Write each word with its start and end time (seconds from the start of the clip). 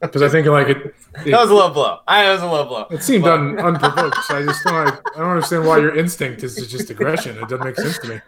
because 0.00 0.22
I 0.22 0.28
think 0.28 0.46
like 0.46 0.68
it. 0.68 0.76
It, 0.78 1.30
That 1.30 1.40
was 1.40 1.50
a 1.50 1.54
low 1.54 1.70
blow. 1.70 1.98
I 2.06 2.30
was 2.32 2.42
a 2.42 2.46
low 2.46 2.64
blow. 2.66 2.86
it 2.90 3.02
seemed 3.02 3.24
But- 3.24 3.32
un, 3.38 3.58
unprovoked. 3.58 4.16
So 4.24 4.36
I 4.38 4.42
just 4.44 4.62
don't. 4.64 4.84
Like, 4.84 5.16
I 5.16 5.20
don't 5.20 5.30
understand 5.30 5.66
why 5.66 5.78
your 5.78 5.96
instinct 5.96 6.42
is 6.42 6.54
just 6.70 6.90
aggression. 6.90 7.36
It 7.38 7.42
doesn't 7.48 7.64
make 7.64 7.76
sense 7.76 7.98
to 8.00 8.08
me. 8.08 8.20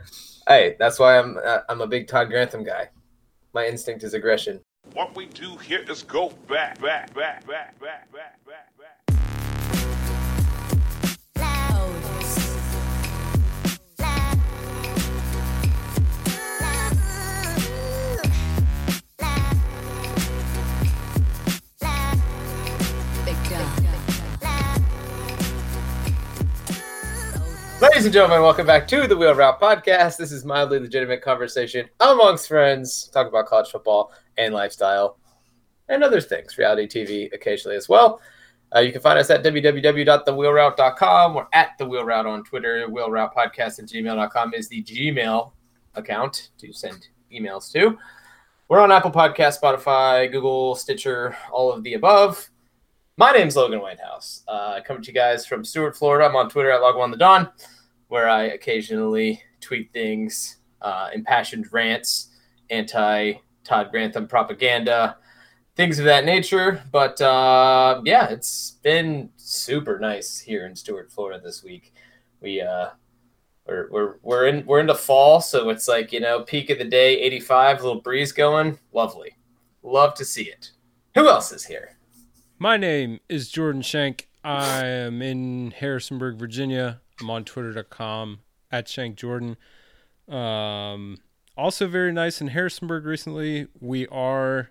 Hey, 0.49 0.77
that's 0.79 0.99
why 0.99 1.19
I'm 1.19 1.39
uh, 1.45 1.59
I'm 1.69 1.81
a 1.83 1.87
big 1.87 2.09
Todd 2.09 2.29
Grantham 2.29 2.65
guy. 2.65 2.89
My 3.53 3.67
instinct 3.67 4.03
is 4.05 4.15
aggression. 4.15 4.61
What 4.95 5.15
we 5.15 5.27
do 5.27 5.57
here 5.59 5.85
is 5.89 6.03
go 6.03 6.31
back, 6.49 6.81
back, 6.81 7.13
back, 7.15 7.47
back, 7.47 7.79
back, 7.81 8.11
back, 8.13 8.45
back, 8.47 8.77
back. 8.78 8.78
Ladies 27.81 28.07
and 28.07 28.13
gentlemen, 28.13 28.43
welcome 28.43 28.67
back 28.67 28.89
to 28.89 29.07
the 29.07 29.17
Wheel 29.17 29.37
Route 29.37 29.61
Podcast. 29.61 30.17
This 30.17 30.33
is 30.33 30.45
mildly 30.45 30.81
legitimate 30.81 31.23
conversation 31.23 31.89
amongst 32.01 32.49
friends, 32.49 33.09
talk 33.13 33.29
about 33.29 33.47
college 33.47 33.71
football 33.71 34.13
and 34.37 34.53
lifestyle 34.53 35.17
and 35.89 36.03
other 36.03 36.21
things, 36.21 36.59
reality 36.59 36.89
TV 36.89 37.33
occasionally 37.33 37.77
as 37.77 37.89
well. 37.89 38.21
Uh, 38.75 38.81
you 38.81 38.91
can 38.91 39.01
find 39.01 39.17
us 39.17 39.31
at 39.31 39.45
www.thewheelroute.com 39.45 41.37
or 41.37 41.49
at 41.53 41.79
the 41.79 41.87
Wheel 41.87 42.03
Route 42.05 42.27
on 42.27 42.43
Twitter. 42.43 42.89
Wheel 42.89 43.13
Route 43.13 43.33
Podcast 43.33 43.79
at 43.79 43.87
gmail.com 43.87 44.55
is 44.55 44.69
the 44.69 44.83
Gmail 44.83 45.53
account 45.95 46.51
to 46.59 46.73
send 46.73 47.07
emails 47.33 47.71
to. 47.75 47.97
We're 48.67 48.81
on 48.81 48.91
Apple 48.91 49.13
Podcast, 49.13 49.61
Spotify, 49.61 50.31
Google, 50.33 50.75
Stitcher, 50.75 51.37
all 51.53 51.73
of 51.73 51.85
the 51.85 51.95
above. 51.95 52.51
My 53.19 53.33
name's 53.33 53.57
Logan 53.57 53.81
Whitehouse. 53.81 54.45
Uh, 54.47 54.75
I 54.77 54.81
come 54.81 55.03
to 55.03 55.09
you 55.09 55.13
guys 55.13 55.45
from 55.45 55.65
Stuart, 55.65 55.97
Florida. 55.97 56.29
I'm 56.29 56.37
on 56.37 56.49
Twitter 56.49 56.71
at 56.71 56.81
Log1TheDon, 56.81 57.51
where 58.09 58.29
I 58.29 58.45
occasionally 58.45 59.43
tweet 59.61 59.93
things, 59.93 60.59
uh, 60.83 61.11
impassioned 61.15 61.73
rants, 61.73 62.29
anti 62.71 63.35
Todd 63.65 63.91
Grantham 63.91 64.27
propaganda, 64.27 65.17
things 65.77 65.99
of 65.99 66.05
that 66.07 66.25
nature. 66.25 66.83
But 66.91 67.21
uh, 67.21 68.01
yeah, 68.05 68.29
it's 68.29 68.79
been 68.83 69.31
super 69.37 69.99
nice 69.99 70.39
here 70.39 70.67
in 70.67 70.75
Stuart, 70.75 71.13
Florida 71.13 71.41
this 71.43 71.63
week. 71.63 71.93
We 72.41 72.61
uh, 72.61 72.89
we're, 73.67 73.89
we're, 73.91 74.15
we're 74.23 74.47
in 74.47 74.67
we're 74.67 74.81
into 74.81 74.95
fall, 74.95 75.41
so 75.41 75.69
it's 75.69 75.89
like 75.89 76.13
you 76.13 76.21
know 76.21 76.43
peak 76.43 76.71
of 76.71 76.79
the 76.79 76.85
day, 76.85 77.21
85, 77.21 77.83
little 77.83 78.01
breeze 78.01 78.33
going, 78.33 78.79
lovely. 78.93 79.37
Love 79.83 80.15
to 80.15 80.25
see 80.25 80.45
it. 80.45 80.73
Who 81.15 81.29
else 81.29 81.53
is 81.53 81.65
here? 81.65 81.97
My 82.59 82.77
name 82.77 83.21
is 83.29 83.49
Jordan 83.49 83.83
Shank. 83.83 84.29
I 84.43 84.85
am 84.87 85.23
in 85.23 85.73
Harrisonburg, 85.73 86.37
Virginia. 86.39 87.01
I'm 87.21 87.31
on 87.31 87.45
twitter.com 87.45 88.41
at 88.71 88.89
Shank 88.89 89.17
Jordan. 89.17 89.57
Um, 90.29 91.19
also, 91.57 91.89
very 91.89 92.13
nice 92.13 92.41
in 92.41 92.49
Harrisonburg 92.49 93.05
recently. 93.05 93.67
We 93.81 94.07
are 94.09 94.69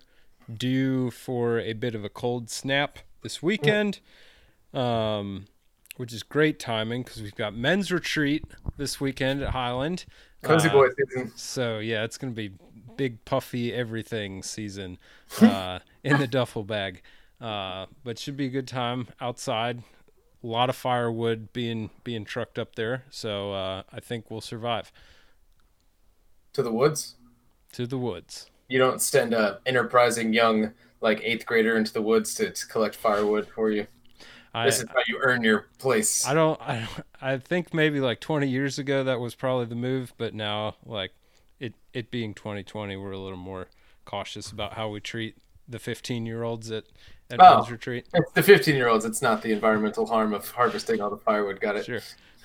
due 0.52 1.10
for 1.10 1.58
a 1.58 1.74
bit 1.74 1.94
of 1.94 2.04
a 2.04 2.08
cold 2.08 2.48
snap 2.48 3.00
this 3.22 3.42
weekend, 3.42 4.00
um, 4.72 5.46
which 5.96 6.12
is 6.12 6.22
great 6.22 6.58
timing 6.58 7.02
because 7.02 7.20
we've 7.20 7.34
got 7.34 7.54
men's 7.54 7.92
retreat 7.92 8.44
this 8.76 9.00
weekend 9.00 9.42
at 9.42 9.50
Highland. 9.50 10.06
Cozy 10.42 10.68
Uh, 10.68 10.72
boy 10.72 10.88
season. 10.96 11.32
So 11.36 11.78
yeah, 11.78 12.04
it's 12.04 12.16
gonna 12.16 12.32
be 12.32 12.52
big 12.96 13.24
puffy 13.24 13.72
everything 13.72 14.42
season 14.42 14.98
uh, 15.40 15.80
in 16.02 16.18
the 16.18 16.26
duffel 16.26 16.64
bag. 16.64 17.02
Uh, 17.40 17.86
but 18.02 18.18
should 18.18 18.36
be 18.36 18.46
a 18.46 18.50
good 18.50 18.66
time 18.66 19.08
outside. 19.20 19.82
A 20.42 20.46
lot 20.46 20.70
of 20.70 20.76
firewood 20.76 21.52
being 21.52 21.90
being 22.04 22.24
trucked 22.24 22.58
up 22.58 22.76
there, 22.76 23.04
so 23.10 23.52
uh, 23.52 23.82
I 23.92 24.00
think 24.00 24.30
we'll 24.30 24.40
survive 24.40 24.92
to 26.52 26.62
the 26.62 26.72
woods. 26.72 27.16
to 27.72 27.86
the 27.86 27.98
woods. 27.98 28.48
You 28.68 28.78
don't 28.78 29.00
send 29.00 29.32
a 29.34 29.60
enterprising 29.66 30.32
young 30.32 30.72
like 31.00 31.20
eighth 31.22 31.46
grader 31.46 31.76
into 31.76 31.92
the 31.92 32.02
woods 32.02 32.34
to, 32.34 32.50
to 32.50 32.66
collect 32.66 32.94
firewood 32.94 33.48
for 33.48 33.70
you. 33.70 33.86
I 34.54 34.64
This 34.66 34.80
is 34.80 34.88
how 34.88 35.00
you 35.06 35.18
earn 35.22 35.42
your 35.44 35.66
place. 35.78 36.26
I 36.26 36.34
don't 36.34 36.60
I 36.60 36.88
I 37.20 37.36
think 37.38 37.74
maybe 37.74 38.00
like 38.00 38.20
20 38.20 38.48
years 38.48 38.78
ago 38.78 39.04
that 39.04 39.20
was 39.20 39.34
probably 39.34 39.66
the 39.66 39.74
move, 39.74 40.12
but 40.16 40.34
now 40.34 40.76
like 40.84 41.12
it 41.60 41.74
it 41.92 42.10
being 42.10 42.34
2020, 42.34 42.96
we're 42.96 43.12
a 43.12 43.18
little 43.18 43.38
more 43.38 43.68
cautious 44.04 44.50
about 44.50 44.74
how 44.74 44.88
we 44.88 45.00
treat 45.00 45.36
the 45.68 45.78
15 45.78 46.26
year 46.26 46.42
olds 46.42 46.70
at 46.70 46.84
at 47.30 47.40
Oh. 47.40 47.56
men's 47.56 47.70
retreat. 47.70 48.06
It's 48.14 48.32
the 48.32 48.42
15 48.42 48.74
year 48.76 48.88
olds. 48.88 49.04
It's 49.04 49.22
not 49.22 49.42
the 49.42 49.52
environmental 49.52 50.06
harm 50.06 50.32
of 50.34 50.48
harvesting 50.50 51.00
all 51.00 51.10
the 51.10 51.16
firewood. 51.18 51.60
Got 51.60 51.76
it. 51.76 51.84
Sure. 51.86 52.00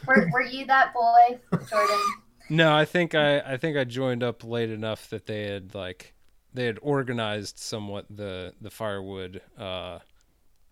Were, 0.08 0.30
were 0.34 0.42
you 0.42 0.66
that 0.66 0.94
boy, 0.94 1.40
Jordan? 1.70 1.98
No, 2.50 2.76
I 2.76 2.84
think 2.84 3.16
I 3.16 3.40
I 3.40 3.56
think 3.58 3.78
I 3.78 3.86
joined 3.86 4.22
up 4.22 4.44
late 4.44 4.70
enough 4.70 5.10
that 5.12 5.26
they 5.28 5.44
had 5.48 5.74
like 5.74 6.14
they 6.54 6.66
had 6.66 6.78
organized 6.82 7.58
somewhat 7.58 8.06
the 8.10 8.54
the 8.60 8.70
firewood 8.70 9.42
uh, 9.58 10.00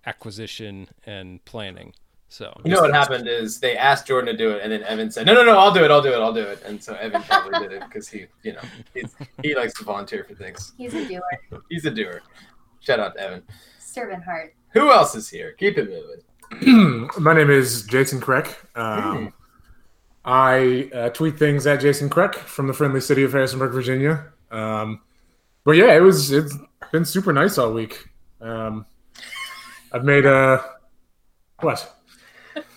acquisition 0.06 0.90
and 1.06 1.44
planning. 1.46 1.94
So 2.28 2.54
You 2.66 2.72
know 2.72 2.82
what 2.82 2.94
happened 2.94 3.28
is 3.28 3.60
they 3.62 3.78
asked 3.78 4.08
Jordan 4.08 4.34
to 4.36 4.38
do 4.38 4.52
it, 4.52 4.62
and 4.64 4.72
then 4.72 4.84
Evan 4.84 5.12
said, 5.12 5.26
"No, 5.26 5.34
no, 5.34 5.44
no, 5.46 5.58
I'll 5.58 5.74
do 5.74 5.84
it. 5.84 5.92
I'll 5.92 6.02
do 6.02 6.14
it. 6.14 6.20
I'll 6.22 6.34
do 6.34 6.44
it." 6.44 6.62
And 6.66 6.82
so 6.84 6.94
Evan 6.96 7.24
probably 7.24 7.60
did 7.60 7.72
it 7.74 7.84
because 7.88 8.08
he, 8.10 8.26
you 8.44 8.54
know, 8.54 8.62
he's, 8.94 9.14
he 9.42 9.56
likes 9.56 9.74
to 9.76 9.84
volunteer 9.86 10.24
for 10.26 10.34
things. 10.36 10.74
He's 10.78 10.94
a 10.94 11.06
doer. 11.08 11.22
He's 11.70 11.86
a 11.86 11.92
doer. 11.92 12.22
Shout 12.81 13.00
out 13.00 13.16
to 13.16 13.22
Evan. 13.22 13.44
Servant 13.80 14.24
heart. 14.24 14.53
Who 14.74 14.92
else 14.92 15.16
is 15.16 15.30
here? 15.30 15.53
Keep 15.53 15.78
it 15.78 15.90
moving. 15.90 17.09
My 17.19 17.34
name 17.34 17.50
is 17.50 17.84
Jason 17.84 18.19
Kreck. 18.19 18.56
Um, 18.75 19.34
I 20.25 20.90
uh, 20.94 21.09
tweet 21.09 21.38
things 21.38 21.66
at 21.68 21.80
Jason 21.81 22.09
Kreck 22.09 22.36
from 22.36 22.68
the 22.68 22.74
friendly 22.74 23.02
city 23.02 23.24
of 23.24 23.31
Harrisonburg, 23.34 23.72
Virginia. 23.72 24.25
Um, 24.52 25.02
but 25.64 25.72
yeah, 25.74 25.96
it 25.96 26.02
was 26.02 26.31
it's 26.31 26.56
been 26.92 27.06
super 27.06 27.31
nice 27.34 27.58
all 27.58 27.72
week. 27.74 28.08
Um, 28.42 28.86
I've 29.94 30.03
made 30.03 30.25
a 30.25 30.63
what? 31.59 31.96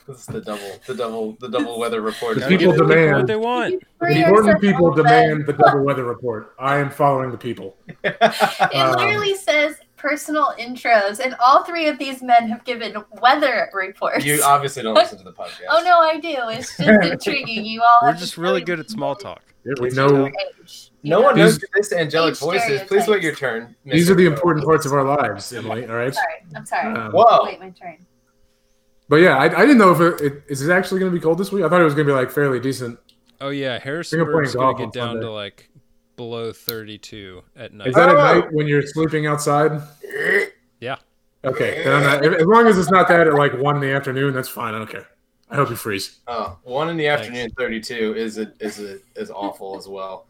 This 0.06 0.19
is 0.21 0.26
the 0.26 0.41
double, 0.42 0.78
the 0.86 0.94
double, 0.94 1.32
the 1.41 1.48
double 1.48 1.78
weather 1.81 2.03
report. 2.03 2.38
The 2.38 2.47
people 2.47 2.72
demand- 2.76 3.16
what 3.16 3.26
they 3.26 3.36
want. 3.36 3.82
The 4.00 4.15
your 4.15 4.28
important 4.28 4.60
people 4.60 4.92
demand 4.92 5.47
the 5.47 5.54
double 5.54 5.82
weather 5.82 6.04
report. 6.04 6.54
I 6.59 6.76
am 6.76 6.91
following 6.91 7.31
the 7.31 7.38
people. 7.38 7.76
It 8.04 8.16
Um, 8.75 8.97
literally 8.97 9.34
says 9.34 9.76
personal 10.04 10.53
intros, 10.60 11.19
and 11.19 11.34
all 11.41 11.65
three 11.65 11.88
of 11.88 11.98
these 11.98 12.22
men 12.22 12.48
have 12.48 12.62
given 12.65 12.94
weather 13.22 13.70
reports. 13.72 14.25
You 14.25 14.42
obviously 14.44 14.82
don't 14.82 14.94
listen 14.94 15.16
to 15.19 15.25
the 15.25 15.32
podcast. 15.32 15.62
oh 15.70 15.82
no, 15.82 15.98
I 15.98 16.20
do. 16.20 16.37
It's 16.50 16.76
just 16.76 17.04
intriguing. 17.10 17.65
You 17.65 17.82
all. 17.82 18.00
We're 18.03 18.09
have 18.12 18.19
just 18.20 18.37
really 18.37 18.60
good 18.60 18.78
at 18.81 18.91
small 18.91 19.16
talk. 19.16 19.42
We 19.81 19.88
know 19.91 20.26
age, 20.26 20.91
No 21.03 21.20
know? 21.20 21.22
one 21.22 21.38
knows 21.38 21.59
These- 21.59 21.70
this 21.75 21.92
angelic 21.94 22.32
Age 22.34 22.38
voice 22.41 22.69
is. 22.69 22.82
Please 22.82 23.09
wait 23.09 23.22
your 23.22 23.34
turn. 23.34 23.75
these 23.87 24.10
are 24.10 24.15
the 24.15 24.26
important 24.26 24.65
parts 24.66 24.84
of 24.84 24.92
our 24.92 25.04
lives, 25.04 25.50
Emily. 25.54 25.87
All 25.88 25.97
right. 25.97 26.15
Sorry, 26.15 26.44
I'm 26.54 26.66
sorry. 26.66 26.94
Um, 26.94 27.12
Whoa. 27.12 27.44
Wait, 27.44 27.59
my 27.60 27.71
turn. 27.71 28.04
But 29.09 29.16
yeah, 29.16 29.38
I, 29.38 29.44
I 29.44 29.60
didn't 29.62 29.78
know 29.78 29.92
if 29.92 30.00
it, 30.00 30.21
it 30.25 30.42
is 30.48 30.66
it 30.66 30.71
actually 30.71 31.00
going 31.00 31.10
to 31.12 31.19
be 31.19 31.22
cold 31.22 31.38
this 31.38 31.50
week. 31.50 31.65
I 31.65 31.69
thought 31.71 31.81
it 31.81 31.84
was 31.84 31.94
going 31.94 32.06
to 32.06 32.12
be 32.12 32.16
like 32.16 32.31
fairly 32.31 32.60
decent. 32.60 32.98
Oh 33.41 33.48
yeah, 33.48 33.78
playing 33.78 33.82
Harrisonburg's 33.82 34.54
gonna 34.54 34.76
get 34.78 34.84
on 34.84 34.91
down 35.15 35.21
to 35.21 35.31
like 35.31 35.69
below 36.16 36.52
32 36.52 37.42
at 37.56 37.72
night. 37.72 37.88
Is 37.88 37.94
that 37.94 38.08
Oh. 38.08 38.12
at 38.19 38.34
night 38.36 38.52
when 38.52 38.66
you're 38.66 38.82
sleeping 38.86 39.26
outside? 39.26 39.80
Yeah. 40.80 40.97
Okay, 41.44 41.82
then 41.84 41.92
I'm 41.94 42.02
not, 42.02 42.25
as 42.41 42.47
long 42.47 42.66
as 42.66 42.78
it's 42.78 42.91
not 42.91 43.06
that 43.08 43.26
at 43.26 43.34
like 43.34 43.52
one 43.58 43.75
in 43.76 43.82
the 43.82 43.92
afternoon, 43.92 44.32
that's 44.32 44.48
fine. 44.48 44.74
I 44.74 44.78
don't 44.78 44.88
care. 44.91 45.06
I 45.50 45.56
hope 45.56 45.69
you 45.69 45.76
freeze. 45.76 46.20
Oh, 46.26 46.58
one 46.62 46.88
in 46.88 46.97
the 46.97 47.04
Thanks. 47.04 47.20
afternoon, 47.22 47.50
thirty-two 47.58 48.14
is 48.16 48.38
a, 48.38 48.50
is 48.60 48.80
a, 48.80 48.98
is 49.14 49.30
awful 49.30 49.76
as 49.76 49.86
well. 49.86 50.26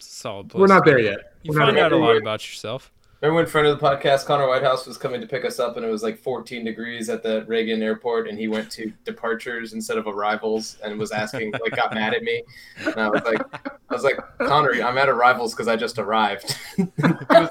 Solid 0.00 0.48
place. 0.48 0.58
We're 0.60 0.66
not 0.66 0.84
there 0.86 0.98
yet. 0.98 1.34
You 1.42 1.52
We're 1.52 1.58
find 1.66 1.76
out 1.78 1.92
a 1.92 1.96
lot 1.96 2.16
about 2.16 2.48
yourself. 2.48 2.90
Remember 3.24 3.36
when 3.40 3.46
friend 3.46 3.66
of 3.66 3.80
the 3.80 3.82
podcast, 3.82 4.26
Connor 4.26 4.46
Whitehouse, 4.46 4.86
was 4.86 4.98
coming 4.98 5.18
to 5.22 5.26
pick 5.26 5.46
us 5.46 5.58
up, 5.58 5.78
and 5.78 5.86
it 5.86 5.88
was 5.88 6.02
like 6.02 6.18
14 6.18 6.62
degrees 6.62 7.08
at 7.08 7.22
the 7.22 7.42
Reagan 7.46 7.82
airport, 7.82 8.28
and 8.28 8.38
he 8.38 8.48
went 8.48 8.70
to 8.72 8.92
departures 9.06 9.72
instead 9.72 9.96
of 9.96 10.06
arrivals, 10.06 10.76
and 10.84 10.98
was 10.98 11.10
asking, 11.10 11.52
like, 11.52 11.74
got 11.74 11.94
mad 11.94 12.12
at 12.12 12.22
me, 12.22 12.42
and 12.84 12.96
I 12.98 13.08
was 13.08 13.22
like, 13.24 13.40
I 13.64 13.94
was 13.94 14.04
like, 14.04 14.18
Connor, 14.40 14.72
I'm 14.72 14.98
at 14.98 15.08
arrivals 15.08 15.54
because 15.54 15.68
I 15.68 15.74
just 15.76 15.98
arrived. 15.98 16.54
He 16.76 16.82
was- 16.82 17.48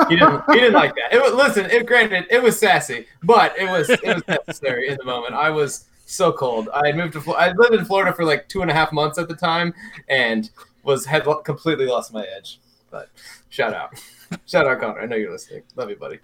he 0.08 0.16
didn't, 0.16 0.42
he 0.48 0.54
didn't 0.54 0.72
like 0.72 0.96
that. 0.96 1.12
It 1.12 1.22
was, 1.22 1.32
listen, 1.32 1.70
it 1.70 1.86
granted, 1.86 2.26
it 2.28 2.42
was 2.42 2.58
sassy, 2.58 3.06
but 3.22 3.56
it 3.56 3.70
was, 3.70 3.88
it 3.90 4.02
was 4.04 4.26
necessary 4.26 4.88
in 4.88 4.96
the 4.96 5.04
moment. 5.04 5.34
I 5.34 5.48
was 5.48 5.84
so 6.06 6.32
cold. 6.32 6.68
I 6.74 6.88
had 6.88 6.96
moved 6.96 7.12
to, 7.12 7.34
I 7.34 7.52
lived 7.52 7.74
in 7.74 7.84
Florida 7.84 8.12
for 8.12 8.24
like 8.24 8.48
two 8.48 8.62
and 8.62 8.70
a 8.70 8.74
half 8.74 8.90
months 8.90 9.16
at 9.18 9.28
the 9.28 9.36
time, 9.36 9.74
and 10.08 10.50
was 10.82 11.06
had 11.06 11.24
completely 11.44 11.86
lost 11.86 12.12
my 12.12 12.26
edge. 12.36 12.58
But 12.90 13.10
shout 13.48 13.74
out. 13.74 13.92
Shout 14.46 14.66
out 14.66 14.80
Connor. 14.80 15.00
I 15.00 15.06
know 15.06 15.16
you're 15.16 15.32
listening. 15.32 15.62
Love 15.76 15.90
you, 15.90 15.96
buddy. 15.96 16.18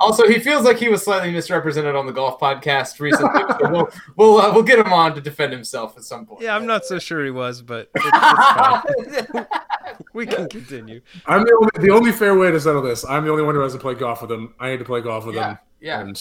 also, 0.00 0.26
he 0.26 0.38
feels 0.38 0.64
like 0.64 0.78
he 0.78 0.88
was 0.88 1.02
slightly 1.02 1.32
misrepresented 1.32 1.94
on 1.94 2.06
the 2.06 2.12
golf 2.12 2.40
podcast 2.40 3.00
recently. 3.00 3.40
so 3.60 3.70
we'll 3.70 3.88
we'll, 4.16 4.38
uh, 4.38 4.52
we'll 4.52 4.62
get 4.62 4.78
him 4.78 4.92
on 4.92 5.14
to 5.14 5.20
defend 5.20 5.52
himself 5.52 5.96
at 5.96 6.04
some 6.04 6.26
point. 6.26 6.42
Yeah, 6.42 6.56
I'm 6.56 6.66
not 6.66 6.84
so 6.84 6.98
sure 6.98 7.24
he 7.24 7.30
was, 7.30 7.62
but 7.62 7.90
it's, 7.94 9.26
it's 9.32 9.48
we 10.12 10.26
can 10.26 10.48
continue. 10.48 11.00
I'm 11.26 11.44
the 11.44 11.54
only, 11.60 11.88
the 11.88 11.94
only 11.94 12.12
fair 12.12 12.36
way 12.36 12.50
to 12.50 12.60
settle 12.60 12.82
this. 12.82 13.04
I'm 13.04 13.24
the 13.24 13.30
only 13.30 13.42
one 13.42 13.54
who 13.54 13.60
hasn't 13.60 13.82
played 13.82 13.98
golf 13.98 14.22
with 14.22 14.32
him. 14.32 14.54
I 14.58 14.70
need 14.70 14.78
to 14.78 14.84
play 14.84 15.00
golf 15.00 15.26
with 15.26 15.34
yeah, 15.36 15.50
him. 15.50 15.58
yeah. 15.80 16.00
And 16.00 16.20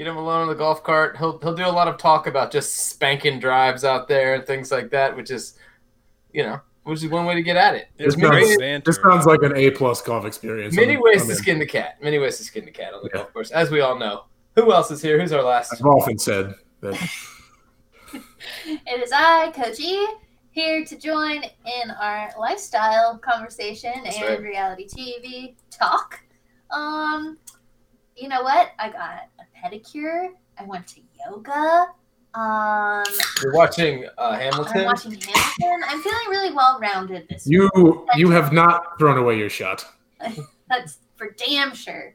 Get 0.00 0.06
him 0.06 0.16
alone 0.16 0.40
on 0.40 0.48
the 0.48 0.54
golf 0.54 0.82
cart. 0.82 1.18
He'll 1.18 1.38
he'll 1.40 1.54
do 1.54 1.66
a 1.66 1.68
lot 1.68 1.86
of 1.86 1.98
talk 1.98 2.26
about 2.26 2.50
just 2.50 2.74
spanking 2.88 3.38
drives 3.38 3.84
out 3.84 4.08
there 4.08 4.32
and 4.32 4.46
things 4.46 4.70
like 4.70 4.88
that, 4.92 5.14
which 5.14 5.30
is, 5.30 5.58
you 6.32 6.42
know, 6.42 6.58
which 6.84 7.02
is 7.02 7.10
one 7.10 7.26
way 7.26 7.34
to 7.34 7.42
get 7.42 7.56
at 7.56 7.74
it. 7.74 7.88
It's 7.98 8.14
This 8.14 8.22
many, 8.22 8.44
sounds- 8.56 8.84
this 8.84 8.96
sounds 8.96 9.26
like 9.26 9.42
an 9.42 9.56
A 9.56 9.70
plus 9.70 10.00
golf 10.02 10.24
experience. 10.24 10.74
many 10.74 10.92
I'm- 10.94 11.02
ways 11.02 11.20
I'm 11.22 11.26
to 11.28 11.32
in. 11.32 11.38
skin 11.38 11.58
the 11.58 11.66
cat. 11.66 12.02
Many 12.02 12.18
ways 12.18 12.38
to 12.38 12.44
skin 12.44 12.64
the 12.64 12.70
cat 12.70 12.94
on 12.94 13.02
the 13.02 13.10
Yeah. 13.12 13.20
golf 13.20 13.32
course, 13.32 13.50
as 13.50 13.70
we 13.70 13.80
all 13.80 13.96
know. 13.98 14.24
Who 14.56 14.72
else 14.72 14.90
is 14.90 15.00
here? 15.02 15.20
Who's 15.20 15.32
our 15.32 15.42
last? 15.42 15.72
I've 15.72 15.84
often 15.86 16.18
said 16.18 16.54
that 16.80 16.94
It 18.64 19.02
is 19.02 19.12
I, 19.14 19.50
Coach 19.52 19.78
E, 19.78 20.06
here 20.50 20.84
to 20.84 20.96
join 20.98 21.42
in 21.44 21.90
our 22.00 22.30
lifestyle 22.38 23.18
conversation 23.18 23.92
That's 24.02 24.16
and 24.16 24.28
right. 24.28 24.42
reality 24.42 24.88
TV 24.88 25.54
talk. 25.70 26.20
Um, 26.70 27.38
you 28.16 28.28
know 28.28 28.42
what? 28.42 28.70
I 28.78 28.88
got 28.90 29.28
a 29.38 29.44
pedicure. 29.56 30.30
I 30.58 30.64
went 30.64 30.86
to 30.88 31.00
yoga. 31.26 31.88
Um, 32.34 33.04
You're 33.42 33.54
watching 33.54 34.06
uh, 34.16 34.20
I'm 34.20 34.40
Hamilton. 34.40 34.84
watching 34.84 35.12
Hamilton. 35.12 35.88
I'm 35.88 36.00
feeling 36.00 36.28
really 36.28 36.54
well 36.54 36.78
rounded 36.80 37.26
this 37.28 37.46
week. 37.46 37.70
you 37.74 38.06
you 38.14 38.30
have 38.30 38.52
not 38.52 38.98
thrown 38.98 39.18
away 39.18 39.36
your 39.38 39.50
shot. 39.50 39.84
That's 40.68 40.98
for 41.16 41.30
damn 41.30 41.74
sure. 41.74 42.14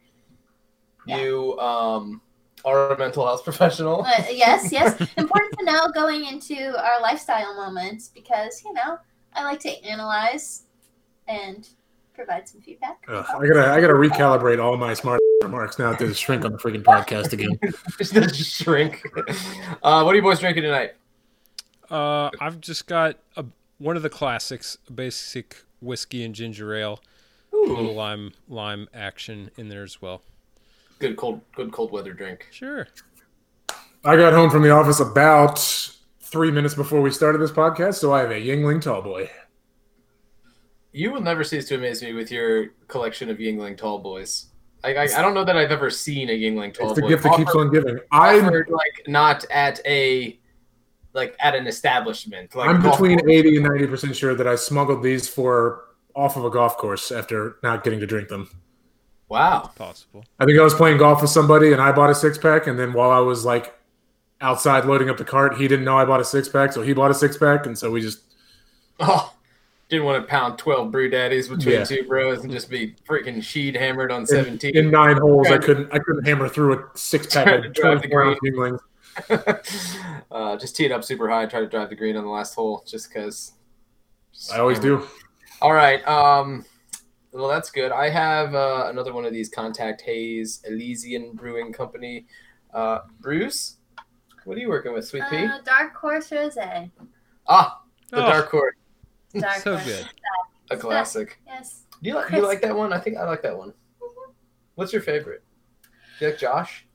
Yeah. 1.05 1.21
You 1.21 1.59
um, 1.59 2.21
are 2.63 2.93
a 2.93 2.97
mental 2.97 3.25
health 3.25 3.43
professional. 3.43 4.03
Uh, 4.03 4.23
yes, 4.31 4.71
yes. 4.71 4.99
Important 5.17 5.59
to 5.59 5.65
know 5.65 5.87
going 5.93 6.25
into 6.25 6.55
our 6.81 7.01
lifestyle 7.01 7.55
moments 7.55 8.09
because, 8.13 8.63
you 8.63 8.73
know, 8.73 8.97
I 9.33 9.43
like 9.43 9.59
to 9.61 9.83
analyze 9.83 10.63
and 11.27 11.67
provide 12.13 12.47
some 12.47 12.61
feedback. 12.61 13.03
Ugh, 13.07 13.25
I 13.27 13.47
gotta 13.47 13.71
I 13.71 13.81
gotta 13.81 13.93
recalibrate 13.95 14.63
all 14.63 14.77
my 14.77 14.93
smart 14.93 15.19
remarks 15.41 15.79
now 15.79 15.93
to 15.93 16.13
shrink 16.13 16.45
on 16.45 16.51
the 16.51 16.57
freaking 16.57 16.83
podcast 16.83 17.33
again. 17.33 17.57
Just 17.97 18.13
to 18.13 18.43
shrink. 18.43 19.03
Uh, 19.83 20.03
what 20.03 20.13
are 20.13 20.15
you 20.15 20.21
boys 20.21 20.39
drinking 20.39 20.63
tonight? 20.63 20.91
Uh, 21.89 22.29
I've 22.39 22.59
just 22.61 22.87
got 22.87 23.19
a, 23.37 23.45
one 23.77 23.95
of 23.95 24.01
the 24.01 24.09
classics, 24.09 24.77
basic 24.93 25.63
whiskey 25.81 26.23
and 26.23 26.33
ginger 26.33 26.73
ale, 26.73 26.99
a 27.53 27.57
little 27.57 27.93
lime 27.93 28.33
lime 28.49 28.87
action 28.93 29.51
in 29.55 29.69
there 29.69 29.83
as 29.83 30.01
well. 30.01 30.21
Good 30.97 31.15
cold, 31.15 31.41
good 31.55 31.71
cold 31.71 31.91
weather 31.91 32.13
drink. 32.13 32.47
Sure. 32.51 32.87
I 34.03 34.15
got 34.15 34.33
home 34.33 34.49
from 34.49 34.63
the 34.63 34.71
office 34.71 34.99
about 34.99 35.59
three 36.21 36.51
minutes 36.51 36.73
before 36.73 37.01
we 37.01 37.11
started 37.11 37.39
this 37.39 37.51
podcast, 37.51 37.95
so 37.95 38.13
I 38.13 38.21
have 38.21 38.31
a 38.31 38.41
Yuengling 38.41 38.81
tall 38.81 39.01
boy. 39.01 39.29
You 40.91 41.11
will 41.11 41.21
never 41.21 41.43
cease 41.43 41.67
to 41.67 41.75
amaze 41.75 42.01
me 42.01 42.13
with 42.13 42.31
your 42.31 42.67
collection 42.87 43.29
of 43.29 43.37
Yuengling 43.37 43.77
Tall 43.77 43.99
Boys. 44.93 45.13
I, 45.13 45.17
I, 45.17 45.19
I 45.19 45.21
don't 45.21 45.33
know 45.33 45.43
that 45.43 45.57
I've 45.57 45.71
ever 45.71 45.89
seen 45.89 46.29
a 46.29 46.33
Yuengling 46.33 46.73
Tall 46.73 46.91
It's 46.91 46.99
the 46.99 47.07
gift 47.07 47.23
that 47.23 47.35
keeps 47.35 47.55
on 47.55 47.71
giving. 47.71 47.99
I'm 48.11 48.45
like 48.45 49.03
not 49.07 49.45
at 49.49 49.79
a 49.85 50.39
like 51.13 51.35
at 51.39 51.55
an 51.55 51.67
establishment. 51.67 52.55
Like 52.55 52.69
I'm 52.69 52.81
between 52.81 53.19
course. 53.19 53.31
eighty 53.31 53.57
and 53.57 53.65
ninety 53.65 53.87
percent 53.87 54.15
sure 54.15 54.35
that 54.35 54.47
I 54.47 54.55
smuggled 54.55 55.03
these 55.03 55.27
for 55.27 55.85
off 56.15 56.37
of 56.37 56.45
a 56.45 56.49
golf 56.49 56.77
course 56.77 57.11
after 57.11 57.57
not 57.63 57.83
getting 57.83 57.99
to 57.99 58.07
drink 58.07 58.29
them. 58.29 58.49
Wow. 59.27 59.71
Possible. 59.75 60.23
I 60.39 60.45
think 60.45 60.59
I 60.59 60.63
was 60.63 60.73
playing 60.73 60.97
golf 60.97 61.21
with 61.21 61.31
somebody 61.31 61.73
and 61.73 61.81
I 61.81 61.91
bought 61.91 62.09
a 62.09 62.15
six 62.15 62.37
pack, 62.37 62.67
and 62.67 62.77
then 62.77 62.93
while 62.93 63.11
I 63.11 63.19
was 63.19 63.43
like 63.43 63.73
outside 64.41 64.85
loading 64.85 65.09
up 65.09 65.17
the 65.17 65.25
cart, 65.25 65.57
he 65.57 65.67
didn't 65.67 65.85
know 65.85 65.97
I 65.97 66.05
bought 66.05 66.19
a 66.19 66.25
six 66.25 66.47
pack, 66.47 66.73
so 66.73 66.81
he 66.81 66.93
bought 66.93 67.11
a 67.11 67.15
six 67.15 67.37
pack, 67.37 67.65
and 67.65 67.77
so 67.77 67.91
we 67.91 68.01
just 68.01 68.21
Oh, 68.99 69.34
didn't 69.89 70.05
want 70.05 70.21
to 70.23 70.27
pound 70.27 70.57
twelve 70.57 70.91
brew 70.91 71.09
daddies 71.09 71.47
between 71.47 71.75
Yeah. 71.75 71.83
two 71.83 72.03
bros 72.03 72.43
and 72.43 72.51
just 72.51 72.69
be 72.69 72.95
freaking 73.07 73.37
sheed 73.37 73.75
hammered 73.75 74.11
on 74.11 74.25
seventeen. 74.25 74.75
in 74.75 74.89
nine 74.91 75.17
holes 75.17 75.47
I 75.47 75.57
couldn't 75.59 75.89
I 75.93 75.99
couldn't 75.99 76.25
hammer 76.25 76.49
through 76.49 76.73
a 76.73 76.97
six 76.97 77.27
pack 77.33 77.47
of 77.65 77.73
drive 77.73 78.01
the 78.01 78.07
24 78.07 78.23
ounce 78.23 78.39
Yuenglings. 78.43 78.79
uh, 80.31 80.57
just 80.57 80.75
tee 80.75 80.85
it 80.85 80.91
up 80.91 81.03
super 81.03 81.29
high, 81.29 81.45
try 81.45 81.59
to 81.61 81.67
drive 81.67 81.89
the 81.89 81.95
green 81.95 82.17
on 82.17 82.23
the 82.23 82.29
last 82.29 82.53
hole, 82.55 82.83
just 82.87 83.09
because. 83.09 83.53
I 84.53 84.57
always 84.59 84.79
do. 84.79 85.07
All 85.61 85.71
right. 85.73 86.05
Um, 86.07 86.65
well, 87.31 87.47
that's 87.47 87.71
good. 87.71 87.91
I 87.93 88.09
have 88.09 88.53
uh, 88.53 88.87
another 88.89 89.13
one 89.13 89.23
of 89.25 89.31
these 89.31 89.47
Contact 89.47 90.01
Haze 90.01 90.61
Elysian 90.67 91.31
Brewing 91.33 91.71
Company 91.71 92.25
uh, 92.73 92.99
brews. 93.21 93.77
What 94.43 94.57
are 94.57 94.59
you 94.59 94.67
working 94.69 94.93
with, 94.93 95.07
Sweet 95.07 95.23
Pea? 95.29 95.45
Uh, 95.45 95.59
dark 95.63 95.95
Horse 95.95 96.29
Rosé. 96.29 96.91
ah, 97.47 97.81
the 98.11 98.17
Oh. 98.17 98.29
Dark 98.29 98.49
Horse, 98.51 98.75
Dark 99.41 99.57
So 99.61 99.71
Horse. 99.77 99.85
good. 99.85 100.07
a 100.71 100.77
classic. 100.77 101.39
Yes. 101.45 101.83
Do 102.01 102.09
you 102.09 102.15
like? 102.15 102.29
Do 102.29 102.37
you 102.37 102.45
like 102.47 102.61
that 102.61 102.75
one? 102.75 102.91
I 102.93 102.99
think 102.99 103.17
I 103.17 103.25
like 103.25 103.41
that 103.43 103.57
one. 103.57 103.69
Mm-hmm. 103.69 104.31
What's 104.75 104.91
your 104.93 105.01
favorite? 105.01 105.43
Do 106.19 106.25
you 106.25 106.31
like 106.31 106.39
Josh? 106.39 106.85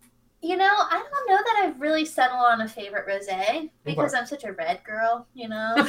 You 0.42 0.56
know, 0.56 0.64
I 0.72 0.92
don't 1.10 1.28
know 1.28 1.36
that 1.36 1.62
I've 1.64 1.78
really 1.80 2.06
settled 2.06 2.40
on 2.40 2.62
a 2.62 2.68
favorite 2.68 3.06
rosé 3.06 3.68
because 3.84 4.14
I'm 4.14 4.24
such 4.24 4.44
a 4.44 4.52
red 4.52 4.82
girl. 4.84 5.26
You 5.34 5.48
know, 5.50 5.74
the 5.76 5.80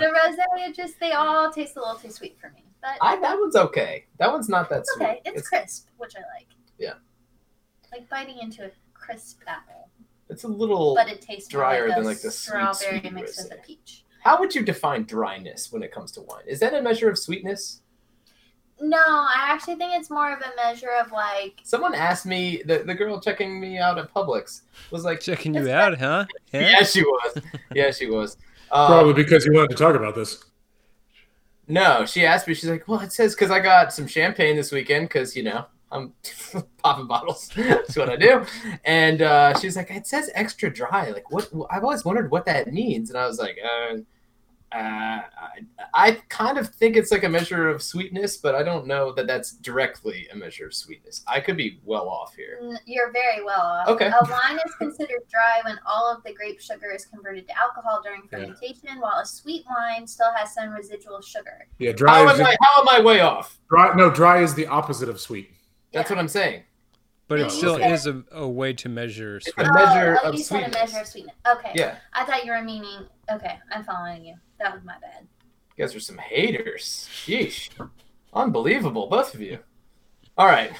rosé, 0.00 0.38
it 0.68 0.74
just 0.74 0.98
they 1.00 1.12
all 1.12 1.50
taste 1.52 1.76
a 1.76 1.80
little 1.80 1.94
too 1.96 2.10
sweet 2.10 2.36
for 2.40 2.50
me. 2.50 2.64
But 2.82 2.98
I, 3.00 3.16
that 3.20 3.38
one's 3.38 3.56
okay. 3.56 4.06
That 4.18 4.30
one's 4.32 4.48
not 4.48 4.68
that 4.70 4.80
it's 4.80 4.92
sweet. 4.94 5.04
okay. 5.06 5.20
It's, 5.24 5.48
crisp, 5.48 5.88
which 5.96 6.14
I 6.16 6.20
like. 6.36 6.48
Yeah. 6.78 6.94
Like 7.92 8.08
biting 8.10 8.38
into 8.38 8.64
a 8.66 8.70
crisp 8.94 9.40
apple, 9.46 9.88
It's 10.28 10.44
a 10.44 10.48
little. 10.48 10.94
but 10.94 11.08
it 11.08 11.20
tastes 11.22 11.48
drier 11.48 11.86
like 11.88 11.96
than, 11.96 12.04
like, 12.04 12.20
the 12.20 12.30
strawberry 12.30 13.00
sweet 13.00 13.12
mixed 13.12 13.38
with 13.42 13.52
rosé. 13.52 13.58
a 13.62 13.66
peach. 13.66 14.04
How 14.26 14.40
would 14.40 14.56
you 14.56 14.62
define 14.64 15.04
dryness 15.04 15.70
when 15.70 15.84
it 15.84 15.92
comes 15.92 16.10
to 16.12 16.20
wine? 16.20 16.42
Is 16.48 16.58
that 16.58 16.74
a 16.74 16.82
measure 16.82 17.08
of 17.08 17.16
sweetness? 17.16 17.82
No, 18.80 18.98
I 18.98 19.44
actually 19.50 19.76
think 19.76 19.92
it's 19.94 20.10
more 20.10 20.32
of 20.32 20.40
a 20.40 20.50
measure 20.56 20.90
of 21.00 21.12
like 21.12 21.60
Someone 21.62 21.94
asked 21.94 22.26
me, 22.26 22.60
the, 22.66 22.78
the 22.78 22.92
girl 22.92 23.20
checking 23.20 23.60
me 23.60 23.78
out 23.78 23.98
at 23.98 24.12
Publix 24.12 24.62
was 24.90 25.04
like, 25.04 25.20
Checking 25.20 25.54
you 25.54 25.70
out, 25.70 25.96
huh? 25.96 26.26
Yeah. 26.52 26.70
yeah, 26.70 26.82
she 26.82 27.02
was. 27.02 27.40
Yeah, 27.74 27.92
she 27.92 28.06
was. 28.06 28.36
Um, 28.72 28.88
Probably 28.88 29.12
because 29.12 29.46
you 29.46 29.52
wanted 29.52 29.70
to 29.70 29.76
talk 29.76 29.94
about 29.94 30.16
this. 30.16 30.44
No, 31.68 32.04
she 32.04 32.26
asked 32.26 32.48
me, 32.48 32.54
she's 32.54 32.68
like, 32.68 32.88
well, 32.88 32.98
it 32.98 33.12
says, 33.12 33.32
because 33.32 33.52
I 33.52 33.60
got 33.60 33.92
some 33.92 34.08
champagne 34.08 34.56
this 34.56 34.72
weekend, 34.72 35.08
because, 35.08 35.36
you 35.36 35.44
know, 35.44 35.66
I'm 35.92 36.14
popping 36.82 37.06
bottles. 37.06 37.48
That's 37.54 37.96
what 37.96 38.08
I 38.08 38.16
do. 38.16 38.44
And 38.84 39.22
uh, 39.22 39.56
she's 39.60 39.76
like, 39.76 39.92
it 39.92 40.08
says 40.08 40.30
extra 40.34 40.68
dry. 40.68 41.10
Like, 41.10 41.30
what? 41.30 41.48
I've 41.70 41.84
always 41.84 42.04
wondered 42.04 42.32
what 42.32 42.44
that 42.46 42.72
means. 42.72 43.10
And 43.10 43.18
I 43.18 43.26
was 43.28 43.38
like, 43.38 43.56
uh, 43.64 43.98
uh, 44.72 45.22
I, 45.22 45.60
I 45.94 46.10
kind 46.28 46.58
of 46.58 46.68
think 46.68 46.96
it's 46.96 47.12
like 47.12 47.22
a 47.22 47.28
measure 47.28 47.68
of 47.68 47.82
sweetness, 47.82 48.38
but 48.38 48.54
I 48.54 48.62
don't 48.62 48.86
know 48.86 49.12
that 49.12 49.26
that's 49.26 49.52
directly 49.52 50.28
a 50.32 50.36
measure 50.36 50.66
of 50.66 50.74
sweetness. 50.74 51.22
I 51.26 51.40
could 51.40 51.56
be 51.56 51.80
well 51.84 52.08
off 52.08 52.34
here. 52.34 52.76
You're 52.84 53.12
very 53.12 53.44
well 53.44 53.60
off. 53.60 53.88
Okay. 53.88 54.08
A 54.08 54.24
wine 54.28 54.58
is 54.66 54.74
considered 54.74 55.22
dry 55.30 55.60
when 55.64 55.78
all 55.86 56.12
of 56.12 56.22
the 56.24 56.34
grape 56.34 56.60
sugar 56.60 56.90
is 56.92 57.06
converted 57.06 57.46
to 57.46 57.58
alcohol 57.58 58.00
during 58.02 58.22
fermentation, 58.28 59.00
while 59.00 59.20
a 59.20 59.26
sweet 59.26 59.64
wine 59.70 60.06
still 60.06 60.32
has 60.34 60.52
some 60.52 60.70
residual 60.70 61.22
sugar. 61.22 61.68
Yeah, 61.78 61.92
dry. 61.92 62.24
Is 62.24 62.32
am, 62.32 62.38
just, 62.38 62.50
I, 62.50 62.56
how 62.60 62.82
am 62.82 62.88
I 62.88 63.00
way 63.04 63.20
off? 63.20 63.60
dry. 63.68 63.94
No, 63.94 64.10
dry 64.10 64.42
is 64.42 64.54
the 64.54 64.66
opposite 64.66 65.08
of 65.08 65.20
sweet. 65.20 65.50
That's 65.92 66.10
what 66.10 66.18
I'm 66.18 66.28
saying. 66.28 66.64
But 67.28 67.40
it 67.40 67.50
still 67.50 67.76
said- 67.76 67.90
is 67.90 68.06
a, 68.06 68.22
a 68.30 68.48
way 68.48 68.72
to 68.74 68.88
measure. 68.88 69.40
a 69.58 69.72
measure 69.72 70.18
oh, 70.22 70.28
of 70.28 70.34
you 70.34 70.42
said 70.42 70.60
a 70.60 70.62
sweetness. 70.64 70.74
measure 70.74 71.00
of 71.00 71.06
sweetness. 71.06 71.34
Okay. 71.48 71.72
Yeah. 71.74 71.96
I 72.12 72.24
thought 72.24 72.44
you 72.44 72.52
were 72.52 72.62
meaning. 72.62 73.06
Okay, 73.30 73.58
I'm 73.72 73.84
following 73.84 74.24
you. 74.24 74.34
That 74.58 74.72
was 74.72 74.84
my 74.84 74.94
bad. 75.00 75.26
You 75.76 75.84
guys 75.84 75.94
are 75.94 76.00
some 76.00 76.18
haters. 76.18 77.08
Sheesh. 77.12 77.70
Unbelievable, 78.32 79.08
both 79.08 79.34
of 79.34 79.40
you. 79.40 79.58
All 80.38 80.46
right. 80.46 80.72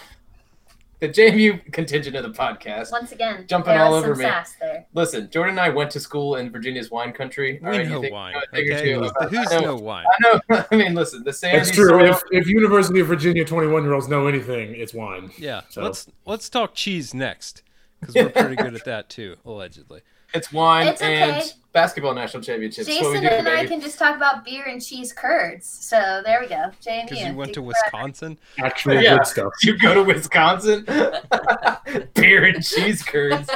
The 0.99 1.09
JMU 1.11 1.73
contingent 1.73 2.17
of 2.17 2.23
the 2.23 2.31
podcast. 2.31 2.91
Once 2.91 3.13
again, 3.13 3.45
Jumping 3.47 3.77
all 3.77 3.93
over 3.93 4.15
some 4.15 4.19
me. 4.19 4.25
sass 4.25 4.55
there. 4.59 4.87
Listen, 4.95 5.29
Jordan 5.31 5.51
and 5.51 5.61
I 5.61 5.69
went 5.69 5.91
to 5.91 6.01
school 6.01 6.37
in 6.37 6.51
Virginia's 6.51 6.91
wine 6.91 7.13
country. 7.13 7.59
We 7.61 7.67
All 7.67 7.73
right, 7.73 7.87
know 7.87 8.01
think- 8.01 8.15
wine. 8.15 8.33
you 8.33 8.41
know 8.41 8.43
a 8.43 8.51
thing 8.51 8.71
or 8.71 8.75
Okay, 8.75 8.93
who's, 8.95 9.11
about- 9.11 9.31
who's 9.31 9.53
I 9.53 9.61
know, 9.61 9.67
no 9.67 9.77
wine? 9.77 10.05
I 10.11 10.41
know. 10.51 10.65
I 10.71 10.77
mean, 10.77 10.95
listen, 10.95 11.23
the 11.23 11.35
sandy 11.35 11.59
That's 11.59 11.71
true. 11.71 11.89
soil. 11.91 12.05
If, 12.15 12.23
if 12.31 12.47
University 12.49 13.01
of 13.01 13.09
Virginia 13.09 13.45
21 13.45 13.83
year 13.83 13.93
olds 13.93 14.09
know 14.09 14.27
anything, 14.27 14.75
it's 14.75 14.95
wine. 14.95 15.31
Yeah, 15.37 15.61
So- 15.69 15.83
let's 15.83 16.07
let's 16.25 16.49
talk 16.49 16.75
cheese 16.75 17.13
next 17.13 17.63
because 18.01 18.15
we're 18.15 18.31
pretty 18.31 18.57
good 18.57 18.75
at 18.75 18.85
that 18.87 19.11
too, 19.11 19.37
allegedly. 19.45 20.01
It's 20.35 20.53
wine 20.53 20.89
It's 20.89 21.01
okay. 21.03 21.23
and 21.41 21.55
basketball 21.73 22.15
national 22.15 22.43
championships. 22.43 22.89
what 22.89 22.97
we 23.13 23.19
Jason 23.19 23.23
do, 23.23 23.29
and 23.29 23.49
I 23.49 23.67
can 23.67 23.81
just 23.81 23.99
talk 23.99 24.17
about 24.17 24.45
beer 24.45 24.65
and 24.65 24.83
cheese 24.85 25.13
curds. 25.13 25.67
So 25.67 26.23
there 26.25 26.41
we 26.41 26.49
go. 26.49 26.71
Jay 26.81 27.01
and 27.01 27.09
Because 27.09 27.25
you 27.25 27.35
went 27.35 27.53
to 27.55 27.63
Wisconsin. 27.63 28.39
Actually, 28.59 29.05
Yeah. 29.05 29.19
good 29.19 29.27
stuff. 29.27 29.53
You 29.63 29.77
go 29.79 29.93
to 29.95 30.03
Wisconsin, 30.03 30.85
beer 32.15 32.45
and 32.47 32.65
cheese 32.65 33.03
curds. 33.03 33.49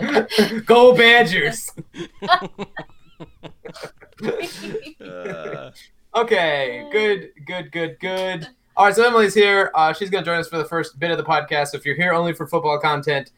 Go 0.66 0.94
Badgers! 0.96 1.70
Uh, 5.00 5.70
Okay, 6.14 6.88
good, 6.90 7.30
good, 7.46 7.70
good, 7.70 8.00
good. 8.00 8.48
All 8.76 8.86
right, 8.86 8.94
so 8.96 9.06
Emily's 9.06 9.34
here. 9.34 9.70
Uh, 9.74 9.92
she's 9.92 10.08
going 10.10 10.24
to 10.24 10.28
join 10.28 10.40
us 10.40 10.48
for 10.48 10.56
the 10.58 10.64
first 10.64 10.98
bit 10.98 11.10
of 11.12 11.18
the 11.18 11.22
podcast. 11.22 11.68
So 11.68 11.76
if 11.76 11.84
you're 11.86 11.94
here 11.94 12.12
only 12.12 12.32
for 12.32 12.46
football 12.46 12.80
content, 12.80 13.30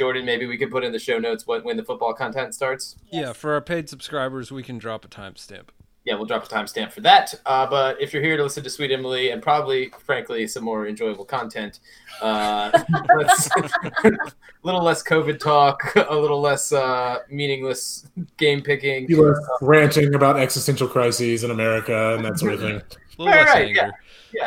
Jordan, 0.00 0.24
maybe 0.24 0.46
we 0.46 0.56
could 0.56 0.70
put 0.70 0.82
in 0.82 0.92
the 0.92 0.98
show 0.98 1.18
notes 1.18 1.46
when, 1.46 1.62
when 1.62 1.76
the 1.76 1.82
football 1.84 2.14
content 2.14 2.54
starts. 2.54 2.96
Yeah, 3.12 3.34
for 3.34 3.52
our 3.52 3.60
paid 3.60 3.90
subscribers, 3.90 4.50
we 4.50 4.62
can 4.62 4.78
drop 4.78 5.04
a 5.04 5.08
timestamp. 5.08 5.64
Yeah, 6.06 6.14
we'll 6.14 6.24
drop 6.24 6.42
a 6.42 6.46
timestamp 6.46 6.90
for 6.90 7.02
that. 7.02 7.34
Uh, 7.44 7.66
but 7.66 8.00
if 8.00 8.14
you're 8.14 8.22
here 8.22 8.38
to 8.38 8.42
listen 8.42 8.64
to 8.64 8.70
Sweet 8.70 8.92
Emily 8.92 9.28
and 9.28 9.42
probably, 9.42 9.92
frankly, 10.06 10.46
some 10.46 10.64
more 10.64 10.86
enjoyable 10.86 11.26
content, 11.26 11.80
uh, 12.22 12.70
let's, 13.18 13.50
a 14.02 14.12
little 14.62 14.82
less 14.82 15.02
COVID 15.02 15.38
talk, 15.38 15.94
a 15.94 16.16
little 16.16 16.40
less 16.40 16.72
uh, 16.72 17.18
meaningless 17.28 18.06
game 18.38 18.62
picking. 18.62 19.06
You 19.06 19.20
were 19.20 19.38
ranting 19.60 20.14
about 20.14 20.38
existential 20.38 20.88
crises 20.88 21.44
in 21.44 21.50
America 21.50 22.14
and 22.14 22.24
that 22.24 22.38
sort 22.38 22.54
of 22.54 22.60
thing. 22.60 22.80
A 23.18 23.22
little 23.22 23.38
less 23.38 23.48
Right, 23.48 23.68
anger. 23.68 23.74
Yeah, 23.74 23.90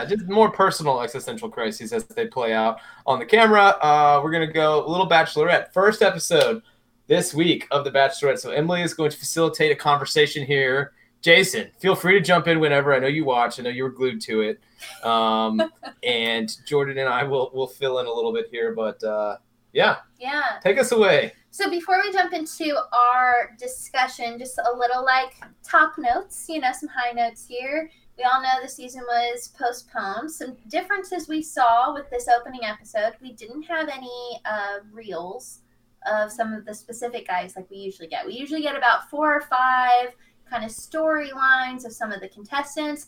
just 0.08 0.28
more 0.28 0.50
personal 0.52 1.02
existential 1.02 1.50
crises 1.50 1.94
as 1.94 2.06
they 2.06 2.28
play 2.28 2.54
out 2.54 2.80
on 3.06 3.20
the 3.20 3.26
camera. 3.26 3.76
Uh, 3.82 4.22
we're 4.24 4.32
gonna 4.32 4.52
go 4.52 4.86
a 4.86 4.90
little 4.90 5.08
Bachelorette. 5.10 5.72
First 5.74 6.02
episode 6.02 6.62
this 7.08 7.34
week 7.34 7.68
of 7.72 7.84
the 7.84 7.92
Bachelorette. 7.92 8.40
So 8.40 8.52
Emily 8.52 8.82
is 8.82 8.94
going 8.94 9.12
to 9.12 9.18
facilitate 9.18 9.72
a 9.72 9.76
conversation 9.76 10.46
here. 10.46 10.94
Jason, 11.22 11.70
feel 11.80 11.96
free 11.96 12.14
to 12.14 12.22
jump 12.22 12.48
in 12.48 12.60
whenever. 12.60 12.94
I 12.94 13.00
know 13.00 13.08
you 13.08 13.24
watch. 13.24 13.60
I 13.60 13.64
know 13.64 13.70
you 13.70 13.84
were 13.84 13.90
glued 13.92 14.20
to 14.22 14.42
it. 14.42 14.60
Um, 15.06 15.62
and 16.04 16.50
Jordan 16.68 16.98
and 16.98 17.08
I 17.08 17.24
will 17.24 17.50
will 17.54 17.68
fill 17.68 18.00
in 18.00 18.06
a 18.06 18.12
little 18.12 18.34
bit 18.34 18.48
here, 18.52 18.74
but 18.74 19.02
uh, 19.04 19.38
yeah, 19.72 19.98
Yeah. 20.20 20.60
take 20.62 20.78
us 20.80 20.92
away. 20.92 21.34
So 21.52 21.70
before 21.70 22.02
we 22.04 22.12
jump 22.12 22.34
into 22.34 22.76
our 22.92 23.52
discussion, 23.60 24.40
just 24.40 24.58
a 24.58 24.76
little 24.76 25.04
like 25.06 25.36
top 25.64 25.98
notes, 25.98 26.46
you 26.50 26.60
know, 26.60 26.72
some 26.74 26.90
high 26.90 27.12
notes 27.12 27.46
here. 27.48 27.90
We 28.18 28.24
all 28.24 28.42
know 28.42 28.62
the 28.62 28.70
season 28.70 29.02
was 29.08 29.50
postponed. 29.60 30.32
Some 30.32 30.56
differences 30.68 31.28
we 31.28 31.42
saw 31.42 31.94
with 31.94 32.10
this 32.12 32.28
opening 32.28 32.62
episode. 32.64 33.14
We 33.22 33.34
didn't 33.34 33.64
have 33.64 33.90
any 33.90 34.40
uh, 34.46 34.80
reels 34.92 35.62
of 36.06 36.32
some 36.32 36.54
of 36.54 36.66
the 36.66 36.74
specific 36.76 37.28
guys 37.28 37.56
like 37.56 37.70
we 37.72 37.78
usually 37.78 38.08
get. 38.08 38.26
We 38.26 38.34
usually 38.34 38.62
get 38.62 38.76
about 38.78 39.10
four 39.10 39.34
or 39.36 39.42
five 39.42 40.16
kind 40.50 40.64
of 40.64 40.70
storylines 40.72 41.86
of 41.86 41.94
some 41.94 42.12
of 42.12 42.22
the 42.22 42.28
contestants. 42.30 43.08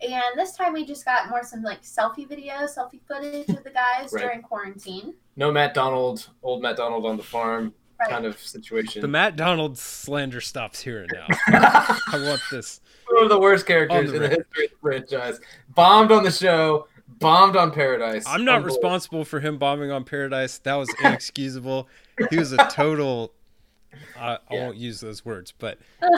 And 0.00 0.22
this 0.36 0.52
time 0.56 0.72
we 0.72 0.84
just 0.86 1.04
got 1.04 1.28
more 1.28 1.42
some 1.42 1.62
like 1.62 1.82
selfie 1.82 2.26
videos, 2.28 2.76
selfie 2.78 3.00
footage 3.06 3.48
of 3.48 3.64
the 3.64 3.70
guys 3.70 4.10
Right. 4.12 4.22
during 4.22 4.42
quarantine. 4.42 5.14
No 5.36 5.50
Matt 5.52 5.74
Donald, 5.74 6.28
old 6.42 6.62
Matt 6.62 6.76
Donald 6.76 7.04
on 7.04 7.16
the 7.16 7.22
farm 7.22 7.74
Right. 7.98 8.10
kind 8.10 8.26
of 8.26 8.38
situation. 8.38 9.00
The 9.00 9.08
Matt 9.08 9.36
Donald 9.36 9.78
slander 9.78 10.42
stops 10.42 10.82
here 10.82 11.02
and 11.04 11.10
now. 11.14 11.26
I 11.48 12.22
want 12.26 12.42
this. 12.50 12.82
One 13.16 13.24
of 13.24 13.30
the 13.30 13.40
worst 13.40 13.66
characters 13.66 14.10
the 14.10 14.16
in 14.16 14.22
the 14.22 14.28
history 14.28 14.64
of 14.66 14.70
the 14.70 14.76
franchise. 14.82 15.40
Bombed 15.74 16.12
on 16.12 16.22
the 16.24 16.30
show, 16.30 16.86
bombed 17.18 17.56
on 17.56 17.70
Paradise. 17.72 18.24
I'm 18.26 18.44
not 18.44 18.56
Unbelievable. 18.56 18.76
responsible 18.90 19.24
for 19.24 19.40
him 19.40 19.58
bombing 19.58 19.90
on 19.90 20.04
Paradise. 20.04 20.58
That 20.58 20.74
was 20.74 20.92
inexcusable. 21.00 21.88
he 22.30 22.36
was 22.36 22.52
a 22.52 22.58
total. 22.70 23.32
I 24.18 24.38
I 24.50 24.54
won't 24.54 24.76
use 24.76 25.00
those 25.00 25.24
words, 25.24 25.52
but 25.58 25.78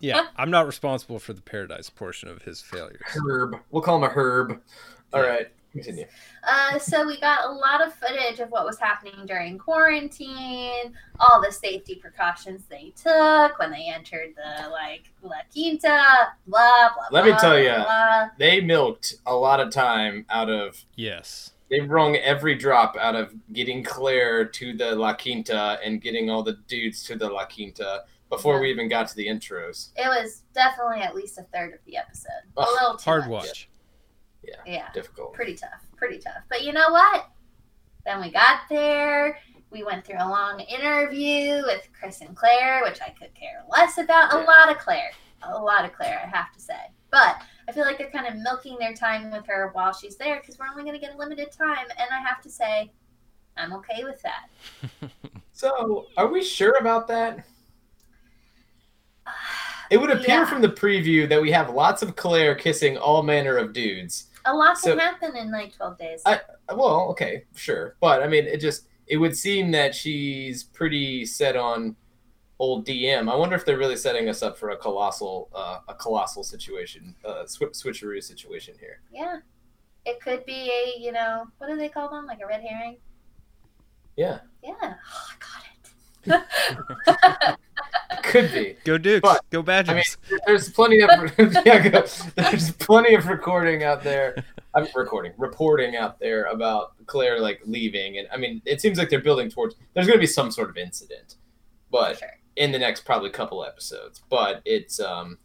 yeah, 0.00 0.26
I'm 0.36 0.50
not 0.50 0.66
responsible 0.66 1.18
for 1.18 1.32
the 1.32 1.42
Paradise 1.42 1.90
portion 1.90 2.28
of 2.28 2.42
his 2.42 2.60
failures. 2.60 3.00
Herb. 3.06 3.56
We'll 3.70 3.82
call 3.82 3.96
him 3.96 4.04
a 4.04 4.08
Herb. 4.08 4.60
All 5.12 5.22
Yeah. 5.22 5.28
right, 5.28 5.46
continue. 5.74 6.06
Uh, 6.46 6.78
so 6.78 7.06
we 7.06 7.20
got 7.20 7.44
a 7.48 7.52
lot 7.52 7.86
of 7.86 7.92
footage 7.94 8.40
of 8.40 8.48
what 8.50 8.64
was 8.64 8.78
happening 8.78 9.14
during 9.26 9.58
quarantine, 9.58 10.94
all 11.20 11.42
the 11.42 11.50
safety 11.52 11.96
precautions 11.96 12.64
they 12.68 12.92
took 12.96 13.58
when 13.58 13.70
they 13.70 13.88
entered 13.94 14.34
the 14.36 14.68
like 14.70 15.12
La 15.22 15.36
Quinta, 15.52 16.28
blah 16.46 16.90
blah. 16.94 17.08
Let 17.10 17.24
me 17.24 17.32
tell 17.32 17.50
blah, 17.50 17.58
ya. 17.58 17.84
blah. 17.84 18.28
They 18.38 18.60
milked 18.60 19.14
a 19.26 19.34
lot 19.34 19.60
of 19.60 19.70
time 19.70 20.24
out 20.30 20.50
of. 20.50 20.82
Yes. 20.96 21.50
They 21.70 21.80
wrung 21.80 22.16
every 22.16 22.54
drop 22.56 22.94
out 23.00 23.16
of 23.16 23.34
getting 23.52 23.82
Clare 23.82 24.44
to 24.44 24.76
the 24.76 24.94
La 24.94 25.14
Quinta 25.14 25.78
and 25.84 26.00
getting 26.00 26.28
all 26.30 26.42
the 26.42 26.58
dudes 26.68 27.02
to 27.04 27.16
the 27.16 27.28
La 27.28 27.46
Quinta 27.46 28.02
before 28.28 28.56
Yeah. 28.56 28.60
we 28.60 28.70
even 28.70 28.88
got 28.88 29.08
to 29.08 29.16
the 29.16 29.26
intros. 29.26 29.88
It 29.96 30.06
was 30.06 30.42
definitely 30.54 31.00
at 31.00 31.14
least 31.14 31.38
a 31.38 31.42
third 31.54 31.72
of 31.74 31.80
the 31.86 31.96
episode. 31.96 32.30
A 32.56 32.60
little 32.60 32.96
too 32.96 33.04
Hard 33.04 33.22
much. 33.22 33.30
watch. 33.30 33.68
Yeah, 34.66 34.90
Difficult. 34.92 35.32
pretty 35.34 35.54
tough, 35.54 35.82
pretty 35.96 36.18
tough. 36.18 36.42
But 36.48 36.62
you 36.64 36.72
know 36.72 36.90
what? 36.90 37.28
Then 38.04 38.20
we 38.20 38.30
got 38.30 38.60
there. 38.68 39.38
We 39.70 39.82
went 39.82 40.04
through 40.04 40.18
a 40.20 40.28
long 40.28 40.60
interview 40.60 41.62
with 41.64 41.88
Chris 41.98 42.20
and 42.20 42.36
Clare, 42.36 42.82
which 42.84 43.00
I 43.00 43.10
could 43.10 43.34
care 43.34 43.64
less 43.70 43.98
about. 43.98 44.32
A 44.32 44.38
lot 44.44 44.70
of 44.70 44.78
Clare, 44.78 45.10
a 45.42 45.58
lot 45.58 45.84
of 45.84 45.92
Clare, 45.92 46.20
I 46.24 46.28
have 46.36 46.52
to 46.52 46.60
say. 46.60 46.76
But 47.10 47.40
I 47.68 47.72
feel 47.72 47.84
like 47.84 47.98
they're 47.98 48.10
kind 48.10 48.26
of 48.26 48.36
milking 48.36 48.76
their 48.78 48.92
time 48.94 49.30
with 49.32 49.46
her 49.46 49.70
while 49.72 49.92
she's 49.92 50.16
there 50.16 50.40
because 50.40 50.58
we're 50.58 50.66
only 50.68 50.82
going 50.84 50.94
to 50.94 51.00
get 51.04 51.14
a 51.14 51.18
limited 51.18 51.50
time, 51.50 51.86
and 51.98 52.08
I 52.12 52.18
have 52.20 52.40
to 52.42 52.50
say, 52.50 52.92
I'm 53.56 53.72
okay 53.74 54.04
with 54.04 54.22
that. 54.22 55.10
So, 55.56 56.06
are 56.16 56.26
we 56.26 56.42
sure 56.42 56.76
about 56.80 57.06
that? 57.08 57.44
It 59.90 59.98
would 59.98 60.10
appear 60.10 60.40
Yeah. 60.40 60.46
from 60.46 60.62
the 60.62 60.68
preview 60.68 61.28
that 61.28 61.40
we 61.40 61.52
have 61.52 61.68
lots 61.70 62.02
of 62.02 62.16
Clare 62.16 62.54
kissing 62.54 62.96
all 62.96 63.22
manner 63.22 63.56
of 63.58 63.72
dudes. 63.74 64.28
A 64.46 64.54
lot 64.54 64.76
So- 64.78 64.90
can 64.90 64.98
happen 64.98 65.36
in 65.36 65.50
like 65.50 65.74
12 65.74 65.98
days. 65.98 66.22
I- 66.26 66.40
Well, 66.74 67.08
okay, 67.10 67.44
sure, 67.54 67.96
but 68.00 68.22
I 68.22 68.28
mean, 68.28 68.44
it 68.46 68.58
just 68.60 68.88
it 69.06 69.18
would 69.18 69.36
seem 69.36 69.70
that 69.72 69.94
she's 69.94 70.62
pretty 70.64 71.26
set 71.26 71.56
on 71.56 71.94
old 72.58 72.86
DM. 72.86 73.30
I 73.30 73.34
wonder 73.36 73.54
if 73.56 73.64
they're 73.66 73.76
really 73.78 73.96
setting 73.96 74.28
us 74.28 74.42
up 74.42 74.56
for 74.56 74.70
a 74.70 74.76
colossal, 74.76 75.50
uh, 75.54 75.80
a 75.88 75.94
colossal 75.94 76.42
situation, 76.44 77.14
uh, 77.24 77.44
sw- 77.46 77.72
switcheroo 77.74 78.22
situation 78.22 78.74
here. 78.80 79.00
yeah. 79.12 79.40
It 80.06 80.20
could 80.20 80.44
be 80.44 80.70
a, 80.70 80.98
you 81.00 81.12
know, 81.12 81.46
what 81.58 81.68
do 81.68 81.76
they 81.76 81.88
call 81.88 82.10
them? 82.10 82.26
Like 82.26 82.40
a 82.42 82.46
red 82.46 82.60
herring? 82.62 82.98
Yeah, 84.16 84.40
Yeah. 84.62 84.72
Oh, 84.82 85.28
I 85.32 85.36
got 86.26 86.46
it. 87.46 87.58
it 88.26 88.30
could 88.30 88.52
be. 88.52 88.76
Go 88.84 88.98
Dukes. 88.98 89.20
But, 89.22 89.42
Go 89.50 89.62
Badgers. 89.62 90.16
There's 90.46 90.70
plenty 90.70 91.00
of 91.02 91.10
yeah, 91.64 91.88
go- 91.88 92.04
there's 92.36 92.72
plenty 92.72 93.14
of 93.14 93.26
recording 93.26 93.82
out 93.84 94.02
there. 94.02 94.36
I'm 94.74 94.86
recording, 94.94 95.32
reporting 95.38 95.96
out 95.96 96.18
there 96.18 96.44
about 96.46 96.92
Clare 97.06 97.38
like 97.40 97.60
leaving, 97.64 98.18
and 98.18 98.26
I 98.32 98.36
mean, 98.36 98.60
it 98.64 98.80
seems 98.80 98.98
like 98.98 99.08
they're 99.10 99.20
building 99.20 99.48
towards. 99.50 99.76
There's 99.94 100.06
going 100.06 100.18
to 100.18 100.20
be 100.20 100.26
some 100.26 100.50
sort 100.50 100.68
of 100.70 100.76
incident, 100.76 101.36
but 101.90 102.18
sure. 102.18 102.28
in 102.56 102.72
the 102.72 102.78
next 102.78 103.04
probably 103.04 103.30
couple 103.30 103.64
episodes. 103.64 104.20
But 104.28 104.62
it's 104.64 104.98
um 105.00 105.38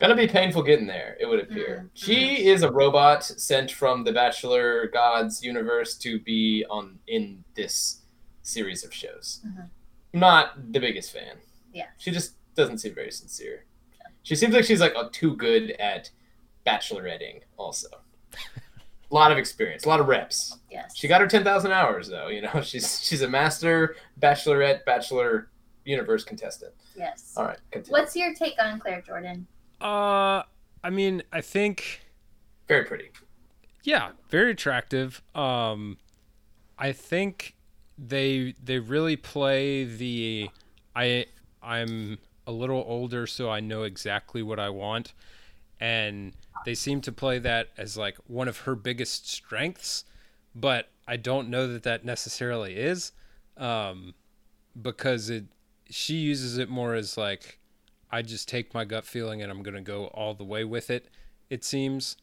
gonna 0.00 0.14
be 0.14 0.28
painful 0.28 0.62
getting 0.62 0.86
there. 0.86 1.16
It 1.18 1.26
would 1.26 1.40
appear 1.40 1.86
Mhm. 1.86 1.90
she 1.94 2.46
is 2.46 2.62
a 2.62 2.70
robot 2.70 3.24
sent 3.24 3.72
from 3.72 4.04
the 4.04 4.12
Bachelor 4.12 4.86
Gods 4.88 5.42
universe 5.42 5.96
to 5.98 6.20
be 6.20 6.64
on 6.70 6.98
in 7.08 7.42
this 7.56 8.02
series 8.42 8.84
of 8.84 8.92
shows. 8.94 9.40
Mhm. 9.46 9.70
Not 10.12 10.72
the 10.72 10.78
biggest 10.78 11.10
fan. 11.12 11.38
Yeah. 11.78 11.86
She 11.96 12.10
just 12.10 12.32
doesn't 12.56 12.78
seem 12.78 12.94
very 12.94 13.10
sincere. 13.12 13.64
She 14.24 14.34
seems 14.34 14.52
like 14.52 14.64
she's 14.64 14.80
like 14.80 14.94
uh, 14.96 15.08
too 15.12 15.36
good 15.36 15.70
at 15.72 16.10
bacheloretting. 16.66 17.42
Also, 17.56 17.86
a 17.90 18.38
lot 19.14 19.30
of 19.32 19.38
experience, 19.38 19.84
a 19.84 19.88
lot 19.88 20.00
of 20.00 20.08
reps. 20.08 20.58
Yes. 20.70 20.96
She 20.96 21.06
got 21.08 21.20
her 21.20 21.26
ten 21.28 21.44
thousand 21.44 21.70
hours 21.72 22.08
though. 22.08 22.28
You 22.28 22.42
know, 22.42 22.60
she's 22.62 23.00
she's 23.02 23.22
a 23.22 23.28
master 23.28 23.94
bachelorette 24.20 24.84
bachelor 24.84 25.48
universe 25.84 26.24
contestant. 26.24 26.74
Yes. 26.96 27.32
All 27.36 27.44
right, 27.44 27.58
continue. 27.70 27.92
What's 27.92 28.16
your 28.16 28.34
take 28.34 28.54
on 28.60 28.80
Clare 28.80 29.02
Jordan? 29.06 29.46
Uh, 29.80 30.42
I 30.82 30.90
mean, 30.90 31.22
I 31.32 31.40
think 31.40 32.00
Very 32.66 32.84
pretty. 32.84 33.10
yeah, 33.84 34.10
very 34.30 34.50
attractive. 34.50 35.22
Um, 35.34 35.96
I 36.76 36.90
think 36.92 37.54
they 37.96 38.54
they 38.62 38.78
really 38.80 39.16
play 39.16 39.84
the 39.84 40.50
I 40.96 41.26
I'm 41.62 42.18
a 42.46 42.52
little 42.52 42.84
older, 42.86 43.26
so 43.26 43.50
I 43.50 43.60
know 43.60 43.82
exactly 43.82 44.42
what 44.42 44.58
I 44.58 44.70
want, 44.70 45.12
and 45.80 46.32
they 46.64 46.74
seem 46.74 47.00
to 47.02 47.12
play 47.12 47.38
that 47.40 47.68
as 47.76 47.96
like 47.96 48.16
one 48.26 48.48
of 48.48 48.60
her 48.60 48.74
biggest 48.74 49.28
strengths, 49.30 50.04
but 50.54 50.88
I 51.06 51.16
don't 51.16 51.48
know 51.48 51.66
that 51.66 51.82
that 51.84 52.04
necessarily 52.04 52.76
is, 52.76 53.12
um, 53.56 54.14
because 54.80 55.30
it 55.30 55.44
she 55.90 56.14
uses 56.16 56.58
it 56.58 56.68
more 56.68 56.94
as 56.94 57.16
like 57.16 57.58
I 58.10 58.22
just 58.22 58.48
take 58.48 58.74
my 58.74 58.84
gut 58.84 59.04
feeling 59.04 59.42
and 59.42 59.50
I'm 59.50 59.62
gonna 59.62 59.80
go 59.80 60.06
all 60.08 60.34
the 60.34 60.44
way 60.44 60.64
with 60.64 60.90
it. 60.90 61.08
It 61.50 61.64
seems 61.64 62.16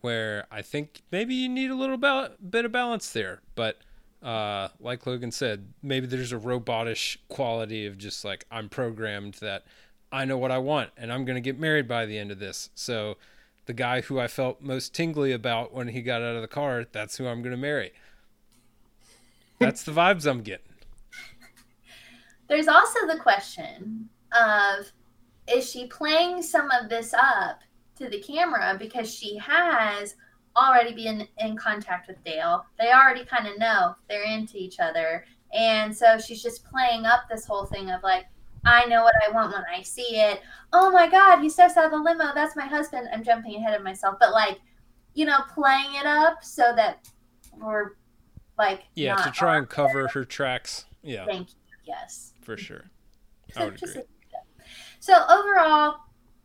where 0.00 0.46
I 0.50 0.62
think 0.62 1.02
maybe 1.10 1.34
you 1.34 1.48
need 1.48 1.70
a 1.70 1.74
little 1.74 1.96
ba- 1.96 2.32
bit 2.48 2.64
of 2.64 2.72
balance 2.72 3.10
there. 3.12 3.40
But 3.54 3.78
uh, 4.22 4.68
like 4.80 5.06
Logan 5.06 5.30
said, 5.30 5.68
maybe 5.82 6.06
there's 6.06 6.32
a 6.32 6.38
robotish 6.38 7.18
quality 7.28 7.86
of 7.86 7.98
just 7.98 8.24
like 8.24 8.44
I'm 8.50 8.68
programmed 8.68 9.34
that 9.34 9.64
I 10.10 10.24
know 10.24 10.38
what 10.38 10.50
I 10.50 10.58
want 10.58 10.90
and 10.96 11.12
I'm 11.12 11.24
gonna 11.24 11.40
get 11.40 11.58
married 11.58 11.86
by 11.88 12.06
the 12.06 12.18
end 12.18 12.30
of 12.30 12.38
this. 12.38 12.70
So 12.74 13.16
the 13.66 13.72
guy 13.72 14.00
who 14.00 14.18
I 14.18 14.28
felt 14.28 14.60
most 14.60 14.94
tingly 14.94 15.32
about 15.32 15.72
when 15.72 15.88
he 15.88 16.02
got 16.02 16.22
out 16.22 16.36
of 16.36 16.42
the 16.42 16.48
car, 16.48 16.86
that's 16.90 17.16
who 17.16 17.26
I'm 17.26 17.42
gonna 17.42 17.56
marry. 17.56 17.92
That's 19.58 19.82
the 19.82 19.92
vibes 19.92 20.28
I'm 20.28 20.42
getting. 20.42 20.66
There's 22.48 22.68
also 22.68 23.06
the 23.06 23.18
question 23.18 24.08
of 24.32 24.92
is 25.48 25.70
she 25.70 25.86
playing 25.86 26.42
some 26.42 26.70
of 26.70 26.88
this 26.88 27.14
up 27.14 27.60
to 27.96 28.08
the 28.08 28.20
camera 28.20 28.76
because 28.78 29.12
she 29.12 29.38
has 29.38 30.14
already 30.56 30.94
been 30.94 31.26
in 31.38 31.56
contact 31.56 32.08
with 32.08 32.22
Dale. 32.24 32.64
They 32.78 32.90
already 32.92 33.24
kind 33.24 33.46
of 33.46 33.58
know 33.58 33.94
they're 34.08 34.24
into 34.24 34.56
each 34.56 34.80
other. 34.80 35.24
And 35.52 35.96
so 35.96 36.18
she's 36.18 36.42
just 36.42 36.64
playing 36.64 37.04
up 37.06 37.22
this 37.30 37.46
whole 37.46 37.66
thing 37.66 37.90
of 37.90 38.02
like, 38.02 38.24
I 38.64 38.84
know 38.86 39.04
what 39.04 39.14
I 39.26 39.30
want 39.30 39.52
when 39.52 39.62
I 39.72 39.82
see 39.82 40.16
it. 40.16 40.40
Oh 40.72 40.90
my 40.90 41.08
God, 41.08 41.40
he 41.40 41.48
steps 41.48 41.76
out 41.76 41.84
of 41.84 41.90
the 41.92 41.98
limo. 41.98 42.32
That's 42.34 42.56
my 42.56 42.66
husband. 42.66 43.08
I'm 43.12 43.22
jumping 43.22 43.54
ahead 43.54 43.74
of 43.74 43.84
myself. 43.84 44.16
But 44.18 44.32
like, 44.32 44.58
you 45.14 45.24
know, 45.24 45.38
playing 45.54 45.94
it 45.94 46.06
up 46.06 46.42
so 46.42 46.72
that 46.74 47.08
we're 47.58 47.92
like, 48.58 48.82
Yeah, 48.94 49.16
to 49.16 49.30
try 49.30 49.56
and 49.58 49.68
cover 49.68 50.00
there. 50.00 50.08
her 50.08 50.24
tracks. 50.24 50.86
Yeah, 51.02 51.26
Thank 51.26 51.50
you. 51.50 51.56
Yes. 51.84 52.32
for 52.42 52.56
sure. 52.56 52.90
I 53.56 53.66
would 53.66 53.80
agree. 53.80 54.02
So 54.98 55.14
overall, 55.28 55.98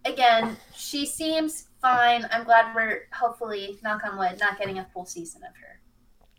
again, 0.06 0.56
she 0.76 1.06
seems 1.08 1.70
fine. 1.82 2.28
I'm 2.32 2.44
glad 2.44 2.76
we're 2.76 3.08
hopefully, 3.14 3.80
knock 3.84 4.04
on 4.04 4.18
wood, 4.18 4.38
not 4.40 4.58
getting 4.60 4.80
a 4.80 4.88
full 4.94 5.06
season 5.06 5.42
of 5.44 5.56
her. 5.58 5.80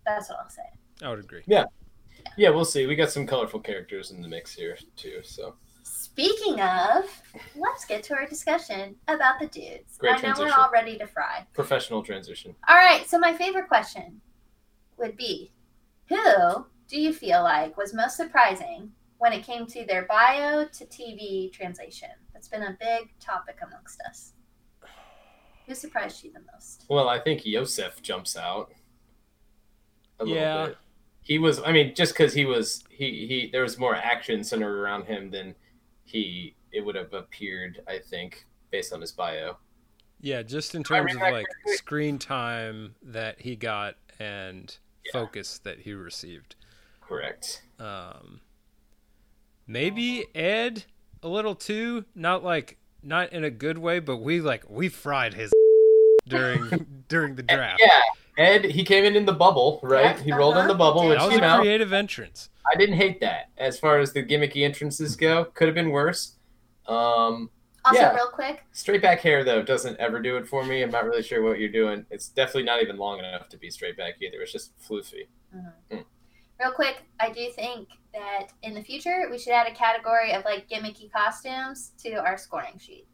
That's 0.07 0.29
what 0.29 0.39
I'll 0.43 0.51
say. 0.51 0.63
I 1.03 1.11
would 1.11 1.21
agree. 1.21 1.43
Yeah, 1.47 1.65
Yeah, 2.37 2.51
we'll 2.51 2.65
see. 2.65 2.87
We 2.87 2.95
got 2.97 3.11
some 3.11 3.27
colorful 3.27 3.61
characters 3.61 4.11
in 4.11 4.23
the 4.23 4.29
mix 4.29 4.55
here 4.55 4.77
too. 4.97 5.21
So 5.23 5.55
Speaking 5.85 6.61
of, 6.61 7.05
let's 7.57 7.85
get 7.85 8.03
to 8.05 8.15
our 8.15 8.27
discussion 8.27 8.95
about 9.09 9.41
the 9.41 9.47
dudes. 9.47 9.97
Great 9.99 10.11
I 10.13 10.15
know 10.17 10.21
transition. 10.21 10.47
we're 10.57 10.63
all 10.63 10.71
ready 10.71 10.97
to 10.99 11.07
fry. 11.07 11.47
professional 11.55 12.03
transition. 12.03 12.55
All 12.69 12.77
right, 12.77 13.09
so 13.09 13.19
my 13.19 13.33
favorite 13.33 13.67
question 13.69 14.21
would 14.99 15.17
be 15.17 15.53
Who 16.09 16.67
do 16.89 17.01
you 17.01 17.13
feel 17.13 17.43
like 17.43 17.77
was 17.77 17.95
most 17.95 18.17
surprising 18.17 18.93
when 19.19 19.33
it 19.33 19.45
came 19.45 19.67
to 19.67 19.85
their 19.87 20.05
bio 20.05 20.65
to 20.67 20.85
TV 20.87 21.51
translation? 21.53 22.11
That's 22.33 22.49
been 22.49 22.63
a 22.63 22.77
big 22.79 23.11
topic 23.19 23.59
amongst 23.67 24.01
us. 24.09 24.33
Who 25.67 25.75
surprised 25.75 26.25
you 26.25 26.33
the 26.33 26.41
most? 26.53 26.85
Well, 26.89 27.09
I 27.09 27.19
think 27.19 27.47
Yosef 27.47 28.03
jumps 28.03 28.37
out. 28.37 28.73
A 30.19 30.25
little 30.25 30.37
Yeah. 30.39 30.67
bit. 30.67 30.79
He 31.23 31.39
was. 31.39 31.61
I 31.63 31.71
mean, 31.73 31.95
just 31.95 32.13
because 32.15 32.35
he 32.35 32.45
was, 32.45 32.85
he 32.91 33.27
he. 33.27 33.49
There 33.53 33.63
was 33.63 33.79
more 33.79 33.95
action 33.95 34.43
centered 34.43 34.77
around 34.77 35.05
him 35.05 35.31
than 35.31 35.55
he. 36.05 36.57
It 36.73 36.81
would 36.85 36.95
have 36.97 37.13
appeared, 37.13 37.81
I 37.87 37.99
think, 37.99 38.47
based 38.71 38.93
on 38.93 39.01
his 39.01 39.13
bio. 39.13 39.57
Yeah, 40.21 40.43
just 40.43 40.75
in 40.75 40.83
terms 40.83 41.15
of 41.15 41.21
like 41.21 41.47
screen 41.67 42.19
time 42.19 42.95
that 43.03 43.41
he 43.41 43.57
got 43.57 43.97
and 44.19 44.77
Yeah. 45.05 45.13
focus 45.13 45.59
that 45.61 45.81
he 45.81 45.93
received. 45.93 46.55
Correct. 47.01 47.63
Um, 47.79 48.41
maybe 49.67 50.27
Ed 50.35 50.85
a 51.23 51.29
little 51.29 51.55
too, 51.55 52.05
not 52.15 52.43
like 52.45 52.79
not 53.03 53.33
in 53.33 53.45
a 53.45 53.51
good 53.51 53.79
way, 53.79 53.99
but 53.99 54.19
we 54.19 54.41
like 54.41 54.69
we 54.69 54.89
fried 54.89 55.35
his 55.35 55.53
during 56.29 57.05
during 57.09 57.35
the 57.35 57.43
draft. 57.43 57.83
Yeah, 57.83 58.45
Ed. 58.45 58.65
He 58.67 58.85
came 58.85 59.05
in 59.05 59.17
in 59.17 59.27
the 59.27 59.33
bubble, 59.33 59.81
right? 59.83 60.19
He 60.19 60.33
rolled 60.33 60.55
in 60.55 60.61
uh-huh. 60.61 60.69
the 60.69 60.75
bubble, 60.75 61.09
which 61.09 61.19
That 61.19 61.27
was 61.27 61.37
you 61.37 61.45
a 61.45 61.59
creative 61.59 61.93
entrance. 61.93 62.49
I 62.73 62.77
didn't 62.77 62.97
hate 62.97 63.21
that. 63.21 63.51
As 63.59 63.79
far 63.79 63.99
as 63.99 64.13
the 64.13 64.23
gimmicky 64.23 64.65
entrances 64.65 65.17
go, 65.17 65.47
could 65.47 65.69
have 65.69 65.75
been 65.75 65.91
worse. 65.91 66.37
Um, 66.87 67.51
Also, 67.85 68.01
Yeah. 68.01 68.15
real 68.15 68.29
quick, 68.29 68.63
straight 68.71 69.03
back 69.03 69.21
hair 69.21 69.43
though 69.43 69.61
doesn't 69.61 69.99
ever 69.99 70.21
do 70.21 70.37
it 70.37 70.47
for 70.47 70.65
me. 70.65 70.83
I'm 70.83 70.91
not 70.91 71.05
really 71.05 71.23
sure 71.23 71.43
what 71.43 71.59
you're 71.59 71.69
doing. 71.69 72.07
It's 72.11 72.29
definitely 72.29 72.63
not 72.63 72.81
even 72.81 72.97
long 72.97 73.19
enough 73.19 73.49
to 73.49 73.57
be 73.57 73.71
straight 73.71 73.97
back 73.97 74.15
either. 74.23 74.41
It's 74.41 74.53
just 74.53 74.79
floofy. 74.79 75.27
real 75.91 76.73
quick, 76.73 77.03
I 77.19 77.31
do 77.31 77.51
think 77.51 77.89
that 78.15 78.49
in 78.63 78.75
the 78.75 78.83
future 78.83 79.29
we 79.31 79.39
should 79.39 79.53
add 79.53 79.67
a 79.67 79.75
category 79.75 80.33
of 80.33 80.45
like 80.45 80.69
gimmicky 80.69 81.11
costumes 81.11 81.93
to 82.03 82.15
our 82.15 82.37
scoring 82.37 82.79
sheet. 82.79 83.07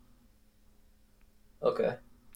Okay. 1.62 1.95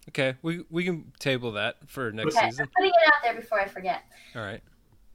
Okay, 0.09 0.35
we 0.43 0.65
we 0.69 0.85
can 0.85 1.13
table 1.21 1.53
that 1.53 1.77
for 1.87 2.11
next 2.11 2.37
Okay, 2.37 2.51
season. 2.51 2.65
I'm 2.65 2.71
putting 2.77 2.91
it 2.91 3.07
out 3.09 3.23
there 3.23 3.35
before 3.35 3.61
I 3.61 3.69
forget. 3.69 4.03
All 4.35 4.43
right. 4.43 4.61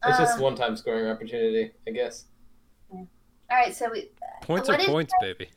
It's 0.05 0.17
just 0.17 0.35
Um, 0.35 0.41
one 0.41 0.55
time 0.55 0.77
scoring 0.77 1.07
opportunity, 1.07 1.71
I 1.87 1.91
guess. 1.91 2.25
All 2.91 3.07
right, 3.51 3.75
so 3.75 3.89
we 3.91 4.09
Points 4.41 4.69
are 4.69 4.79
is 4.79 4.85
points, 4.85 5.13
baby. 5.19 5.49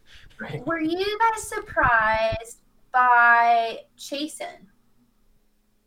Were 0.65 0.81
you 0.81 1.19
guys 1.19 1.43
surprised 1.43 2.59
by 2.93 3.81
Chasen? 3.99 4.67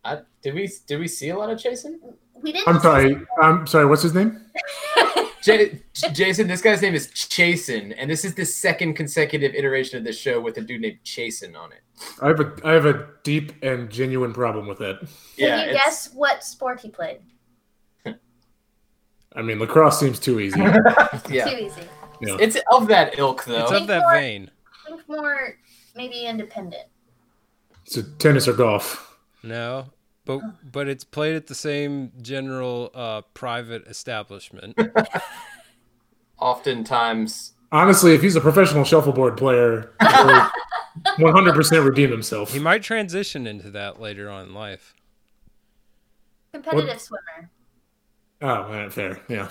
I, 0.06 0.20
did 0.42 0.54
we 0.54 0.70
did 0.86 1.00
we 1.00 1.08
see 1.08 1.30
a 1.30 1.38
lot 1.38 1.50
of 1.50 1.58
Jason? 1.60 2.00
We 2.42 2.52
didn't. 2.52 2.68
I'm 2.68 2.80
sorry. 2.80 3.18
I'm 3.42 3.68
sorry. 3.68 3.86
What's 3.86 4.04
his 4.04 4.14
name? 4.14 4.42
J- 5.44 5.82
Jason, 6.14 6.48
this 6.48 6.62
guy's 6.62 6.82
name 6.82 6.94
is 6.96 7.08
Chasen, 7.10 7.94
and 7.98 8.10
this 8.10 8.24
is 8.24 8.34
the 8.34 8.46
second 8.46 8.94
consecutive 8.94 9.54
iteration 9.54 9.98
of 9.98 10.04
this 10.04 10.18
show 10.18 10.40
with 10.40 10.58
a 10.58 10.62
dude 10.62 10.82
named 10.82 11.00
Chasen 11.04 11.58
on 11.58 11.72
it. 11.74 11.80
I 12.22 12.28
have 12.30 12.40
a 12.40 12.54
I 12.64 12.72
have 12.72 12.86
a 12.86 13.10
deep 13.24 13.52
and 13.62 13.90
genuine 13.90 14.34
problem 14.34 14.68
with 14.68 14.80
that. 14.80 15.00
Can 15.00 15.08
you 15.38 15.46
it's- 15.48 15.74
guess 15.74 16.14
what 16.14 16.44
sport 16.44 16.80
he 16.82 16.90
played? 16.90 17.20
I 19.36 19.42
mean, 19.42 19.60
lacrosse 19.60 20.00
seems 20.00 20.20
too 20.20 20.40
easy. 20.40 20.60
yeah. 21.30 21.46
Too 21.50 21.58
easy. 21.66 21.82
Yeah. 22.22 22.38
It's 22.40 22.58
of 22.72 22.88
that 22.88 23.18
ilk 23.20 23.44
though. 23.46 23.64
It's 23.64 23.72
of 23.72 23.88
that 23.88 24.02
more- 24.04 24.14
vein. 24.14 24.50
Think 24.88 25.08
more, 25.08 25.58
maybe 25.96 26.26
independent. 26.26 26.84
It's 27.86 27.98
a 27.98 28.04
tennis 28.04 28.48
or 28.48 28.54
golf. 28.54 29.18
No, 29.44 29.86
but 30.26 30.42
but 30.72 30.88
it's 30.88 31.04
played 31.04 31.36
at 31.36 31.48
the 31.48 31.56
same 31.56 32.12
general 32.22 32.92
uh, 32.94 33.22
private 33.34 33.88
establishment. 33.88 34.78
Oftentimes, 36.40 37.54
Honestly, 37.74 38.14
if 38.14 38.22
he's 38.22 38.36
a 38.36 38.42
professional 38.42 38.84
shuffleboard 38.84 39.36
player, 39.36 39.92
100% 40.00 41.86
redeem 41.90 42.12
himself. 42.12 42.54
He 42.54 42.60
might 42.60 42.84
transition 42.84 43.48
into 43.48 43.72
that 43.72 44.00
later 44.00 44.30
on 44.30 44.46
in 44.46 44.54
life. 44.54 44.94
Competitive 46.54 47.02
swimmer. 47.02 47.50
Oh, 48.44 48.70
right, 48.70 48.94
fair. 48.94 49.20
Yeah. 49.28 49.50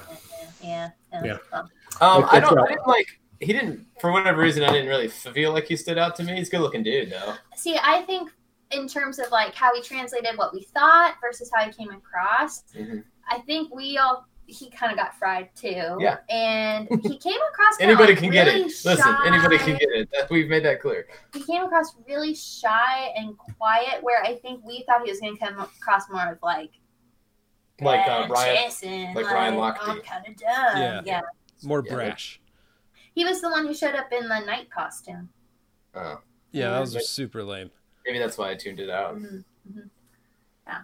Yeah. 0.62 0.90
Yeah. 1.12 1.24
Yeah. 1.24 1.38
Well, 1.50 1.62
um, 2.00 2.28
I 2.30 2.38
don't. 2.38 2.56
I 2.56 2.68
didn't 2.68 2.86
like. 2.86 3.08
He 3.40 3.52
didn't. 3.52 3.84
For 4.00 4.12
whatever 4.12 4.40
reason, 4.40 4.62
I 4.62 4.70
didn't 4.70 4.88
really 4.88 5.08
feel 5.08 5.52
like 5.52 5.64
he 5.64 5.74
stood 5.74 5.98
out 5.98 6.14
to 6.16 6.22
me. 6.22 6.36
He's 6.36 6.46
a 6.46 6.52
good 6.52 6.60
looking 6.60 6.84
dude 6.84 7.10
though. 7.10 7.34
see, 7.56 7.76
I 7.82 8.02
think 8.02 8.30
in 8.72 8.88
terms 8.88 9.18
of 9.18 9.30
like 9.30 9.54
how 9.54 9.74
he 9.74 9.82
translated 9.82 10.36
what 10.36 10.52
we 10.52 10.62
thought 10.62 11.16
versus 11.22 11.50
how 11.54 11.64
he 11.64 11.72
came 11.72 11.90
across, 11.90 12.64
Mhm. 12.74 13.04
I 13.28 13.38
think 13.40 13.74
we 13.74 13.98
all 13.98 14.26
he 14.46 14.68
kind 14.70 14.92
of 14.92 14.98
got 14.98 15.14
fried 15.18 15.48
too. 15.54 15.96
Yeah. 16.00 16.18
And 16.28 16.86
he 17.02 17.16
came 17.16 17.40
across 17.52 17.80
Anybody 17.80 18.12
like, 18.12 18.18
can 18.22 18.30
get 18.30 18.46
really 18.48 18.62
it. 18.62 18.84
Listen, 18.84 19.16
anybody 19.24 19.56
can 19.56 19.76
get 19.78 19.88
it. 19.90 20.08
That, 20.12 20.28
we've 20.30 20.48
made 20.48 20.64
that 20.64 20.80
clear. 20.80 21.06
He 21.32 21.42
came 21.42 21.62
across 21.62 21.94
really 22.06 22.34
shy 22.34 23.12
and 23.16 23.38
quiet, 23.38 24.02
where 24.02 24.22
I 24.22 24.34
think 24.36 24.62
we 24.64 24.82
thought 24.86 25.04
he 25.04 25.10
was 25.10 25.20
going 25.20 25.36
to 25.38 25.44
come 25.46 25.58
across 25.58 26.10
more 26.10 26.32
of 26.32 26.38
like 26.42 26.70
Like 27.80 28.04
"Yeah, 28.06 28.16
uh, 28.16 28.28
Ryan. 28.28 28.56
Jason, 28.56 29.14
like 29.14 29.26
Ryan 29.26 29.58
I'm 29.58 30.00
kind 30.02 30.26
of 30.28 30.36
dumb. 30.36 30.76
Yeah. 30.76 31.00
yeah. 31.04 31.20
More 31.62 31.82
Yeah, 31.86 31.94
brash. 31.94 32.40
He 33.14 33.24
was 33.24 33.40
the 33.40 33.48
one 33.48 33.66
who 33.66 33.72
showed 33.74 33.94
up 33.94 34.12
in 34.12 34.28
the 34.28 34.40
night 34.40 34.70
costume. 34.70 35.30
Oh, 35.94 36.20
Yeah, 36.50 36.70
that 36.70 36.80
was 36.80 37.08
super 37.08 37.42
lame. 37.42 37.70
Maybe 38.06 38.18
that's 38.18 38.38
why 38.38 38.50
I 38.50 38.54
tuned 38.54 38.80
it 38.80 38.90
out. 38.90 39.16
Mhm, 39.16 39.44
mhm. 39.70 39.90
Yeah. 40.66 40.82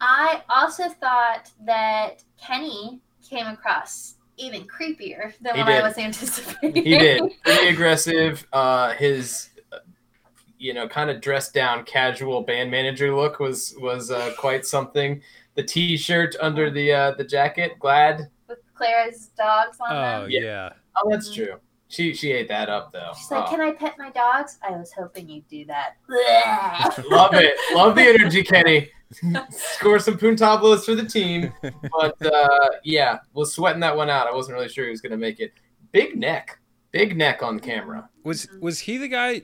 I 0.00 0.42
also 0.48 0.88
thought 0.88 1.50
that 1.64 2.22
Kenny 2.40 3.00
came 3.28 3.46
across 3.46 4.16
even 4.36 4.66
creepier 4.66 5.32
than 5.40 5.54
He 5.54 5.60
what 5.62 5.70
I 5.72 5.82
was 5.82 5.98
anticipating. 5.98 6.82
He 6.84 6.98
did. 6.98 7.22
Pretty 7.44 7.68
aggressive. 7.68 8.46
Uh, 8.52 8.94
his, 8.94 9.50
uh, 9.72 9.78
you 10.58 10.74
know, 10.74 10.88
kind 10.88 11.10
of 11.10 11.20
dressed 11.20 11.54
down, 11.54 11.84
casual 11.84 12.42
band 12.42 12.70
manager 12.70 13.14
look 13.14 13.38
was 13.40 13.74
was 13.78 14.10
uh, 14.10 14.32
quite 14.38 14.66
something. 14.66 15.22
The 15.54 15.62
T-shirt 15.62 16.34
under 16.40 16.70
the 16.70 16.92
uh, 16.92 17.10
the 17.12 17.24
jacket, 17.24 17.78
glad. 17.78 18.28
With 18.48 18.58
Clara's 18.74 19.28
dogs 19.36 19.78
on 19.80 19.92
Oh 19.92 20.22
them. 20.22 20.30
Yeah. 20.30 20.40
yeah. 20.40 20.72
Oh, 20.96 21.10
that's 21.10 21.28
Mhm. 21.30 21.34
true. 21.34 21.60
She 21.92 22.14
she 22.14 22.32
ate 22.32 22.48
that 22.48 22.70
up 22.70 22.90
though. 22.90 23.12
She's 23.18 23.30
like, 23.30 23.44
Oh. 23.46 23.50
"Can 23.50 23.60
I 23.60 23.72
pet 23.72 23.96
my 23.98 24.08
dogs?" 24.10 24.58
I 24.66 24.70
was 24.70 24.90
hoping 24.92 25.28
you'd 25.28 25.46
do 25.46 25.66
that. 25.66 25.96
Love 27.10 27.34
it. 27.34 27.54
Love 27.76 27.94
the 27.94 28.00
energy, 28.00 28.42
Kenny. 28.42 28.88
Score 29.50 29.98
some 29.98 30.16
puntablos 30.16 30.86
for 30.86 30.94
the 30.94 31.04
team. 31.04 31.52
But 31.60 32.16
uh, 32.24 32.68
yeah, 32.82 33.18
was 33.34 33.54
sweating 33.54 33.80
that 33.80 33.94
one 33.94 34.08
out. 34.08 34.26
I 34.26 34.32
wasn't 34.32 34.54
really 34.54 34.70
sure 34.70 34.86
he 34.86 34.90
was 34.90 35.02
going 35.02 35.10
to 35.10 35.18
make 35.18 35.38
it. 35.38 35.52
Big 35.92 36.16
neck. 36.16 36.58
Big 36.92 37.14
neck 37.14 37.42
on 37.42 37.60
camera. 37.60 38.08
Was 38.24 38.48
was 38.58 38.78
he 38.80 38.96
the 38.96 39.08
guy? 39.08 39.42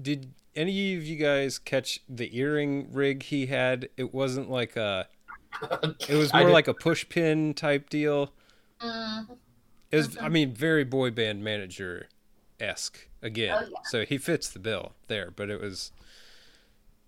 Did 0.00 0.32
any 0.54 0.94
of 0.96 1.04
you 1.04 1.16
guys 1.16 1.58
catch 1.58 1.98
the 2.08 2.38
earring 2.38 2.86
rig 2.92 3.24
he 3.24 3.46
had? 3.46 3.88
It 3.96 4.14
wasn't 4.14 4.48
like 4.48 4.76
a. 4.76 5.08
It 6.08 6.14
was 6.14 6.32
more 6.32 6.50
like 6.50 6.68
a 6.68 6.74
push 6.74 7.08
pin 7.08 7.54
type 7.54 7.88
deal. 7.90 8.32
Mm, 8.80 9.26
It 9.94 9.98
was, 9.98 10.18
I 10.18 10.28
mean, 10.28 10.52
very 10.54 10.84
boy 10.84 11.10
band 11.10 11.44
manager 11.44 12.08
esque 12.58 13.08
again. 13.22 13.56
Oh, 13.56 13.66
yeah. 13.68 13.78
So 13.84 14.04
he 14.04 14.18
fits 14.18 14.48
the 14.48 14.58
bill 14.58 14.92
there, 15.08 15.30
but 15.30 15.50
it 15.50 15.60
was. 15.60 15.92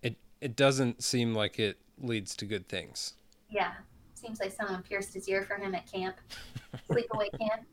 It 0.02 0.16
it 0.40 0.54
doesn't 0.54 1.02
seem 1.02 1.34
like 1.34 1.58
it 1.58 1.78
leads 2.00 2.36
to 2.36 2.44
good 2.44 2.68
things. 2.68 3.14
yeah, 3.50 3.72
seems 4.14 4.40
like 4.40 4.52
someone 4.52 4.82
pierced 4.82 5.14
his 5.14 5.28
ear 5.28 5.42
for 5.42 5.56
him 5.56 5.74
at 5.74 5.90
camp, 5.90 6.16
sleepaway 6.90 7.28
camp. 7.38 7.66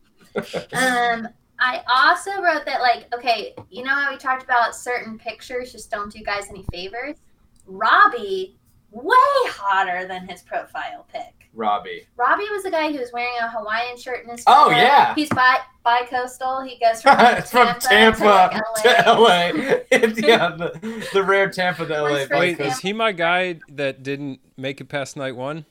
Um, 0.73 1.27
I 1.59 1.81
also 1.87 2.41
wrote 2.41 2.65
that, 2.65 2.81
like, 2.81 3.13
okay, 3.13 3.53
you 3.69 3.83
know 3.83 3.93
how 3.93 4.11
we 4.11 4.17
talked 4.17 4.43
about 4.43 4.75
certain 4.75 5.17
pictures 5.17 5.71
just 5.71 5.91
don't 5.91 6.11
do 6.11 6.23
guys 6.23 6.49
any 6.49 6.65
favors? 6.73 7.17
Robbie, 7.65 8.57
way 8.93 9.49
hotter 9.49 10.07
than 10.07 10.27
his 10.27 10.41
profile 10.41 11.05
pic. 11.11 11.49
Robbie. 11.55 12.07
Robbie 12.17 12.45
was 12.51 12.63
the 12.63 12.71
guy 12.71 12.91
who 12.91 12.97
was 12.99 13.11
wearing 13.13 13.33
a 13.39 13.47
Hawaiian 13.49 13.95
shirt 13.97 14.23
in 14.23 14.31
his 14.31 14.43
Oh, 14.47 14.71
yeah. 14.71 15.13
He's 15.13 15.29
bi 15.29 15.57
bi-coastal. 15.83 16.61
He 16.61 16.79
goes 16.79 17.01
from, 17.03 17.15
It's 17.19 17.51
from 17.51 17.79
Tampa 17.79 18.19
to, 18.23 18.25
like, 18.25 18.83
to 18.83 19.11
LA. 19.11 19.45
yeah, 20.27 20.55
the, 20.55 21.07
the 21.13 21.23
rare 21.23 21.49
Tampa 21.49 21.85
to 21.85 22.01
LA. 22.01 22.25
Wait, 22.39 22.59
is 22.59 22.79
he 22.79 22.93
my 22.93 23.11
guy 23.11 23.59
that 23.69 24.01
didn't 24.01 24.39
make 24.57 24.81
it 24.81 24.85
past 24.85 25.15
night 25.17 25.35
one? 25.35 25.65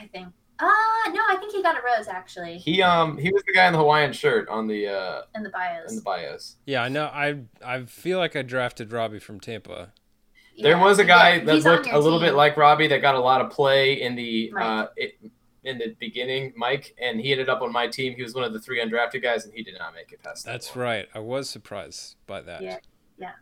I 0.00 0.06
think. 0.06 0.28
Uh, 0.58 0.64
no, 1.10 1.20
I 1.28 1.36
think 1.38 1.52
he 1.52 1.62
got 1.62 1.76
a 1.76 1.82
rose, 1.84 2.08
actually, 2.08 2.56
He 2.58 2.80
um 2.80 3.18
he 3.18 3.30
was 3.30 3.42
the 3.46 3.52
guy 3.52 3.66
in 3.66 3.72
the 3.74 3.78
Hawaiian 3.78 4.12
shirt 4.14 4.48
on 4.48 4.66
the 4.66 4.88
uh 4.88 5.22
in 5.34 5.42
the 5.42 5.50
bios. 5.50 5.90
in 5.90 5.96
the 5.96 6.02
bios. 6.02 6.56
Yeah, 6.64 6.82
I 6.82 6.88
know. 6.88 7.06
I 7.06 7.40
I 7.64 7.82
feel 7.84 8.18
like 8.18 8.36
I 8.36 8.42
drafted 8.42 8.90
Robbie 8.92 9.18
from 9.18 9.38
Tampa. 9.38 9.92
There 10.60 10.72
Yeah, 10.76 10.82
was 10.82 10.98
a 10.98 11.04
guy 11.04 11.34
yeah, 11.36 11.44
that 11.44 11.62
looked 11.64 11.86
a 11.88 11.98
little 11.98 12.18
team. 12.18 12.28
bit 12.28 12.34
like 12.34 12.56
Robbie 12.56 12.86
that 12.88 13.02
got 13.02 13.14
a 13.14 13.20
lot 13.20 13.40
of 13.40 13.50
play 13.50 14.00
in 14.00 14.14
the 14.14 14.52
uh 14.58 14.86
it, 14.96 15.18
in 15.64 15.78
the 15.78 15.96
beginning, 15.98 16.52
Mike, 16.56 16.94
and 17.00 17.20
he 17.20 17.32
ended 17.32 17.48
up 17.48 17.60
on 17.60 17.72
my 17.72 17.88
team. 17.88 18.14
He 18.14 18.22
was 18.22 18.34
one 18.34 18.44
of 18.44 18.52
the 18.52 18.60
three 18.60 18.80
undrafted 18.80 19.20
guys, 19.22 19.44
and 19.46 19.52
he 19.54 19.62
did 19.64 19.74
not 19.78 19.94
make 19.94 20.12
it 20.12 20.22
past. 20.22 20.44
that 20.44 20.52
That's 20.52 20.76
one. 20.76 20.84
right. 20.84 21.08
I 21.14 21.18
was 21.18 21.50
surprised 21.50 22.14
by 22.26 22.40
that. 22.42 22.62
Yeah. 22.62 22.78
yeah. 23.18 23.32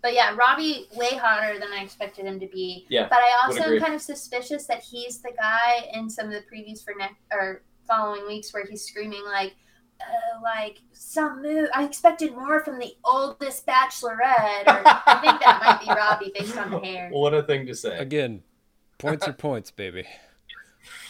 But 0.00 0.14
yeah, 0.14 0.36
Robbie 0.36 0.86
way 0.94 1.16
hotter 1.16 1.58
than 1.58 1.72
I 1.72 1.82
expected 1.82 2.26
him 2.26 2.38
to 2.38 2.46
be. 2.46 2.86
Yeah, 2.88 3.08
But 3.08 3.18
I 3.18 3.44
also 3.44 3.62
am 3.62 3.80
kind 3.80 3.94
of 3.94 4.00
suspicious 4.00 4.66
that 4.66 4.80
he's 4.84 5.20
the 5.20 5.32
guy 5.36 5.88
in 5.92 6.08
some 6.08 6.26
of 6.26 6.32
the 6.32 6.42
previews 6.42 6.84
for 6.84 6.94
next 6.96 7.16
or 7.32 7.62
following 7.88 8.24
weeks 8.28 8.54
where 8.54 8.64
he's 8.64 8.82
screaming 8.84 9.24
like, 9.24 9.56
uh, 10.00 10.40
like 10.42 10.78
some 10.92 11.42
move. 11.42 11.68
I 11.74 11.84
expected 11.84 12.34
more 12.34 12.60
from 12.60 12.78
the 12.78 12.94
oldest 13.04 13.66
bachelorette. 13.66 14.66
Or 14.66 14.82
I 14.86 15.18
think 15.22 15.40
that 15.40 15.60
might 15.64 15.80
be 15.80 15.88
Robbie 15.88 16.32
based 16.34 16.56
on 16.56 16.70
the 16.70 16.78
hair. 16.78 17.10
What 17.10 17.34
a 17.34 17.42
thing 17.42 17.66
to 17.66 17.74
say. 17.74 17.98
Again, 17.98 18.42
points 18.98 19.26
are 19.26 19.32
points, 19.32 19.70
baby. 19.70 20.04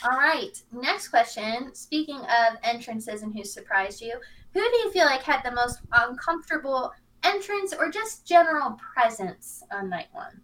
All 0.05 0.17
right, 0.17 0.61
next 0.73 1.09
question. 1.09 1.75
Speaking 1.75 2.21
of 2.21 2.57
entrances 2.63 3.23
and 3.23 3.35
who 3.35 3.45
surprised 3.45 4.01
you, 4.01 4.15
who 4.55 4.61
do 4.61 4.77
you 4.79 4.91
feel 4.93 5.07
like 5.07 5.23
had 5.23 5.43
the 5.45 5.53
most 5.53 5.81
uncomfortable 5.93 6.93
entrance 7.25 7.75
or 7.79 7.91
just 7.91 8.27
general 8.27 8.79
presence 8.95 9.63
on 9.73 9.89
night 9.89 10.09
one? 10.13 10.41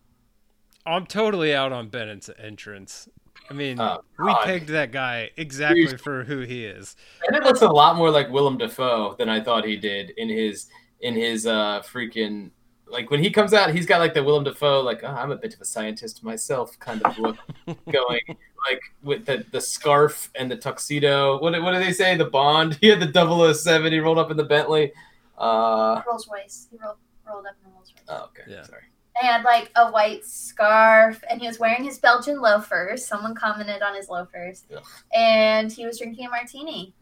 I'm 0.86 1.06
totally 1.06 1.54
out 1.54 1.72
on 1.72 1.88
Bennett's 1.88 2.30
entrance. 2.38 3.08
I 3.50 3.52
mean, 3.54 3.78
Oh, 3.80 4.00
we 4.18 4.26
God. 4.26 4.44
pegged 4.44 4.68
that 4.70 4.90
guy 4.92 5.30
exactly 5.36 5.86
Dude. 5.86 6.00
for 6.00 6.24
who 6.24 6.40
he 6.40 6.64
is. 6.64 6.96
And 7.26 7.36
it 7.36 7.42
looks 7.42 7.60
a 7.62 7.68
lot 7.68 7.96
more 7.96 8.10
like 8.10 8.30
Willem 8.30 8.56
Dafoe 8.58 9.14
than 9.18 9.28
I 9.28 9.40
thought 9.40 9.64
he 9.64 9.76
did 9.76 10.10
in 10.16 10.28
his 10.28 10.66
in 11.00 11.14
his 11.14 11.46
uh 11.46 11.82
freaking 11.82 12.50
like 12.86 13.10
when 13.10 13.22
he 13.22 13.30
comes 13.30 13.52
out, 13.52 13.70
he's 13.74 13.86
got 13.86 13.98
like 13.98 14.14
the 14.14 14.22
Willem 14.22 14.44
Dafoe 14.44 14.80
like 14.80 15.00
oh, 15.04 15.08
I'm 15.08 15.30
a 15.30 15.36
bit 15.36 15.52
of 15.54 15.60
a 15.60 15.64
scientist 15.64 16.22
myself 16.24 16.78
kind 16.78 17.02
of 17.02 17.18
look 17.18 17.36
going 17.92 18.22
like 18.68 18.80
with 19.02 19.26
the 19.26 19.44
the 19.52 19.60
scarf 19.60 20.30
and 20.34 20.50
the 20.50 20.56
tuxedo. 20.56 21.38
What 21.40 21.60
what 21.62 21.72
do 21.72 21.78
they 21.84 21.92
say? 21.92 22.16
The 22.16 22.24
Bond. 22.26 22.74
He 22.80 22.88
had 22.88 23.00
the 23.00 23.54
007. 23.54 23.92
He 23.92 23.98
rolled 23.98 24.18
up 24.18 24.30
in 24.30 24.36
the 24.38 24.44
Bentley. 24.44 24.92
Uh 25.36 26.00
Rolls 26.06 26.28
Royce. 26.32 26.68
He 26.70 26.78
rolled, 26.82 26.96
rolled 27.28 27.44
up 27.46 27.56
in 27.62 27.70
the 27.70 27.74
Rolls 27.74 27.92
Royce. 27.94 28.04
oh, 28.08 28.24
okay. 28.30 28.50
Yeah. 28.50 28.62
Sorry. 28.62 28.82
They 29.20 29.26
had 29.26 29.44
like 29.44 29.70
a 29.76 29.90
white 29.90 30.24
scarf, 30.24 31.22
and 31.30 31.40
he 31.40 31.46
was 31.46 31.58
wearing 31.58 31.84
his 31.84 31.98
Belgian 31.98 32.40
loafers. 32.40 33.06
Someone 33.06 33.34
commented 33.34 33.80
on 33.82 33.94
his 33.94 34.08
loafers, 34.08 34.64
Ugh. 34.76 34.82
and 35.14 35.70
he 35.70 35.86
was 35.86 35.98
drinking 35.98 36.26
a 36.26 36.30
martini. 36.30 36.94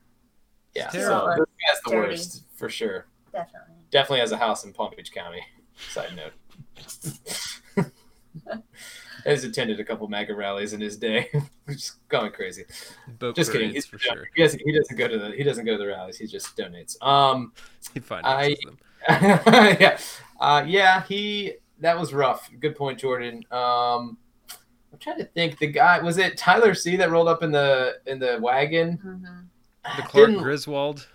Yeah. 0.75 0.85
It's 0.87 0.95
So 0.95 1.01
terrible. 1.01 1.27
this 1.29 1.47
guy's 1.69 1.81
the 1.85 1.91
Dirty. 1.91 2.09
worst 2.13 2.45
for 2.55 2.69
sure. 2.69 3.07
Definitely. 3.33 3.75
Definitely 3.91 4.21
has 4.21 4.33
a 4.33 4.37
house 4.37 4.65
in 4.65 4.73
Palm 4.73 4.93
Beach 4.97 5.13
County. 5.13 5.43
Side 5.91 6.11
note. 6.15 6.33
Has 9.25 9.45
attended 9.45 9.79
a 9.79 9.85
couple 9.85 10.09
MAGA 10.09 10.35
rallies 10.35 10.73
in 10.73 10.81
his 10.81 10.97
day. 10.97 11.31
just 11.69 12.07
going 12.09 12.33
crazy. 12.33 12.65
Boat 13.19 13.37
Just 13.37 13.53
kidding. 13.53 13.71
He's 13.71 13.87
for 13.87 13.99
sure. 13.99 14.29
He 14.35 14.43
doesn't, 14.43 14.61
he 14.65 14.73
doesn't 14.73 14.97
go 14.97 15.07
to 15.07 15.19
the 15.19 15.31
he 15.31 15.45
doesn't 15.45 15.65
go 15.65 15.73
to 15.73 15.79
the 15.79 15.87
rallies. 15.87 16.19
He 16.19 16.27
just 16.27 16.57
donates. 16.57 17.01
Um, 17.03 17.53
He 17.95 18.01
finances 18.01 18.59
them. 18.65 18.79
yeah, 19.09 19.99
uh, 20.41 20.65
yeah. 20.67 21.03
He 21.05 21.53
that 21.83 21.99
was 21.99 22.13
rough. 22.13 22.51
Good 22.61 22.75
point, 22.77 22.99
Jordan. 22.99 23.43
Um, 23.51 24.17
I'm 24.93 24.99
trying 24.99 25.19
to 25.19 25.25
think. 25.25 25.59
The 25.59 25.67
guy 25.69 26.01
was 26.01 26.19
it 26.19 26.37
Tyler 26.37 26.75
C 26.75 26.97
that 26.97 27.11
rolled 27.11 27.29
up 27.29 27.43
in 27.43 27.53
the 27.53 27.99
in 28.07 28.19
the 28.19 28.39
wagon. 28.41 28.97
hmm 28.97 29.25
The 29.97 30.03
Clark 30.03 30.29
Didn't- 30.29 30.43
Griswold. 30.43 31.07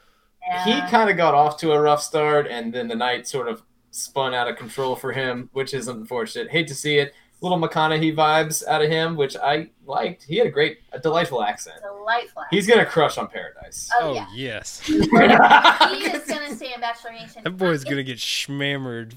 he 0.66 0.80
kind 0.90 1.10
of 1.10 1.18
got 1.18 1.34
off 1.34 1.58
to 1.58 1.72
a 1.74 1.80
rough 1.82 2.02
start, 2.02 2.48
and 2.48 2.74
then 2.74 2.88
the 2.88 2.96
night 2.96 3.28
sort 3.28 3.48
of 3.48 3.64
spun 3.92 4.34
out 4.34 4.48
of 4.48 4.56
control 4.58 4.96
for 4.96 5.12
him, 5.12 5.50
which 5.54 5.74
is 5.74 5.88
unfortunate. 5.88 6.50
Hate 6.52 6.68
to 6.68 6.76
see 6.76 6.98
it. 7.00 7.14
Little 7.42 7.60
McConaughey 7.60 8.16
vibes 8.16 8.66
out 8.66 8.82
of 8.82 8.90
him, 8.90 9.16
which 9.16 9.36
I 9.38 9.70
liked. 9.86 10.24
He 10.24 10.38
had 10.38 10.48
a 10.48 10.50
great, 10.50 10.80
a 10.92 10.98
delightful 11.00 11.44
accent. 11.44 11.78
delightful. 11.84 12.44
He's 12.50 12.66
gonna 12.66 12.86
crush 12.86 13.18
on 13.20 13.28
Paradise. 13.28 13.90
oh, 14.00 14.10
Oh, 14.10 14.14
yeah. 14.14 14.26
yes. 14.34 14.80
He 14.88 14.96
is 14.96 15.08
gonna 16.28 16.56
stay 16.56 16.74
in 16.74 16.82
Bachelor 16.82 17.12
Nation. 17.12 17.44
That 17.44 17.52
boy's 17.58 17.84
going 17.84 17.98
to 17.98 18.04
get 18.04 18.18
schmammered. 18.18 19.14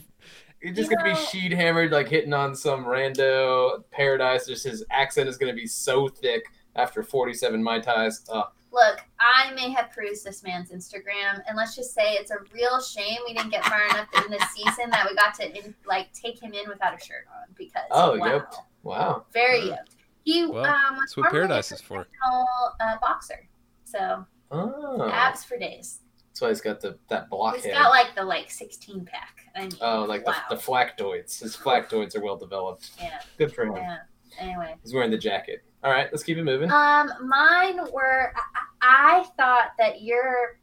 He's 0.61 0.77
just 0.77 0.91
gonna 0.91 1.05
be 1.05 1.11
You 1.11 1.27
sheet 1.27 1.53
hammered, 1.53 1.91
like 1.93 2.09
hitting 2.09 2.33
on 2.33 2.55
some 2.55 2.85
rando 2.85 3.83
Paradise. 3.91 4.47
Just 4.47 4.65
his 4.65 4.85
accent 4.91 5.29
is 5.29 5.37
gonna 5.39 5.55
be 5.55 5.67
so 5.67 6.09
thick 6.09 6.45
after 6.77 7.03
47 7.03 7.63
mai 7.63 7.79
tais. 7.81 8.21
Uh, 8.31 8.45
Look, 8.73 9.01
I 9.19 9.53
may 9.55 9.71
have 9.71 9.91
perused 9.91 10.25
this 10.25 10.45
man's 10.45 10.71
Instagram, 10.71 11.43
and 11.49 11.57
let's 11.57 11.75
just 11.75 11.93
say 11.93 12.13
it's 12.13 12.31
a 12.31 12.37
real 12.55 12.81
shame 12.81 13.19
we 13.27 13.35
didn't 13.35 13.51
get 13.51 13.65
far 13.65 13.85
enough 13.87 14.07
in 14.25 14.31
the 14.31 14.39
season 14.55 14.89
that 14.91 15.07
we 15.09 15.17
got 15.17 15.35
to 15.35 15.59
in, 15.59 15.75
like 15.87 16.13
take 16.13 16.41
him 16.41 16.53
in 16.55 16.69
without 16.69 16.95
a 16.95 17.05
shirt 17.05 17.27
on 17.37 17.53
because 17.57 17.83
Oh, 17.91 18.17
wow, 18.17 18.27
yoked. 18.27 18.57
wow. 18.85 19.25
very 19.33 19.67
yoked. 19.71 19.97
He 20.23 20.47
Well, 20.47 20.67
um, 20.67 20.99
That's 21.01 21.17
what 21.17 21.31
Paradise 21.33 21.73
is 21.73 21.81
for. 21.81 22.05
professional, 22.05 22.47
uh, 22.81 22.97
boxer, 23.01 23.49
so 23.85 24.25
Oh, 24.53 25.11
abs 25.11 25.43
for 25.43 25.57
days. 25.59 26.01
That's 26.31 26.41
why 26.41 26.49
he's 26.49 26.61
got 26.61 26.81
the 26.81 26.97
that 27.09 27.27
he's 27.57 27.67
got 27.67 27.91
like 27.91 28.15
the 28.15 28.23
like 28.25 28.51
16 28.51 29.05
pack. 29.05 29.37
I 29.55 29.63
mean, 29.63 29.71
Oh, 29.81 30.05
like 30.05 30.27
wow. 30.27 30.35
the, 30.49 30.57
the 30.57 30.63
flactoids. 30.63 31.41
His 31.41 31.57
flactoids 31.57 32.17
are 32.17 32.21
well 32.23 32.37
developed. 32.37 32.91
yeah, 33.01 33.21
Good 33.37 33.53
for 33.53 33.65
him. 33.67 33.77
yeah. 33.77 33.99
Anyway, 34.39 34.75
He's 34.83 34.95
wearing 34.95 35.11
the 35.11 35.19
jacket. 35.19 35.65
All 35.83 35.91
right, 35.91 36.07
let's 36.13 36.23
keep 36.23 36.39
it 36.39 36.45
moving. 36.45 36.71
um, 36.71 37.11
mine 37.27 37.79
were. 37.93 38.33
I, 38.81 39.21
I 39.21 39.25
thought 39.37 39.73
that 39.79 40.03
your 40.03 40.59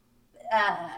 uh, 0.54 0.90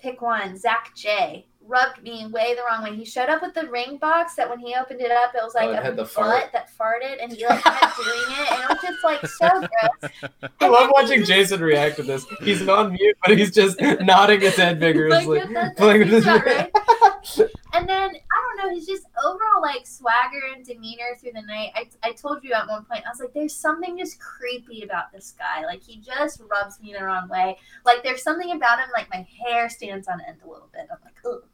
pick 0.00 0.20
one, 0.20 0.56
Zach 0.58 0.92
J, 0.96 1.46
rubbed 1.70 2.02
me 2.02 2.26
way 2.26 2.54
the 2.54 2.62
wrong 2.68 2.82
way. 2.82 2.94
He 2.96 3.04
showed 3.04 3.28
up 3.28 3.42
with 3.42 3.54
the 3.54 3.66
ring 3.68 3.96
box 3.98 4.34
that 4.34 4.50
when 4.50 4.58
he 4.58 4.74
opened 4.74 5.00
it 5.00 5.10
up, 5.10 5.32
it 5.34 5.42
was 5.42 5.54
like 5.54 5.68
Oh, 5.68 5.72
it 5.72 5.78
a 5.78 5.82
had 5.82 5.92
the 5.96 6.02
butt 6.02 6.10
fart? 6.10 6.52
that 6.52 6.70
farted, 6.78 7.22
and 7.22 7.32
he 7.32 7.46
like 7.46 7.62
kept 7.62 7.96
doing 7.96 8.18
it, 8.28 8.52
and 8.52 8.62
it 8.62 8.68
was 8.68 8.78
just 8.82 9.04
like 9.04 9.26
so 9.26 9.48
gross. 10.30 10.50
I 10.60 10.68
love 10.68 10.90
watching 10.92 11.20
just- 11.20 11.30
Jason 11.30 11.60
react 11.60 11.96
to 11.96 12.02
this. 12.02 12.26
He's 12.40 12.66
on 12.68 12.92
mute, 12.92 13.16
but 13.24 13.38
he's 13.38 13.52
just 13.52 13.80
nodding 14.00 14.40
his 14.40 14.56
head 14.56 14.80
vigorously, 14.80 15.38
Like, 15.40 15.48
that- 15.50 15.54
that 15.54 15.76
playing 15.76 16.00
with 16.00 16.08
his. 16.10 16.26
right. 16.26 16.70
And 17.72 17.88
then 17.88 18.10
I 18.10 18.56
don't 18.58 18.68
know, 18.68 18.74
his 18.74 18.86
just 18.86 19.04
overall 19.24 19.62
like 19.62 19.86
swagger 19.86 20.40
and 20.54 20.66
demeanor 20.66 21.16
through 21.20 21.32
the 21.34 21.42
night. 21.42 21.70
I, 21.76 21.88
I 22.02 22.12
told 22.12 22.42
you 22.42 22.52
at 22.52 22.66
one 22.66 22.84
point, 22.84 23.04
I 23.06 23.10
was 23.10 23.20
like, 23.20 23.32
there's 23.32 23.54
something 23.54 23.96
just 23.96 24.18
creepy 24.18 24.82
about 24.82 25.12
this 25.12 25.34
guy. 25.38 25.64
Like 25.64 25.82
he 25.82 25.98
just 25.98 26.42
rubs 26.50 26.80
me 26.80 26.92
the 26.98 27.04
wrong 27.04 27.28
way. 27.28 27.56
Like 27.86 28.02
there's 28.02 28.22
something 28.24 28.50
about 28.50 28.80
him, 28.80 28.88
like 28.92 29.08
my 29.10 29.24
hair 29.46 29.68
stands 29.70 30.08
on 30.08 30.20
end 30.26 30.38
a 30.44 30.48
little 30.50 30.68
bit. 30.72 30.88
I'm 30.90 30.98
like, 31.04 31.14
ugh, 31.24 31.44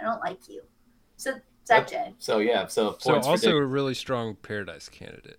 I 0.00 0.04
don't 0.04 0.20
like 0.20 0.48
you. 0.48 0.62
So 1.16 1.34
Zach 1.66 1.88
J. 1.88 2.14
So 2.18 2.38
yeah, 2.38 2.66
so 2.66 2.96
So 3.00 3.14
also 3.14 3.56
a 3.56 3.64
really 3.64 3.94
strong 3.94 4.36
Paradise 4.42 4.88
candidate. 4.88 5.38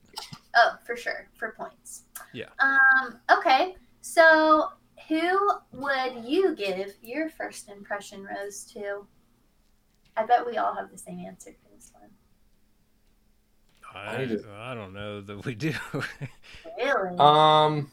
Oh, 0.55 0.75
for 0.85 0.95
sure, 0.95 1.29
for 1.35 1.53
points. 1.57 2.03
Yeah. 2.33 2.49
Um. 2.59 3.19
Okay. 3.31 3.75
So 4.01 4.69
who 5.07 5.51
would 5.71 6.25
you 6.25 6.55
give 6.55 6.95
your 7.01 7.29
first 7.29 7.69
impression 7.69 8.25
rose 8.25 8.63
to? 8.73 9.05
I 10.15 10.25
bet 10.25 10.45
we 10.45 10.57
all 10.57 10.73
have 10.73 10.91
the 10.91 10.97
same 10.97 11.19
answer 11.19 11.51
for 11.51 11.75
this 11.75 11.91
one. 11.93 12.09
I, 13.93 14.71
I 14.71 14.73
don't 14.73 14.93
know 14.93 15.21
that 15.21 15.45
we 15.45 15.55
do. 15.55 15.73
Really? 16.77 17.17
Um. 17.17 17.89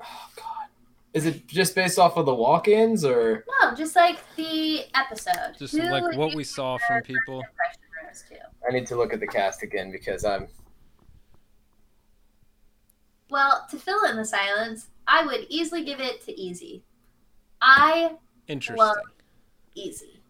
Oh 0.00 0.28
God, 0.36 0.68
is 1.14 1.26
it 1.26 1.46
just 1.46 1.76
based 1.76 1.98
off 1.98 2.16
of 2.16 2.26
the 2.26 2.34
walk-ins 2.34 3.04
or? 3.04 3.44
no, 3.62 3.74
just 3.74 3.94
like 3.94 4.18
the 4.34 4.84
episode. 4.94 5.54
Just 5.58 5.74
Who 5.76 5.82
like 5.82 6.16
what 6.16 6.34
we 6.34 6.42
saw 6.42 6.76
from 6.78 7.02
people. 7.02 7.40
impression 7.40 7.82
rose 8.04 8.24
to? 8.28 8.66
I 8.68 8.72
need 8.72 8.86
to 8.88 8.96
look 8.96 9.12
at 9.14 9.20
the 9.20 9.26
cast 9.26 9.62
again 9.62 9.92
because 9.92 10.24
I'm. 10.24 10.48
Well, 13.30 13.64
to 13.70 13.76
fill 13.78 14.04
in 14.04 14.16
the 14.16 14.24
silence, 14.24 14.88
I 15.06 15.24
would 15.24 15.46
easily 15.48 15.84
give 15.84 16.00
it 16.00 16.24
to 16.26 16.38
Easy. 16.38 16.82
I 17.62 18.16
Interesting. 18.48 18.92
Easy. 19.74 20.20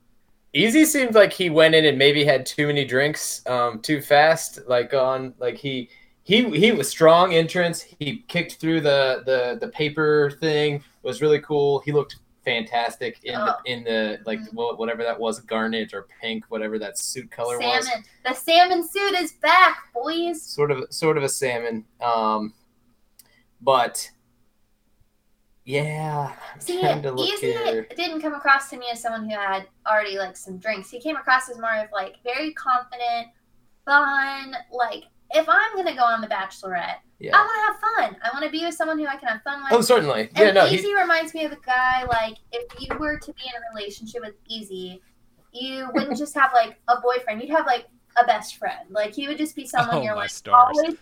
Easy 0.53 0.85
seemed 0.85 1.15
like 1.15 1.33
he 1.33 1.51
went 1.51 1.75
in 1.75 1.85
and 1.85 1.99
maybe 1.99 2.25
had 2.25 2.47
too 2.47 2.69
many 2.69 2.85
drinks, 2.85 3.45
um, 3.47 3.81
too 3.81 4.01
fast. 4.01 4.61
Like 4.69 4.95
on, 4.95 5.35
like 5.39 5.57
he 5.57 5.89
he 6.25 6.51
he 6.59 6.73
was 6.73 6.89
strong 6.89 7.33
entrance. 7.33 7.83
He 7.83 8.25
kicked 8.29 8.55
through 8.57 8.81
the 8.81 9.23
the 9.25 9.59
the 9.61 9.69
paper 9.69 10.31
thing. 10.41 10.83
Was 11.03 11.23
really 11.23 11.41
cool. 11.41 11.81
He 11.81 11.93
looked 11.93 12.17
fantastic 12.45 13.19
in 13.25 13.35
Oh. 13.37 13.55
the 13.65 13.73
in 13.73 13.85
the 13.85 14.19
like 14.27 14.39
Mhm. 14.41 14.77
whatever 14.79 15.03
that 15.03 15.19
was, 15.19 15.41
garnet 15.41 15.95
or 15.95 16.07
pink, 16.21 16.45
whatever 16.49 16.79
that 16.79 16.99
suit 16.99 17.31
color 17.31 17.59
was. 17.59 17.87
salmon. 17.87 18.05
The 18.27 18.35
salmon 18.35 18.89
suit 18.89 19.15
is 19.15 19.33
back, 19.33 19.93
boys. 19.95 20.43
Sort 20.43 20.71
of 20.71 20.85
sort 20.91 21.17
of 21.17 21.23
a 21.23 21.29
salmon. 21.29 21.85
Um, 22.03 22.53
but 23.63 24.11
yeah, 25.65 26.35
I'm 26.55 26.61
See, 26.61 26.81
to 26.83 27.11
look 27.13 27.27
Easy 27.35 27.53
here. 27.53 27.87
didn't 27.97 28.21
come 28.21 28.35
across 28.35 28.69
to 28.71 28.77
me 28.77 28.87
as 28.93 29.01
someone 29.01 29.25
who 29.29 29.35
had 29.37 29.67
already 29.87 30.19
like 30.19 30.37
some 30.37 30.59
drinks. 30.59 30.91
He 30.91 31.01
came 31.01 31.17
across 31.17 31.49
as 31.49 31.59
more 31.59 31.75
of 31.77 31.91
like 31.93 32.17
very 32.23 32.53
confident, 32.53 33.29
fun. 33.87 34.55
Like 34.71 35.05
if 35.35 35.49
I'm 35.49 35.77
gonna 35.77 35.95
go 35.95 36.05
on 36.05 36.21
The 36.21 36.29
Bachelorette, 36.29 36.99
Yeah. 37.19 37.37
I 37.37 37.41
want 37.41 37.53
to 37.53 37.63
have 37.67 38.13
fun. 38.13 38.21
I 38.23 38.31
want 38.33 38.45
to 38.45 38.51
be 38.51 38.65
with 38.65 38.75
someone 38.75 38.99
who 38.99 39.07
I 39.07 39.17
can 39.17 39.29
have 39.29 39.43
fun 39.43 39.63
with. 39.65 39.73
Oh, 39.73 39.81
certainly. 39.81 40.31
Yeah, 40.37 40.47
and 40.47 40.55
no, 40.55 40.67
Easy 40.67 40.89
he, 40.89 40.95
reminds 40.95 41.35
me 41.35 41.45
of 41.45 41.53
a 41.53 41.59
guy 41.67 42.05
like 42.05 42.37
if 42.53 42.65
you 42.81 42.97
were 42.99 43.19
to 43.19 43.33
be 43.33 43.43
in 43.43 43.53
a 43.55 43.75
relationship 43.75 44.23
with 44.23 44.35
Easy, 44.49 45.03
you 45.53 45.89
wouldn't 45.93 46.17
just 46.17 46.35
have 46.35 46.53
like 46.53 46.81
a 46.89 47.01
boyfriend. 47.01 47.43
You'd 47.43 47.51
have 47.51 47.67
like 47.67 47.87
a 48.17 48.25
best 48.25 48.57
friend. 48.57 48.89
Like 48.91 49.13
he 49.13 49.27
would 49.27 49.39
just 49.39 49.57
be 49.57 49.67
someone 49.67 49.97
Oh, 49.97 50.03
you're 50.03 50.15
like 50.17 50.31
stars. 50.31 50.77
always 50.77 50.97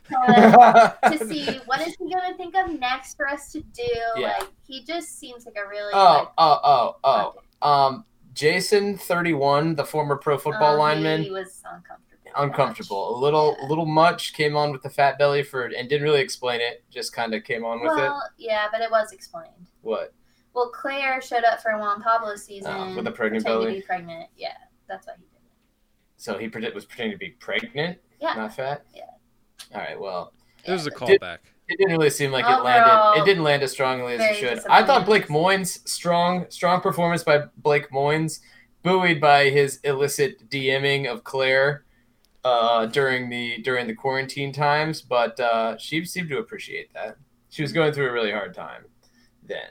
to 1.19 1.27
see 1.27 1.61
what 1.67 1.81
is 1.87 1.95
he 1.99 2.11
gonna 2.11 2.35
think 2.37 2.55
of 2.57 2.79
next 2.79 3.17
for 3.17 3.29
us 3.29 3.53
to 3.53 3.61
do. 3.61 3.83
Yeah. 4.17 4.35
Like 4.39 4.49
he 4.67 4.83
just 4.83 5.19
seems 5.19 5.45
like 5.45 5.57
a 5.63 5.69
really 5.69 5.93
oh, 5.93 6.05
like, 6.05 6.29
oh, 6.39 6.95
oh, 7.05 7.35
oh. 7.63 7.69
Um, 7.69 8.05
Jason, 8.33 8.97
thirty-one, 8.97 9.75
the 9.75 9.85
former 9.85 10.17
pro 10.17 10.39
football 10.39 10.73
um, 10.73 10.79
lineman. 10.79 11.23
He 11.23 11.31
was 11.31 11.63
uncomfortable. 11.67 12.12
Uncomfortable. 12.37 13.17
A 13.17 13.19
little, 13.19 13.57
Yeah. 13.59 13.67
a 13.67 13.69
little 13.69 13.87
much. 13.87 14.33
Came 14.35 14.57
on 14.57 14.73
with 14.73 14.83
the 14.83 14.91
fat 14.91 15.19
belly 15.19 15.43
for 15.43 15.65
and 15.67 15.89
didn't 15.89 16.03
really 16.03 16.21
explain 16.21 16.61
it. 16.61 16.85
Just 16.91 17.13
kind 17.13 17.35
of 17.35 17.45
came 17.45 17.65
on 17.65 17.81
with 17.81 17.93
it. 17.93 17.97
Well, 17.97 18.23
yeah, 18.39 18.67
but 18.71 18.81
it 18.81 18.91
was 18.91 19.13
explained. 19.13 19.69
What? 19.83 20.13
Well, 20.55 20.71
Clare 20.71 21.21
showed 21.23 21.45
up 21.45 21.61
for 21.63 21.77
Juan 21.79 22.03
Pablo 22.03 22.37
season 22.37 22.73
Oh, 22.75 22.95
with 22.97 23.07
a 23.07 23.11
pregnant 23.11 23.45
pretending 23.45 23.67
belly? 23.69 23.75
To 23.75 23.81
be 23.81 23.87
pregnant. 23.87 24.29
Yeah, 24.37 24.53
that's 24.89 25.07
why 25.07 25.15
he 25.17 25.23
did 25.23 25.29
it. 25.37 25.53
So 26.19 26.39
he 26.39 26.49
predict 26.49 26.75
was 26.75 26.85
pretending 26.85 27.13
to 27.13 27.19
be 27.19 27.31
pregnant, 27.31 27.99
Yeah. 28.21 28.35
not 28.35 28.55
fat. 28.55 28.85
Yeah. 28.95 29.05
All 29.75 29.81
right. 29.81 29.99
Well, 29.99 30.33
It 30.65 30.71
was 30.73 30.87
a 30.87 30.91
Yeah, 30.91 30.97
callback. 30.97 31.39
it 31.69 31.79
didn't 31.79 31.91
really 31.93 32.11
seem 32.11 32.31
like 32.31 32.45
it 32.45 32.51
oh, 32.53 32.63
landed. 32.63 33.21
It 33.23 33.25
didn't 33.25 33.43
land 33.43 33.63
as 33.63 33.73
strongly 33.73 34.15
as 34.15 34.21
it 34.21 34.37
should. 34.37 34.67
I 34.71 34.85
thought. 34.85 35.07
Blake 35.07 35.27
Moynes 35.29 35.87
strong, 35.89 36.47
strong 36.51 36.81
performance 36.81 37.25
by 37.25 37.45
Blake 37.57 37.91
Moynes, 37.91 38.41
buoyed 38.85 39.21
by 39.21 39.51
his 39.51 39.79
illicit 39.85 40.49
DMing 40.51 41.11
of 41.11 41.25
Clare 41.25 41.85
uh, 42.45 42.87
during 42.87 43.29
the 43.29 43.59
during 43.63 43.87
the 43.87 43.95
quarantine 43.95 44.53
times. 44.53 45.03
But 45.03 45.39
uh, 45.41 45.77
she 45.79 46.05
seemed 46.05 46.29
to 46.31 46.39
appreciate 46.39 46.93
that. 46.95 47.17
She 47.49 47.63
was 47.63 47.73
going 47.73 47.93
through 47.93 48.09
a 48.09 48.13
really 48.13 48.33
hard 48.33 48.55
time 48.55 48.85
then. 49.47 49.69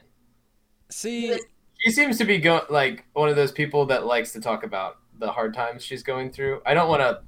See, 0.90 1.38
She 1.80 1.92
seems 1.92 2.18
to 2.18 2.26
be 2.26 2.38
going 2.38 2.64
like 2.70 3.06
one 3.14 3.30
of 3.30 3.36
those 3.36 3.52
people 3.52 3.86
that 3.88 4.06
likes 4.06 4.34
to 4.34 4.42
talk 4.42 4.64
about 4.64 4.98
the 5.18 5.32
hard 5.32 5.54
times 5.54 5.84
she's 5.84 6.04
going 6.04 6.32
through. 6.32 6.62
I 6.66 6.74
don't 6.74 6.90
want 6.90 7.02
to. 7.02 7.22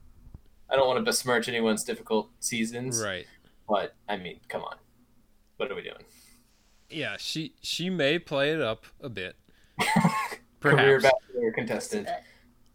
I 0.69 0.75
don't 0.75 0.87
want 0.87 0.97
to 0.97 1.03
besmirch 1.03 1.47
anyone's 1.47 1.83
difficult 1.83 2.29
seasons, 2.39 3.03
right. 3.03 3.27
but 3.69 3.95
I 4.09 4.17
mean, 4.17 4.39
come 4.49 4.63
on, 4.63 4.77
what 5.57 5.71
are 5.71 5.75
we 5.75 5.83
doing? 5.83 6.03
Yeah, 6.89 7.15
she 7.17 7.53
she 7.61 7.89
may 7.89 8.17
play 8.17 8.51
it 8.51 8.61
up 8.61 8.85
a 9.01 9.09
bit. 9.09 9.35
Career 10.61 10.99
bachelor 10.99 11.51
contestant, 11.53 12.07
but- 12.07 12.23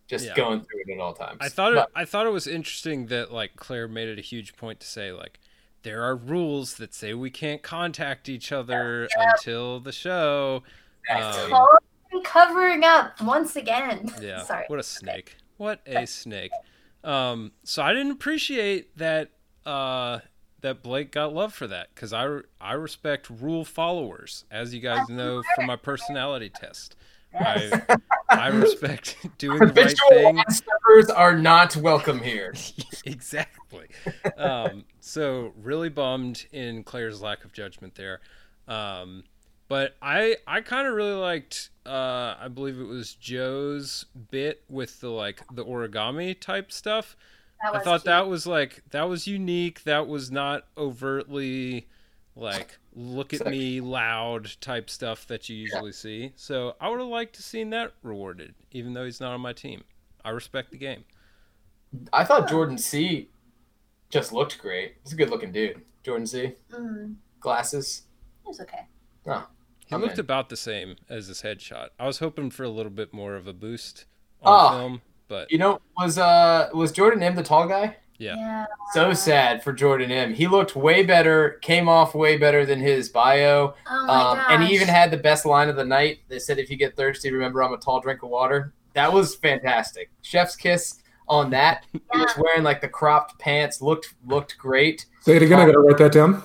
just 0.09 0.27
Yeah. 0.27 0.35
going 0.35 0.61
through 0.63 0.81
it 0.87 0.93
at 0.95 0.99
all 1.01 1.13
times. 1.15 1.39
I 1.41 1.49
thought 1.49 1.73
it, 1.73 1.77
But- 1.77 1.91
I 1.95 2.05
thought 2.05 2.27
it 2.27 2.31
was 2.33 2.47
interesting 2.49 3.07
that 3.07 3.31
like 3.33 3.55
Clare 3.57 3.87
made 3.87 4.09
it 4.09 4.19
a 4.19 4.23
huge 4.23 4.57
point 4.57 4.81
to 4.81 4.87
say 4.87 5.13
like 5.13 5.39
there 5.83 6.03
are 6.03 6.17
rules 6.17 6.75
that 6.79 6.93
say 6.95 7.15
we 7.15 7.31
can't 7.31 7.63
contact 7.63 8.29
each 8.29 8.51
other 8.51 9.09
until 9.17 9.79
the 9.81 9.93
show. 9.93 10.65
Um, 11.11 11.23
Totally 11.33 12.25
covering 12.25 12.83
up 12.85 13.21
once 13.21 13.55
again. 13.55 14.13
Yeah. 14.21 14.43
Sorry. 14.43 14.65
What 14.67 14.81
a 14.81 14.83
snake. 14.83 15.37
What 15.59 15.81
a 15.87 16.07
snake. 16.07 16.51
Um, 17.05 17.53
so 17.63 17.83
I 17.83 17.93
didn't 17.93 18.11
appreciate 18.13 18.97
that 18.99 19.31
uh, 19.65 20.21
that 20.63 20.83
Blake 20.83 21.13
got 21.13 21.33
love 21.33 21.55
for 21.55 21.67
that 21.69 21.95
because 21.95 22.13
I, 22.13 22.41
I 22.61 22.73
respect 22.73 23.29
rule 23.31 23.65
followers, 23.65 24.45
as 24.51 24.75
you 24.75 24.81
guys 24.81 25.09
know 25.09 25.43
from 25.55 25.67
my 25.67 25.77
personality 25.77 26.51
test. 26.51 26.97
I, 27.39 27.83
I 28.31 28.49
respect 28.49 29.17
doing 29.39 29.59
the 29.59 29.67
right 29.67 29.99
thing. 30.11 30.37
line 30.37 30.45
steppers 30.51 31.11
are 31.11 31.37
not 31.37 31.77
welcome 31.77 32.21
here. 32.21 32.55
exactly. 33.05 33.87
Um, 34.37 34.85
so 35.01 35.53
really 35.61 35.89
bummed 35.89 36.47
in 36.53 36.85
Clare's 36.85 37.23
lack 37.23 37.45
of 37.45 37.53
judgment 37.53 37.95
there. 37.95 38.21
Um, 38.67 39.25
but 39.69 39.97
I 40.03 40.37
I 40.47 40.61
kind 40.61 40.87
of 40.89 40.95
really 40.95 41.13
liked 41.13 41.71
uh, 41.87 42.35
I 42.41 42.49
believe 42.49 42.79
it 42.81 42.87
was 42.87 43.15
Joe's 43.15 44.07
bit 44.31 44.63
with 44.69 45.01
the 45.01 45.11
like 45.11 45.43
the 45.53 45.65
origami 45.65 46.39
type 46.39 46.73
stuff. 46.73 47.17
I 47.63 47.81
thought 47.81 48.01
cute. 48.01 48.05
that 48.05 48.29
was 48.29 48.47
like 48.47 48.83
that 48.91 49.09
was 49.09 49.27
unique. 49.27 49.85
That 49.85 50.07
was 50.07 50.31
not 50.31 50.67
overtly 50.77 51.89
like 52.37 52.79
look 52.99 53.33
at 53.33 53.47
me 53.47 53.81
loud 53.81 54.51
type 54.61 54.91
stuff 54.91 55.27
that 55.29 55.49
you 55.49 55.57
usually 55.57 55.93
see. 55.93 56.33
So 56.37 56.75
I 56.81 56.89
would 56.89 56.99
have 56.99 57.09
liked 57.09 57.37
to 57.37 57.43
seen 57.43 57.71
that 57.71 57.93
rewarded, 58.03 58.55
even 58.73 58.93
though 58.93 59.05
he's 59.05 59.21
not 59.21 59.33
on 59.33 59.41
my 59.41 59.53
team. 59.53 59.85
I 60.25 60.31
respect 60.31 60.73
the 60.73 60.79
game. 60.79 61.05
I 62.13 62.25
thought 62.25 62.49
Jordan 62.49 62.77
C. 62.77 63.31
just 64.11 64.33
looked 64.33 64.59
great. 64.59 64.97
He's 65.05 65.13
a 65.13 65.17
good 65.17 65.31
looking 65.31 65.53
dude. 65.53 65.81
Jordan 66.03 66.27
C. 66.27 66.55
Mm, 66.73 67.15
Glasses. 67.41 68.03
it 68.45 68.49
was 68.49 68.61
okay. 68.61 68.87
He 69.25 69.95
I'm 69.95 70.01
looked 70.03 70.15
in. 70.15 70.21
about 70.21 70.49
the 70.49 70.57
same 70.57 70.97
as 71.09 71.29
his 71.29 71.43
headshot. 71.43 71.89
I 71.99 72.07
was 72.07 72.19
hoping 72.19 72.51
for 72.51 72.65
a 72.65 72.69
little 72.69 72.91
bit 72.91 73.13
more 73.15 73.37
of 73.37 73.47
a 73.47 73.53
boost 73.53 74.07
on 74.43 74.53
Oh. 74.75 74.79
film, 74.79 75.03
but 75.29 75.51
You 75.53 75.59
know, 75.59 75.81
was 75.97 76.19
uh 76.19 76.69
was 76.75 76.93
Jordan 76.93 77.23
M 77.23 77.37
the 77.37 77.43
tall 77.43 77.67
guy? 77.69 77.97
Yeah. 78.19 78.67
So 78.95 79.13
sad 79.15 79.63
for 79.63 79.73
Jordan 79.73 80.11
M. 80.11 80.35
He 80.35 80.49
looked 80.49 80.75
way 80.75 81.05
better, 81.05 81.59
came 81.63 81.89
off 81.89 82.15
way 82.15 82.37
better 82.37 82.67
than 82.67 82.81
his 82.81 83.09
bio. 83.09 83.75
Oh 83.89 84.07
my 84.07 84.15
Um, 84.15 84.37
gosh. 84.39 84.47
and 84.51 84.63
he 84.65 84.75
even 84.75 84.89
had 84.89 85.11
the 85.13 85.17
best 85.17 85.47
line 85.47 85.69
of 85.69 85.77
the 85.77 85.85
night. 85.85 86.19
They 86.29 86.39
said, 86.41 86.59
"If 86.59 86.69
you 86.69 86.77
get 86.77 86.97
thirsty, 86.97 87.33
remember 87.33 87.63
I'm 87.63 87.73
a 87.73 87.79
tall 87.79 88.01
drink 88.01 88.23
of 88.25 88.31
water." 88.31 88.73
That 88.95 89.13
was 89.13 89.37
fantastic. 89.37 90.11
Chef's 90.23 90.57
kiss 90.57 91.01
on 91.29 91.51
that. 91.51 91.85
He 91.93 92.01
was 92.19 92.35
wearing 92.37 92.65
like 92.65 92.81
the 92.81 92.89
cropped 92.89 93.39
pants. 93.39 93.81
looked 93.81 94.15
looked 94.27 94.59
great. 94.59 95.07
Say 95.21 95.37
it 95.37 95.43
again. 95.43 95.61
I 95.61 95.67
gotta 95.67 95.79
write 95.79 95.99
that 95.99 96.11
down. 96.13 96.43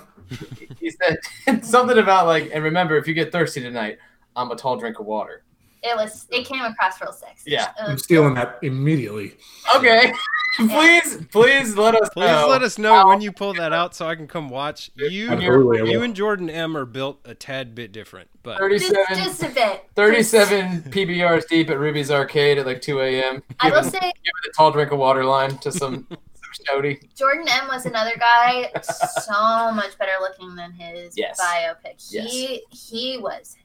He 0.80 0.92
said 0.92 1.64
something 1.66 1.98
about 1.98 2.28
like, 2.28 2.52
and 2.54 2.64
remember, 2.64 2.98
if 2.98 3.08
you 3.08 3.14
get 3.14 3.32
thirsty 3.32 3.62
tonight, 3.62 3.98
I'm 4.36 4.52
a 4.52 4.56
tall 4.56 4.78
drink 4.78 5.00
of 5.00 5.06
water. 5.06 5.44
It 5.84 5.96
was. 5.98 6.26
It 6.30 6.46
came 6.46 6.64
across 6.64 7.02
real 7.02 7.12
sexy. 7.12 7.52
Yeah. 7.52 7.70
It 7.72 7.74
I'm 7.90 7.98
stealing 7.98 8.36
that 8.36 8.58
immediately. 8.62 9.36
Okay, 9.76 10.14
please, 10.58 11.18
please 11.32 11.76
let 11.76 11.94
us 11.96 12.10
Please 12.14 12.26
know. 12.26 12.48
let 12.48 12.62
us 12.64 12.78
know 12.78 13.06
when 13.08 13.20
you 13.22 13.32
pull 13.32 13.54
that 13.56 13.74
out 13.74 13.94
so 13.94 14.08
I 14.08 14.16
can 14.16 14.28
come 14.28 14.50
watch. 14.50 14.92
You 14.96 15.30
Absolutely, 15.32 15.92
you 15.92 16.02
and 16.04 16.16
Jordan 16.16 16.50
M 16.50 16.78
are 16.78 16.86
built 16.86 17.20
a 17.26 17.36
tad 17.36 17.76
bit 17.76 17.92
different, 17.92 18.30
but 18.44 18.60
Just, 18.70 18.94
37, 18.94 19.24
just 19.26 19.44
a 19.44 19.50
bit. 19.50 19.86
37 19.96 20.84
PBRs 20.84 21.48
deep 21.50 21.70
at 21.70 21.78
Ruby's 21.80 22.10
Arcade 22.12 22.58
at 22.60 22.66
like 22.66 22.82
2 22.82 23.02
a.m. 23.02 23.44
I 23.60 23.70
will 23.70 23.78
Giving, 23.84 23.92
say, 23.92 24.00
giving 24.00 24.14
a 24.48 24.52
tall 24.56 24.72
drink 24.72 24.92
of 24.92 25.00
water 25.00 25.26
line 25.26 25.58
to 25.60 25.72
some 25.72 26.08
some 26.10 26.20
shouty. 26.80 27.14
Jordan 27.16 27.46
M 27.50 27.68
was 27.68 27.86
another 27.86 28.14
guy 28.18 28.72
so 28.82 29.72
much 29.74 29.98
better 29.98 30.12
looking 30.22 30.56
than 30.56 30.72
his 30.72 31.18
Yes. 31.18 31.42
biopic. 31.42 32.00
He 32.10 32.64
he 32.70 33.18
was 33.18 33.58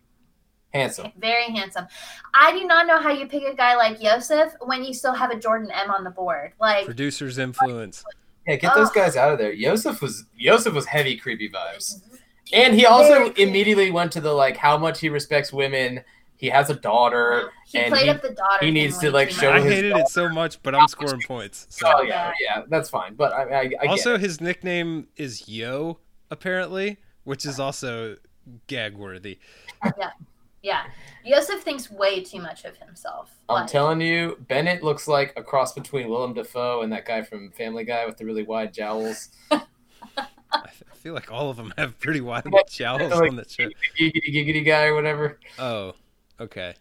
Handsome. 0.74 1.12
very 1.18 1.44
handsome. 1.44 1.86
I 2.34 2.52
do 2.52 2.66
not 2.66 2.86
know 2.86 3.00
how 3.00 3.10
you 3.10 3.26
pick 3.26 3.42
a 3.42 3.54
guy 3.54 3.74
like 3.76 4.02
Yosef 4.02 4.52
when 4.60 4.84
you 4.84 4.92
still 4.92 5.14
have 5.14 5.30
a 5.30 5.38
Jordan 5.38 5.70
M 5.70 5.90
on 5.90 6.04
the 6.04 6.10
board. 6.10 6.52
Like 6.60 6.84
producer's 6.84 7.38
influence. 7.38 8.04
Yeah, 8.46 8.56
get 8.56 8.74
those 8.74 8.90
guys 8.90 9.16
out 9.16 9.32
of 9.32 9.38
there. 9.38 9.52
Yosef 9.52 10.02
was 10.02 10.24
Yosef 10.36 10.74
was 10.74 10.86
heavy 10.86 11.16
creepy 11.16 11.48
vibes. 11.48 11.96
Mm-hmm. 11.96 12.14
And 12.52 12.74
he 12.74 12.86
also 12.86 13.30
immediately 13.32 13.90
went 13.90 14.12
to 14.12 14.20
the 14.20 14.32
like 14.32 14.56
how 14.56 14.78
much 14.78 15.00
he 15.00 15.08
respects 15.08 15.52
women. 15.52 16.02
He 16.36 16.48
has 16.50 16.70
a 16.70 16.74
daughter. 16.74 17.50
he 17.66 17.78
and 17.78 17.92
played 17.92 18.04
he- 18.04 18.10
up 18.10 18.22
the 18.22 18.30
daughter. 18.30 18.64
he 18.64 18.70
needs 18.70 18.96
to, 18.98 19.10
like, 19.10 19.28
show 19.28 19.50
I 19.50 19.54
much. 19.54 19.64
his 19.64 19.72
hated 19.74 19.96
it 19.96 20.08
so 20.08 20.28
much, 20.28 20.62
but 20.62 20.72
I'm 20.72 20.86
scoring 20.86 21.20
points. 21.26 21.66
So. 21.68 21.92
Oh 21.92 22.02
yeah, 22.02 22.32
yeah, 22.40 22.62
that's 22.68 22.88
fine. 22.88 23.14
But 23.14 23.32
I, 23.32 23.42
I, 23.42 23.70
I 23.82 23.86
also, 23.86 24.14
it. 24.14 24.20
his 24.20 24.40
nickname 24.40 25.08
is 25.16 25.48
Yo, 25.48 25.98
apparently, 26.30 26.98
which 27.24 27.44
is 27.44 27.58
also 27.58 28.16
gag 28.68 28.94
worthy. 28.94 29.40
Yeah, 29.98 30.10
Yosef 31.24 31.62
thinks 31.62 31.90
way 31.90 32.22
too 32.22 32.40
much 32.40 32.64
of 32.64 32.76
himself. 32.78 33.30
I'm 33.48 33.62
Like, 33.62 33.66
telling 33.70 34.00
you, 34.00 34.36
Bennett 34.48 34.82
looks 34.82 35.06
like 35.08 35.32
a 35.36 35.42
cross 35.42 35.72
between 35.72 36.08
Willem 36.08 36.34
Dafoe 36.34 36.82
and 36.82 36.92
that 36.92 37.04
guy 37.06 37.22
from 37.22 37.50
Family 37.52 37.84
Guy 37.84 38.06
with 38.06 38.16
the 38.16 38.24
really 38.24 38.42
wide 38.44 38.72
jowls. 38.72 39.28
I 39.50 40.68
feel 40.94 41.14
like 41.14 41.30
all 41.30 41.50
of 41.50 41.56
them 41.56 41.72
have 41.76 41.98
pretty 42.00 42.20
wide 42.20 42.44
Yeah, 42.52 42.60
jowls 42.68 43.12
like- 43.12 43.30
on 43.30 43.36
that 43.36 43.50
show. 43.50 43.68
Giggity 43.98 44.34
giggity 44.34 44.64
guy 44.64 44.84
or 44.86 44.94
whatever. 44.94 45.38
Oh, 45.58 45.94
okay. 46.40 46.74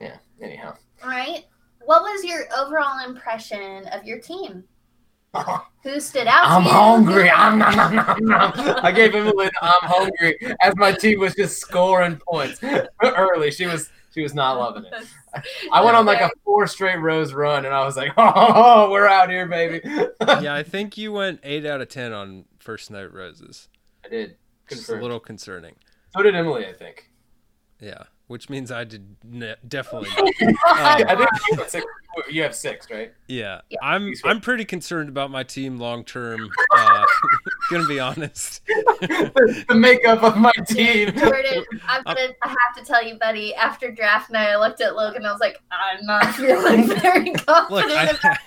Yeah. 0.00 0.16
Anyhow, 0.40 0.74
All 1.02 1.08
right. 1.10 1.44
What 1.84 2.02
was 2.02 2.24
your 2.24 2.44
overall 2.56 3.04
impression 3.04 3.86
of 3.88 4.04
your 4.04 4.20
team? 4.20 4.64
Who 5.82 5.98
stood 6.00 6.26
out? 6.26 6.44
I'm 6.44 6.64
you? 6.64 6.70
hungry. 6.70 7.30
I'm 7.34 7.58
nom, 7.58 7.74
nom, 7.76 7.94
nom, 7.96 8.18
nom. 8.24 8.52
I 8.84 8.92
gave 8.92 9.14
Emily 9.14 9.48
I'm 9.60 9.72
hungry 9.88 10.36
as 10.62 10.74
my 10.76 10.92
team 10.92 11.20
was 11.20 11.34
just 11.34 11.58
scoring 11.58 12.20
points 12.28 12.60
early. 13.02 13.50
She 13.50 13.66
was 13.66 13.90
she 14.14 14.22
was 14.22 14.34
not 14.34 14.58
loving 14.58 14.84
it. 14.84 14.92
I 15.72 15.82
went 15.82 15.96
on 15.96 16.04
like 16.04 16.20
a 16.20 16.30
four 16.44 16.66
straight 16.66 16.98
rows 16.98 17.32
run, 17.32 17.64
and 17.64 17.74
I 17.74 17.82
was 17.86 17.96
like, 17.96 18.12
"Oh, 18.18 18.90
we're 18.90 19.06
out 19.06 19.30
here, 19.30 19.46
baby." 19.46 19.80
yeah, 20.42 20.54
I 20.54 20.62
think 20.62 20.98
you 20.98 21.12
went 21.12 21.40
eight 21.42 21.64
out 21.64 21.80
of 21.80 21.88
ten 21.88 22.12
on 22.12 22.44
first 22.58 22.90
night 22.90 23.10
roses. 23.12 23.68
I 24.04 24.08
did. 24.10 24.36
Just 24.68 24.90
a 24.90 24.96
little 24.96 25.18
concerning. 25.20 25.76
So 26.14 26.22
did 26.22 26.34
Emily, 26.34 26.66
I 26.66 26.74
think. 26.74 27.10
Yeah, 27.80 28.02
which 28.26 28.50
means 28.50 28.70
I 28.70 28.84
did 28.84 29.16
ne- 29.24 29.56
definitely. 29.66 30.10
I 30.66 31.04
Um, 31.08 31.18
think 31.18 31.30
you 31.50 31.56
have 31.56 31.68
six. 31.70 31.86
You 32.30 32.42
have 32.42 32.54
six, 32.54 32.90
right? 32.90 33.12
yeah, 33.28 33.60
Yeah. 33.70 33.78
I'm 33.82 34.12
I'm 34.24 34.40
pretty 34.40 34.64
concerned 34.64 35.08
about 35.08 35.30
my 35.30 35.42
team 35.42 35.78
long 35.78 36.04
term. 36.04 36.50
Uh, 36.74 37.04
gonna 37.70 37.86
be 37.86 38.00
honest. 38.00 38.64
the 38.66 39.74
makeup 39.74 40.22
of 40.22 40.36
my 40.36 40.52
team. 40.68 41.12
Jordan, 41.16 41.64
I'm 41.88 42.02
gonna, 42.04 42.28
I 42.42 42.48
have 42.48 42.76
to 42.76 42.84
tell 42.84 43.02
you, 43.04 43.18
buddy. 43.18 43.54
After 43.54 43.90
draft 43.90 44.30
night, 44.30 44.48
I 44.48 44.56
looked 44.56 44.80
at 44.80 44.94
Logan. 44.96 45.24
I 45.24 45.32
was 45.32 45.40
like, 45.40 45.60
I'm 45.70 46.04
not 46.04 46.34
feeling 46.34 46.86
very 46.86 47.30
Look, 47.32 47.46
confident. 47.46 48.24
I, 48.24 48.38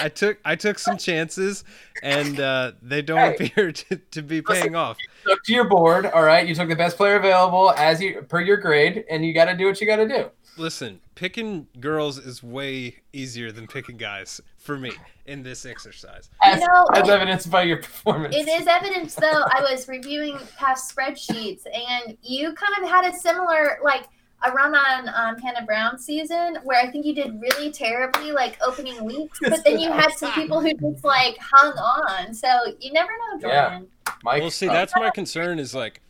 I 0.00 0.08
took 0.08 0.38
I 0.44 0.56
took 0.56 0.78
some 0.78 0.96
chances, 0.96 1.64
and 2.02 2.40
uh, 2.40 2.72
they 2.82 3.02
don't 3.02 3.18
Hey. 3.18 3.46
appear 3.46 3.72
to, 3.72 3.96
to 3.96 4.22
be 4.22 4.42
paying 4.42 4.74
off. 4.74 4.96
You 5.00 5.34
took 5.34 5.44
to 5.44 5.52
your 5.52 5.68
board. 5.68 6.06
All 6.06 6.24
right, 6.24 6.46
you 6.46 6.54
took 6.54 6.68
the 6.68 6.76
best 6.76 6.96
player 6.96 7.16
available 7.16 7.70
as 7.72 8.00
you 8.00 8.22
per 8.22 8.40
your 8.40 8.56
grade, 8.56 9.04
and 9.10 9.24
you 9.24 9.32
got 9.32 9.44
to 9.46 9.56
do 9.56 9.66
what 9.66 9.80
you 9.80 9.86
got 9.86 9.96
to 9.96 10.08
do. 10.08 10.30
Listen, 10.58 11.00
picking 11.14 11.66
girls 11.80 12.18
is 12.18 12.42
way 12.42 12.96
easier 13.14 13.52
than 13.52 13.66
picking 13.66 13.96
guys 13.96 14.38
for 14.58 14.76
me 14.76 14.92
in 15.24 15.42
this 15.42 15.64
exercise. 15.64 16.28
As, 16.42 16.60
know, 16.60 16.84
as 16.94 17.08
evidenced 17.08 17.50
by 17.50 17.62
your 17.62 17.78
performance. 17.78 18.36
It 18.36 18.48
is 18.48 18.66
evidence, 18.66 19.14
though. 19.14 19.44
I 19.46 19.60
was 19.70 19.88
reviewing 19.88 20.38
past 20.58 20.94
spreadsheets, 20.94 21.62
and 21.66 22.18
you 22.22 22.52
kind 22.52 22.84
of 22.84 22.90
had 22.90 23.10
a 23.10 23.16
similar, 23.16 23.78
like, 23.82 24.08
a 24.44 24.52
run 24.52 24.74
on 24.74 25.08
um, 25.08 25.38
Hannah 25.40 25.64
Brown 25.64 25.98
season 25.98 26.58
where 26.64 26.80
I 26.80 26.90
think 26.90 27.06
you 27.06 27.14
did 27.14 27.40
really 27.40 27.70
terribly, 27.70 28.32
like, 28.32 28.58
opening 28.66 29.04
weeks, 29.04 29.38
but 29.40 29.64
then 29.64 29.78
you 29.78 29.90
had 29.92 30.12
some 30.12 30.32
people 30.32 30.60
who 30.60 30.72
just, 30.74 31.04
like, 31.04 31.36
hung 31.38 31.72
on. 31.72 32.34
So 32.34 32.48
you 32.80 32.92
never 32.92 33.10
know, 33.10 33.48
Yeah. 33.48 33.68
Jordan. 33.68 33.88
Mike. 34.24 34.40
Well, 34.40 34.50
see, 34.50 34.66
that's 34.66 34.94
my 34.96 35.10
concern 35.10 35.58
is 35.58 35.74
like 35.74 36.00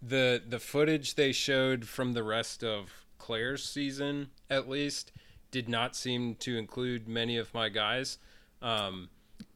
the 0.00 0.40
the 0.46 0.58
footage 0.60 1.16
they 1.16 1.32
showed 1.32 1.86
from 1.86 2.12
the 2.12 2.22
rest 2.22 2.62
of 2.62 2.90
Clare's 3.18 3.64
season, 3.64 4.28
at 4.48 4.68
least, 4.68 5.12
did 5.50 5.68
not 5.68 5.96
seem 5.96 6.36
to 6.36 6.56
include 6.56 7.08
many 7.08 7.36
of 7.36 7.52
my 7.52 7.68
guys. 7.68 8.18
Um, 8.62 9.08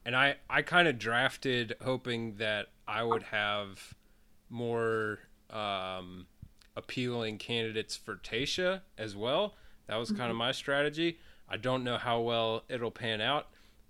and 0.05 0.15
I 0.15 0.35
I 0.49 0.61
kind 0.61 0.87
of 0.87 0.99
drafted 0.99 1.75
hoping 1.81 2.35
that 2.35 2.67
I 2.87 3.03
would 3.03 3.23
have 3.23 3.93
more 4.49 5.19
um, 5.49 6.27
appealing 6.75 7.37
candidates 7.37 7.95
for 7.95 8.15
Tayshia 8.15 8.81
as 8.97 9.15
well. 9.15 9.55
That 9.87 9.97
was 9.97 10.11
kind 10.11 10.31
of 10.31 10.37
my 10.37 10.51
strategy. 10.51 11.19
I 11.49 11.57
don't 11.57 11.83
know 11.83 11.97
how 11.97 12.21
well 12.21 12.63
it'll 12.69 12.91
pan 12.91 13.21
out. 13.21 13.47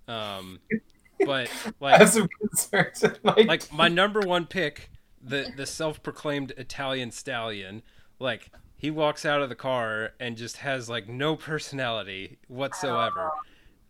Um, 0.08 0.60
but 1.24 1.48
I 1.48 1.72
like 1.80 1.98
have 1.98 2.10
some 2.10 2.28
concerns. 2.40 3.04
my 3.22 3.34
like 3.46 3.72
my 3.72 3.88
number 3.88 4.20
one 4.20 4.46
pick, 4.46 4.90
the 5.22 5.52
the 5.56 5.66
self-proclaimed 5.66 6.52
Italian 6.56 7.10
stallion, 7.10 7.82
like 8.18 8.50
he 8.76 8.90
walks 8.90 9.24
out 9.24 9.40
of 9.40 9.48
the 9.48 9.54
car 9.54 10.12
and 10.20 10.36
just 10.36 10.58
has 10.58 10.88
like 10.88 11.08
no 11.08 11.36
personality 11.36 12.38
whatsoever. 12.48 13.30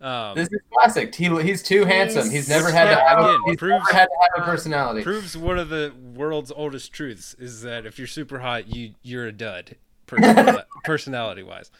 Um, 0.05 0.35
This 0.37 0.49
is 0.53 0.61
classic. 0.73 1.15
He, 1.15 1.29
he's 1.43 1.63
too 1.63 1.85
handsome. 1.85 2.31
He's 2.31 2.49
never 2.49 2.71
had 2.71 2.91
to 2.91 2.97
have 3.01 3.19
a, 3.19 3.23
Again, 3.31 3.41
he's 3.47 3.57
proves- 3.57 3.73
never 3.85 3.93
had 3.99 4.05
to 4.07 4.17
have 4.35 4.43
a 4.43 4.51
personality. 4.51 5.03
proves 5.03 5.37
one 5.37 5.59
of 5.59 5.71
the 5.71 5.93
world's 6.15 6.53
oldest 6.55 6.93
truths 6.93 7.35
is 7.39 7.63
that 7.63 7.87
if 7.87 7.99
you're 7.99 8.07
super 8.07 8.39
hot, 8.41 8.69
you 8.69 8.95
you're 9.03 9.27
a 9.27 9.33
dud, 9.33 9.77
personality 10.85 11.43
wise. 11.51 11.71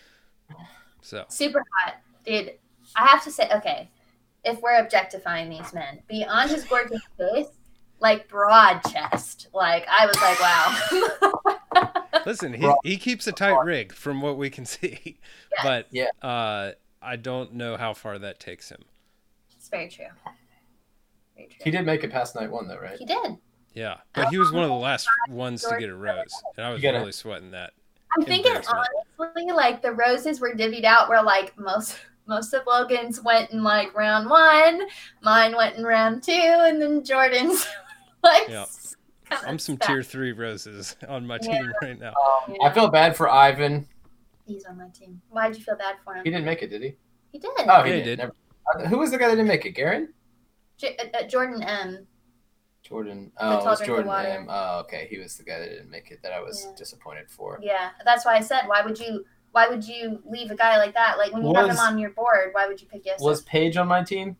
So 1.03 1.25
Super 1.29 1.63
hot. 1.83 1.97
Dude, 2.25 2.53
I 2.97 3.07
have 3.09 3.23
to 3.25 3.31
say, 3.31 3.49
okay, 3.57 3.91
if 4.45 4.61
we're 4.63 4.79
objectifying 4.79 5.51
these 5.51 5.73
men, 5.75 6.01
beyond 6.09 6.51
his 6.51 6.65
gorgeous 6.65 7.03
face, 7.19 7.49
like 8.01 8.27
broad 8.29 8.81
chest. 8.91 9.49
Like, 9.53 9.87
I 9.89 10.07
was 10.07 10.17
like, 10.23 10.41
wow. 10.41 11.93
listen, 12.27 12.55
he 12.55 12.73
he 12.85 12.97
keeps 12.97 13.27
a 13.27 13.33
tight 13.33 13.63
rig 13.65 13.93
from 13.93 14.21
what 14.23 14.39
we 14.39 14.49
can 14.49 14.65
see, 14.65 15.19
but 15.63 15.87
Yeah. 15.91 16.07
uh, 16.23 16.73
I 17.05 17.17
don't 17.17 17.55
know 17.55 17.77
how 17.77 17.93
far 17.95 18.19
that 18.19 18.41
takes 18.41 18.69
him. 18.71 18.83
it's 19.57 19.69
very 19.69 19.89
true. 19.89 20.07
Very 21.37 21.49
true. 21.49 21.59
He 21.65 21.71
did 21.71 21.85
make 21.87 22.05
it 22.05 22.11
past 22.11 22.35
night 22.37 22.51
one, 22.51 22.69
though, 22.69 22.79
right? 22.79 22.99
He 22.99 23.05
did. 23.05 23.37
Yeah, 23.75 23.97
but 24.15 24.29
he 24.29 24.39
was 24.39 24.53
one 24.53 24.63
of 24.63 24.69
the 24.71 24.75
last 24.77 25.09
ones 25.29 25.63
to 25.65 25.77
get 25.79 25.89
a 25.91 25.95
rose, 25.95 26.33
and 26.57 26.65
I 26.65 26.71
was 26.71 26.81
You 26.81 26.89
gotta- 26.89 26.99
really 27.01 27.13
sweating 27.13 27.51
that. 27.51 27.73
I'm 28.17 28.25
thinking 28.25 28.53
honestly, 28.53 29.51
like 29.53 29.83
the 29.83 29.91
roses 29.93 30.41
were 30.41 30.55
divvied 30.55 30.85
out 30.85 31.09
where 31.09 31.23
like 31.23 31.59
most 31.59 31.99
most 32.27 32.55
of 32.55 32.63
Logan's 32.67 33.21
went 33.21 33.51
in 33.51 33.65
like 33.65 33.93
round 33.97 34.31
one, 34.31 34.83
mine 35.23 35.57
went 35.57 35.77
in 35.77 35.83
round 35.85 36.23
two, 36.23 36.33
and 36.33 36.81
then 36.81 37.03
Jordan's 37.05 37.67
like 38.23 38.49
Yeah. 38.49 38.67
I'm 39.31 39.59
some 39.59 39.75
stacked. 39.75 39.87
tier 39.91 40.03
three 40.05 40.31
roses 40.31 40.95
on 41.09 41.27
my 41.27 41.39
team 41.39 41.73
right 41.83 41.99
now. 41.99 42.13
Um, 42.47 42.55
I 42.63 42.71
feel 42.73 42.87
bad 42.89 43.17
for 43.17 43.29
Ivan. 43.29 43.89
He's 44.47 44.65
on 44.65 44.79
my 44.79 44.89
team. 44.89 45.21
Why 45.31 45.49
did 45.49 45.59
you 45.59 45.65
feel 45.65 45.77
bad 45.77 45.97
for 46.05 46.15
him? 46.15 46.25
He 46.25 46.31
didn't 46.31 46.45
make 46.45 46.63
it, 46.63 46.69
did 46.69 46.83
he? 46.83 46.95
He 47.33 47.39
did. 47.39 47.51
Oh, 47.59 47.83
he 47.83 47.91
Yeah, 47.91 47.97
he 47.97 48.03
did. 48.03 48.05
did. 48.05 48.19
Never- 48.19 48.89
who 48.89 48.99
was 48.99 49.11
the 49.11 49.19
guy 49.19 49.29
that 49.29 49.35
didn't 49.37 49.49
make 49.49 49.65
it? 49.67 49.73
Garen? 49.73 50.13
J- 50.77 50.97
uh, 50.97 51.19
uh, 51.19 51.23
Jordan 51.27 51.63
M. 51.63 52.07
Jordan. 52.83 53.33
Oh, 53.39 53.59
it 53.59 53.65
was 53.65 53.81
Jordan. 53.81 54.11
M. 54.11 54.47
Oh, 54.51 54.81
okay. 54.81 55.07
He 55.11 55.19
was 55.19 55.37
the 55.37 55.45
guy 55.45 55.59
that 55.61 55.69
didn't 55.71 55.91
make 55.91 56.11
it 56.11 56.21
that 56.23 56.33
I 56.33 56.41
was 56.41 56.65
Yeah. 56.65 56.73
disappointed 56.77 57.31
for. 57.31 57.59
Yeah, 57.63 57.91
that's 58.05 58.25
why 58.25 58.35
I 58.37 58.41
said, 58.41 58.63
why 58.67 58.83
would 58.83 58.99
you? 58.99 59.25
Why 59.53 59.69
would 59.69 59.87
you 59.87 60.21
leave 60.27 60.51
a 60.51 60.57
guy 60.57 60.79
like 60.79 60.95
that? 60.95 61.17
Like 61.17 61.33
when 61.33 61.45
you 61.47 61.55
have 61.55 61.69
him 61.71 61.79
on 61.79 61.97
your 61.99 62.11
board, 62.11 62.51
why 62.53 62.67
would 62.67 62.81
you 62.81 62.89
pick 62.89 63.07
Yosef? 63.07 63.21
Was 63.21 63.43
Paige 63.43 63.77
on 63.77 63.87
my 63.87 64.03
team? 64.03 64.37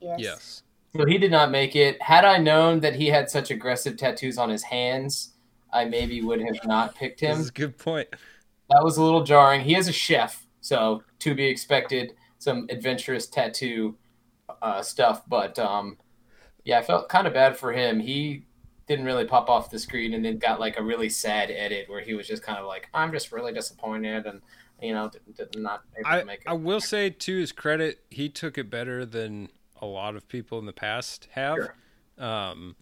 yes. 0.00 0.18
Yes. 0.20 0.62
So 0.96 1.04
he 1.06 1.18
did 1.18 1.32
not 1.32 1.50
make 1.50 1.74
it. 1.74 2.00
Had 2.00 2.24
I 2.24 2.38
known 2.38 2.78
that 2.80 2.94
he 2.94 3.08
had 3.08 3.28
such 3.28 3.50
aggressive 3.50 3.96
tattoos 3.96 4.38
on 4.38 4.48
his 4.48 4.62
hands, 4.62 5.32
I 5.72 5.84
maybe 5.86 6.22
would 6.22 6.40
have 6.40 6.64
not 6.64 6.94
picked 6.94 7.18
him. 7.18 7.40
is 7.40 7.48
a 7.48 7.52
good 7.52 7.76
point. 7.78 8.06
That 8.70 8.82
was 8.82 8.96
a 8.96 9.02
little 9.02 9.22
jarring. 9.22 9.62
He 9.62 9.76
is 9.76 9.88
a 9.88 9.92
chef, 9.92 10.46
so 10.60 11.02
to 11.20 11.34
be 11.34 11.46
expected, 11.46 12.14
some 12.38 12.66
adventurous 12.70 13.26
tattoo 13.26 13.96
uh, 14.62 14.82
stuff. 14.82 15.22
But 15.28 15.58
um, 15.58 15.98
yeah, 16.64 16.78
I 16.78 16.82
felt 16.82 17.08
kind 17.08 17.26
of 17.26 17.34
bad 17.34 17.56
for 17.56 17.72
him. 17.72 18.00
He 18.00 18.44
didn't 18.86 19.04
really 19.04 19.24
pop 19.24 19.48
off 19.48 19.70
the 19.70 19.78
screen, 19.78 20.14
and 20.14 20.24
then 20.24 20.38
got 20.38 20.60
like 20.60 20.78
a 20.78 20.82
really 20.82 21.08
sad 21.08 21.50
edit 21.50 21.88
where 21.88 22.00
he 22.00 22.14
was 22.14 22.26
just 22.26 22.42
kind 22.42 22.58
of 22.58 22.66
like, 22.66 22.88
"I'm 22.94 23.12
just 23.12 23.32
really 23.32 23.52
disappointed," 23.52 24.26
and 24.26 24.40
you 24.80 24.92
know, 24.92 25.08
did, 25.08 25.50
did 25.50 25.60
not 25.60 25.82
able 25.98 26.08
I, 26.08 26.20
to 26.20 26.24
make 26.24 26.40
it. 26.40 26.48
I 26.48 26.54
will 26.54 26.80
say 26.80 27.10
to 27.10 27.38
his 27.38 27.52
credit, 27.52 28.04
he 28.10 28.28
took 28.28 28.58
it 28.58 28.70
better 28.70 29.04
than 29.04 29.48
a 29.80 29.86
lot 29.86 30.16
of 30.16 30.28
people 30.28 30.58
in 30.58 30.66
the 30.66 30.72
past 30.72 31.28
have. 31.32 31.56
Sure. 31.56 31.74
Um, 32.26 32.76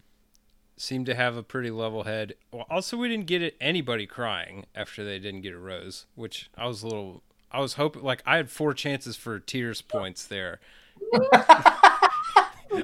seemed 0.83 1.05
to 1.07 1.15
have 1.15 1.35
a 1.37 1.43
pretty 1.43 1.71
level 1.71 2.03
head. 2.03 2.35
Well, 2.51 2.65
also, 2.69 2.97
we 2.97 3.07
didn't 3.07 3.25
get 3.27 3.55
anybody 3.61 4.05
crying 4.05 4.65
after 4.75 5.03
they 5.03 5.17
didn't 5.19 5.41
get 5.41 5.53
a 5.53 5.59
rose, 5.59 6.05
which 6.15 6.49
I 6.57 6.67
was 6.67 6.83
a 6.83 6.87
little. 6.87 7.23
I 7.51 7.59
was 7.59 7.73
hoping 7.75 8.03
like 8.03 8.21
I 8.25 8.35
had 8.37 8.49
four 8.49 8.73
chances 8.73 9.15
for 9.15 9.39
tears 9.39 9.81
points 9.81 10.25
there. 10.25 10.59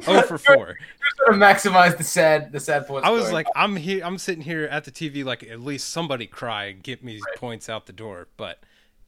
oh 0.08 0.22
for 0.28 0.38
four. 0.38 0.78
sort 1.18 1.30
of 1.30 1.36
maximize 1.36 1.98
the 1.98 2.04
sad, 2.04 2.52
the 2.52 2.60
sad 2.60 2.88
points. 2.88 3.08
I 3.08 3.12
was 3.12 3.22
scoring. 3.24 3.34
like, 3.34 3.48
I'm 3.56 3.76
here. 3.76 4.02
I'm 4.04 4.18
sitting 4.18 4.44
here 4.44 4.64
at 4.66 4.84
the 4.86 4.92
TV, 4.92 5.24
like 5.24 5.44
at 5.44 5.60
least 5.60 5.90
somebody 5.90 6.28
cry 6.28 6.66
and 6.66 6.84
get 6.84 7.04
me 7.04 7.20
points 7.38 7.70
out 7.70 7.86
the 7.86 7.94
door, 7.94 8.28
but 8.38 8.60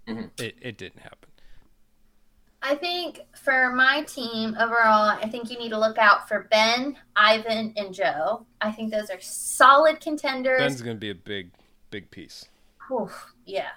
Mhm. 0.08 0.32
it, 0.39 0.56
it 0.62 0.77
didn't 0.77 1.01
happen. 1.01 1.30
I 2.63 2.76
think 2.76 3.21
for 3.36 3.71
my 3.74 4.04
team 4.04 4.56
overall, 4.60 5.10
I 5.10 5.28
think 5.28 5.50
you 5.50 5.58
need 5.58 5.69
to 5.69 5.80
look 5.80 5.97
out 5.97 6.28
for 6.28 6.47
Ben, 6.52 6.95
Ivan, 7.15 7.74
and 7.76 7.93
Joe. 7.93 8.45
I 8.62 8.71
think 8.71 8.91
those 8.91 9.10
are 9.10 9.19
solid 9.19 10.00
contenders. 10.00 10.60
Ben's 10.60 10.82
gonna 10.82 10.95
be 10.95 11.10
a 11.10 11.15
big, 11.15 11.52
big 11.89 12.12
piece. 12.12 12.45
Oof, 12.91 13.34
yeah. 13.45 13.69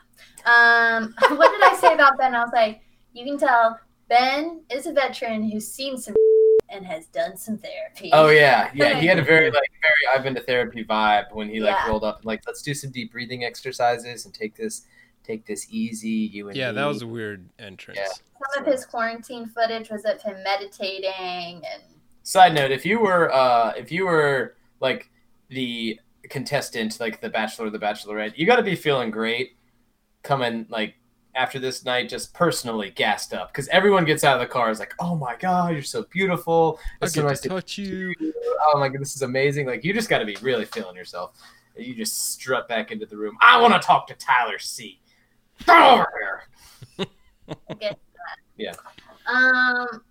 Um, 0.45 1.15
what 1.37 1.51
did 1.51 1.63
I 1.63 1.77
say 1.81 1.95
about 1.95 2.19
Ben? 2.19 2.35
I 2.35 2.43
was 2.43 2.53
like, 2.53 2.83
you 3.15 3.25
can 3.25 3.39
tell 3.39 3.79
Ben 4.09 4.63
is 4.71 4.87
a 4.87 4.93
veteran 4.93 5.51
who's 5.51 5.67
seen 5.67 5.97
some 5.97 6.15
and 6.69 6.85
has 6.85 7.07
done 7.07 7.37
some 7.39 7.57
therapy. 7.57 8.11
Oh 8.13 8.29
yeah, 8.29 8.71
yeah. 8.75 9.01
He 9.01 9.07
had 9.07 9.19
a 9.19 9.23
very 9.25 9.51
like 9.51 9.71
very 9.81 10.15
I've 10.15 10.23
been 10.23 10.35
to 10.35 10.43
therapy 10.43 10.85
vibe 10.85 11.33
when 11.33 11.49
he 11.49 11.61
like 11.61 11.75
Yeah. 11.75 11.89
rolled 11.89 12.05
up 12.05 12.19
and 12.19 12.27
like 12.27 12.43
let's 12.47 12.61
do 12.61 12.75
some 12.75 12.91
deep 12.91 13.13
breathing 13.13 13.45
exercises 13.45 14.27
and 14.27 14.35
take 14.35 14.55
this 14.57 14.83
take 15.25 15.47
this 15.47 15.67
easy. 15.71 16.09
You 16.11 16.49
and 16.49 16.57
Yeah, 16.57 16.71
me." 16.71 16.77
that 16.77 16.85
was 16.87 17.03
a 17.03 17.07
weird 17.07 17.49
entrance. 17.59 17.99
Yeah. 18.01 18.09
Some 18.53 18.65
of 18.65 18.73
his 18.73 18.85
quarantine 18.85 19.47
footage 19.47 19.91
was 19.91 20.05
of 20.05 20.23
him 20.23 20.43
meditating 20.45 21.63
and 21.73 21.83
Side 22.23 22.55
note: 22.55 22.71
If 22.71 22.87
you 22.87 23.01
were 23.01 23.33
uh 23.33 23.73
if 23.77 23.93
you 23.93 24.07
were 24.07 24.55
like 24.81 25.11
the 25.49 26.01
contestant, 26.31 26.99
like 26.99 27.21
the 27.21 27.29
Bachelor 27.29 27.67
or 27.67 27.71
the 27.71 27.79
Bachelorette, 27.79 28.37
you 28.37 28.47
got 28.47 28.57
to 28.57 28.63
be 28.63 28.75
feeling 28.75 29.11
great 29.11 29.57
coming 30.23 30.65
like 30.71 30.95
after 31.35 31.59
this 31.59 31.85
night 31.85 32.09
just 32.09 32.33
personally 32.33 32.91
gassed 32.91 33.35
up 33.35 33.53
because 33.53 33.69
everyone 33.69 34.05
gets 34.07 34.25
out 34.25 34.35
of 34.35 34.41
the 34.41 34.51
car 34.51 34.71
is 34.71 34.79
like, 34.79 34.95
"Oh 34.99 35.17
my 35.17 35.37
god, 35.37 35.73
you're 35.73 35.83
so 35.83 36.05
beautiful! 36.11 36.79
I 37.03 37.05
It's 37.05 37.15
so 37.15 37.21
get 37.23 37.29
nice 37.29 37.41
to 37.41 37.49
to 37.51 37.55
touch 37.57 37.77
you. 37.77 38.15
oh 38.73 38.79
my 38.79 38.89
god, 38.89 39.01
this 39.03 39.15
is 39.17 39.23
amazing!" 39.23 39.67
Like 39.67 39.85
you 39.85 39.93
just 39.93 40.09
got 40.09 40.21
to 40.21 40.25
be 40.25 40.37
really 40.41 40.65
feeling 40.65 40.97
yourself. 40.97 41.37
You 41.77 41.95
just 41.95 42.33
strut 42.33 42.69
back 42.69 42.91
into 42.91 43.05
the 43.05 43.17
room. 43.17 43.37
I 43.43 43.61
want 43.61 43.75
to 43.75 43.81
talk 43.81 44.07
to 44.07 44.15
Tyler 44.15 44.59
C. 44.59 45.01
Get 45.67 45.93
over 45.93 46.07
here. 46.99 47.07
Get. 47.81 47.99
Yeah. 48.57 48.73
Um, 49.27 50.03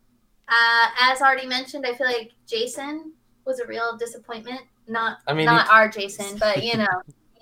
uh, 0.47 0.87
as 1.01 1.21
already 1.21 1.47
mentioned, 1.47 1.85
I 1.85 1.93
feel 1.93 2.07
like 2.07 2.31
Jason 2.47 3.13
was 3.45 3.59
a 3.59 3.67
real 3.67 3.97
disappointment. 3.97 4.61
Not, 4.87 5.19
I 5.27 5.33
mean, 5.33 5.45
not 5.45 5.67
he- 5.67 5.71
our 5.73 5.87
Jason, 5.89 6.37
but 6.37 6.63
you 6.63 6.77
know. 6.77 6.87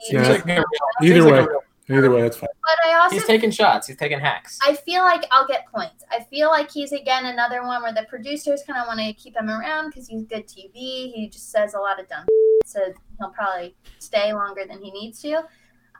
Yeah. 0.10 0.28
Like, 0.30 0.48
Either 0.48 0.66
he's 1.00 1.24
way. 1.26 1.48
Either 1.88 2.10
way, 2.10 2.22
that's 2.24 2.36
fine. 2.36 2.50
But 2.64 2.90
I 2.90 3.00
also 3.00 3.14
he's 3.16 3.26
taking 3.26 3.52
shots. 3.52 3.86
He's 3.86 3.98
taking 3.98 4.20
hacks. 4.20 4.58
I 4.66 4.74
feel 4.74 5.04
like 5.04 5.26
I'll 5.30 5.46
get 5.46 5.68
points. 5.68 6.04
I 6.10 6.24
feel 6.24 6.50
like 6.50 6.72
he's 6.72 6.92
again 6.92 7.28
another 7.28 7.64
one 7.64 7.84
where 7.84 7.94
the 7.94 8.08
producers 8.10 8.64
kind 8.66 8.80
of 8.82 8.88
want 8.88 9.00
to 9.00 9.14
keep 9.14 9.36
him 9.38 9.48
around 9.48 9.92
because 9.92 10.08
he's 10.08 10.24
good 10.24 10.48
TV. 10.48 10.74
He 11.14 11.30
just 11.32 11.52
says 11.52 11.76
a 11.76 11.80
lot 11.80 12.00
of 12.00 12.08
dumb, 12.08 12.26
so 12.66 12.92
he'll 13.20 13.30
probably 13.30 13.76
stay 14.00 14.34
longer 14.34 14.64
than 14.68 14.82
he 14.82 14.90
needs 14.90 15.22
to. 15.22 15.44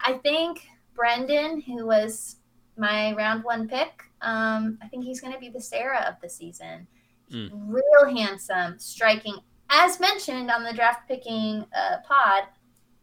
I 0.04 0.14
think 0.14 0.66
Brendan, 0.96 1.62
who 1.62 1.86
was 1.86 2.38
my 2.78 3.14
round 3.14 3.44
one 3.44 3.68
pick, 3.68 4.04
um, 4.22 4.78
I 4.82 4.88
think 4.88 5.04
he's 5.04 5.22
going 5.22 5.34
to 5.34 5.40
be 5.40 5.50
the 5.50 5.62
Sarah 5.62 6.06
of 6.08 6.16
the 6.22 6.30
season. 6.30 6.88
Mm. 7.32 7.50
Real 7.68 8.16
handsome, 8.16 8.78
striking, 8.78 9.38
as 9.70 10.00
mentioned 10.00 10.52
on 10.52 10.64
the 10.64 10.74
draft 10.74 11.08
picking 11.08 11.66
uh, 11.76 11.98
pod. 12.06 12.44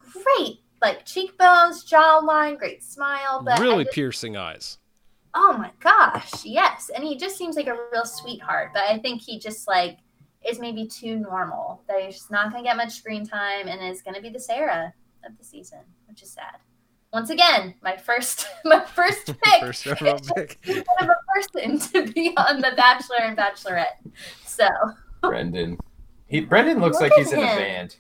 Great, 0.01 0.61
like 0.81 1.05
cheekbones, 1.05 1.85
jawline, 1.85 2.59
great 2.59 2.83
smile, 2.83 3.43
but 3.45 3.59
really 3.59 3.85
just- 3.85 3.95
piercing 3.95 4.37
eyes. 4.37 4.79
Oh 5.35 5.53
my 5.57 5.71
gosh, 5.81 6.45
yes. 6.45 6.91
And 6.95 7.05
he 7.05 7.17
just 7.17 7.37
seems 7.37 7.55
like 7.55 7.67
a 7.67 7.79
real 7.93 8.05
sweetheart, 8.05 8.71
but 8.73 8.85
I 8.85 8.99
think 8.99 9.21
he 9.21 9.39
just 9.39 9.69
like 9.69 9.99
is 10.49 10.59
maybe 10.59 10.87
too 10.87 11.17
normal. 11.17 11.83
That 11.87 12.01
he's 12.01 12.15
just 12.15 12.31
not 12.31 12.51
gonna 12.51 12.65
get 12.65 12.77
much 12.77 12.95
screen 12.95 13.27
time 13.27 13.69
and 13.69 13.81
is 13.83 14.03
gonna 14.03 14.23
be 14.23 14.31
the 14.31 14.41
Sarah 14.41 14.93
of 15.25 15.37
the 15.37 15.45
season, 15.45 15.81
which 16.07 16.23
is 16.23 16.31
sad. 16.33 16.57
Once 17.13 17.31
again, 17.31 17.75
my 17.83 17.97
first 17.97 18.47
my 18.65 18.81
first 18.81 19.27
pick 19.43 19.61
First 19.61 19.87
overall 19.87 20.19
pick. 20.37 20.59
of 20.69 21.09
a 21.09 21.17
person 21.35 21.79
to 21.79 22.13
be 22.13 22.35
on 22.37 22.61
the 22.61 22.73
Bachelor 22.77 23.19
and 23.23 23.37
Bachelorette. 23.37 23.97
So 24.45 24.69
Brendan. 25.23 25.79
He 26.27 26.41
Brendan 26.41 26.81
looks 26.81 27.01
Look 27.01 27.11
like 27.11 27.19
he's 27.19 27.33
at 27.33 27.39
in 27.39 27.45
a 27.45 27.57
band. 27.57 27.97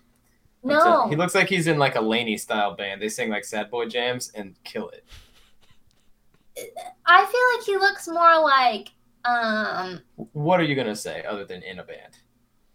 That's 0.64 0.84
it. 0.84 0.88
no. 0.88 1.08
He 1.08 1.16
looks 1.16 1.34
like 1.34 1.48
he's 1.48 1.66
in 1.66 1.78
like 1.78 1.94
a 1.96 2.00
LANY 2.00 2.36
style 2.36 2.74
band. 2.74 3.00
They 3.00 3.08
sing 3.08 3.30
like 3.30 3.44
sad 3.44 3.70
boy 3.70 3.86
jams 3.86 4.30
and 4.34 4.54
kill 4.64 4.90
it. 4.90 5.04
I 7.06 7.24
feel 7.24 7.56
like 7.56 7.64
he 7.66 7.76
looks 7.78 8.06
more 8.08 8.40
like 8.42 8.90
um 9.24 10.00
What 10.32 10.60
are 10.60 10.64
you 10.64 10.74
gonna 10.74 10.96
say 10.96 11.24
other 11.24 11.44
than 11.46 11.62
in 11.62 11.78
a 11.78 11.84
band? 11.84 12.18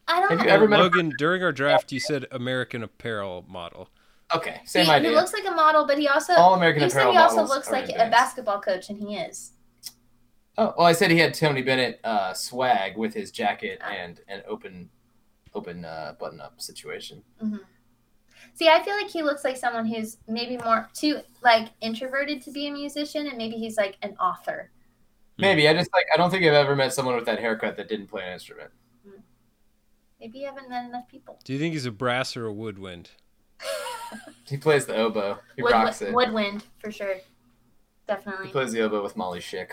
I 0.08 0.20
don't 0.20 0.32
Have 0.32 0.40
you 0.40 0.46
know. 0.48 0.54
ever 0.54 0.68
met 0.68 0.80
a- 0.80 0.84
Logan, 0.84 1.14
during 1.18 1.44
our 1.44 1.52
draft, 1.54 1.92
you 1.92 2.00
said 2.00 2.26
American 2.32 2.84
Apparel 2.84 3.46
model. 3.48 3.90
Okay, 4.36 4.61
same 4.65 4.86
he, 4.86 4.91
idea. 4.91 5.09
he 5.09 5.15
looks 5.15 5.34
like 5.34 5.45
a 5.45 5.51
model, 5.51 5.86
but 5.86 5.97
he 5.97 6.07
also 6.07 6.34
All 6.34 6.55
American 6.55 6.84
Apparel 6.84 7.11
he 7.11 7.17
also 7.17 7.43
looks 7.43 7.69
like 7.71 7.89
in 7.89 7.99
a 7.99 8.09
basketball 8.09 8.59
coach, 8.59 8.89
and 8.89 8.99
he 8.99 9.15
is. 9.15 9.51
Oh, 10.57 10.74
well, 10.78 10.88
I 10.88 10.93
said 10.93 11.09
he 11.11 11.17
had 11.17 11.34
Tony 11.34 11.61
Bennett 11.63 11.99
uh, 12.03 12.34
swag 12.34 12.95
with 12.97 13.13
his 13.13 13.32
jacket 13.32 13.80
Ah. 13.84 13.89
and 13.91 14.21
an 14.28 14.43
open, 14.47 14.89
open 15.55 15.84
uh, 15.84 16.13
button 16.19 16.39
up 16.39 16.61
situation. 16.61 17.24
hmm 17.39 17.57
See, 18.55 18.67
I 18.69 18.84
feel 18.84 18.95
like 18.95 19.09
he 19.09 19.24
looks 19.24 19.43
like 19.43 19.57
someone 19.57 19.86
who's 19.86 20.17
maybe 20.28 20.57
more 20.57 20.89
too 20.93 21.21
like 21.41 21.69
introverted 21.82 22.41
to 22.43 22.51
be 22.51 22.67
a 22.67 22.71
musician, 22.71 23.28
and 23.28 23.38
maybe 23.38 23.55
he's 23.55 23.78
like 23.78 23.97
an 24.03 24.15
author. 24.19 24.69
Maybe 25.39 25.67
I 25.67 25.74
just 25.74 25.91
like 25.93 26.05
I 26.13 26.17
don't 26.17 26.30
think 26.30 26.43
I've 26.43 26.53
ever 26.53 26.76
met 26.76 26.93
someone 26.93 27.15
with 27.15 27.26
that 27.26 27.39
haircut 27.39 27.78
that 27.78 27.88
didn't 27.88 28.07
play 28.07 28.24
an 28.24 28.34
instrument. 28.34 28.69
Maybe 30.19 30.39
you 30.39 30.45
haven't 30.45 30.69
met 30.69 30.86
enough 30.86 31.07
people. 31.09 31.39
Do 31.43 31.51
you 31.53 31.59
think 31.59 31.74
he's 31.74 31.86
a 31.86 31.91
brass 31.91 32.38
or 32.38 32.45
a 32.45 32.53
woodwind? 32.53 33.11
He 34.45 34.58
plays 34.58 34.86
the 34.86 34.95
oboe. 34.95 35.38
He 35.56 35.64
Wood, 35.64 35.72
rocks 35.72 36.01
it. 36.01 36.14
woodwind 36.14 36.64
for 36.80 36.91
sure, 36.91 37.16
definitely. 38.08 38.47
He 38.47 38.51
plays 38.51 38.72
the 38.72 38.82
oboe 38.82 39.01
with 39.01 39.16
Molly 39.16 39.39
Schick. 39.39 39.72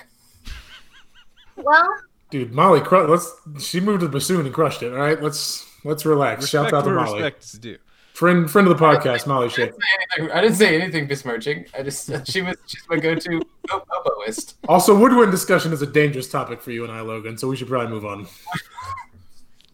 Well, 1.57 1.89
Dude, 2.31 2.53
Molly, 2.53 2.81
cru- 2.81 3.09
let's. 3.09 3.33
She 3.59 3.81
moved 3.81 4.01
to 4.01 4.07
the 4.07 4.12
bassoon 4.12 4.47
and 4.47 4.55
crushed 4.55 4.83
it. 4.83 4.93
All 4.93 4.99
right, 4.99 5.20
let's 5.20 5.66
let's 5.85 6.07
relax. 6.07 6.43
Respect 6.43 6.70
Shout 6.70 6.72
out 6.72 6.85
to 6.85 6.91
Molly, 6.95 7.22
respect 7.22 7.45
is 7.45 7.53
due. 7.53 7.78
friend 8.14 8.49
friend 8.51 8.68
of 8.68 8.78
the 8.78 8.83
podcast, 8.85 9.26
Molly 9.26 9.49
I 9.49 9.57
didn't, 9.57 9.74
say 9.74 9.87
anything, 9.99 10.33
I 10.33 10.41
didn't 10.41 10.57
say 10.57 10.81
anything 10.81 11.07
besmirching. 11.09 11.66
I 11.76 11.83
just 11.83 12.07
she 12.31 12.43
was 12.43 12.57
she's 12.66 12.85
my 12.89 12.97
go-to 12.99 13.43
oboist. 13.68 14.55
Also, 14.68 14.97
woodwind 14.97 15.33
discussion 15.33 15.72
is 15.72 15.83
a 15.83 15.87
dangerous 15.87 16.31
topic 16.31 16.62
for 16.62 16.70
you 16.70 16.85
and 16.85 16.93
I, 16.93 17.01
Logan. 17.01 17.37
So 17.37 17.49
we 17.49 17.57
should 17.57 17.68
probably 17.68 17.89
move 17.89 18.05
on. 18.05 18.28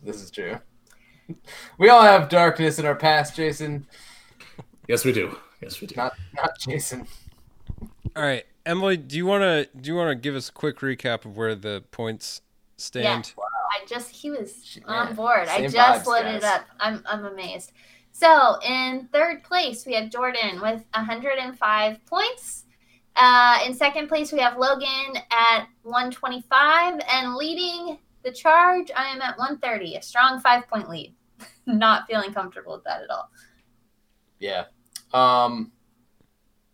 This 0.02 0.22
is 0.22 0.30
true. 0.30 0.59
We 1.76 1.88
all 1.88 2.02
have 2.02 2.28
darkness 2.28 2.78
in 2.78 2.86
our 2.86 2.94
past, 2.94 3.36
Jason. 3.36 3.86
Yes, 4.89 5.05
we 5.05 5.12
do. 5.12 5.37
Yes, 5.61 5.80
we 5.80 5.87
do. 5.87 5.95
Not 5.97 6.14
not 6.34 6.59
Jason. 6.59 7.07
All 8.14 8.22
right, 8.22 8.45
Emily, 8.64 8.97
do 8.97 9.16
you 9.16 9.26
want 9.26 9.43
to 9.43 9.68
do 9.78 9.91
you 9.91 9.97
want 9.97 10.11
to 10.11 10.14
give 10.14 10.34
us 10.34 10.49
a 10.49 10.53
quick 10.53 10.78
recap 10.78 11.24
of 11.24 11.37
where 11.37 11.55
the 11.55 11.84
points 11.91 12.41
stand? 12.76 13.32
Yeah, 13.37 13.45
I 13.45 13.87
just 13.87 14.11
he 14.11 14.30
was 14.30 14.64
Shit, 14.64 14.84
on 14.87 15.07
man. 15.07 15.14
board. 15.14 15.49
I 15.49 15.61
just 15.62 15.76
vibes, 15.76 16.07
loaded 16.07 16.37
it 16.37 16.45
up. 16.45 16.64
I'm 16.80 17.03
I'm 17.07 17.24
amazed. 17.24 17.72
So 18.12 18.59
in 18.64 19.09
third 19.12 19.43
place 19.45 19.84
we 19.84 19.95
have 19.95 20.11
Jordan 20.11 20.61
with 20.62 20.84
105 20.95 22.07
points. 22.07 22.64
Uh, 23.16 23.59
in 23.66 23.74
second 23.74 24.09
place 24.09 24.30
we 24.30 24.39
have 24.39 24.59
Logan 24.59 25.16
at 25.30 25.66
125, 25.82 27.01
and 27.11 27.34
leading 27.34 27.99
the 28.22 28.30
charge 28.30 28.91
I 28.95 29.07
am 29.07 29.22
at 29.22 29.39
130, 29.39 29.97
a 29.97 30.03
strong 30.03 30.41
five 30.41 30.68
point 30.68 30.89
lead. 30.91 31.14
Not 31.66 32.07
feeling 32.07 32.32
comfortable 32.32 32.74
with 32.74 32.84
that 32.84 33.03
at 33.03 33.11
all. 33.11 33.30
Yeah. 34.39 34.64
Um. 35.16 35.72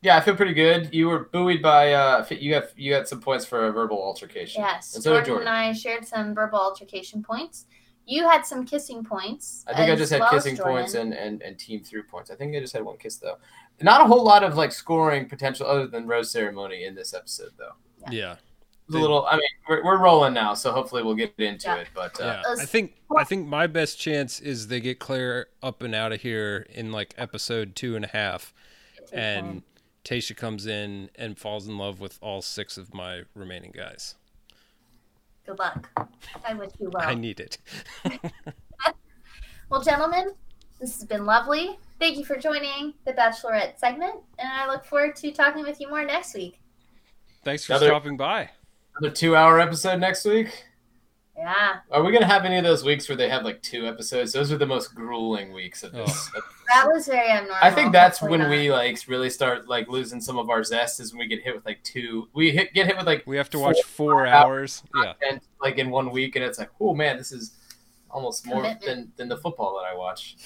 Yeah, 0.04 0.16
I 0.16 0.20
feel 0.20 0.34
pretty 0.34 0.54
good. 0.54 0.92
You 0.92 1.06
were 1.08 1.28
buoyed 1.32 1.62
by 1.62 1.92
uh. 1.92 2.26
You 2.30 2.50
got 2.52 2.76
you 2.78 2.92
got 2.92 3.08
some 3.08 3.20
points 3.20 3.44
for 3.44 3.66
a 3.66 3.72
verbal 3.72 4.02
altercation. 4.02 4.62
Yes, 4.62 4.94
And 4.94 5.02
so 5.04 5.10
did 5.10 5.26
Jordan, 5.26 5.32
Jordan. 5.44 5.48
and 5.48 5.56
I 5.56 5.72
shared 5.72 6.06
some 6.06 6.34
verbal 6.34 6.58
altercation 6.58 7.22
points. 7.22 7.66
You 8.04 8.28
had 8.28 8.44
some 8.44 8.66
kissing 8.66 9.04
points. 9.04 9.64
I 9.68 9.74
think 9.76 9.88
I 9.90 9.94
just 9.94 10.12
had 10.12 10.22
kissing 10.28 10.56
Jordan. 10.56 10.74
points 10.74 10.94
and, 10.94 11.14
and, 11.14 11.40
and 11.40 11.56
team 11.56 11.84
through 11.84 12.02
points. 12.02 12.32
I 12.32 12.34
think 12.34 12.56
I 12.56 12.58
just 12.58 12.72
had 12.72 12.82
one 12.82 12.96
kiss 12.96 13.16
though. 13.18 13.36
Not 13.80 14.00
a 14.00 14.04
whole 14.04 14.24
lot 14.24 14.42
of 14.42 14.56
like 14.56 14.72
scoring 14.72 15.28
potential 15.28 15.68
other 15.68 15.86
than 15.86 16.08
rose 16.08 16.28
ceremony 16.32 16.84
in 16.84 16.96
this 16.96 17.14
episode 17.14 17.50
though. 17.56 17.74
Yeah, 18.10 18.32
It 18.32 18.38
was 18.38 18.38
a 18.94 18.98
little. 18.98 19.26
I 19.26 19.36
mean, 19.36 19.42
we're, 19.68 19.84
we're 19.84 19.98
rolling 19.98 20.34
now, 20.34 20.54
so 20.54 20.72
hopefully 20.72 21.02
we'll 21.02 21.14
get 21.14 21.34
into 21.38 21.68
Yeah. 21.68 21.76
it. 21.76 21.88
But 21.94 22.20
uh, 22.20 22.42
yeah. 22.46 22.62
I 22.62 22.64
think 22.64 22.94
I 23.16 23.24
think 23.24 23.46
my 23.48 23.66
best 23.66 23.98
chance 23.98 24.40
is 24.40 24.68
they 24.68 24.80
get 24.80 24.98
Clare 24.98 25.46
up 25.62 25.82
and 25.82 25.94
out 25.94 26.12
of 26.12 26.20
here 26.22 26.66
in 26.70 26.92
like 26.92 27.14
episode 27.18 27.74
two 27.76 27.96
and 27.96 28.04
a 28.04 28.08
half, 28.08 28.52
and 29.12 29.62
Tayshia 30.04 30.36
comes 30.36 30.66
in 30.66 31.10
and 31.14 31.38
falls 31.38 31.66
in 31.68 31.78
love 31.78 32.00
with 32.00 32.18
all 32.20 32.42
six 32.42 32.76
of 32.76 32.92
my 32.94 33.22
remaining 33.34 33.72
guys. 33.74 34.14
Good 35.46 35.58
luck. 35.58 35.88
I 36.46 36.54
wish 36.54 36.70
you 36.78 36.90
well. 36.92 37.08
I 37.08 37.14
need 37.14 37.40
it. 37.40 37.58
Well, 39.70 39.82
gentlemen, 39.82 40.32
this 40.80 40.96
has 40.96 41.04
been 41.06 41.24
lovely. 41.24 41.78
Thank 41.98 42.18
you 42.18 42.26
for 42.26 42.36
joining 42.36 42.92
the 43.06 43.14
Bachelorette 43.14 43.78
segment, 43.78 44.16
and 44.38 44.46
I 44.52 44.66
look 44.66 44.84
forward 44.84 45.16
to 45.16 45.30
talking 45.32 45.62
with 45.62 45.80
you 45.80 45.88
more 45.88 46.04
next 46.04 46.34
week. 46.34 46.60
Thanks 47.42 47.64
for 47.64 47.72
Another- 47.72 47.86
stopping 47.86 48.18
by. 48.18 48.50
Another 48.96 49.14
two-hour 49.14 49.60
episode 49.60 50.00
next 50.00 50.24
week. 50.24 50.64
Yeah, 51.36 51.76
Are 51.90 52.02
we 52.04 52.12
gonna 52.12 52.26
have 52.26 52.44
any 52.44 52.58
of 52.58 52.62
those 52.64 52.84
weeks 52.84 53.08
where 53.08 53.16
they 53.16 53.28
have 53.28 53.42
like 53.42 53.62
two 53.62 53.86
episodes? 53.88 54.32
Those 54.32 54.52
are 54.52 54.58
the 54.58 54.66
most 54.66 54.94
grueling 54.94 55.52
weeks 55.52 55.82
of 55.82 55.90
this. 55.92 56.30
Oh. 56.36 56.40
that 56.74 56.86
was 56.86 57.06
very 57.08 57.30
abnormal. 57.30 57.56
I 57.60 57.70
think 57.70 57.90
that's 57.90 58.18
Hopefully 58.18 58.38
when 58.38 58.48
not. 58.48 58.56
we 58.56 58.70
like 58.70 58.98
really 59.08 59.30
start 59.30 59.66
like 59.66 59.88
losing 59.88 60.20
some 60.20 60.38
of 60.38 60.50
our 60.50 60.62
zest 60.62 61.00
is 61.00 61.12
when 61.12 61.20
we 61.20 61.26
get 61.26 61.42
hit 61.42 61.54
with 61.56 61.64
like 61.64 61.82
two. 61.82 62.28
We 62.34 62.50
hit 62.50 62.74
get 62.74 62.86
hit 62.86 62.96
with 62.98 63.06
like 63.06 63.24
We 63.26 63.38
have 63.38 63.48
to 63.50 63.58
watch 63.58 63.78
Four 63.82 64.12
four 64.12 64.26
hours. 64.26 64.82
Yeah. 64.94 65.14
content 65.20 65.42
like 65.60 65.78
in 65.78 65.90
one 65.90 66.10
week, 66.10 66.36
and 66.36 66.44
it's 66.44 66.58
like, 66.58 66.70
oh 66.80 66.94
man, 66.94 67.16
this 67.16 67.32
is 67.32 67.56
almost 68.10 68.46
more 68.46 68.62
Commitment. 68.62 68.84
than 68.84 69.12
than 69.16 69.28
the 69.28 69.38
football 69.38 69.80
that 69.82 69.90
I 69.90 69.96
watch. 69.96 70.36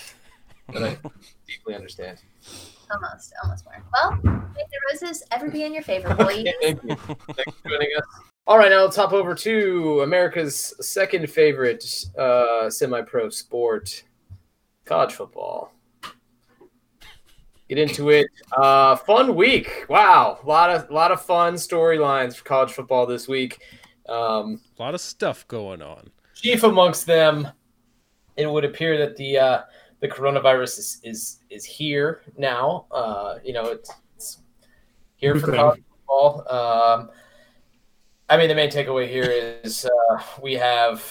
That 0.72 0.82
I 0.82 0.96
deeply 1.46 1.74
understand. 1.74 2.18
almost, 2.90 3.34
almost 3.42 3.64
more. 3.66 3.84
Well, 3.92 4.12
may 4.22 4.62
the 4.70 4.78
roses 4.92 5.22
ever 5.32 5.50
be 5.50 5.64
in 5.64 5.74
your 5.74 5.82
favor, 5.82 6.14
boys. 6.14 6.38
Okay, 6.46 6.54
thank 6.62 6.82
you. 6.84 6.94
Thanks 6.96 7.60
for 7.60 7.68
joining 7.68 7.88
us. 7.98 8.04
All 8.48 8.58
right, 8.58 8.70
now 8.70 8.82
let's 8.84 8.94
hop 8.94 9.12
over 9.12 9.34
to 9.34 10.02
America's 10.02 10.72
second 10.80 11.28
favorite 11.28 11.84
uh, 12.16 12.70
semi-pro 12.70 13.28
sport, 13.28 14.04
college 14.84 15.14
football. 15.14 15.72
Get 17.68 17.78
into 17.78 18.10
it. 18.10 18.28
Uh, 18.56 18.94
fun 18.94 19.34
week. 19.34 19.86
Wow, 19.88 20.38
a 20.40 20.46
lot 20.46 20.70
of 20.70 20.88
lot 20.92 21.10
of 21.10 21.20
fun 21.20 21.54
storylines 21.54 22.36
for 22.36 22.44
college 22.44 22.70
football 22.70 23.04
this 23.04 23.26
week. 23.26 23.60
Um, 24.08 24.60
A 24.78 24.82
lot 24.82 24.94
of 24.94 25.00
stuff 25.00 25.48
going 25.48 25.82
on. 25.82 26.08
chief 26.32 26.62
amongst 26.62 27.04
them, 27.04 27.48
it 28.36 28.48
would 28.48 28.64
appear 28.64 28.96
that 28.98 29.16
the 29.16 29.38
uh, 29.38 29.62
the 29.98 30.06
coronavirus 30.06 30.78
is, 30.78 31.00
is 31.02 31.38
is 31.50 31.64
here 31.64 32.22
now. 32.38 32.86
Uh, 32.92 33.38
you 33.42 33.52
know, 33.52 33.64
it's, 33.64 33.90
it's 34.14 34.38
here 35.16 35.34
for 35.34 35.50
college 35.52 35.82
football. 35.90 36.46
Um, 36.48 37.10
I 38.28 38.36
mean, 38.36 38.48
the 38.48 38.54
main 38.54 38.70
takeaway 38.70 39.08
here 39.08 39.60
is 39.62 39.86
uh, 39.86 40.22
we 40.42 40.54
have 40.54 41.04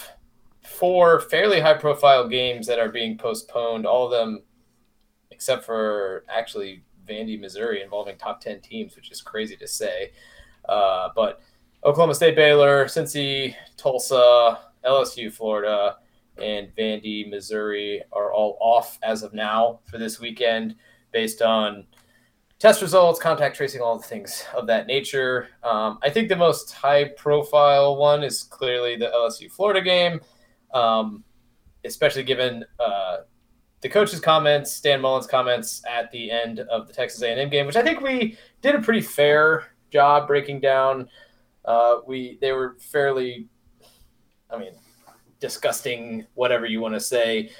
four 0.61 1.21
fairly 1.21 1.61
high 1.61 1.75
profile 1.75 2.27
games 2.27 2.67
that 2.67 2.79
are 2.79 2.89
being 2.89 3.17
postponed, 3.17 3.85
all 3.85 4.05
of 4.05 4.11
them 4.11 4.43
except 5.31 5.63
for 5.63 6.25
actually 6.29 6.83
Vandy, 7.07 7.39
Missouri, 7.39 7.81
involving 7.81 8.17
top 8.17 8.41
10 8.41 8.61
teams, 8.61 8.95
which 8.95 9.11
is 9.11 9.21
crazy 9.21 9.55
to 9.57 9.67
say. 9.67 10.11
Uh, 10.67 11.09
but 11.15 11.41
Oklahoma 11.83 12.15
State, 12.15 12.35
Baylor, 12.35 12.85
Cincy, 12.85 13.55
Tulsa, 13.77 14.59
LSU, 14.85 15.31
Florida, 15.31 15.97
and 16.37 16.69
Vandy, 16.75 17.29
Missouri 17.29 18.01
are 18.11 18.33
all 18.33 18.57
off 18.59 18.97
as 19.03 19.23
of 19.23 19.33
now 19.33 19.79
for 19.85 19.97
this 19.97 20.19
weekend 20.19 20.75
based 21.11 21.41
on 21.41 21.85
test 22.59 22.81
results, 22.81 23.19
contact 23.19 23.55
tracing, 23.55 23.81
all 23.81 23.97
the 23.97 24.03
things 24.03 24.45
of 24.55 24.67
that 24.67 24.87
nature. 24.87 25.49
Um, 25.63 25.99
I 26.01 26.09
think 26.09 26.29
the 26.29 26.35
most 26.35 26.73
high 26.73 27.05
profile 27.17 27.97
one 27.97 28.23
is 28.23 28.43
clearly 28.43 28.95
the 28.95 29.07
LSU 29.07 29.51
Florida 29.51 29.81
game, 29.81 30.21
um, 30.73 31.23
especially 31.83 32.23
given 32.23 32.63
uh, 32.79 33.17
the 33.81 33.89
coach's 33.89 34.19
comments, 34.19 34.79
Dan 34.81 35.01
Mullen's 35.01 35.27
comments 35.27 35.83
at 35.87 36.11
the 36.11 36.31
end 36.31 36.59
of 36.59 36.87
the 36.87 36.93
Texas 36.93 37.21
A&M 37.21 37.49
game, 37.49 37.67
which 37.67 37.75
I 37.75 37.83
think 37.83 38.01
we 38.01 38.37
did 38.61 38.75
a 38.75 38.81
pretty 38.81 39.01
fair 39.01 39.65
job 39.91 40.27
breaking 40.27 40.61
down. 40.61 41.09
Uh, 41.65 41.97
we 42.07 42.37
they 42.41 42.51
were 42.51 42.77
fairly, 42.79 43.47
I 44.49 44.57
mean, 44.57 44.73
disgusting, 45.39 46.25
whatever 46.33 46.65
you 46.65 46.79
want 46.79 46.93
to 46.93 46.99
say, 46.99 47.51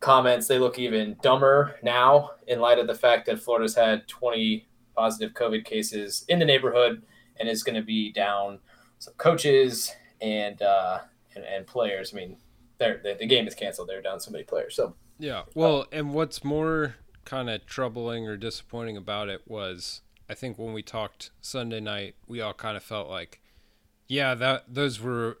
comments. 0.00 0.48
They 0.48 0.58
look 0.58 0.78
even 0.78 1.16
dumber 1.22 1.76
now 1.82 2.32
in 2.46 2.60
light 2.60 2.78
of 2.78 2.86
the 2.86 2.94
fact 2.94 3.26
that 3.26 3.38
Florida's 3.38 3.74
had 3.74 4.08
20 4.08 4.66
positive 4.96 5.32
COVID 5.34 5.64
cases 5.64 6.24
in 6.28 6.38
the 6.38 6.44
neighborhood 6.44 7.02
and 7.38 7.48
is 7.48 7.62
going 7.62 7.76
to 7.76 7.82
be 7.82 8.12
down 8.12 8.58
some 8.98 9.14
coaches 9.16 9.92
and 10.20 10.60
uh, 10.62 10.98
and, 11.34 11.44
and 11.44 11.66
players. 11.66 12.12
I 12.12 12.16
mean, 12.16 12.36
they're, 12.78 13.00
the, 13.02 13.16
the 13.18 13.26
game 13.26 13.46
is 13.46 13.54
canceled. 13.54 13.88
They're 13.88 14.02
down 14.02 14.20
so 14.20 14.30
many 14.30 14.44
players. 14.44 14.74
So 14.74 14.94
Yeah. 15.18 15.42
Well, 15.54 15.86
and 15.92 16.12
what's 16.12 16.42
more 16.42 16.96
kind 17.24 17.48
of 17.48 17.64
troubling 17.66 18.26
or 18.26 18.36
disappointing 18.36 18.96
about 18.96 19.28
it 19.28 19.42
was 19.46 20.00
I 20.28 20.34
think 20.34 20.58
when 20.58 20.72
we 20.72 20.82
talked 20.82 21.30
Sunday 21.40 21.80
night, 21.80 22.14
we 22.26 22.40
all 22.40 22.54
kind 22.54 22.76
of 22.76 22.82
felt 22.82 23.08
like, 23.08 23.40
yeah, 24.06 24.34
that 24.34 24.64
those 24.68 25.00
were 25.00 25.38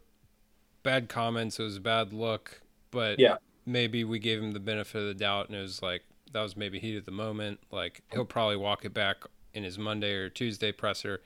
bad 0.82 1.08
comments. 1.08 1.58
It 1.58 1.64
was 1.64 1.76
a 1.76 1.80
bad 1.80 2.12
look, 2.12 2.62
but 2.90 3.18
Yeah. 3.18 3.36
Maybe 3.70 4.04
we 4.04 4.18
gave 4.18 4.42
him 4.42 4.52
the 4.52 4.60
benefit 4.60 5.00
of 5.00 5.06
the 5.06 5.14
doubt, 5.14 5.48
and 5.48 5.56
it 5.56 5.62
was 5.62 5.82
like 5.82 6.02
that 6.32 6.42
was 6.42 6.56
maybe 6.56 6.78
heat 6.78 6.96
of 6.96 7.04
the 7.04 7.10
moment. 7.10 7.60
Like 7.70 8.02
he'll 8.12 8.24
probably 8.24 8.56
walk 8.56 8.84
it 8.84 8.94
back 8.94 9.24
in 9.52 9.64
his 9.64 9.78
Monday 9.78 10.12
or 10.12 10.28
Tuesday 10.28 10.72
presser, 10.72 11.22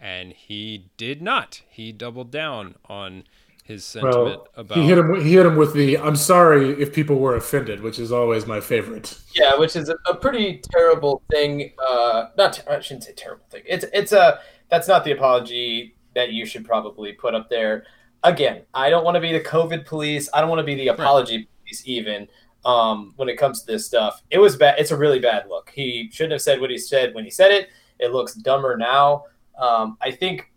and 0.00 0.32
he 0.32 0.90
did 0.96 1.22
not. 1.22 1.62
He 1.68 1.92
doubled 1.92 2.30
down 2.30 2.76
on 2.86 3.24
his 3.64 3.84
sentiment 3.84 4.24
Well, 4.24 4.48
about 4.54 4.78
he 4.78 4.86
hit 4.86 4.98
him. 4.98 5.14
He 5.14 5.32
hit 5.32 5.46
him 5.46 5.56
with 5.56 5.72
the 5.72 5.98
"I'm 5.98 6.16
sorry 6.16 6.70
if 6.80 6.92
people 6.92 7.18
were 7.18 7.34
offended," 7.34 7.82
which 7.82 7.98
is 7.98 8.12
always 8.12 8.46
my 8.46 8.60
favorite. 8.60 9.18
Yeah, 9.34 9.56
which 9.56 9.74
is 9.74 9.88
a, 9.88 9.96
a 10.06 10.14
pretty 10.14 10.60
terrible 10.72 11.22
thing. 11.30 11.72
Uh, 11.78 12.26
not 12.36 12.52
ter- 12.52 12.70
I 12.70 12.80
shouldn't 12.80 13.04
say 13.04 13.12
terrible 13.12 13.46
thing. 13.50 13.62
It's 13.66 13.86
it's 13.92 14.12
a 14.12 14.40
that's 14.68 14.86
not 14.86 15.04
the 15.04 15.12
apology 15.12 15.96
that 16.14 16.32
you 16.32 16.46
should 16.46 16.64
probably 16.64 17.12
put 17.12 17.34
up 17.34 17.48
there. 17.48 17.86
Again, 18.22 18.62
I 18.72 18.90
don't 18.90 19.04
want 19.04 19.16
to 19.16 19.20
be 19.20 19.32
the 19.32 19.40
COVID 19.40 19.86
police. 19.86 20.28
I 20.32 20.40
don't 20.40 20.48
want 20.48 20.60
to 20.60 20.64
be 20.64 20.74
the 20.74 20.88
apology 20.88 21.48
police 21.64 21.82
even. 21.86 22.28
Um, 22.64 23.12
when 23.16 23.28
it 23.28 23.36
comes 23.36 23.60
to 23.60 23.72
this 23.72 23.84
stuff, 23.84 24.22
it 24.30 24.38
was 24.38 24.56
bad. 24.56 24.78
It's 24.78 24.90
a 24.90 24.96
really 24.96 25.18
bad 25.18 25.48
look. 25.48 25.70
He 25.74 26.08
shouldn't 26.10 26.32
have 26.32 26.40
said 26.40 26.60
what 26.60 26.70
he 26.70 26.78
said 26.78 27.14
when 27.14 27.24
he 27.24 27.30
said 27.30 27.50
it. 27.50 27.68
It 27.98 28.12
looks 28.12 28.34
dumber 28.34 28.76
now. 28.78 29.24
Um, 29.58 29.98
I 30.00 30.10
think 30.10 30.50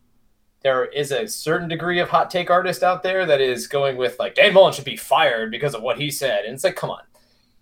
there 0.64 0.86
is 0.86 1.12
a 1.12 1.28
certain 1.28 1.68
degree 1.68 1.99
of 1.99 2.10
hot 2.10 2.32
take 2.32 2.49
artist 2.49 2.82
out 2.82 3.03
there 3.03 3.26
that 3.26 3.41
is 3.41 3.68
going 3.68 3.97
with 3.97 4.18
like 4.20 4.36
Dan 4.36 4.53
Mullen 4.53 4.74
should 4.74 4.86
be 4.86 4.95
fired 4.95 5.51
because 5.51 5.76
of 5.76 5.82
what 5.82 5.99
he 5.99 6.10
said, 6.10 6.45
and 6.45 6.53
it's 6.53 6.64
like, 6.64 6.76
come 6.76 6.89
on, 6.89 7.01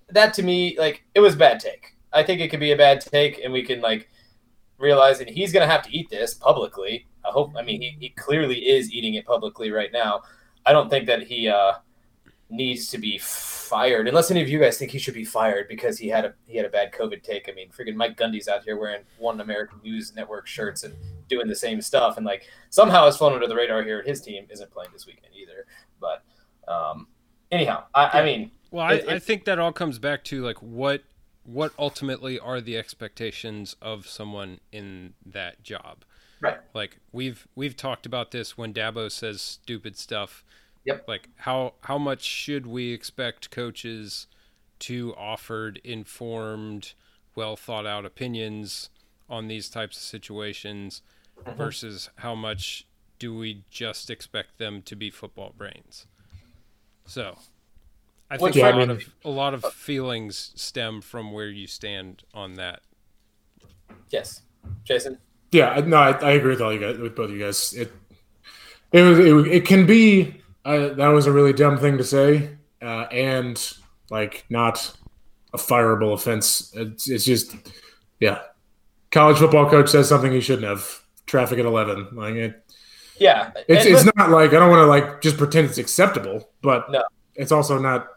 that 0.09 0.33
to 0.35 0.43
me, 0.43 0.77
like, 0.77 1.03
it 1.13 1.19
was 1.19 1.33
a 1.33 1.37
bad 1.37 1.59
take. 1.59 1.95
I 2.13 2.23
think 2.23 2.39
it 2.39 2.49
could 2.49 2.59
be 2.59 2.71
a 2.71 2.77
bad 2.77 3.01
take, 3.01 3.39
and 3.43 3.51
we 3.51 3.63
can 3.63 3.81
like 3.81 4.09
realize 4.77 5.19
that 5.19 5.29
he's 5.29 5.51
to 5.53 5.65
have 5.65 5.83
to 5.83 5.95
eat 5.95 6.09
this 6.09 6.33
publicly. 6.33 7.07
I 7.25 7.31
hope. 7.31 7.53
I 7.57 7.63
mean, 7.63 7.81
he, 7.81 7.97
he 7.99 8.09
clearly 8.09 8.69
is 8.69 8.91
eating 8.91 9.15
it 9.15 9.25
publicly 9.25 9.71
right 9.71 9.91
now. 9.91 10.21
I 10.65 10.71
don't 10.71 10.89
think 10.89 11.07
that 11.07 11.23
he 11.23 11.47
uh, 11.47 11.73
needs 12.49 12.87
to 12.89 12.97
be 12.97 13.17
fired, 13.17 14.07
unless 14.07 14.29
any 14.29 14.41
of 14.41 14.47
you 14.47 14.59
guys 14.59 14.77
think 14.77 14.91
he 14.91 14.99
should 14.99 15.13
be 15.13 15.25
fired 15.25 15.67
because 15.67 15.97
he 15.97 16.07
had 16.07 16.25
a 16.25 16.33
he 16.45 16.57
had 16.57 16.65
a 16.65 16.69
bad 16.69 16.91
COVID 16.91 17.23
take. 17.23 17.49
I 17.49 17.53
mean, 17.53 17.69
freaking 17.69 17.95
Mike 17.95 18.17
Gundy's 18.17 18.47
out 18.47 18.63
here 18.63 18.77
wearing 18.77 19.01
one 19.17 19.41
American 19.41 19.79
News 19.83 20.13
Network 20.15 20.45
shirts 20.47 20.83
and 20.83 20.93
doing 21.27 21.47
the 21.47 21.55
same 21.55 21.81
stuff, 21.81 22.17
and 22.17 22.25
like 22.25 22.43
somehow 22.69 23.07
it's 23.07 23.17
flown 23.17 23.33
under 23.33 23.47
the 23.47 23.55
radar 23.55 23.83
here. 23.83 24.03
His 24.03 24.21
team 24.21 24.45
isn't 24.49 24.71
playing 24.71 24.91
this 24.93 25.05
weekend 25.07 25.33
either. 25.35 25.65
But 25.99 26.23
um, 26.71 27.07
anyhow, 27.51 27.85
I, 27.95 28.19
I 28.19 28.23
mean, 28.23 28.51
Well, 28.71 28.85
I, 28.85 28.93
It- 28.95 29.09
I 29.09 29.19
think 29.19 29.45
that 29.45 29.59
all 29.59 29.71
comes 29.73 29.97
back 29.99 30.23
to 30.25 30.41
like 30.43 30.61
what 30.61 31.03
what 31.43 31.71
ultimately 31.77 32.39
are 32.39 32.59
the 32.59 32.75
expectations 32.77 33.75
of 33.81 34.07
someone 34.07 34.59
in 34.71 35.13
that 35.25 35.61
job. 35.63 36.03
Right. 36.41 36.57
Like 36.73 36.99
we've 37.11 37.47
we've 37.55 37.75
talked 37.77 38.05
about 38.05 38.31
this 38.31 38.57
when 38.57 38.73
Dabo 38.73 39.11
says 39.11 39.41
stupid 39.41 39.97
stuff. 39.97 40.43
Yep. 40.85 41.05
Like 41.07 41.29
how 41.37 41.73
how 41.81 41.97
much 41.97 42.21
should 42.23 42.65
we 42.67 42.91
expect 42.93 43.49
coaches 43.51 44.27
to 44.79 45.13
offered 45.17 45.79
informed, 45.83 46.93
well 47.35 47.55
thought 47.55 47.85
out 47.87 48.05
opinions 48.05 48.89
on 49.29 49.47
these 49.47 49.69
types 49.69 49.97
of 49.97 50.03
situations 50.03 51.01
Mm-hmm. 51.45 51.57
versus 51.57 52.09
how 52.15 52.33
much 52.33 52.87
do 53.19 53.35
we 53.37 53.65
just 53.69 54.09
expect 54.09 54.57
them 54.57 54.81
to 54.83 54.95
be 54.95 55.09
football 55.09 55.53
brains? 55.57 56.07
So, 57.05 57.37
I 58.31 58.37
Which 58.37 58.53
think 58.53 58.63
a 58.63 58.69
I 58.69 58.71
lot 58.71 58.77
mean- 58.79 58.89
of 58.91 59.03
a 59.25 59.29
lot 59.29 59.53
of 59.53 59.65
feelings 59.73 60.53
stem 60.55 61.01
from 61.01 61.33
where 61.33 61.49
you 61.49 61.67
stand 61.67 62.23
on 62.33 62.53
that. 62.53 62.79
yes, 64.09 64.43
Jason. 64.85 65.17
Yeah, 65.51 65.81
no, 65.85 65.97
I, 65.97 66.11
I 66.11 66.31
agree 66.31 66.51
with 66.51 66.61
all 66.61 66.71
you 66.73 66.79
guys, 66.79 66.97
with 66.97 67.15
both 67.17 67.29
of 67.29 67.35
you 67.35 67.43
guys. 67.43 67.73
It 67.73 67.91
it 68.93 69.01
was 69.01 69.19
it, 69.19 69.35
it 69.47 69.65
can 69.65 69.85
be 69.85 70.41
uh, 70.65 70.93
that 70.95 71.07
was 71.09 71.27
a 71.27 71.31
really 71.31 71.53
dumb 71.53 71.77
thing 71.77 71.97
to 71.97 72.03
say, 72.03 72.57
uh, 72.81 73.05
and 73.11 73.73
like 74.09 74.45
not 74.49 74.95
a 75.53 75.57
fireable 75.57 76.13
offense. 76.13 76.71
It's, 76.75 77.09
it's 77.09 77.23
just 77.25 77.55
yeah, 78.19 78.39
college 79.11 79.37
football 79.37 79.69
coach 79.69 79.89
says 79.89 80.09
something 80.09 80.31
he 80.31 80.41
shouldn't 80.41 80.67
have. 80.67 81.01
Traffic 81.25 81.57
at 81.57 81.65
eleven, 81.65 82.07
like 82.13 82.35
it. 82.35 82.63
Yeah, 83.17 83.51
It's 83.67 83.85
and 83.85 83.95
it's 83.95 84.05
not 84.15 84.29
like 84.29 84.51
I 84.51 84.53
don't 84.59 84.69
want 84.69 84.81
to 84.81 84.85
like 84.85 85.21
just 85.21 85.37
pretend 85.37 85.67
it's 85.67 85.77
acceptable, 85.79 86.49
but 86.61 86.91
No. 86.91 87.03
it's 87.33 87.51
also 87.51 87.79
not 87.79 88.07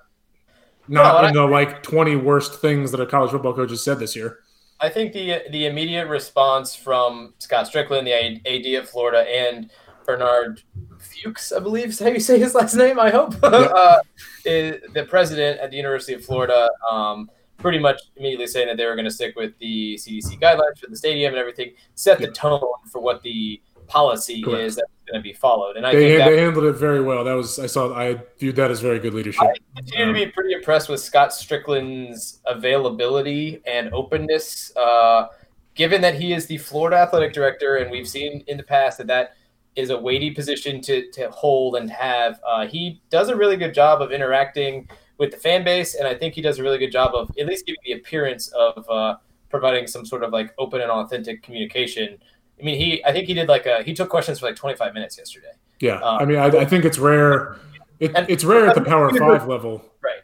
not 0.88 1.22
No, 1.22 1.28
in 1.28 1.34
the 1.34 1.46
like 1.46 1.82
twenty 1.82 2.16
worst 2.16 2.60
things 2.60 2.90
that 2.90 3.00
a 3.00 3.06
college 3.06 3.30
football 3.30 3.54
coach 3.54 3.70
has 3.70 3.82
said 3.82 3.98
this 3.98 4.14
year. 4.14 4.40
I 4.80 4.90
think 4.90 5.12
the 5.14 5.42
the 5.50 5.66
immediate 5.66 6.06
response 6.08 6.74
from 6.74 7.32
Scott 7.38 7.66
Stricklin, 7.66 8.04
the 8.04 8.12
AD 8.76 8.82
of 8.82 8.90
Florida, 8.90 9.20
and 9.20 9.70
Bernard 10.04 10.62
Fuchs, 11.22 11.52
I 11.52 11.60
believe 11.60 11.88
is 11.88 11.98
how 11.98 12.06
you 12.08 12.20
say 12.20 12.38
his 12.38 12.54
last 12.54 12.74
name. 12.74 12.98
I 12.98 13.10
hope 13.10 13.34
uh, 13.42 13.98
is 14.44 14.80
the 14.94 15.04
president 15.04 15.60
at 15.60 15.70
the 15.70 15.76
University 15.76 16.14
of 16.14 16.24
Florida. 16.24 16.68
Um, 16.90 17.30
pretty 17.58 17.78
much 17.78 18.00
immediately 18.16 18.46
saying 18.46 18.68
that 18.68 18.76
they 18.76 18.86
were 18.86 18.94
going 18.94 19.04
to 19.04 19.10
stick 19.10 19.34
with 19.34 19.52
the 19.58 19.96
CDC 19.96 20.40
guidelines 20.40 20.78
for 20.78 20.88
the 20.88 20.96
stadium 20.96 21.32
and 21.32 21.40
everything, 21.40 21.72
set 21.96 22.18
the 22.18 22.26
Yeah. 22.26 22.30
tone 22.32 22.60
for 22.90 23.00
what 23.00 23.20
the 23.22 23.60
policy 23.88 24.42
Correct. 24.42 24.60
is 24.62 24.76
that's 24.76 24.90
going 25.10 25.18
to 25.20 25.22
be 25.22 25.32
followed. 25.32 25.76
And 25.76 25.84
I 25.84 25.92
They, 25.92 26.10
think 26.10 26.18
that 26.18 26.30
they 26.30 26.38
handled 26.40 26.66
it 26.66 26.74
very 26.74 27.00
well. 27.00 27.24
That 27.24 27.32
was 27.34 27.58
I 27.58 27.66
saw. 27.66 27.92
I 27.94 28.20
viewed 28.38 28.54
that 28.56 28.70
as 28.70 28.80
very 28.80 29.00
good 29.00 29.12
leadership. 29.14 29.42
I 29.42 29.54
continue 29.74 30.06
to 30.06 30.26
be 30.26 30.30
pretty 30.30 30.52
impressed 30.52 30.88
with 30.88 31.00
Scott 31.00 31.30
Stricklin's 31.30 32.40
availability 32.46 33.60
and 33.66 33.92
openness, 33.92 34.70
uh, 34.76 35.26
given 35.74 36.00
that 36.02 36.14
he 36.14 36.32
is 36.34 36.46
the 36.46 36.58
Florida 36.58 36.96
athletic 36.98 37.32
director, 37.32 37.76
and 37.76 37.90
we've 37.90 38.08
seen 38.08 38.44
in 38.46 38.56
the 38.56 38.62
past 38.62 38.98
that 38.98 39.06
that 39.08 39.34
is 39.78 39.90
a 39.90 39.96
weighty 39.98 40.30
position 40.30 40.80
to, 40.82 41.10
to 41.12 41.30
hold 41.30 41.76
and 41.76 41.90
have. 41.90 42.40
Uh, 42.46 42.66
he 42.66 43.00
does 43.10 43.28
a 43.28 43.36
really 43.36 43.56
good 43.56 43.72
job 43.74 44.02
of 44.02 44.10
interacting 44.12 44.88
with 45.18 45.30
the 45.30 45.36
fan 45.36 45.64
base, 45.64 45.94
and 45.94 46.06
I 46.06 46.14
think 46.14 46.34
he 46.34 46.42
does 46.42 46.58
a 46.58 46.62
really 46.62 46.78
good 46.78 46.92
job 46.92 47.14
of 47.14 47.30
at 47.38 47.46
least 47.46 47.66
giving 47.66 47.80
the 47.84 47.92
appearance 47.92 48.48
of 48.48 48.88
uh, 48.90 49.16
providing 49.50 49.86
some 49.86 50.04
sort 50.04 50.22
of 50.24 50.32
like 50.32 50.52
open 50.58 50.80
and 50.80 50.90
authentic 50.90 51.42
communication. 51.42 52.18
I 52.60 52.64
mean, 52.64 52.76
he 52.78 53.04
I 53.04 53.12
think 53.12 53.26
he 53.28 53.34
did 53.34 53.48
like 53.48 53.66
a 53.66 53.82
he 53.82 53.94
took 53.94 54.08
questions 54.08 54.40
for 54.40 54.46
like 54.46 54.56
25 54.56 54.94
minutes 54.94 55.16
yesterday. 55.16 55.52
Yeah, 55.80 55.98
Uh, 56.00 56.18
I 56.20 56.24
mean, 56.24 56.38
I, 56.38 56.46
I 56.46 56.64
think 56.64 56.84
it's 56.84 56.98
rare. 56.98 57.56
It, 58.00 58.10
it's 58.28 58.44
rare 58.44 58.66
at 58.68 58.74
the 58.74 58.80
Power 58.80 59.10
Five 59.18 59.46
level, 59.48 59.84
Right. 60.02 60.22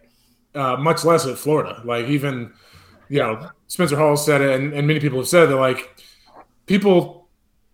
uh, 0.61 0.77
much 0.77 1.05
less 1.05 1.27
at 1.27 1.39
Florida. 1.39 1.81
Like 1.85 2.07
even, 2.07 2.53
you 3.09 3.21
know, 3.21 3.51
Spencer 3.69 3.97
Hall 3.97 4.17
said 4.17 4.41
it, 4.41 4.51
and, 4.61 4.73
and 4.75 4.87
many 4.87 4.99
people 5.01 5.19
have 5.19 5.29
said 5.29 5.47
that 5.47 5.57
like 5.57 5.97
people, 6.67 7.24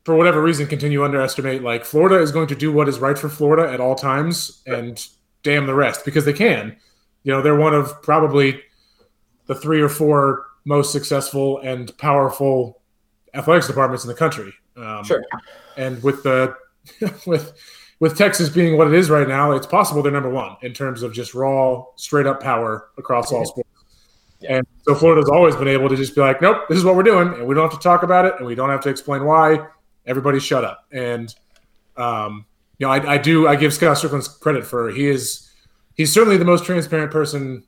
for 0.05 0.17
whatever 0.17 0.43
reason, 0.43 0.67
continue 0.67 0.99
to 0.99 1.05
underestimate. 1.05 1.63
Like 1.63 1.85
Florida 1.85 2.21
is 2.21 2.33
going 2.33 2.49
to 2.49 2.55
do 2.57 2.73
what 2.73 2.89
is 2.89 2.99
right 2.99 3.19
for 3.19 3.29
Florida 3.29 3.71
at 3.73 3.81
all 3.81 3.95
times, 3.95 4.63
and 4.67 5.05
damn 5.43 5.67
the 5.67 5.75
rest 5.75 6.05
because 6.05 6.25
they 6.25 6.33
can. 6.33 6.77
You 7.23 7.33
know, 7.33 7.43
they're 7.43 7.57
one 7.57 7.75
of 7.75 8.01
probably 8.03 8.61
the 9.47 9.55
three 9.55 9.81
or 9.81 9.89
four 9.89 10.47
most 10.65 10.93
successful 10.93 11.59
and 11.59 11.97
powerful 11.99 12.81
athletics 13.35 13.67
departments 13.67 14.05
in 14.05 14.09
the 14.09 14.15
country. 14.15 14.53
Um, 14.77 15.05
Sure. 15.05 15.23
and 15.77 16.03
with 16.03 16.23
the 16.23 16.55
with 17.27 17.53
with 17.99 18.17
Texas 18.17 18.49
being 18.49 18.79
what 18.79 18.87
it 18.87 18.95
is 18.95 19.11
right 19.11 19.29
now, 19.29 19.53
it's 19.53 19.67
possible 19.67 20.03
they're 20.03 20.13
number 20.13 20.31
one 20.31 20.57
in 20.63 20.73
terms 20.73 21.03
of 21.03 21.13
just 21.13 21.35
raw, 21.35 21.85
straight 21.97 22.27
up 22.27 22.43
power 22.43 22.89
across 22.97 23.31
all 23.33 23.45
sports. 23.45 23.69
Yeah. 24.41 24.57
And 24.57 24.67
so 24.83 24.95
Florida's 24.95 25.29
always 25.29 25.55
been 25.55 25.69
able 25.69 25.91
to 25.91 25.97
just 25.97 26.15
be 26.15 26.23
like, 26.23 26.41
nope, 26.41 26.63
this 26.71 26.79
is 26.79 26.85
what 26.85 26.97
we're 26.97 27.03
doing, 27.03 27.29
and 27.35 27.47
we 27.47 27.55
don't 27.55 27.69
have 27.71 27.79
to 27.79 27.83
talk 27.83 28.03
about 28.03 28.25
it, 28.25 28.35
and 28.39 28.47
we 28.47 28.55
don't 28.55 28.71
have 28.71 28.81
to 28.83 28.89
explain 28.89 29.25
why. 29.27 29.59
Everybody, 30.11 30.41
shut 30.41 30.65
up. 30.65 30.87
And 30.93 31.33
um, 31.97 32.45
you 32.79 32.87
know, 32.87 32.93
I, 32.93 33.15
I 33.15 33.19
do 33.19 33.47
I 33.47 33.55
give 33.57 33.73
Scott 33.73 33.97
Stricklin 33.97 34.41
credit 34.41 34.67
for 34.67 34.91
he 34.91 35.07
is 35.07 35.49
he's 35.95 36.13
certainly 36.13 36.37
the 36.37 36.45
most 36.45 36.65
transparent 36.65 37.13
person 37.13 37.63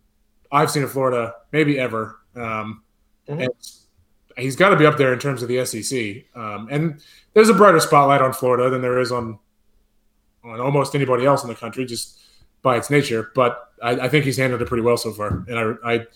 I've 0.51 0.70
seen 0.70 0.82
in 0.82 0.88
Florida, 0.88 1.34
maybe 1.53 1.78
ever. 1.78 2.18
Um, 2.36 2.82
Mhm. 3.28 3.43
And 3.45 4.45
he's 4.45 4.57
got 4.57 4.70
to 4.70 4.76
be 4.76 4.84
up 4.84 4.97
there 4.97 5.12
in 5.12 5.18
terms 5.20 5.43
of 5.43 5.49
the 5.49 5.64
SEC. 5.64 6.24
Um, 6.34 6.66
and 6.70 7.01
there's 7.34 7.49
a 7.49 7.55
brighter 7.55 7.78
spotlight 7.78 8.20
on 8.20 8.32
Florida 8.32 8.68
than 8.68 8.82
there 8.82 8.99
is 8.99 9.12
on 9.12 9.38
on 10.43 10.59
almost 10.61 10.97
anybody 10.97 11.24
else 11.24 11.43
in 11.45 11.49
the 11.49 11.55
country, 11.55 11.84
just 11.84 12.18
by 12.62 12.76
its 12.76 12.90
nature. 12.90 13.30
But 13.36 13.70
I, 13.80 13.90
I 13.93 14.09
think 14.09 14.24
he's 14.24 14.36
handled 14.38 14.61
it 14.61 14.66
pretty 14.68 14.82
well 14.82 14.97
so 14.97 15.12
far, 15.12 15.45
and 15.49 15.57
I 15.84 15.93
I, 15.95 16.07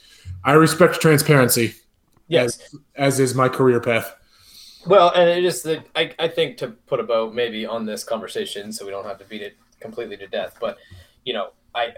I 0.45 0.53
respect 0.55 1.01
transparency, 1.01 1.75
Yes. 2.27 2.75
as 2.97 3.21
is 3.21 3.35
my 3.37 3.49
career 3.49 3.79
path. 3.81 4.13
Well, 4.87 5.13
and 5.15 5.29
it 5.29 5.45
is 5.45 5.63
that 5.63 5.85
I, 5.97 6.15
I 6.19 6.29
think 6.29 6.59
to 6.59 6.69
put 6.69 7.01
a 7.01 7.03
bow 7.03 7.31
maybe 7.31 7.67
on 7.67 7.85
this 7.85 8.05
conversation, 8.05 8.73
so 8.73 8.85
we 8.85 8.93
don't 8.93 9.05
have 9.05 9.19
to 9.19 9.25
beat 9.25 9.43
it 9.43 9.57
completely 9.81 10.17
to 10.19 10.27
death. 10.27 10.59
But 10.61 10.79
you 11.25 11.35
know, 11.35 11.51
I 11.75 11.95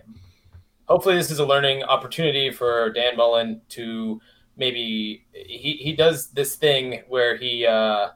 hopefully 0.88 1.16
this 1.16 1.30
is 1.30 1.38
a 1.38 1.46
learning 1.46 1.82
opportunity 1.84 2.50
for 2.50 2.90
Dan 2.90 3.16
Mullen 3.16 3.60
to 3.70 4.20
maybe 4.56 5.26
he, 5.32 5.74
he 5.74 5.92
does 5.92 6.30
this 6.30 6.56
thing 6.56 7.02
where 7.08 7.36
he 7.36 7.66
uh, 7.66 8.08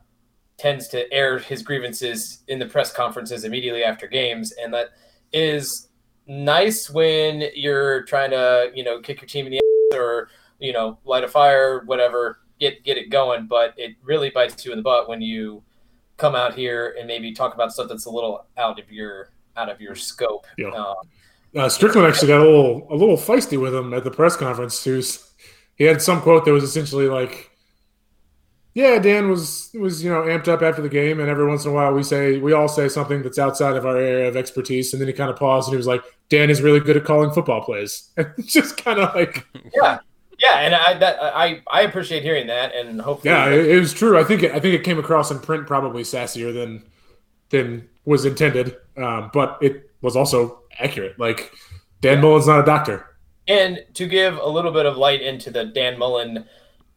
tends 0.57 0.89
to 0.89 1.11
air 1.13 1.39
his 1.39 1.63
grievances 1.63 2.43
in 2.49 2.59
the 2.59 2.67
press 2.67 2.93
conferences 2.93 3.45
immediately 3.45 3.85
after 3.85 4.07
games, 4.07 4.53
and 4.53 4.73
that 4.73 4.89
is 5.33 5.89
nice 6.27 6.89
when 6.89 7.45
you're 7.55 8.05
trying 8.05 8.31
to 8.31 8.71
you 8.75 8.85
know 8.85 9.01
kick 9.01 9.21
your 9.21 9.29
team 9.29 9.47
in 9.47 9.53
the 9.53 9.59
ass 9.59 9.99
or 9.99 10.29
you 10.59 10.73
know 10.73 10.99
light 11.05 11.25
a 11.25 11.29
fire, 11.29 11.83
whatever, 11.85 12.39
get 12.63 12.83
get 12.85 12.97
it 12.97 13.11
going. 13.11 13.47
But 13.47 13.75
it 13.77 13.97
really 14.03 14.31
bites 14.31 14.65
you 14.65 14.73
in 14.73 14.79
the 14.79 14.83
butt 14.83 15.09
when 15.09 15.21
you 15.21 15.63
come 16.17 16.35
out 16.35 16.55
here 16.55 16.95
and 16.99 17.07
maybe 17.07 17.33
talk 17.33 17.55
about 17.55 17.73
stuff 17.73 17.89
that's 17.89 18.07
a 18.07 18.11
little 18.11 18.47
out 18.57 18.79
of 18.79 18.91
your 18.91 19.33
out 19.57 19.69
of 19.69 19.81
your 19.81 19.95
scope. 19.95 20.47
Yeah. 20.57 20.69
Um, 20.69 20.97
Uh, 21.55 21.69
Stricklin 21.69 22.09
actually 22.09 22.29
got 22.29 22.41
a 22.41 22.49
little 22.49 22.87
a 22.91 22.97
little 22.97 23.19
feisty 23.19 23.61
with 23.61 23.75
him 23.75 23.93
at 23.93 24.05
the 24.05 24.11
press 24.11 24.37
conference 24.37 24.83
too. 24.83 25.03
He 25.77 25.85
had 25.85 26.01
some 26.01 26.23
quote 26.23 26.47
that 26.47 26.53
was 26.53 26.65
essentially 26.65 27.09
like, 27.09 27.51
"Yeah, 28.73 28.99
Dan 28.99 29.29
was 29.29 29.71
was 29.75 30.03
you 30.03 30.11
know 30.11 30.23
amped 30.23 30.49
up 30.49 30.63
after 30.63 30.81
the 30.81 30.89
game, 30.89 31.21
and 31.21 31.29
every 31.29 31.47
once 31.47 31.65
in 31.67 31.73
a 31.73 31.75
while 31.75 31.93
we 31.93 32.03
say 32.03 32.39
we 32.39 32.55
all 32.55 32.69
say 32.69 32.89
something 32.89 33.23
that's 33.23 33.39
outside 33.39 33.77
of 33.77 33.85
our 33.85 33.99
area 33.99 34.29
of 34.29 34.37
expertise." 34.37 34.95
And 34.95 35.01
then 35.01 35.09
he 35.09 35.13
kind 35.13 35.29
of 35.31 35.37
paused 35.37 35.69
and 35.69 35.75
he 35.75 35.77
was 35.77 35.87
like, 35.87 36.03
"Dan 36.31 36.49
is 36.49 36.63
really 36.63 36.81
good 36.81 36.97
at 36.97 37.05
calling 37.05 37.33
football 37.33 37.63
plays." 37.63 38.11
And 38.17 38.29
just 38.47 38.79
kind 38.83 38.99
of 38.99 39.15
like, 39.15 39.47
yeah, 39.75 39.99
yeah, 40.43 40.59
and 40.59 40.75
I 40.75 40.95
that 40.99 41.19
I 41.23 41.63
I 41.69 41.83
appreciate 41.83 42.23
hearing 42.23 42.49
that, 42.49 42.75
and 42.75 43.01
hopefully, 43.01 43.33
yeah, 43.33 43.49
it, 43.49 43.71
it 43.71 43.79
was 43.79 43.93
true. 43.93 44.19
I 44.19 44.25
think 44.25 44.43
it, 44.43 44.53
I 44.53 44.61
think 44.61 44.75
it 44.75 44.83
came 44.85 44.99
across 44.99 45.31
in 45.31 45.39
print 45.39 45.67
probably 45.67 46.03
sassier 46.03 46.53
than 46.53 46.85
than 47.51 47.89
was 48.05 48.25
intended, 48.25 48.77
um, 48.97 49.31
but 49.33 49.59
it 49.63 49.91
was 50.01 50.17
also 50.17 50.63
accurate. 50.81 51.19
Like 51.19 51.53
Dan 52.01 52.21
Mullen's 52.21 52.49
not 52.49 52.61
a 52.61 52.65
doctor. 52.65 53.07
And 53.49 53.85
to 53.95 54.07
give 54.07 54.39
a 54.39 54.49
little 54.49 54.73
bit 54.73 54.87
of 54.87 54.97
light 54.97 55.21
into 55.21 55.51
the 55.51 55.65
Dan 55.65 55.99
Mullen 55.99 56.45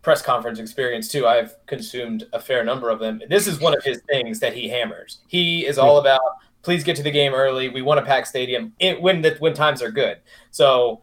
press 0.01 0.21
conference 0.21 0.59
experience 0.59 1.07
too, 1.07 1.27
I've 1.27 1.55
consumed 1.65 2.27
a 2.33 2.39
fair 2.39 2.63
number 2.63 2.89
of 2.89 2.99
them. 2.99 3.21
This 3.29 3.47
is 3.47 3.59
one 3.59 3.75
of 3.75 3.83
his 3.83 4.01
things 4.09 4.39
that 4.39 4.53
he 4.53 4.69
hammers. 4.69 5.19
He 5.27 5.65
is 5.65 5.77
all 5.77 5.99
about 5.99 6.21
please 6.65 6.83
get 6.83 6.95
to 6.95 7.03
the 7.03 7.11
game 7.11 7.33
early. 7.33 7.69
We 7.69 7.83
want 7.83 7.99
a 7.99 8.03
packed 8.03 8.27
stadium 8.27 8.73
it, 8.79 8.99
when 8.99 9.21
the 9.21 9.35
when 9.37 9.53
times 9.53 9.83
are 9.83 9.91
good. 9.91 10.17
So 10.49 11.01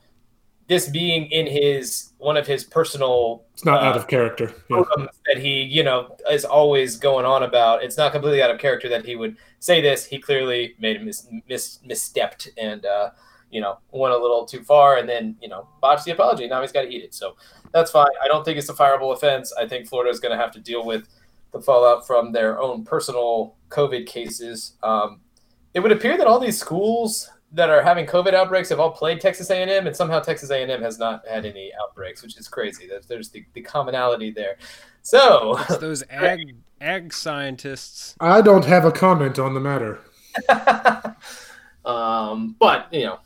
this 0.69 0.89
being 0.89 1.27
in 1.27 1.47
his 1.47 2.13
one 2.19 2.37
of 2.37 2.47
his 2.47 2.65
personal 2.65 3.45
It's 3.53 3.65
not 3.65 3.83
uh, 3.83 3.87
out 3.87 3.97
of 3.97 4.07
character. 4.07 4.55
Yeah. 4.71 4.85
that 5.27 5.39
he, 5.39 5.63
you 5.63 5.83
know, 5.83 6.17
is 6.31 6.45
always 6.45 6.97
going 6.97 7.27
on 7.27 7.43
about. 7.43 7.83
It's 7.83 7.97
not 7.97 8.13
completely 8.13 8.43
out 8.43 8.51
of 8.51 8.59
character 8.59 8.89
that 8.89 9.05
he 9.05 9.17
would 9.17 9.37
say 9.59 9.81
this. 9.81 10.07
He 10.07 10.19
clearly 10.19 10.75
made 10.79 10.97
a 10.97 11.01
mis, 11.01 11.27
mis, 11.49 11.81
misstepped 11.87 12.49
and, 12.57 12.87
uh, 12.87 13.11
you 13.51 13.61
know, 13.61 13.79
went 13.91 14.15
a 14.15 14.19
little 14.19 14.47
too 14.47 14.63
far 14.63 14.99
and 14.99 15.09
then, 15.09 15.37
you 15.43 15.49
know, 15.49 15.69
botched 15.81 16.05
the 16.05 16.13
apology. 16.13 16.47
Now 16.47 16.61
he's 16.61 16.73
got 16.73 16.83
to 16.83 16.89
eat 16.89 17.03
it. 17.03 17.13
So 17.13 17.37
that's 17.73 17.91
fine. 17.91 18.07
I 18.23 18.29
don't 18.29 18.45
think 18.45 18.57
it's 18.57 18.69
a 18.69 18.75
fireable 18.75 19.13
offense. 19.13 19.53
I 19.59 19.67
think 19.67 19.89
Florida 19.89 20.11
is 20.11 20.21
going 20.21 20.37
to 20.37 20.43
have 20.43 20.53
to 20.53 20.61
deal 20.61 20.87
with 20.87 21.09
the 21.53 21.61
fallout 21.61 22.07
from 22.07 22.33
their 22.33 22.59
own 22.61 22.85
personal 22.85 23.57
COVID 23.69 24.07
cases. 24.07 24.77
Um, 24.83 25.21
it 25.75 25.81
would 25.81 25.93
appear 25.93 26.17
that 26.17 26.27
all 26.27 26.39
these 26.39 26.59
schools 26.59 27.31
that 27.53 27.69
are 27.69 27.83
having 27.83 28.07
COVID 28.07 28.33
outbreaks 28.33 28.71
have 28.71 28.81
all 28.81 28.91
played 28.91 29.21
Texas 29.21 29.51
A&M, 29.51 29.87
and 29.87 29.95
somehow 29.95 30.21
Texas 30.21 30.51
A&M 30.51 30.83
has 30.83 30.99
not 30.99 31.27
had 31.29 31.45
any 31.45 31.71
outbreaks, 31.81 32.23
which 32.23 32.39
is 32.39 32.49
crazy. 32.49 32.87
There's, 32.87 33.07
there's 33.07 33.31
the, 33.31 33.45
the 33.53 33.61
commonality 33.61 34.31
there. 34.31 34.57
So, 35.03 35.59
It's 35.69 35.77
those 35.79 36.03
ag 36.11 36.57
ag 36.81 37.13
scientists. 37.13 38.17
I 38.21 38.41
don't 38.41 38.65
have 38.65 38.85
a 38.85 38.93
comment 38.93 39.39
on 39.39 39.55
the 39.55 39.61
matter. 39.61 40.01
um, 41.85 42.57
but 42.59 42.93
you 42.93 43.05
know, 43.05 43.19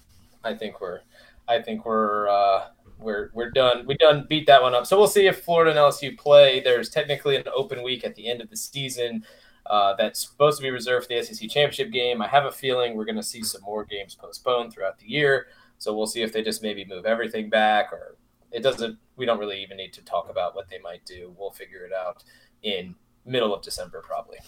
I 0.42 0.54
think 0.54 0.80
we're, 0.80 1.00
I 1.48 1.62
think 1.62 1.86
we're, 1.86 2.28
uh, 2.28 2.66
we're, 2.98 3.30
we're 3.34 3.50
done. 3.50 3.86
We 3.86 3.96
done 3.96 4.26
beat 4.28 4.46
that 4.46 4.62
one 4.62 4.74
up. 4.74 4.86
So 4.86 4.98
we'll 4.98 5.06
see 5.06 5.26
if 5.26 5.44
Florida 5.44 5.70
and 5.70 5.78
LSU 5.78 6.16
play. 6.18 6.60
There's 6.60 6.88
technically 6.88 7.36
an 7.36 7.44
open 7.54 7.82
week 7.82 8.04
at 8.04 8.14
the 8.14 8.28
end 8.28 8.40
of 8.40 8.50
the 8.50 8.56
season. 8.56 9.24
Uh, 9.68 9.94
that's 9.96 10.20
supposed 10.28 10.58
to 10.58 10.62
be 10.62 10.70
reserved 10.70 11.06
for 11.06 11.14
the 11.14 11.22
SEC 11.22 11.48
championship 11.50 11.90
game. 11.90 12.22
I 12.22 12.28
have 12.28 12.44
a 12.44 12.52
feeling 12.52 12.96
we're 12.96 13.04
going 13.04 13.16
to 13.16 13.22
see 13.22 13.42
some 13.42 13.62
more 13.62 13.84
games 13.84 14.14
postponed 14.14 14.72
throughout 14.72 14.98
the 14.98 15.08
year. 15.08 15.48
So 15.78 15.94
we'll 15.96 16.06
see 16.06 16.22
if 16.22 16.32
they 16.32 16.42
just 16.42 16.62
maybe 16.62 16.84
move 16.84 17.04
everything 17.04 17.50
back, 17.50 17.92
or 17.92 18.16
it 18.50 18.62
doesn't. 18.62 18.98
We 19.16 19.26
don't 19.26 19.38
really 19.38 19.62
even 19.62 19.76
need 19.76 19.92
to 19.94 20.04
talk 20.04 20.30
about 20.30 20.54
what 20.54 20.68
they 20.68 20.78
might 20.78 21.04
do. 21.04 21.34
We'll 21.38 21.50
figure 21.50 21.84
it 21.84 21.92
out 21.92 22.24
in 22.62 22.94
middle 23.24 23.54
of 23.54 23.62
December, 23.62 24.02
probably. 24.06 24.38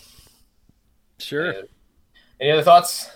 Sure. 1.18 1.50
Uh, 1.50 1.62
Any 2.40 2.52
other 2.52 2.62
thoughts? 2.62 3.10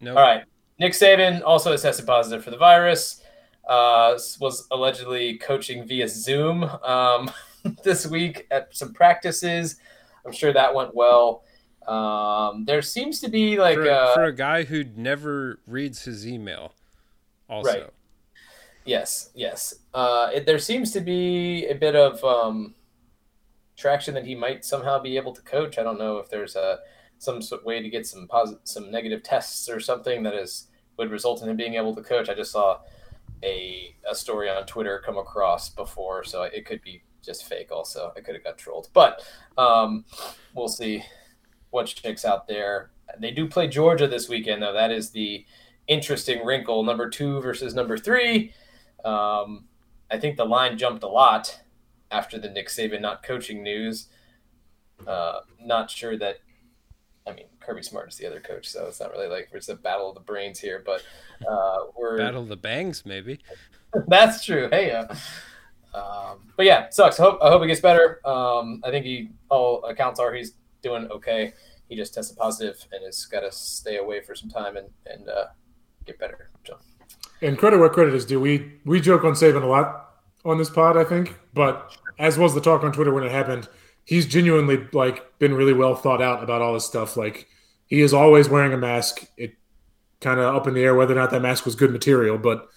No. 0.00 0.16
All 0.16 0.22
right. 0.22 0.44
Nick 0.78 0.92
Saban 0.92 1.42
also 1.44 1.70
has 1.70 1.82
tested 1.82 2.06
positive 2.06 2.44
for 2.44 2.50
the 2.50 2.56
virus. 2.56 3.22
Uh, 3.68 4.18
was 4.40 4.66
allegedly 4.70 5.38
coaching 5.38 5.86
via 5.86 6.06
Zoom 6.06 6.64
um, 6.82 7.30
this 7.84 8.06
week 8.06 8.46
at 8.50 8.74
some 8.76 8.92
practices. 8.92 9.76
I'm 10.24 10.32
sure 10.32 10.52
that 10.52 10.74
went 10.74 10.94
well. 10.94 11.44
Um, 11.86 12.64
there 12.64 12.82
seems 12.82 13.20
to 13.20 13.28
be 13.28 13.58
like 13.58 13.76
for, 13.76 13.90
uh, 13.90 14.14
for 14.14 14.24
a 14.24 14.32
guy 14.34 14.64
who 14.64 14.84
never 14.96 15.60
reads 15.66 16.04
his 16.04 16.26
email. 16.26 16.72
Also, 17.48 17.70
Right. 17.70 17.90
yes, 18.86 19.30
yes. 19.34 19.74
Uh, 19.92 20.30
it, 20.32 20.46
there 20.46 20.58
seems 20.58 20.92
to 20.92 21.00
be 21.00 21.66
a 21.66 21.74
bit 21.74 21.94
of 21.94 22.24
um, 22.24 22.74
traction 23.76 24.14
that 24.14 24.24
he 24.24 24.34
might 24.34 24.64
somehow 24.64 24.98
be 24.98 25.16
able 25.16 25.34
to 25.34 25.42
coach. 25.42 25.76
I 25.78 25.82
don't 25.82 25.98
know 25.98 26.18
if 26.18 26.30
there's 26.30 26.56
a 26.56 26.78
some 27.18 27.40
sort 27.40 27.60
of 27.60 27.66
way 27.66 27.80
to 27.80 27.88
get 27.88 28.06
some 28.06 28.26
positive, 28.28 28.60
some 28.64 28.90
negative 28.90 29.22
tests 29.22 29.68
or 29.68 29.78
something 29.80 30.22
that 30.22 30.34
is 30.34 30.68
would 30.96 31.10
result 31.10 31.42
in 31.42 31.48
him 31.48 31.56
being 31.56 31.74
able 31.74 31.94
to 31.94 32.02
coach. 32.02 32.28
I 32.28 32.34
just 32.34 32.52
saw 32.52 32.80
a 33.42 33.94
a 34.10 34.14
story 34.14 34.48
on 34.48 34.64
Twitter 34.64 35.02
come 35.04 35.18
across 35.18 35.68
before, 35.68 36.24
so 36.24 36.42
it 36.44 36.64
could 36.64 36.80
be 36.82 37.02
just 37.24 37.46
fake. 37.46 37.70
Also, 37.70 38.12
I 38.16 38.20
could 38.20 38.34
have 38.34 38.44
got 38.44 38.58
trolled, 38.58 38.88
but 38.92 39.22
um, 39.56 40.04
we'll 40.54 40.68
see 40.68 41.02
what 41.70 41.88
shakes 41.88 42.24
out 42.24 42.46
there. 42.46 42.90
They 43.18 43.30
do 43.30 43.48
play 43.48 43.68
Georgia 43.68 44.06
this 44.06 44.28
weekend, 44.28 44.62
though. 44.62 44.72
That 44.72 44.90
is 44.90 45.10
the 45.10 45.44
interesting 45.86 46.44
wrinkle. 46.44 46.82
Number 46.82 47.08
two 47.08 47.40
versus 47.40 47.74
number 47.74 47.98
three. 47.98 48.52
Um, 49.04 49.64
I 50.10 50.18
think 50.18 50.36
the 50.36 50.44
line 50.44 50.78
jumped 50.78 51.02
a 51.02 51.08
lot 51.08 51.60
after 52.10 52.38
the 52.38 52.48
Nick 52.48 52.68
Saban 52.68 53.00
not 53.00 53.22
coaching 53.22 53.62
news. 53.62 54.08
Uh, 55.06 55.40
not 55.60 55.90
sure 55.90 56.16
that. 56.18 56.36
I 57.26 57.32
mean, 57.32 57.46
Kirby 57.60 57.82
Smart 57.82 58.10
is 58.10 58.16
the 58.16 58.26
other 58.26 58.40
coach, 58.40 58.68
so 58.68 58.86
it's 58.86 59.00
not 59.00 59.10
really 59.10 59.28
like 59.28 59.48
it's 59.52 59.70
a 59.70 59.74
battle 59.74 60.10
of 60.10 60.14
the 60.14 60.20
brains 60.20 60.60
here. 60.60 60.82
But 60.84 61.02
uh, 61.48 61.86
we're 61.96 62.18
Battle 62.18 62.42
of 62.42 62.48
the 62.48 62.56
Bangs, 62.56 63.04
maybe. 63.06 63.40
that's 64.08 64.44
true. 64.44 64.68
Hey, 64.70 64.92
uh, 64.92 65.06
um, 65.94 66.40
but 66.56 66.66
yeah, 66.66 66.88
sucks. 66.90 67.20
I 67.20 67.22
hope, 67.22 67.38
I 67.42 67.48
hope 67.48 67.62
it 67.62 67.68
gets 67.68 67.80
better. 67.80 68.20
Um, 68.26 68.80
I 68.84 68.90
think 68.90 69.04
he 69.04 69.30
all 69.48 69.84
accounts 69.84 70.18
are 70.18 70.34
he's 70.34 70.52
doing 70.82 71.06
okay. 71.10 71.54
He 71.88 71.96
just 71.96 72.14
tested 72.14 72.36
positive 72.36 72.84
and 72.92 73.04
has 73.04 73.24
got 73.26 73.40
to 73.40 73.52
stay 73.52 73.98
away 73.98 74.20
for 74.20 74.34
some 74.34 74.50
time 74.50 74.76
and 74.76 74.88
and 75.06 75.28
uh, 75.28 75.46
get 76.04 76.18
better. 76.18 76.50
So 76.66 76.78
And 77.42 77.56
credit 77.56 77.78
where 77.78 77.88
credit 77.88 78.14
is 78.14 78.26
due. 78.26 78.40
We 78.40 78.72
we 78.84 79.00
joke 79.00 79.24
on 79.24 79.32
Saban 79.32 79.62
a 79.62 79.66
lot 79.66 80.10
on 80.44 80.58
this 80.58 80.70
pod, 80.70 80.96
I 80.96 81.04
think, 81.04 81.38
but 81.52 81.96
as 82.18 82.36
was 82.36 82.54
the 82.54 82.60
talk 82.60 82.82
on 82.82 82.92
Twitter 82.92 83.12
when 83.12 83.24
it 83.24 83.30
happened, 83.30 83.68
he's 84.04 84.26
genuinely 84.26 84.86
like 84.92 85.38
been 85.38 85.54
really 85.54 85.72
well 85.72 85.94
thought 85.94 86.20
out 86.20 86.42
about 86.42 86.60
all 86.60 86.74
this 86.74 86.84
stuff. 86.84 87.16
Like 87.16 87.46
he 87.86 88.00
is 88.00 88.12
always 88.12 88.48
wearing 88.48 88.72
a 88.72 88.78
mask. 88.78 89.26
It 89.36 89.54
kind 90.20 90.40
of 90.40 90.54
up 90.54 90.66
in 90.66 90.74
the 90.74 90.82
air 90.82 90.94
whether 90.94 91.12
or 91.12 91.20
not 91.20 91.30
that 91.30 91.42
mask 91.42 91.64
was 91.64 91.74
good 91.74 91.92
material, 91.92 92.38
but 92.38 92.68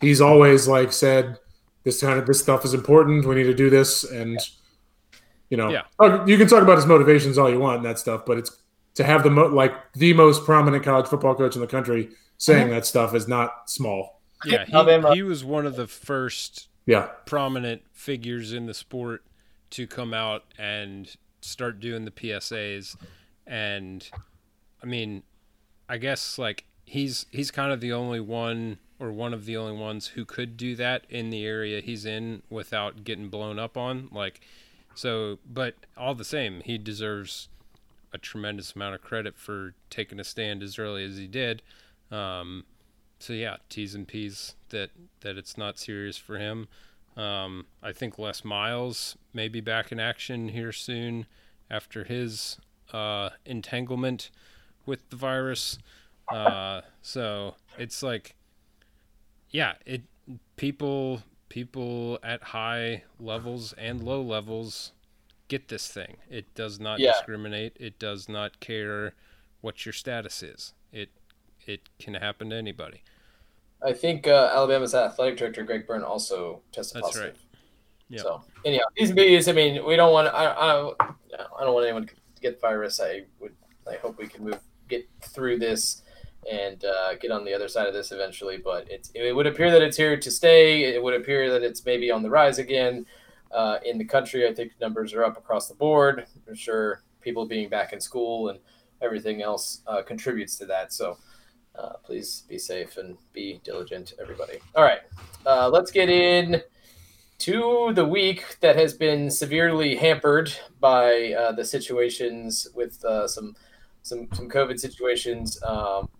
he's 0.00 0.20
always 0.20 0.68
like 0.68 0.92
said 0.92 1.38
this 1.84 2.00
kind 2.00 2.18
of 2.18 2.26
this 2.26 2.40
stuff 2.40 2.64
is 2.64 2.74
important. 2.74 3.26
We 3.26 3.34
need 3.34 3.44
to 3.44 3.54
do 3.54 3.70
this, 3.70 4.04
and 4.04 4.38
you 5.50 5.56
know, 5.56 5.70
Yeah. 5.70 6.24
you 6.26 6.38
can 6.38 6.46
talk 6.48 6.62
about 6.62 6.76
his 6.76 6.86
motivations 6.86 7.36
all 7.38 7.50
you 7.50 7.58
want 7.60 7.78
and 7.78 7.84
that 7.86 7.98
stuff, 7.98 8.24
but 8.26 8.38
it's 8.38 8.56
to 8.94 9.04
have 9.04 9.22
the 9.22 9.30
mo- 9.30 9.46
like 9.48 9.74
the 9.94 10.12
most 10.14 10.44
prominent 10.44 10.82
college 10.84 11.06
football 11.06 11.34
coach 11.34 11.54
in 11.54 11.60
the 11.60 11.66
country 11.66 12.10
saying 12.38 12.64
Mm-hmm. 12.66 12.74
that 12.74 12.86
stuff 12.86 13.14
is 13.14 13.28
not 13.28 13.68
small. 13.70 14.20
Yeah, 14.44 14.64
he, 14.64 15.14
he 15.14 15.22
was 15.22 15.44
one 15.44 15.66
of 15.66 15.76
the 15.76 15.86
first 15.86 16.68
Yeah, 16.86 17.08
prominent 17.26 17.82
figures 17.92 18.52
in 18.52 18.66
the 18.66 18.74
sport 18.74 19.24
to 19.70 19.86
come 19.86 20.12
out 20.12 20.44
and 20.58 21.14
start 21.42 21.78
doing 21.80 22.04
the 22.04 22.10
PSAs 22.10 22.96
and 23.46 24.08
I 24.82 24.86
mean 24.86 25.22
I 25.88 25.98
guess 25.98 26.38
like 26.38 26.64
he's 26.84 27.26
he's 27.30 27.50
kind 27.50 27.72
of 27.72 27.80
the 27.80 27.92
only 27.92 28.20
one 28.20 28.78
or 29.02 29.12
one 29.12 29.34
of 29.34 29.46
the 29.46 29.56
only 29.56 29.76
ones 29.76 30.08
who 30.08 30.24
could 30.24 30.56
do 30.56 30.76
that 30.76 31.04
in 31.08 31.30
the 31.30 31.44
area 31.44 31.80
he's 31.80 32.04
in 32.04 32.42
without 32.48 33.04
getting 33.04 33.28
blown 33.28 33.58
up 33.58 33.76
on 33.76 34.08
like 34.12 34.40
so 34.94 35.38
but 35.50 35.74
all 35.96 36.14
the 36.14 36.24
same 36.24 36.60
he 36.64 36.78
deserves 36.78 37.48
a 38.12 38.18
tremendous 38.18 38.74
amount 38.76 38.94
of 38.94 39.02
credit 39.02 39.36
for 39.36 39.74
taking 39.90 40.20
a 40.20 40.24
stand 40.24 40.62
as 40.62 40.78
early 40.78 41.04
as 41.04 41.16
he 41.16 41.26
did 41.26 41.62
um, 42.10 42.64
so 43.22 43.32
yeah, 43.32 43.56
T's 43.68 43.94
and 43.94 44.06
P's 44.06 44.56
that 44.70 44.90
that 45.20 45.36
it's 45.36 45.56
not 45.56 45.78
serious 45.78 46.16
for 46.16 46.38
him. 46.38 46.66
Um, 47.16 47.66
I 47.82 47.92
think 47.92 48.18
Les 48.18 48.44
Miles 48.44 49.16
may 49.32 49.46
be 49.48 49.60
back 49.60 49.92
in 49.92 50.00
action 50.00 50.48
here 50.48 50.72
soon 50.72 51.26
after 51.70 52.02
his 52.02 52.58
uh, 52.92 53.30
entanglement 53.46 54.30
with 54.86 55.08
the 55.10 55.16
virus. 55.16 55.78
Uh, 56.28 56.80
so 57.00 57.54
it's 57.78 58.02
like, 58.02 58.34
yeah, 59.52 59.74
it 59.86 60.02
people 60.56 61.22
people 61.48 62.18
at 62.22 62.42
high 62.42 63.04
levels 63.20 63.74
and 63.74 64.02
low 64.02 64.22
levels 64.22 64.92
get 65.48 65.68
this 65.68 65.86
thing. 65.88 66.16
It 66.30 66.54
does 66.54 66.80
not 66.80 66.98
Yeah. 66.98 67.12
discriminate. 67.12 67.76
It 67.78 67.98
does 67.98 68.28
not 68.28 68.58
care 68.60 69.14
what 69.60 69.84
your 69.84 69.92
status 69.92 70.42
is. 70.42 70.72
It 70.92 71.10
it 71.66 71.88
can 71.98 72.14
happen 72.14 72.50
to 72.50 72.56
anybody. 72.56 73.02
I 73.84 73.92
think 73.92 74.26
uh, 74.26 74.50
Alabama's 74.54 74.94
athletic 74.94 75.38
director 75.38 75.62
Greg 75.64 75.86
Byrne 75.86 76.02
also 76.04 76.62
tested 76.72 77.02
That's 77.02 77.08
positive. 77.08 77.34
right. 77.34 77.38
Yep. 78.08 78.20
So 78.20 78.44
anyhow, 78.64 78.84
these 78.96 79.12
bees. 79.12 79.48
I 79.48 79.52
mean, 79.52 79.84
we 79.84 79.96
don't 79.96 80.12
want. 80.12 80.28
I, 80.28 80.46
I 80.46 80.92
I 81.00 81.64
don't 81.64 81.74
want 81.74 81.84
anyone 81.86 82.06
to 82.06 82.14
get 82.40 82.54
the 82.56 82.60
virus. 82.60 83.00
I 83.00 83.24
would. 83.40 83.54
I 83.90 83.96
hope 83.96 84.18
we 84.18 84.26
can 84.26 84.44
move 84.44 84.60
get 84.88 85.08
through 85.22 85.58
this 85.58 86.01
and 86.50 86.84
uh, 86.84 87.14
get 87.14 87.30
on 87.30 87.44
the 87.44 87.54
other 87.54 87.68
side 87.68 87.86
of 87.86 87.94
this 87.94 88.12
eventually. 88.12 88.58
But 88.58 88.90
it's 88.90 89.10
it 89.14 89.34
would 89.34 89.46
appear 89.46 89.70
that 89.70 89.82
it's 89.82 89.96
here 89.96 90.16
to 90.16 90.30
stay. 90.30 90.84
It 90.84 91.02
would 91.02 91.14
appear 91.14 91.50
that 91.50 91.62
it's 91.62 91.84
maybe 91.84 92.10
on 92.10 92.22
the 92.22 92.30
rise 92.30 92.58
again 92.58 93.06
uh, 93.52 93.78
in 93.84 93.98
the 93.98 94.04
country. 94.04 94.48
I 94.48 94.54
think 94.54 94.72
numbers 94.80 95.12
are 95.14 95.24
up 95.24 95.36
across 95.36 95.68
the 95.68 95.74
board. 95.74 96.26
I'm 96.48 96.54
sure 96.54 97.02
people 97.20 97.46
being 97.46 97.68
back 97.68 97.92
in 97.92 98.00
school 98.00 98.48
and 98.48 98.58
everything 99.00 99.42
else 99.42 99.82
uh, 99.86 100.02
contributes 100.02 100.56
to 100.58 100.66
that. 100.66 100.92
So. 100.92 101.18
Uh, 101.74 101.94
please 102.04 102.44
be 102.50 102.58
safe 102.58 102.98
and 102.98 103.16
be 103.32 103.58
diligent, 103.64 104.12
everybody. 104.20 104.58
All 104.74 104.84
right, 104.84 105.00
uh, 105.46 105.70
let's 105.70 105.90
get 105.90 106.10
in 106.10 106.60
to 107.38 107.92
the 107.94 108.04
week 108.04 108.58
that 108.60 108.76
has 108.76 108.92
been 108.92 109.30
severely 109.30 109.96
hampered 109.96 110.52
by 110.80 111.32
uh, 111.32 111.52
the 111.52 111.64
situations 111.64 112.68
with 112.74 113.02
some 113.26 113.56
some 114.02 114.28
some 114.34 114.50
COVID 114.50 114.78
situations. 114.78 115.58
Um, 115.62 116.10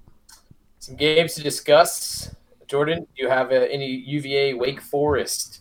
some 0.82 0.96
games 0.96 1.34
to 1.34 1.42
discuss. 1.42 2.34
Jordan, 2.66 3.06
do 3.16 3.22
you 3.22 3.28
have 3.28 3.52
uh, 3.52 3.66
any 3.70 3.86
UVA 3.86 4.54
Wake 4.54 4.80
Forest 4.80 5.60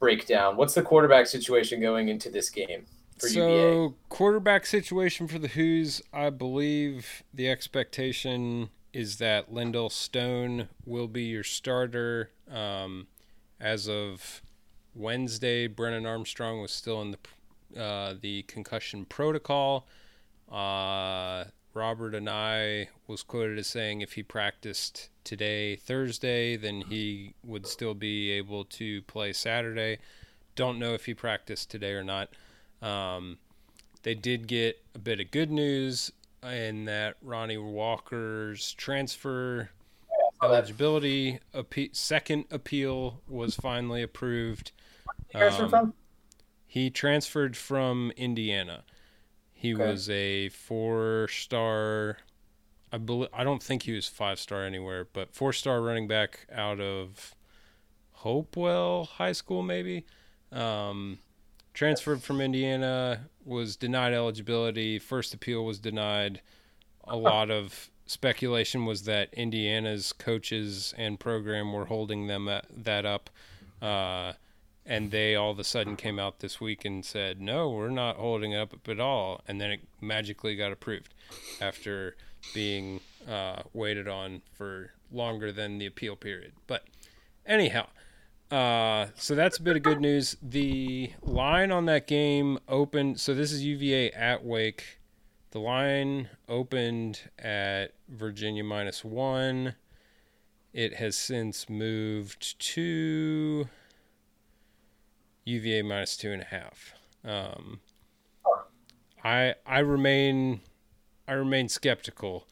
breakdown? 0.00 0.56
What's 0.56 0.72
the 0.72 0.80
quarterback 0.80 1.26
situation 1.26 1.78
going 1.78 2.08
into 2.08 2.30
this 2.30 2.48
game 2.48 2.86
for 3.18 3.28
so 3.28 3.82
UVA? 3.82 3.94
quarterback 4.08 4.64
situation 4.64 5.28
for 5.28 5.38
the 5.38 5.48
Who's, 5.48 6.00
I 6.10 6.30
believe 6.30 7.22
the 7.34 7.50
expectation 7.50 8.70
is 8.94 9.18
that 9.18 9.52
Lindell 9.52 9.90
Stone 9.90 10.68
will 10.86 11.08
be 11.08 11.24
your 11.24 11.44
starter. 11.44 12.30
Um, 12.50 13.08
as 13.60 13.90
of 13.90 14.40
Wednesday, 14.94 15.66
Brennan 15.66 16.06
Armstrong 16.06 16.62
was 16.62 16.72
still 16.72 17.02
in 17.02 17.10
the 17.10 17.78
uh, 17.78 18.14
the 18.18 18.42
concussion 18.44 19.04
protocol. 19.04 19.86
Uh, 20.50 21.44
Robert 21.74 22.14
and 22.14 22.28
I 22.28 22.88
was 23.06 23.22
quoted 23.22 23.58
as 23.58 23.66
saying 23.66 24.00
if 24.00 24.12
he 24.12 24.22
practiced 24.22 25.08
today, 25.24 25.76
Thursday, 25.76 26.56
then 26.56 26.82
he 26.82 27.34
would 27.44 27.66
still 27.66 27.94
be 27.94 28.30
able 28.30 28.64
to 28.66 29.02
play 29.02 29.32
Saturday. 29.32 29.98
Don't 30.54 30.78
know 30.78 30.92
if 30.94 31.06
he 31.06 31.14
practiced 31.14 31.70
today 31.70 31.92
or 31.92 32.04
not. 32.04 32.28
Um, 32.82 33.38
they 34.02 34.14
did 34.14 34.46
get 34.46 34.82
a 34.94 34.98
bit 34.98 35.20
of 35.20 35.30
good 35.30 35.50
news 35.50 36.12
in 36.42 36.84
that 36.86 37.16
Ronnie 37.22 37.56
Walker's 37.56 38.74
transfer 38.74 39.70
eligibility 40.42 41.38
appe- 41.54 41.94
second 41.94 42.46
appeal 42.50 43.20
was 43.28 43.54
finally 43.54 44.02
approved. 44.02 44.72
Um? 45.34 45.94
He 46.66 46.90
transferred 46.90 47.56
from 47.56 48.12
Indiana. 48.16 48.82
He 49.62 49.74
Okay. 49.74 49.86
was 49.92 50.10
a 50.10 50.48
four-star. 50.48 52.18
I 52.90 52.98
believe. 52.98 53.28
I 53.32 53.44
don't 53.44 53.62
think 53.62 53.84
he 53.84 53.92
was 53.92 54.08
five-star 54.08 54.64
anywhere, 54.64 55.06
but 55.12 55.32
four-star 55.32 55.80
running 55.80 56.08
back 56.08 56.46
out 56.52 56.80
of 56.80 57.36
Hopewell 58.10 59.04
High 59.04 59.30
School, 59.32 59.62
maybe. 59.62 60.04
Um, 60.50 61.20
transferred 61.74 62.22
from 62.22 62.40
Indiana, 62.40 63.28
was 63.44 63.76
denied 63.76 64.12
eligibility. 64.12 64.98
First 64.98 65.32
appeal 65.32 65.64
was 65.64 65.78
denied. 65.78 66.42
A 67.04 67.16
lot 67.16 67.48
of 67.50 67.88
speculation 68.06 68.84
was 68.84 69.04
that 69.04 69.32
Indiana's 69.32 70.12
coaches 70.12 70.92
and 70.98 71.18
program 71.20 71.72
were 71.72 71.86
holding 71.86 72.26
them 72.26 72.48
at, 72.48 72.66
that 72.84 73.06
up. 73.06 73.30
Uh, 73.80 74.32
and 74.84 75.10
they 75.10 75.34
all 75.34 75.52
of 75.52 75.58
a 75.58 75.64
sudden 75.64 75.96
came 75.96 76.18
out 76.18 76.40
this 76.40 76.60
week 76.60 76.84
and 76.84 77.04
said, 77.04 77.40
no, 77.40 77.70
we're 77.70 77.90
not 77.90 78.16
holding 78.16 78.54
up 78.54 78.74
at 78.88 79.00
all. 79.00 79.40
And 79.46 79.60
then 79.60 79.70
it 79.70 79.80
magically 80.00 80.56
got 80.56 80.72
approved 80.72 81.14
after 81.60 82.16
being 82.52 83.00
uh, 83.28 83.62
waited 83.72 84.08
on 84.08 84.42
for 84.52 84.92
longer 85.12 85.52
than 85.52 85.78
the 85.78 85.86
appeal 85.86 86.16
period. 86.16 86.52
But 86.66 86.84
anyhow, 87.46 87.86
uh, 88.50 89.06
so 89.14 89.34
that's 89.34 89.58
a 89.58 89.62
bit 89.62 89.76
of 89.76 89.82
good 89.82 90.00
news. 90.00 90.36
The 90.42 91.12
line 91.22 91.70
on 91.70 91.86
that 91.86 92.06
game 92.06 92.58
opened. 92.68 93.20
So 93.20 93.34
this 93.34 93.52
is 93.52 93.64
UVA 93.64 94.10
at 94.10 94.44
Wake. 94.44 95.00
The 95.52 95.60
line 95.60 96.28
opened 96.48 97.30
at 97.38 97.92
Virginia 98.08 98.64
minus 98.64 99.04
one. 99.04 99.76
It 100.72 100.94
has 100.94 101.16
since 101.16 101.68
moved 101.68 102.58
to 102.74 103.68
UVA 105.44 105.82
minus 105.82 106.16
two 106.16 106.32
and 106.32 106.42
a 106.42 106.46
half. 106.46 106.94
Um, 107.24 107.80
I 109.24 109.54
I 109.66 109.78
remain 109.80 110.60
I 111.28 111.32
remain 111.32 111.68
skeptical, 111.68 112.46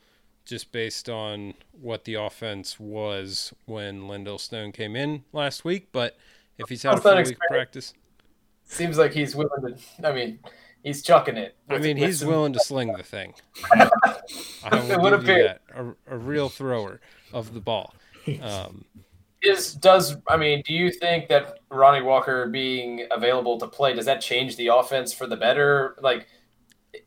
just 0.45 0.72
based 0.72 1.09
on 1.09 1.55
what 1.72 2.05
the 2.05 2.14
offense 2.14 2.78
was 2.78 3.53
when 3.66 4.09
Lindell 4.09 4.38
Stone 4.38 4.72
came 4.72 4.97
in 4.97 5.24
last 5.32 5.64
week. 5.64 5.88
But 5.93 6.16
if 6.59 6.68
he's 6.68 6.82
had 6.82 6.93
a 6.93 6.95
That's 6.97 7.05
not 7.05 7.14
full 7.14 7.24
week 7.24 7.38
practice, 7.49 7.95
Seems 8.70 8.99
like 8.99 9.12
he's 9.12 9.34
willing 9.34 9.74
to. 9.74 10.09
I 10.09 10.12
mean, 10.12 10.38
he's 10.84 11.03
chucking 11.03 11.36
it. 11.36 11.57
I 11.68 11.78
mean, 11.78 11.97
he's 11.97 12.24
willing 12.24 12.53
to 12.53 12.61
sling 12.61 12.93
the 12.93 13.03
thing. 13.03 13.34
I 13.72 13.91
will 14.70 15.03
would 15.03 15.26
give 15.26 15.36
you 15.36 15.43
that. 15.43 15.62
A, 15.74 16.14
a 16.14 16.16
real 16.16 16.49
thrower 16.49 17.01
of 17.32 17.53
the 17.53 17.61
ball. 17.61 17.95
Um, 18.41 18.84
Is 19.43 19.74
does 19.74 20.16
I 20.28 20.36
mean? 20.36 20.62
Do 20.66 20.74
you 20.74 20.91
think 20.91 21.28
that 21.28 21.61
Ronnie 21.70 22.03
Walker 22.03 22.47
being 22.49 23.07
available 23.11 23.59
to 23.59 23.66
play 23.66 23.95
does 23.95 24.05
that 24.07 24.20
change 24.20 24.57
the 24.57 24.68
offense 24.68 25.12
for 25.12 25.26
the 25.26 25.36
better? 25.36 25.97
Like 26.01 26.26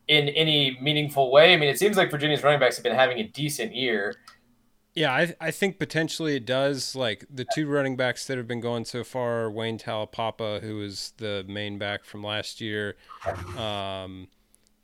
in 0.08 0.30
any 0.30 0.78
meaningful 0.82 1.32
way? 1.32 1.54
I 1.54 1.58
mean, 1.58 1.70
it 1.70 1.80
seems 1.80 1.98
like 1.98 2.10
Virginia's 2.12 2.44
running 2.44 2.60
backs 2.60 2.78
have 2.78 2.84
been 2.84 2.96
having 2.96 3.20
a 3.20 3.24
decent 3.24 3.76
year. 3.76 4.16
Yeah, 4.96 5.12
I, 5.12 5.34
I 5.42 5.52
think 5.52 5.80
potentially 5.80 6.36
it 6.36 6.46
does. 6.46 6.96
Like 6.96 7.26
the 7.30 7.46
two 7.54 7.68
running 7.68 7.96
backs 7.96 8.28
that 8.28 8.38
have 8.38 8.48
been 8.48 8.62
going 8.62 8.86
so 8.86 9.04
far, 9.04 9.50
Wayne 9.50 9.80
Taulapapa, 9.80 10.62
who 10.62 10.78
was 10.78 11.14
the 11.18 11.44
main 11.48 11.80
back 11.80 12.06
from 12.06 12.24
last 12.24 12.62
year, 12.62 12.96
um, 13.58 14.28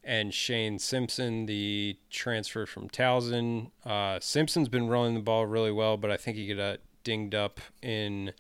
and 0.03 0.33
Shane 0.33 0.79
Simpson, 0.79 1.45
the 1.45 1.97
transfer 2.09 2.65
from 2.65 2.89
Towson. 2.89 3.69
Uh, 3.85 4.19
Simpson's 4.19 4.69
been 4.69 4.87
rolling 4.87 5.13
the 5.13 5.19
ball 5.19 5.45
really 5.45 5.71
well, 5.71 5.95
but 5.95 6.09
I 6.09 6.17
think 6.17 6.37
he 6.37 6.53
got 6.53 6.79
dinged 7.03 7.35
up 7.35 7.59
in 7.81 8.33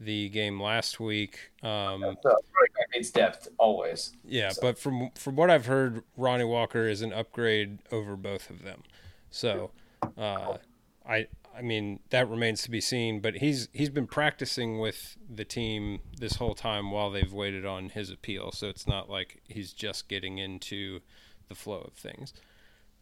the 0.00 0.28
game 0.28 0.60
last 0.60 1.00
week. 1.00 1.50
Um, 1.62 2.16
needs 2.94 3.10
depth 3.10 3.48
always. 3.58 4.12
yeah, 4.24 4.50
So- 4.50 4.62
but 4.62 4.78
from 4.78 5.10
from 5.16 5.36
what 5.36 5.50
I've 5.50 5.66
heard, 5.66 6.02
Ronnie 6.16 6.44
Walker 6.44 6.88
is 6.88 7.02
an 7.02 7.12
upgrade 7.12 7.78
over 7.92 8.16
both 8.16 8.48
of 8.50 8.62
them. 8.62 8.82
So, 9.30 9.72
uh, 10.16 10.58
I 11.06 11.26
I 11.56 11.62
mean 11.62 11.98
that 12.10 12.28
remains 12.28 12.62
to 12.62 12.70
be 12.70 12.80
seen. 12.80 13.20
But 13.20 13.34
he's 13.36 13.68
he's 13.72 13.90
been 13.90 14.06
practicing 14.06 14.78
with 14.78 15.16
the 15.28 15.44
team 15.44 16.00
this 16.18 16.36
whole 16.36 16.54
time 16.54 16.90
while 16.92 17.10
they've 17.10 17.32
waited 17.32 17.66
on 17.66 17.88
his 17.90 18.10
appeal. 18.10 18.52
So 18.52 18.68
it's 18.68 18.86
not 18.86 19.10
like 19.10 19.42
he's 19.48 19.72
just 19.72 20.08
getting 20.08 20.38
into 20.38 21.00
the 21.48 21.54
flow 21.54 21.80
of 21.80 21.94
things. 21.94 22.32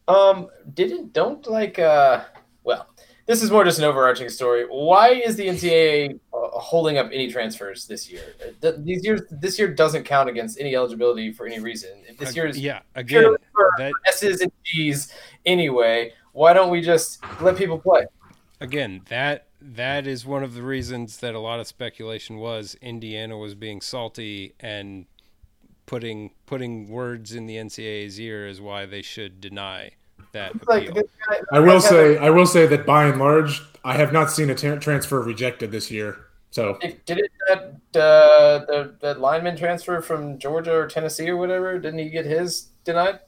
Um, 0.08 0.48
didn't 0.72 1.12
don't 1.12 1.46
like 1.46 1.78
uh 1.78 2.24
well, 2.64 2.86
this 3.26 3.42
is 3.42 3.50
more 3.50 3.64
just 3.64 3.78
an 3.78 3.84
overarching 3.84 4.28
story. 4.28 4.64
Why 4.64 5.10
is 5.10 5.36
the 5.36 5.46
NCAA 5.48 6.18
uh, 6.32 6.48
holding 6.58 6.96
up 6.98 7.06
any 7.12 7.30
transfers 7.30 7.86
this 7.86 8.10
year? 8.10 8.22
Th- 8.60 8.74
These 8.78 9.04
years, 9.04 9.22
this 9.30 9.58
year 9.58 9.68
doesn't 9.74 10.04
count 10.04 10.28
against 10.28 10.58
any 10.60 10.74
eligibility 10.76 11.32
for 11.32 11.46
any 11.46 11.58
reason. 11.58 11.90
If 12.08 12.18
This 12.18 12.36
year 12.36 12.46
is 12.46 12.58
yeah, 12.58 12.80
again, 12.94 13.22
for 13.52 13.70
that 13.78 13.92
S's 14.06 14.40
and 14.40 14.52
G's 14.64 15.12
anyway. 15.44 16.12
Why 16.32 16.52
don't 16.52 16.70
we 16.70 16.80
just 16.80 17.20
let 17.40 17.56
people 17.56 17.78
play? 17.78 18.06
again 18.58 19.02
that 19.10 19.48
that 19.60 20.06
is 20.06 20.24
one 20.24 20.42
of 20.42 20.54
the 20.54 20.62
reasons 20.62 21.18
that 21.18 21.34
a 21.34 21.38
lot 21.38 21.60
of 21.60 21.66
speculation 21.66 22.38
was 22.38 22.74
Indiana 22.80 23.36
was 23.36 23.54
being 23.54 23.82
salty 23.82 24.54
and 24.60 25.04
putting 25.84 26.30
putting 26.46 26.88
words 26.88 27.34
in 27.34 27.44
the 27.46 27.56
NCAA's 27.56 28.18
ear 28.18 28.46
is 28.46 28.58
why 28.60 28.86
they 28.86 29.02
should 29.02 29.40
deny 29.42 29.90
that 30.36 30.68
Like 30.68 30.94
guy, 30.94 31.02
I 31.52 31.58
will 31.58 31.74
like, 31.74 31.82
say, 31.82 32.18
I 32.18 32.30
will 32.30 32.46
say 32.46 32.66
that 32.66 32.86
by 32.86 33.06
and 33.06 33.18
large, 33.18 33.62
I 33.84 33.94
have 33.94 34.12
not 34.12 34.30
seen 34.30 34.50
a 34.50 34.54
tra- 34.54 34.78
transfer 34.78 35.20
rejected 35.20 35.72
this 35.72 35.90
year. 35.90 36.18
So 36.50 36.78
Did 36.80 37.04
did 37.04 37.18
it 37.18 37.32
that 37.48 37.60
uh, 38.00 38.64
the 38.66 38.94
that 39.00 39.20
lineman 39.20 39.56
transfer 39.56 40.00
from 40.00 40.38
Georgia 40.38 40.74
or 40.74 40.86
Tennessee 40.86 41.28
or 41.28 41.36
whatever? 41.36 41.78
Didn't 41.78 41.98
he 41.98 42.08
get 42.08 42.24
his 42.24 42.68
denied? 42.84 43.20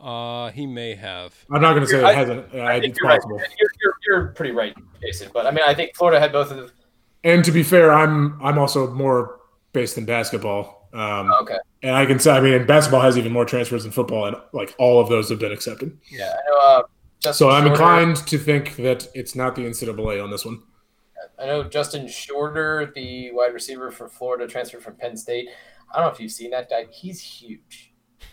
Uh, 0.00 0.50
he 0.50 0.66
may 0.66 0.94
have. 0.94 1.34
I'm 1.50 1.62
not 1.62 1.72
going 1.72 1.84
to 1.84 1.88
say 1.88 2.02
I- 2.02 2.10
it 2.10 2.14
hasn't. 2.16 2.54
Uh, 2.54 2.62
I 2.62 2.80
think 2.80 2.92
it's 2.92 3.00
you're 3.00 3.08
right. 3.08 3.20
possible. 3.20 3.38
You're, 3.38 3.70
you're, 3.82 3.94
you're 4.06 4.26
pretty 4.32 4.52
right, 4.52 4.74
Jason. 5.02 5.30
But 5.32 5.46
I 5.46 5.50
mean, 5.50 5.64
I 5.66 5.74
think 5.74 5.96
Florida 5.96 6.20
had 6.20 6.32
both 6.32 6.50
of 6.50 6.56
them. 6.56 6.70
And 7.24 7.44
to 7.44 7.52
be 7.52 7.62
fair, 7.62 7.92
I'm 7.92 8.40
I'm 8.42 8.58
also 8.58 8.90
more 8.92 9.40
based 9.72 9.98
in 9.98 10.04
basketball. 10.04 10.75
Um, 10.98 11.32
Okay. 11.42 11.58
and 11.82 11.94
I 11.94 12.06
can 12.06 12.18
say, 12.18 12.30
I 12.30 12.40
mean, 12.40 12.54
and 12.54 12.66
basketball 12.66 13.02
has 13.02 13.18
even 13.18 13.32
more 13.32 13.44
transfers 13.44 13.82
than 13.82 13.92
football, 13.92 14.26
and 14.26 14.36
like 14.52 14.74
all 14.78 14.98
of 15.00 15.08
those 15.08 15.28
have 15.30 15.38
been 15.38 15.52
accepted. 15.52 15.96
Yeah, 16.10 16.32
I 16.32 16.50
know. 16.50 16.58
Uh, 16.58 16.82
Justin 17.20 17.46
So 17.46 17.50
I'm 17.50 17.62
Shorter- 17.64 17.72
inclined 17.72 18.16
to 18.28 18.38
think 18.38 18.76
that 18.76 19.08
it's 19.14 19.34
not 19.34 19.54
the 19.56 19.62
NCAA 19.66 20.22
on 20.22 20.30
this 20.30 20.44
one. 20.44 20.62
I 21.38 21.46
know 21.46 21.64
Justin 21.64 22.08
Shorter, 22.08 22.92
the 22.94 23.30
wide 23.32 23.52
receiver 23.52 23.90
for 23.90 24.08
Florida, 24.08 24.46
transferred 24.46 24.82
from 24.82 24.96
Penn 24.96 25.16
State. 25.16 25.48
I 25.92 25.98
don't 25.98 26.06
know 26.08 26.12
if 26.12 26.20
you've 26.20 26.32
seen 26.32 26.50
that 26.50 26.70
guy. 26.70 26.86
He's 26.90 27.20
huge. 27.20 27.92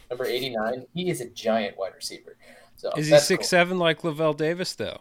Number 0.10 0.26
89. 0.26 0.86
He 0.94 1.10
is 1.10 1.20
a 1.22 1.30
giant 1.30 1.78
wide 1.78 1.94
receiver. 1.96 2.38
So 2.78 2.92
Is 2.98 3.08
he 3.08 3.12
that's 3.12 3.26
six 3.26 3.48
seven 3.50 3.78
like 3.80 4.02
Lavel 4.04 4.34
Davis 4.36 4.74
though? 4.76 5.00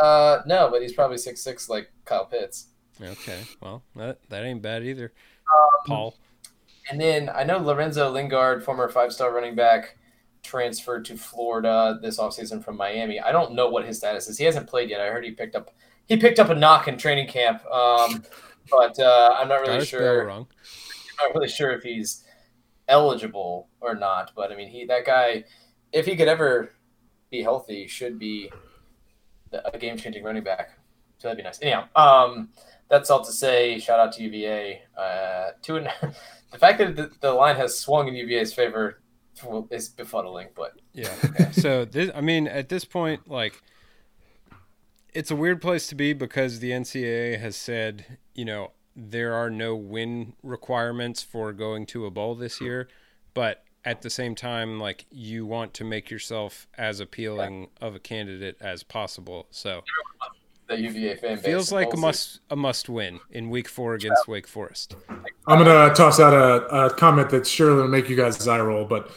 Uh, 0.00 0.40
no, 0.46 0.68
but 0.70 0.82
he's 0.82 0.92
probably 0.92 1.18
six 1.18 1.40
six 1.40 1.68
like 1.68 1.90
Kyle 2.04 2.24
Pitts. 2.26 2.68
Okay, 3.02 3.40
well 3.60 3.82
that 3.96 4.18
that 4.28 4.44
ain't 4.44 4.62
bad 4.62 4.84
either. 4.84 5.12
Um, 5.52 5.68
Paul. 5.86 6.14
And 6.90 7.00
then 7.00 7.28
I 7.28 7.44
know 7.44 7.58
Lorenzo 7.58 8.10
Lingard, 8.10 8.64
former 8.64 8.88
five 8.88 9.12
star 9.12 9.32
running 9.34 9.54
back, 9.54 9.96
transferred 10.42 11.04
to 11.06 11.16
Florida 11.16 11.98
this 12.00 12.18
offseason 12.18 12.64
from 12.64 12.76
Miami. 12.76 13.20
I 13.20 13.32
don't 13.32 13.54
know 13.54 13.68
what 13.68 13.84
his 13.84 13.98
status 13.98 14.28
is. 14.28 14.38
He 14.38 14.44
hasn't 14.44 14.68
played 14.68 14.90
yet. 14.90 15.00
I 15.00 15.08
heard 15.08 15.24
he 15.24 15.32
picked 15.32 15.54
up 15.54 15.70
he 16.06 16.16
picked 16.16 16.40
up 16.40 16.50
a 16.50 16.54
knock 16.54 16.88
in 16.88 16.96
training 16.96 17.28
camp. 17.28 17.64
Um, 17.66 18.24
but 18.70 18.98
uh, 18.98 19.36
I'm 19.38 19.48
not 19.48 19.60
really 19.60 19.74
Got 19.74 19.80
his 19.80 19.90
bell 19.90 20.00
sure. 20.00 20.26
wrong. 20.26 20.46
not 21.22 21.34
really 21.34 21.48
sure 21.48 21.70
if 21.72 21.82
he's 21.82 22.24
eligible 22.88 23.68
or 23.80 23.94
not. 23.94 24.32
But 24.34 24.52
I 24.52 24.56
mean, 24.56 24.68
he 24.68 24.84
that 24.86 25.06
guy, 25.06 25.44
if 25.92 26.06
he 26.06 26.16
could 26.16 26.28
ever 26.28 26.72
be 27.30 27.42
healthy, 27.42 27.86
should 27.86 28.18
be 28.18 28.50
a 29.52 29.78
game 29.78 29.96
changing 29.96 30.24
running 30.24 30.44
back. 30.44 30.70
So 31.18 31.28
that'd 31.28 31.36
be 31.36 31.42
nice. 31.42 31.60
Anyhow, 31.60 31.86
um, 31.94 32.50
that's 32.88 33.10
all 33.10 33.24
to 33.24 33.32
say. 33.32 33.78
Shout 33.78 34.00
out 34.00 34.12
to 34.12 34.22
UVA. 34.22 34.82
Uh, 34.96 35.50
two 35.62 35.76
and 35.76 35.88
the 36.50 36.58
fact 36.58 36.78
that 36.78 36.96
the, 36.96 37.10
the 37.20 37.32
line 37.32 37.56
has 37.56 37.78
swung 37.78 38.08
in 38.08 38.14
UVA's 38.14 38.52
favor 38.52 39.00
is 39.70 39.88
befuddling. 39.88 40.48
But 40.54 40.72
Yeah. 40.92 41.14
so 41.52 41.84
this, 41.84 42.10
I 42.14 42.20
mean, 42.20 42.46
at 42.46 42.68
this 42.68 42.84
point, 42.84 43.28
like, 43.28 43.62
it's 45.14 45.30
a 45.30 45.36
weird 45.36 45.60
place 45.60 45.86
to 45.88 45.94
be 45.94 46.12
because 46.12 46.60
the 46.60 46.70
NCAA 46.70 47.38
has 47.40 47.56
said, 47.56 48.18
you 48.34 48.44
know, 48.44 48.72
there 48.94 49.34
are 49.34 49.50
no 49.50 49.74
win 49.74 50.34
requirements 50.42 51.22
for 51.22 51.52
going 51.52 51.86
to 51.86 52.06
a 52.06 52.10
bowl 52.10 52.34
this 52.34 52.60
year, 52.60 52.88
but 53.34 53.64
at 53.84 54.02
the 54.02 54.10
same 54.10 54.34
time, 54.34 54.78
like, 54.78 55.06
you 55.10 55.46
want 55.46 55.72
to 55.74 55.84
make 55.84 56.10
yourself 56.10 56.68
as 56.76 57.00
appealing 57.00 57.68
of 57.80 57.94
a 57.94 57.98
candidate 57.98 58.56
as 58.60 58.82
possible. 58.82 59.46
So 59.50 59.82
the 60.70 60.80
UVA 60.80 61.16
fan 61.16 61.36
base 61.36 61.44
feels 61.44 61.72
like 61.72 61.92
a 61.92 61.96
must 61.96 62.40
a 62.50 62.56
must 62.56 62.88
win 62.88 63.20
in 63.30 63.50
week 63.50 63.68
four 63.68 63.94
against 63.94 64.26
Wake 64.28 64.46
Forest. 64.46 64.96
I'm 65.46 65.62
gonna 65.62 65.92
toss 65.94 66.20
out 66.20 66.32
a, 66.32 66.86
a 66.86 66.94
comment 66.94 67.30
that's 67.30 67.48
surely 67.48 67.78
gonna 67.78 67.88
make 67.88 68.08
you 68.08 68.16
guys 68.16 68.46
eye 68.46 68.60
roll, 68.60 68.84
but 68.84 69.10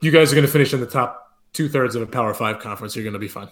you 0.00 0.10
guys 0.10 0.32
are 0.32 0.34
gonna 0.34 0.48
finish 0.48 0.74
in 0.74 0.80
the 0.80 0.86
top 0.86 1.38
two 1.52 1.68
thirds 1.68 1.94
of 1.94 2.02
a 2.02 2.06
Power 2.06 2.34
Five 2.34 2.58
conference. 2.58 2.94
You're 2.96 3.04
gonna 3.04 3.18
be 3.18 3.28
fine. 3.28 3.48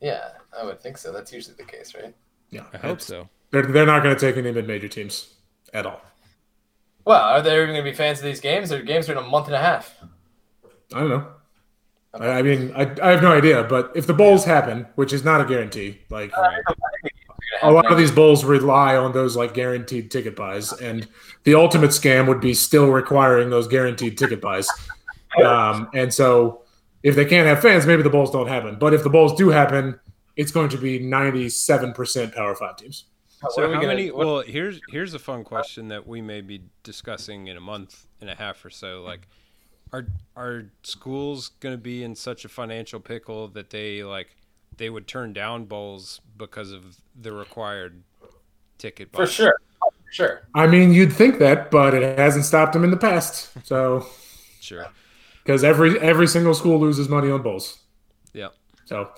Yeah, 0.00 0.30
I 0.56 0.64
would 0.64 0.80
think 0.80 0.98
so. 0.98 1.12
That's 1.12 1.32
usually 1.32 1.56
the 1.56 1.64
case, 1.64 1.94
right? 1.94 2.14
Yeah, 2.50 2.64
I 2.72 2.78
hope 2.78 3.00
so. 3.00 3.28
They're 3.50 3.62
they're 3.62 3.86
not 3.86 4.02
gonna 4.02 4.18
take 4.18 4.36
any 4.36 4.50
mid 4.50 4.66
major 4.66 4.88
teams 4.88 5.34
at 5.72 5.86
all. 5.86 6.00
Well, 7.04 7.20
are 7.20 7.42
there 7.42 7.62
even 7.62 7.74
going 7.74 7.84
to 7.84 7.90
be 7.90 7.96
fans 7.96 8.18
of 8.18 8.24
these 8.24 8.40
games? 8.40 8.68
Their 8.68 8.82
games 8.82 9.08
are 9.08 9.12
in 9.12 9.18
a 9.18 9.22
month 9.22 9.46
and 9.46 9.56
a 9.56 9.60
half. 9.60 9.96
I 10.92 11.00
don't 11.00 11.08
know. 11.08 11.26
I, 12.14 12.28
I 12.28 12.42
mean, 12.42 12.72
I, 12.74 12.82
I 13.02 13.10
have 13.10 13.22
no 13.22 13.32
idea. 13.32 13.62
But 13.64 13.92
if 13.94 14.06
the 14.06 14.14
bowls 14.14 14.44
happen, 14.44 14.86
which 14.96 15.12
is 15.12 15.24
not 15.24 15.40
a 15.40 15.44
guarantee, 15.44 16.00
like 16.10 16.32
a 17.62 17.70
lot 17.70 17.90
of 17.90 17.98
these 17.98 18.10
bowls 18.10 18.44
rely 18.44 18.96
on 18.96 19.12
those 19.12 19.36
like 19.36 19.54
guaranteed 19.54 20.10
ticket 20.10 20.34
buys, 20.36 20.72
and 20.72 21.06
the 21.44 21.54
ultimate 21.54 21.90
scam 21.90 22.26
would 22.28 22.40
be 22.40 22.54
still 22.54 22.88
requiring 22.90 23.50
those 23.50 23.68
guaranteed 23.68 24.16
ticket 24.18 24.40
buys. 24.40 24.68
Um, 25.44 25.88
and 25.94 26.12
so, 26.12 26.62
if 27.04 27.14
they 27.14 27.24
can't 27.24 27.46
have 27.46 27.62
fans, 27.62 27.86
maybe 27.86 28.02
the 28.02 28.10
bowls 28.10 28.32
don't 28.32 28.48
happen. 28.48 28.74
But 28.80 28.92
if 28.92 29.04
the 29.04 29.10
bowls 29.10 29.32
do 29.34 29.48
happen, 29.50 29.98
it's 30.34 30.50
going 30.50 30.70
to 30.70 30.76
be 30.76 30.98
ninety-seven 30.98 31.92
percent 31.92 32.34
Power 32.34 32.56
Five 32.56 32.76
teams. 32.78 33.04
What 33.40 33.52
So 33.52 33.62
we 33.68 33.74
how 33.74 33.80
gonna- 33.80 33.94
many? 33.94 34.10
Well, 34.10 34.40
here's 34.40 34.80
here's 34.88 35.14
a 35.14 35.20
fun 35.20 35.44
question 35.44 35.86
that 35.86 36.04
we 36.04 36.20
may 36.20 36.40
be 36.40 36.62
discussing 36.82 37.46
in 37.46 37.56
a 37.56 37.60
month 37.60 38.06
and 38.20 38.28
a 38.28 38.34
half 38.34 38.64
or 38.64 38.70
so. 38.70 39.02
Like, 39.02 39.28
are 39.92 40.06
are 40.36 40.64
schools 40.82 41.48
going 41.60 41.74
to 41.74 41.78
be 41.80 42.02
in 42.02 42.14
such 42.14 42.44
a 42.44 42.48
financial 42.48 43.00
pickle 43.00 43.48
that 43.48 43.70
they 43.70 44.02
like 44.04 44.36
they 44.76 44.88
would 44.90 45.06
turn 45.06 45.32
down 45.32 45.64
bowls 45.64 46.20
because 46.38 46.72
of 46.72 46.96
the 47.20 47.32
required 47.32 48.02
ticket? 48.78 49.10
for 49.12 49.26
sure, 49.26 49.56
for 49.80 50.12
sure. 50.12 50.48
I 50.54 50.66
mean, 50.66 50.92
you'd 50.92 51.12
think 51.12 51.38
that, 51.38 51.70
but 51.70 51.94
it 51.94 52.18
hasn't 52.18 52.44
stopped 52.44 52.72
them 52.72 52.84
in 52.84 52.90
the 52.90 52.96
past. 52.96 53.50
So, 53.66 54.06
Sure. 54.60 54.86
because 55.44 55.64
every 55.64 55.98
every 56.00 56.26
single 56.26 56.54
school 56.54 56.78
loses 56.80 57.08
money 57.08 57.30
on 57.30 57.42
bowls. 57.42 57.80
Yeah. 58.32 58.48
So, 58.84 59.10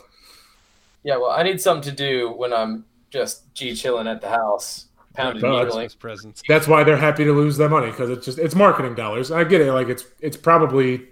Yeah, 1.05 1.17
well, 1.17 1.31
I 1.31 1.43
need 1.43 1.61
something 1.61 1.89
to 1.91 1.97
do 1.97 2.31
when 2.33 2.53
I'm 2.53 2.85
just 3.11 3.53
g 3.55 3.75
chilling 3.75 4.07
at 4.09 4.21
the 4.21 4.29
house, 4.31 4.87
pounding 5.15 5.43
Well, 5.43 5.53
needling. 5.65 5.71
Christmas 5.89 5.95
presents. 5.95 6.43
that's 6.49 6.67
why 6.69 6.85
they're 6.85 6.97
happy 6.97 7.25
to 7.25 7.33
lose 7.33 7.57
that 7.59 7.69
money 7.71 7.91
because 7.91 8.11
it's 8.11 8.25
just 8.25 8.39
it's 8.39 8.55
marketing 8.55 8.95
dollars. 8.95 9.31
I 9.31 9.45
get 9.45 9.61
it. 9.61 9.73
Like 9.73 9.89
it's 9.89 10.05
it's 10.21 10.37
probably 10.37 11.09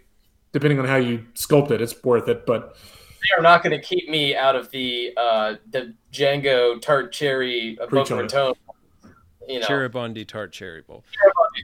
depending 0.52 0.78
on 0.78 0.86
how 0.86 0.96
you 0.96 1.24
sculpt 1.34 1.70
it, 1.70 1.80
it's 1.80 2.02
worth 2.04 2.28
it. 2.28 2.44
But 2.46 2.76
They 3.28 3.38
are 3.38 3.42
not 3.42 3.62
going 3.62 3.78
to 3.78 3.84
keep 3.84 4.08
me 4.08 4.34
out 4.36 4.56
of 4.56 4.70
the 4.70 5.12
uh, 5.16 5.54
the 5.70 5.94
Django 6.12 6.80
tart 6.80 7.12
cherry 7.12 7.78
Boca 7.90 8.14
on 8.14 8.20
it. 8.20 8.22
Raton. 8.22 8.54
You 9.48 9.58
know, 9.60 9.66
Cheribundi 9.66 10.26
tart 10.26 10.52
cherry 10.52 10.82
bowl. 10.82 11.02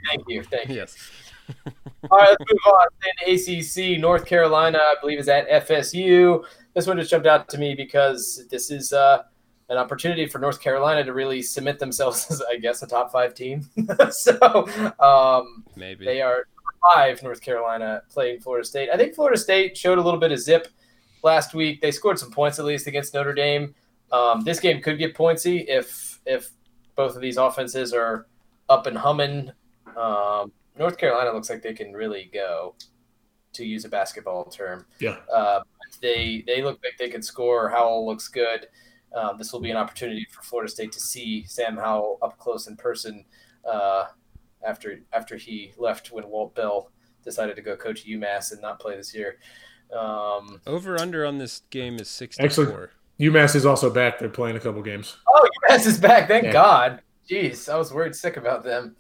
thank 0.08 0.24
you, 0.28 0.42
thank 0.42 0.68
you. 0.68 0.74
Yes. 0.76 0.96
All 2.10 2.18
right, 2.18 2.30
let's 2.30 2.52
move 2.52 2.74
on. 2.74 2.86
Then 3.04 3.34
ACC, 3.94 4.00
North 4.00 4.26
Carolina, 4.26 4.78
I 4.78 4.96
believe, 5.00 5.20
is 5.20 5.28
at 5.28 5.48
FSU. 5.48 6.42
This 6.74 6.88
one 6.88 6.96
just 6.98 7.10
jumped 7.10 7.28
out 7.28 7.48
to 7.50 7.58
me 7.58 7.76
because 7.76 8.44
this 8.50 8.72
is 8.72 8.92
uh, 8.92 9.22
an 9.68 9.78
opportunity 9.78 10.26
for 10.26 10.38
North 10.38 10.60
Carolina 10.60 11.04
to 11.04 11.12
really 11.12 11.42
cement 11.42 11.78
themselves 11.78 12.26
as, 12.30 12.42
I 12.42 12.56
guess, 12.56 12.82
a 12.82 12.86
top 12.86 13.12
five 13.12 13.34
team. 13.34 13.68
so 14.10 14.68
um, 15.00 15.64
Maybe. 15.76 16.04
they 16.04 16.20
are 16.20 16.46
five, 16.94 17.22
North 17.22 17.40
Carolina, 17.40 18.02
playing 18.10 18.40
Florida 18.40 18.66
State. 18.66 18.90
I 18.92 18.96
think 18.96 19.14
Florida 19.14 19.38
State 19.38 19.76
showed 19.76 19.98
a 19.98 20.02
little 20.02 20.20
bit 20.20 20.32
of 20.32 20.38
zip 20.38 20.68
last 21.22 21.54
week. 21.54 21.80
They 21.80 21.90
scored 21.90 22.18
some 22.18 22.30
points 22.30 22.58
at 22.58 22.64
least 22.64 22.86
against 22.86 23.14
Notre 23.14 23.34
Dame. 23.34 23.74
Um, 24.12 24.42
this 24.42 24.60
game 24.60 24.80
could 24.80 24.98
get 24.98 25.16
pointsy 25.16 25.64
if 25.66 26.20
if 26.26 26.50
both 26.94 27.16
of 27.16 27.20
these 27.20 27.36
offenses 27.36 27.92
are 27.92 28.26
up 28.68 28.86
and 28.86 28.96
humming. 28.96 29.50
Um, 29.96 30.52
North 30.78 30.96
Carolina 30.96 31.32
looks 31.32 31.50
like 31.50 31.62
they 31.62 31.72
can 31.72 31.92
really 31.92 32.30
go, 32.32 32.74
to 33.56 33.64
use 33.64 33.84
a 33.84 33.88
basketball 33.88 34.44
term. 34.44 34.86
Yeah. 35.00 35.16
Uh, 35.32 35.62
they 36.00 36.44
they 36.46 36.62
look 36.62 36.78
like 36.84 36.96
they 36.98 37.08
can 37.08 37.22
score. 37.22 37.68
Howell 37.68 38.06
looks 38.06 38.28
good. 38.28 38.68
Um, 39.16 39.38
this 39.38 39.52
will 39.52 39.60
be 39.60 39.70
an 39.70 39.78
opportunity 39.78 40.26
for 40.30 40.42
Florida 40.42 40.70
State 40.70 40.92
to 40.92 41.00
see 41.00 41.44
Sam 41.46 41.76
Howell 41.76 42.18
up 42.20 42.38
close 42.38 42.66
in 42.66 42.76
person 42.76 43.24
uh, 43.68 44.04
after 44.64 45.00
after 45.12 45.36
he 45.36 45.72
left 45.78 46.12
when 46.12 46.28
Walt 46.28 46.54
Bell 46.54 46.90
decided 47.24 47.56
to 47.56 47.62
go 47.62 47.76
coach 47.76 48.06
UMass 48.06 48.52
and 48.52 48.60
not 48.60 48.78
play 48.78 48.94
this 48.96 49.14
year. 49.14 49.38
Um, 49.96 50.60
Over 50.66 51.00
under 51.00 51.24
on 51.24 51.38
this 51.38 51.62
game 51.70 51.96
is 51.96 52.08
64. 52.08 52.90
UMass 53.18 53.56
is 53.56 53.64
also 53.64 53.88
back. 53.88 54.18
They're 54.18 54.28
playing 54.28 54.56
a 54.56 54.60
couple 54.60 54.82
games. 54.82 55.16
oh, 55.28 55.48
UMass 55.68 55.86
is 55.86 55.98
back! 55.98 56.28
Thank 56.28 56.44
Yeah. 56.44 56.52
God. 56.52 57.00
Jeez, 57.28 57.72
I 57.72 57.76
was 57.76 57.92
worried 57.92 58.14
sick 58.14 58.36
about 58.36 58.62
them. 58.62 58.94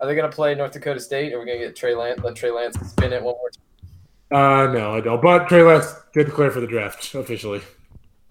Are 0.00 0.06
they 0.06 0.14
going 0.14 0.28
to 0.28 0.34
play 0.34 0.54
North 0.54 0.72
Dakota 0.72 0.98
State? 0.98 1.32
Are 1.32 1.38
we 1.38 1.44
going 1.46 1.60
to 1.60 1.66
get 1.66 1.76
Trey 1.76 1.94
Lance? 1.94 2.20
Let 2.22 2.34
Trey 2.36 2.50
Lance 2.50 2.76
spin 2.88 3.12
it 3.12 3.22
one 3.22 3.34
more 3.34 3.50
time? 3.50 4.68
Uh, 4.68 4.72
no, 4.72 4.94
I 4.94 5.00
don't. 5.00 5.20
But 5.20 5.48
Trey 5.48 5.62
Lance 5.62 5.92
did 6.14 6.26
declare 6.26 6.50
for 6.50 6.60
the 6.60 6.66
draft 6.66 7.14
officially. 7.14 7.60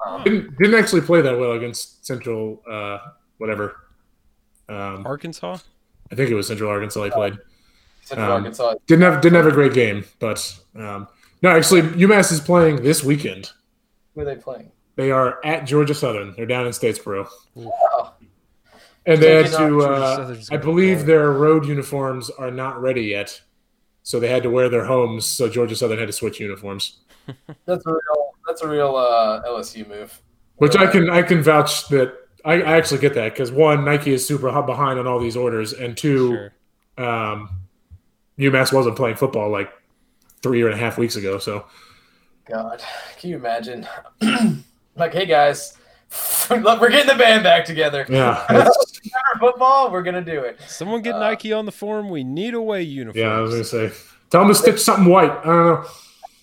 Um, 0.08 0.24
Didn't 0.24 0.58
didn't 0.58 0.76
actually 0.76 1.02
play 1.02 1.22
that 1.22 1.38
well 1.38 1.52
against 1.54 2.06
Central, 2.06 2.62
uh, 2.70 2.98
whatever. 3.38 3.76
Um, 4.70 5.06
Arkansas. 5.06 5.58
I 6.12 6.16
think 6.16 6.30
it 6.30 6.36
was 6.36 6.48
Central 6.48 6.70
Arkansas 6.70 7.04
he 7.04 7.10
played. 7.10 7.38
Central 8.04 8.28
Um, 8.28 8.34
Arkansas. 8.44 8.76
Didn't 8.88 9.04
have 9.04 9.22
didn't 9.22 9.36
have 9.36 9.48
a 9.48 9.52
great 9.52 9.74
game, 9.74 10.06
but 10.20 10.58
um, 10.76 11.08
no, 11.42 11.50
actually, 11.50 11.82
UMass 11.84 12.32
is 12.32 12.40
playing 12.40 12.78
this 12.84 13.04
weekend. 13.04 13.52
Who 14.16 14.22
are 14.22 14.26
they 14.26 14.36
playing? 14.36 14.72
They 14.96 15.12
are 15.12 15.40
at 15.46 15.66
Georgia 15.66 15.94
Southern. 15.94 16.34
They're 16.36 16.46
down 16.48 16.66
in 16.66 16.72
Statesboro, 16.72 17.28
Oh, 17.58 18.14
and 19.06 19.22
they 19.22 19.44
had 19.44 19.52
to. 19.58 19.82
Uh, 19.82 20.36
I 20.52 20.58
believe 20.58 21.06
their 21.06 21.32
road 21.32 21.66
uniforms 21.68 22.30
are 22.32 22.50
not 22.50 22.82
ready 22.82 23.04
yet, 23.04 23.40
so 24.08 24.22
they 24.22 24.30
had 24.30 24.42
to 24.44 24.50
wear 24.50 24.70
their 24.70 24.86
homes. 24.86 25.26
So 25.26 25.50
Georgia 25.50 25.76
Southern 25.76 26.00
had 26.00 26.08
to 26.08 26.14
switch 26.14 26.40
uniforms, 26.40 27.00
that's 27.66 27.86
a 27.86 27.90
real. 27.90 28.32
That's 28.48 28.62
a 28.62 28.68
real 28.70 28.96
uh, 28.96 29.44
LSU 29.46 29.86
move. 29.86 30.22
which 30.56 30.78
I 30.78 30.88
can 30.90 31.10
I 31.10 31.22
can 31.22 31.44
vouch 31.44 31.90
that 31.90 32.14
I, 32.46 32.62
I 32.62 32.78
actually 32.78 33.02
get 33.02 33.14
that 33.16 33.34
because 33.34 33.52
one 33.52 33.84
Nike 33.84 34.14
is 34.14 34.26
super 34.26 34.50
behind 34.62 34.98
on 34.98 35.08
all 35.08 35.20
these 35.20 35.36
orders, 35.36 35.74
and 35.74 35.98
two. 35.98 36.52
Sure. 36.98 37.06
um, 37.06 37.50
UMass 38.40 38.72
wasn't 38.72 38.96
playing 38.96 39.18
football 39.18 39.50
like 39.50 39.74
three 40.42 40.62
and 40.64 40.74
a 40.74 40.78
half 40.78 40.98
weeks 40.98 41.18
ago. 41.18 41.38
So 41.38 41.66
God, 42.46 42.82
can 43.18 43.30
you 43.32 43.36
imagine? 43.36 43.86
like, 44.96 45.12
hey 45.12 45.26
guys, 45.26 45.77
look, 46.50 46.80
we're 46.82 46.90
getting 46.90 47.08
the 47.08 47.22
band 47.22 47.44
back 47.44 47.66
together. 47.66 48.06
yeah, 48.10 48.46
football? 49.40 49.92
We're 49.92 50.04
gonna 50.04 50.22
do 50.24 50.42
it. 50.42 50.60
Someone 50.68 51.02
get 51.02 51.16
Uh, 51.16 51.20
Nike 51.20 51.52
on 51.54 51.66
the 51.66 51.72
forum. 51.72 52.10
We 52.10 52.24
need 52.24 52.54
away 52.54 52.84
uniforms. 52.84 53.22
yeah. 53.22 53.32
I 53.38 53.40
was 53.42 53.52
gonna 53.52 53.64
say, 53.64 53.92
tell 54.30 54.42
them 54.42 54.50
to 54.50 54.56
stitch 54.56 54.80
something 54.80 55.06
white. 55.12 55.32
I 55.32 55.44
don't 55.44 55.66
know. 55.84 55.86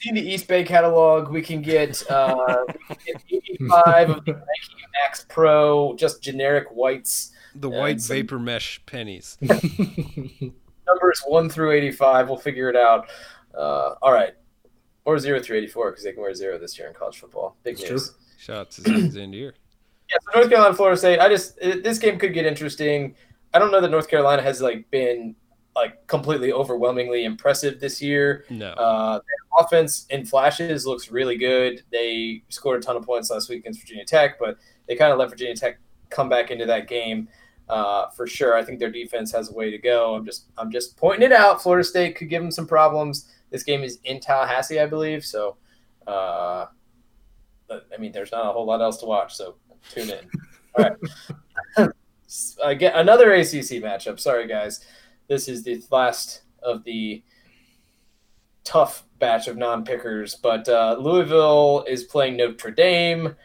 In 0.07 0.17
the 0.17 0.21
East 0.21 0.47
Bay 0.49 0.65
catalog, 0.65 1.31
we 1.31 1.41
can 1.41 1.63
get 1.63 2.03
uh, 2.11 2.57
we 2.91 2.95
can 2.97 3.15
get 3.31 3.43
85 3.59 4.11
of 4.11 4.25
the 4.27 4.33
Nike 4.33 4.85
Max 5.03 5.25
Pro, 5.29 5.95
just 5.97 6.23
generic 6.23 6.69
whites. 6.71 7.33
the 7.55 7.71
white 7.71 8.03
some- 8.03 8.17
vapor 8.17 8.39
mesh 8.39 8.83
pennies. 8.85 9.39
Numbers 9.41 11.23
one 11.27 11.49
through 11.49 11.71
85. 11.73 12.29
We'll 12.29 12.37
figure 12.39 12.69
it 12.69 12.77
out. 12.77 13.09
Uh, 13.57 13.95
all 14.03 14.13
right, 14.13 14.35
or 15.05 15.19
zero 15.19 15.41
through 15.41 15.59
84 15.59 15.91
because 15.91 16.05
they 16.05 16.13
can 16.13 16.23
wear 16.23 16.35
zero 16.35 16.59
this 16.59 16.79
year 16.79 16.89
in 16.89 16.95
college 16.95 17.19
football. 17.19 17.57
Big 17.63 17.77
That's 17.77 17.91
news. 17.91 18.09
true. 18.11 18.19
Shout 18.39 18.57
out 18.57 18.71
to 18.73 18.81
Zandier. 18.83 19.53
Yeah, 20.11 20.19
so 20.21 20.39
North 20.39 20.51
Carolina, 20.51 20.75
Florida 20.75 20.99
State. 20.99 21.19
I 21.19 21.31
just 21.31 21.59
it, 21.63 21.83
this 21.83 21.99
game 21.99 22.19
could 22.19 22.35
get 22.35 22.45
interesting. 22.45 23.15
I 23.55 23.59
don't 23.59 23.73
know 23.73 23.81
that 23.81 23.91
North 23.91 24.07
Carolina 24.07 24.43
has 24.43 24.61
like 24.61 24.89
been 24.91 25.35
like 25.75 26.07
completely 26.07 26.53
overwhelmingly 26.53 27.25
impressive 27.25 27.81
this 27.81 28.03
year. 28.03 28.45
No. 28.51 28.69
Uh, 28.73 29.15
their 29.15 29.65
offense 29.65 30.07
in 30.11 30.27
flashes 30.27 30.87
looks 30.87 31.11
really 31.11 31.37
good. 31.37 31.83
They 31.91 32.43
scored 32.51 32.83
a 32.83 32.85
ton 32.85 32.97
of 32.97 33.05
points 33.05 33.31
last 33.31 33.49
week 33.49 33.61
against 33.61 33.81
Virginia 33.81 34.05
Tech, 34.05 34.39
but 34.39 34.59
they 34.87 34.95
kind 34.95 35.11
of 35.11 35.19
let 35.19 35.31
Virginia 35.31 35.57
Tech 35.57 35.79
come 36.11 36.29
back 36.29 36.51
into 36.51 36.67
that 36.67 36.87
game 36.87 37.29
uh, 37.69 38.09
for 38.11 38.27
sure. 38.27 38.57
I 38.57 38.63
think 38.63 38.79
their 38.79 38.91
defense 38.91 39.33
has 39.33 39.51
a 39.51 39.55
way 39.55 39.71
to 39.71 39.79
go. 39.79 40.15
I'm 40.15 40.25
just 40.25 40.47
I'm 40.59 40.71
just 40.71 40.97
pointing 40.97 41.25
it 41.25 41.33
out. 41.33 41.63
Florida 41.63 41.85
State 41.85 42.17
could 42.17 42.29
give 42.29 42.43
them 42.43 42.51
some 42.51 42.67
problems. 42.67 43.31
This 43.55 43.63
game 43.63 43.85
is 43.85 44.01
in 44.03 44.19
Tallahassee, 44.19 44.81
I 44.81 44.87
believe. 44.87 45.25
So, 45.25 45.59
uh, 46.09 46.67
I 47.71 47.97
mean, 48.01 48.11
there's 48.11 48.33
not 48.33 48.47
a 48.47 48.53
whole 48.53 48.67
lot 48.67 48.83
else 48.83 48.97
to 48.97 49.07
watch. 49.07 49.33
So 49.33 49.55
tune 49.93 50.11
in. 50.11 50.29
All 50.77 50.89
right. 51.79 51.89
Again, 52.65 52.95
another 52.97 53.33
ACC 53.33 53.79
matchup. 53.81 54.19
Sorry, 54.19 54.49
guys. 54.49 54.85
This 55.29 55.47
is 55.49 55.63
the 55.63 55.81
last 55.93 56.43
of 56.65 56.83
the 56.83 57.23
tough 58.65 59.05
batch 59.21 59.47
of 59.47 59.57
non-pickers, 59.57 60.35
but 60.35 60.69
uh, 60.69 60.97
Louisville 60.99 61.85
is 61.87 62.03
playing 62.03 62.37
Notre 62.37 62.73
Dame. 62.73 63.37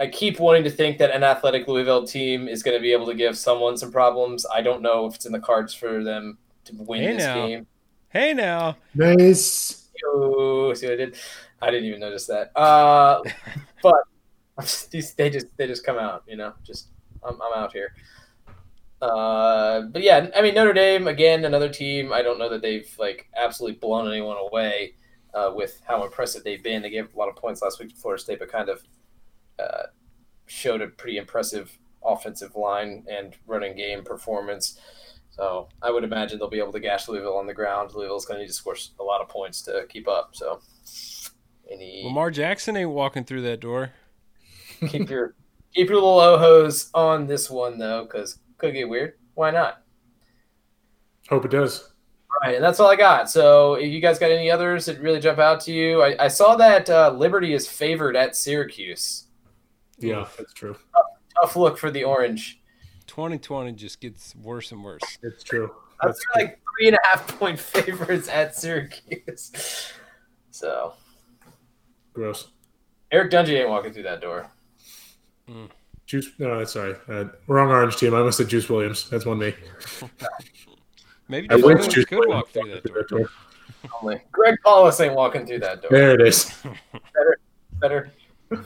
I 0.00 0.06
keep 0.06 0.40
wanting 0.40 0.64
to 0.64 0.70
think 0.70 0.96
that 0.96 1.10
an 1.10 1.22
athletic 1.22 1.68
Louisville 1.68 2.06
team 2.06 2.48
is 2.48 2.62
going 2.62 2.78
to 2.78 2.82
be 2.82 2.94
able 2.94 3.08
to 3.08 3.14
give 3.14 3.36
someone 3.36 3.76
some 3.76 3.92
problems. 3.92 4.46
I 4.50 4.62
don't 4.62 4.80
know 4.80 5.04
if 5.04 5.16
it's 5.16 5.26
in 5.26 5.32
the 5.32 5.38
cards 5.38 5.74
for 5.74 6.02
them 6.02 6.38
to 6.64 6.74
win 6.78 7.02
Hey 7.02 7.12
this 7.12 7.24
now. 7.24 7.46
game. 7.46 7.66
Hey 8.14 8.32
now. 8.32 8.76
nice. 8.94 9.88
Oh, 10.06 10.72
see 10.74 10.86
what 10.86 10.92
I 10.92 10.96
did? 10.96 11.16
I 11.60 11.72
didn't 11.72 11.86
even 11.86 11.98
notice 11.98 12.28
that. 12.28 12.56
Uh, 12.56 13.20
but 13.82 14.04
these 14.92 15.14
they 15.14 15.28
just 15.28 15.46
they 15.56 15.66
just 15.66 15.84
come 15.84 15.98
out, 15.98 16.22
you 16.28 16.36
know. 16.36 16.52
Just 16.62 16.90
I'm, 17.24 17.34
I'm 17.42 17.60
out 17.60 17.72
here. 17.72 17.92
Uh, 19.02 19.80
but 19.92 20.00
yeah, 20.00 20.28
I 20.36 20.42
mean 20.42 20.54
Notre 20.54 20.72
Dame 20.72 21.08
again, 21.08 21.44
another 21.44 21.68
team. 21.68 22.12
I 22.12 22.22
don't 22.22 22.38
know 22.38 22.48
that 22.50 22.62
they've 22.62 22.88
like 23.00 23.26
absolutely 23.36 23.80
blown 23.80 24.06
anyone 24.06 24.36
away 24.36 24.94
uh, 25.34 25.50
with 25.52 25.82
how 25.84 26.04
impressive 26.04 26.44
they've 26.44 26.62
been. 26.62 26.82
They 26.82 26.90
gave 26.90 27.12
a 27.12 27.18
lot 27.18 27.28
of 27.28 27.34
points 27.34 27.62
last 27.62 27.80
week 27.80 27.88
to 27.88 27.96
Florida 27.96 28.22
State, 28.22 28.38
but 28.38 28.48
kind 28.48 28.68
of 28.68 28.84
uh, 29.58 29.86
showed 30.46 30.82
a 30.82 30.86
pretty 30.86 31.16
impressive 31.16 31.76
offensive 32.04 32.54
line 32.54 33.04
and 33.10 33.34
running 33.44 33.76
game 33.76 34.04
performance. 34.04 34.78
So 35.36 35.68
I 35.82 35.90
would 35.90 36.04
imagine 36.04 36.38
they'll 36.38 36.48
be 36.48 36.60
able 36.60 36.72
to 36.72 36.80
gash 36.80 37.08
Louisville 37.08 37.36
on 37.36 37.46
the 37.46 37.54
ground. 37.54 37.90
Louisville's 37.92 38.24
going 38.24 38.38
to 38.38 38.42
need 38.42 38.48
to 38.48 38.54
score 38.54 38.76
a 39.00 39.02
lot 39.02 39.20
of 39.20 39.28
points 39.28 39.62
to 39.62 39.84
keep 39.88 40.06
up. 40.06 40.30
So 40.36 40.60
any 41.68 42.02
Lamar 42.04 42.30
Jackson 42.30 42.76
ain't 42.76 42.90
walking 42.90 43.24
through 43.24 43.42
that 43.42 43.58
door. 43.58 43.92
keep 44.88 45.10
your 45.10 45.34
keep 45.74 45.88
your 45.88 45.96
little 45.96 46.18
ohos 46.18 46.90
on 46.94 47.26
this 47.26 47.50
one 47.50 47.78
though, 47.78 48.04
because 48.04 48.38
could 48.58 48.74
get 48.74 48.88
weird. 48.88 49.14
Why 49.34 49.50
not? 49.50 49.82
Hope 51.28 51.44
it 51.44 51.50
does. 51.50 51.82
All 52.30 52.48
right, 52.48 52.54
and 52.56 52.64
that's 52.64 52.78
all 52.78 52.90
I 52.90 52.96
got. 52.96 53.28
So 53.28 53.74
if 53.74 53.90
you 53.90 54.00
guys 54.00 54.18
got 54.18 54.30
any 54.30 54.50
others 54.50 54.86
that 54.86 55.00
really 55.00 55.20
jump 55.20 55.38
out 55.38 55.60
to 55.62 55.72
you, 55.72 56.02
I, 56.02 56.24
I 56.24 56.28
saw 56.28 56.54
that 56.56 56.88
uh, 56.90 57.10
Liberty 57.10 57.54
is 57.54 57.66
favored 57.66 58.14
at 58.14 58.36
Syracuse. 58.36 59.26
Yeah, 59.98 60.26
that's 60.36 60.52
true. 60.52 60.76
Tough 61.40 61.56
look 61.56 61.78
for 61.78 61.90
the 61.90 62.04
Orange. 62.04 62.60
2020 63.14 63.72
just 63.72 64.00
gets 64.00 64.34
worse 64.34 64.72
and 64.72 64.82
worse. 64.82 65.18
It's 65.22 65.44
true. 65.44 65.70
I 66.00 66.08
That's 66.08 66.20
feel 66.24 66.42
like 66.44 66.58
three 66.76 66.88
and 66.88 66.96
a 66.96 67.06
half 67.06 67.38
point 67.38 67.60
favorites 67.60 68.28
at 68.28 68.56
Syracuse. 68.56 69.92
So 70.50 70.94
gross. 72.12 72.48
Eric 73.12 73.30
Dungey 73.30 73.60
ain't 73.60 73.68
walking 73.68 73.92
through 73.92 74.02
that 74.02 74.20
door. 74.20 74.50
Juice. 76.06 76.30
No, 76.40 76.58
that's 76.58 76.72
sorry. 76.72 76.96
Uh, 77.08 77.26
wrong 77.46 77.70
orange 77.70 77.96
team. 77.98 78.14
I 78.14 78.22
must 78.22 78.38
have 78.38 78.48
Juice 78.48 78.68
Williams. 78.68 79.08
That's 79.08 79.24
one 79.24 79.38
me. 79.38 79.54
Maybe 81.28 81.48
I 81.50 81.54
Juice 81.54 81.64
wish 81.64 81.74
Williams 81.76 81.94
Juice 81.94 82.04
could 82.06 82.18
Williams 82.18 82.34
walk 82.34 82.48
through 82.48 82.70
that 82.72 82.84
door. 82.84 83.02
door. 83.04 83.30
Only 84.02 84.20
Greg 84.32 84.56
Paulus 84.64 84.98
ain't 84.98 85.14
walking 85.14 85.46
through 85.46 85.60
that 85.60 85.82
door. 85.82 85.90
There 85.92 86.14
it 86.14 86.26
is. 86.26 86.52
Better. 86.92 87.38
Better 87.80 88.10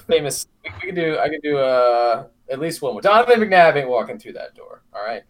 famous. 0.08 0.46
We, 0.64 0.70
we 0.70 0.80
could 0.86 0.94
do 0.94 1.18
i 1.18 1.28
could 1.28 1.42
do 1.42 1.58
uh 1.58 2.26
at 2.50 2.58
least 2.60 2.82
one 2.82 2.92
more. 2.92 3.00
Donovan 3.02 3.40
mcnabb 3.40 3.76
ain't 3.76 3.88
walking 3.88 4.18
through 4.18 4.34
that 4.34 4.54
door 4.54 4.82
all 4.94 5.04
right? 5.04 5.22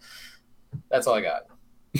That's 0.90 1.06
all 1.06 1.14
i 1.14 1.20
got. 1.20 1.42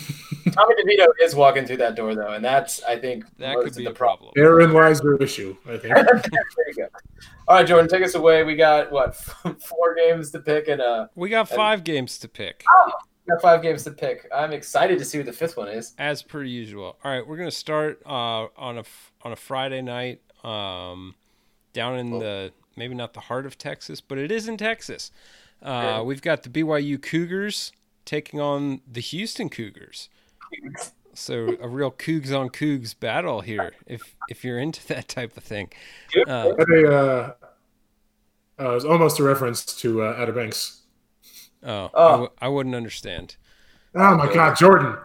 Tommy 0.53 0.75
devito 0.83 1.07
is 1.23 1.35
walking 1.35 1.65
through 1.67 1.79
that 1.79 1.95
door 1.95 2.15
though 2.15 2.33
and 2.33 2.45
that's 2.45 2.83
i 2.85 2.99
think 2.99 3.25
That 3.39 3.55
most 3.55 3.63
could 3.65 3.73
of 3.73 3.79
be 3.79 3.85
the 3.85 3.91
a 3.91 3.95
problem. 3.95 4.33
Therein 4.35 4.73
lies 4.73 5.01
the 5.01 5.17
issue. 5.21 5.57
I 5.67 5.77
think. 5.79 5.95
there 5.95 6.23
you 6.69 6.75
go. 6.77 6.89
All 7.47 7.57
right 7.57 7.67
jordan 7.67 7.89
take 7.89 8.05
us 8.05 8.15
away. 8.15 8.45
We 8.45 8.57
got 8.57 8.91
what 8.93 9.15
four 9.61 9.95
games 9.97 10.31
to 10.33 10.41
pick 10.41 10.69
and 10.69 10.81
uh 10.81 11.09
We 11.15 11.29
got 11.31 11.49
five 11.49 11.85
games 11.85 12.19
to 12.19 12.29
pick, 12.29 12.65
we 13.29 13.35
got 13.35 13.43
five 13.43 13.63
games 13.63 13.85
to 13.85 13.91
pick. 13.91 14.27
I'm 14.35 14.53
excited 14.53 14.99
to 14.99 15.05
see 15.05 15.19
what 15.19 15.27
the 15.27 15.33
fifth 15.33 15.57
one 15.57 15.69
is. 15.69 15.95
As 15.99 16.23
per 16.23 16.43
usual. 16.43 16.97
All 17.05 17.11
right, 17.13 17.27
we're 17.27 17.37
gonna 17.37 17.51
start 17.51 18.01
uh, 18.07 18.47
on 18.57 18.79
a 18.79 18.85
on 19.23 19.33
a 19.33 19.37
Friday 19.37 19.83
night, 19.83 20.23
um, 20.45 21.15
down 21.79 21.97
in 21.99 22.11
the 22.19 22.53
maybe 22.77 22.95
not 22.95 23.15
the 23.15 23.21
heart 23.21 23.47
of 23.47 23.57
Texas, 23.57 24.01
but 24.01 24.19
it 24.19 24.31
is 24.33 24.49
in 24.49 24.57
Texas. 24.57 25.11
Uh, 25.65 25.69
Okay. 25.69 26.07
we've 26.07 26.23
got 26.23 26.43
the 26.43 26.49
BYU 26.49 27.01
Cougars 27.01 27.73
taking 28.05 28.41
on 28.41 28.81
the 28.91 29.01
Houston 29.01 29.49
Cougars. 29.49 30.09
So 31.15 31.57
a 31.61 31.69
real 31.69 31.91
Cougs 31.91 32.33
on 32.37 32.49
Cougs 32.51 32.99
battle 32.99 33.41
here, 33.41 33.73
if 33.87 34.15
if 34.29 34.45
you're 34.45 34.59
into 34.59 34.87
that 34.89 35.09
type 35.09 35.37
of 35.37 35.43
thing. 35.45 35.71
Uh, 36.27 36.51
Had 36.59 36.69
a, 36.71 36.95
uh, 36.97 37.33
uh, 38.61 38.71
it 38.71 38.75
was 38.75 38.85
almost 38.85 39.19
a 39.21 39.23
reference 39.25 39.65
to 39.83 40.03
uh, 40.03 40.15
Outer 40.19 40.33
Banks. 40.33 40.83
oh, 41.65 41.85
I, 41.87 41.91
Oh. 41.95 42.11
w- 42.11 42.31
I 42.41 42.49
wouldn't 42.49 42.75
understand. 42.75 43.37
Oh 43.95 44.15
my 44.17 44.33
God, 44.33 44.57
Jordan! 44.57 44.97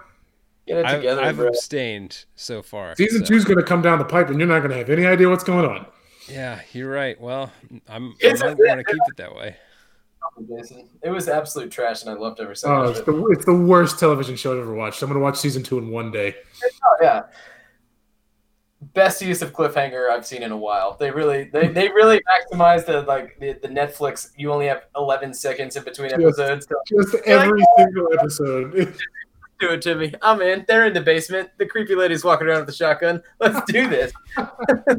get 0.68 0.78
it 0.80 0.86
I've, 0.86 0.98
together 0.98 1.22
I've 1.24 1.40
abstained 1.40 2.26
so 2.36 2.62
far. 2.62 2.96
Season 2.96 3.22
so- 3.22 3.26
two's 3.30 3.46
going 3.46 3.58
to 3.60 3.64
come 3.66 3.82
down 3.82 3.98
the 4.00 4.06
pipe, 4.06 4.30
and 4.30 4.38
you're 4.40 4.48
not 4.48 4.60
going 4.60 4.72
to 4.72 4.78
have 4.78 4.90
any 4.90 5.06
idea 5.06 5.30
what's 5.30 5.44
going 5.44 5.66
on. 5.66 5.86
Yeah, 6.30 6.62
you're 6.72 6.90
right. 6.92 7.20
Well, 7.20 7.52
I'm, 7.88 8.10
I 8.12 8.16
It's 8.20 8.42
a 8.42 8.46
might 8.48 8.58
want 8.58 8.80
to 8.80 8.84
keep 8.86 9.02
it 9.08 9.18
that 9.18 9.36
way. 9.36 9.56
Jason. 10.50 10.90
it 11.04 11.10
was 11.10 11.28
absolute 11.28 11.70
trash 11.70 12.02
and 12.02 12.10
i 12.10 12.14
loved 12.14 12.40
every 12.40 12.54
oh, 12.54 12.56
second 12.56 12.76
Oh, 12.78 12.84
it's 12.90 13.00
it 13.00 13.06
the 13.06 13.26
it's 13.28 13.46
the 13.46 13.54
worst 13.54 14.00
television 14.00 14.36
show 14.36 14.54
I've 14.54 14.60
ever 14.64 14.74
watched. 14.74 15.02
I'm 15.04 15.10
going 15.10 15.20
to 15.20 15.24
watch 15.24 15.38
season 15.38 15.64
two 15.64 15.78
in 15.78 15.90
one 15.92 16.12
day. 16.12 16.34
Oh, 16.64 16.98
yeah. 17.02 17.24
Best 18.94 19.22
use 19.22 19.42
of 19.42 19.54
cliffhanger 19.54 20.10
I've 20.10 20.26
seen 20.26 20.42
in 20.44 20.52
a 20.52 20.58
while. 20.58 20.98
They 21.00 21.12
really, 21.12 21.46
they, 21.54 21.68
they 21.68 21.88
really 21.90 22.20
maximize 22.52 22.86
the 22.86 23.02
like 23.04 23.38
the, 23.40 23.54
the 23.62 23.68
Netflix. 23.70 24.32
You 24.38 24.52
only 24.52 24.66
have 24.68 24.86
eleven 24.96 25.34
seconds 25.34 25.76
in 25.76 25.84
between 25.84 26.10
Yes. 26.10 26.20
episodes. 26.22 26.68
So 26.70 27.02
Just 27.02 27.16
every 27.26 27.64
single 27.78 28.08
episode. 28.14 28.96
do 29.60 29.70
it 29.72 29.82
to 29.84 29.96
me. 29.96 30.14
I'm 30.22 30.42
in. 30.42 30.66
They're 30.68 30.86
in 30.88 30.94
the 30.94 31.02
basement. 31.02 31.50
The 31.58 31.66
creepy 31.66 31.96
lady's 31.96 32.24
walking 32.26 32.48
around 32.48 32.60
with 32.60 32.68
the 32.68 32.74
shotgun. 32.74 33.22
Let's 33.40 33.60
do 33.72 33.88
this. 33.88 34.12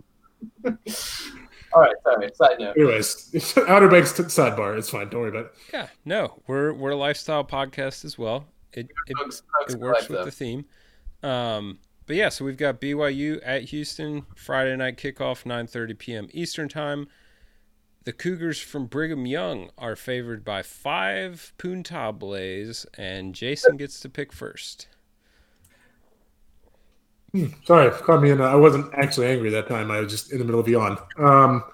All 0.65 1.81
right, 1.83 1.95
sorry. 2.05 2.31
Side 2.35 2.61
note. 2.61 2.77
Anyways, 2.77 3.57
Outer 3.69 3.89
Banks 3.89 4.13
t- 4.13 4.23
sidebar. 4.25 4.79
It's 4.79 4.91
fine. 4.91 5.09
Don't 5.09 5.21
worry 5.23 5.31
about 5.31 5.47
it. 5.47 5.55
Yeah, 5.73 5.89
no, 6.05 6.41
we're 6.47 6.73
we're 6.73 6.91
a 6.93 6.97
lifestyle 6.97 7.45
podcast 7.45 8.05
as 8.05 8.17
well. 8.17 8.47
It 8.73 8.91
it, 9.07 9.17
Bugs- 9.17 9.43
Bugs 9.61 9.75
it 9.75 9.81
works 9.81 10.01
life, 10.03 10.09
with 10.11 10.19
though. 10.21 10.25
the 10.25 10.31
theme. 10.31 10.65
Um, 11.23 11.79
but 12.07 12.17
yeah, 12.17 12.29
so 12.29 12.45
we've 12.45 12.57
got 12.57 12.81
BYU 12.81 13.41
at 13.45 13.63
Houston 13.65 14.27
Friday 14.37 14.77
night 14.77 14.97
kickoff, 14.99 15.45
9:30 15.45 15.99
p.m. 15.99 16.29
Eastern 16.33 16.69
time. 16.69 17.09
The 18.05 18.13
Cougars 18.13 18.61
from 18.61 18.85
Brigham 18.87 19.25
Young 19.25 19.71
are 19.79 19.97
favored 19.97 20.45
by 20.45 20.63
five 20.63 21.55
puntables, 21.59 22.85
and 22.99 23.35
Jason 23.35 23.79
gets 23.79 23.99
to 24.01 24.11
pick 24.11 24.31
first. 24.33 24.89
Sorry, 27.65 27.91
caught 27.91 28.23
me 28.23 28.31
in. 28.31 28.41
A, 28.41 28.45
I 28.45 28.55
wasn't 28.55 28.93
actually 28.95 29.27
angry 29.27 29.51
that 29.51 29.67
time. 29.69 29.91
I 29.91 30.01
was 30.01 30.11
just 30.13 30.33
in 30.33 30.39
the 30.39 30.45
middle 30.45 30.61
of 30.61 30.69
yawn. 30.69 30.99
Um, 31.19 31.65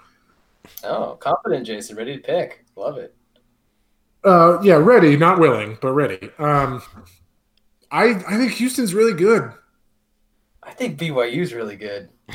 Oh, 0.83 1.17
confident, 1.19 1.65
Jason. 1.65 1.95
Ready 1.95 2.17
to 2.17 2.21
pick. 2.23 2.65
Love 2.75 2.97
it. 2.97 3.15
uh, 4.23 4.59
yeah, 4.61 4.75
ready, 4.75 5.17
not 5.17 5.39
willing, 5.39 5.77
but 5.81 5.93
ready. 5.93 6.29
Um, 6.37 6.81
I 7.91 8.09
I 8.27 8.37
think 8.37 8.51
Houston's 8.53 8.93
really 8.93 9.13
good. 9.13 9.51
I 10.63 10.71
think 10.71 10.99
BYU's 10.99 11.53
really 11.53 11.75
good. 11.75 12.09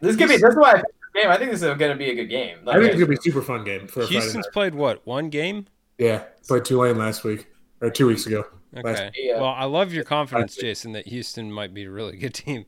this 0.00 0.16
could 0.16 0.28
be. 0.28 0.36
That's 0.36 0.54
why 0.56 0.70
I 0.70 0.74
picked 0.76 1.14
game. 1.14 1.28
I 1.30 1.36
think 1.36 1.50
this 1.50 1.62
is 1.62 1.76
going 1.76 1.90
to 1.90 1.96
be 1.96 2.10
a 2.10 2.14
good 2.14 2.28
game. 2.28 2.58
I 2.66 2.74
think 2.74 2.86
it's 2.86 2.94
gonna 2.94 3.06
be 3.06 3.16
a 3.16 3.22
super 3.22 3.42
fun 3.42 3.64
game 3.64 3.86
for 3.86 4.00
a 4.00 4.06
Friday 4.06 4.20
Houston's 4.20 4.46
night. 4.46 4.52
played 4.52 4.74
what 4.74 5.06
one 5.06 5.28
game? 5.28 5.66
Yeah, 5.98 6.24
played 6.46 6.64
Tulane 6.64 6.96
last 6.96 7.24
week 7.24 7.48
or 7.80 7.90
two 7.90 8.06
weeks 8.06 8.26
ago. 8.26 8.44
Okay. 8.76 9.10
Yeah. 9.16 9.40
Well, 9.40 9.50
I 9.50 9.64
love 9.64 9.92
your 9.92 10.04
confidence, 10.04 10.56
Jason, 10.56 10.92
that 10.92 11.06
Houston 11.08 11.52
might 11.52 11.74
be 11.74 11.84
a 11.84 11.90
really 11.90 12.16
good 12.16 12.34
team, 12.34 12.64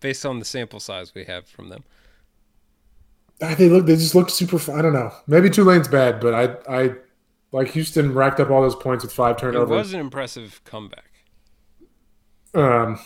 based 0.00 0.24
on 0.24 0.38
the 0.38 0.44
sample 0.44 0.80
size 0.80 1.14
we 1.14 1.24
have 1.24 1.46
from 1.46 1.68
them. 1.68 1.84
They 3.40 3.68
look. 3.68 3.86
They 3.86 3.96
just 3.96 4.14
look 4.14 4.30
super. 4.30 4.58
I 4.72 4.82
don't 4.82 4.92
know. 4.92 5.12
Maybe 5.26 5.50
Tulane's 5.50 5.88
bad, 5.88 6.20
but 6.20 6.32
I 6.32 6.82
I 6.82 6.94
like 7.50 7.70
Houston 7.70 8.14
racked 8.14 8.38
up 8.38 8.50
all 8.50 8.62
those 8.62 8.76
points 8.76 9.02
with 9.02 9.12
five 9.12 9.36
turnovers. 9.36 9.62
It 9.62 9.66
turnovers. 9.66 9.86
was 9.86 9.94
an 9.94 10.00
impressive 10.00 10.60
comeback. 10.64 11.10
Um, 12.54 13.00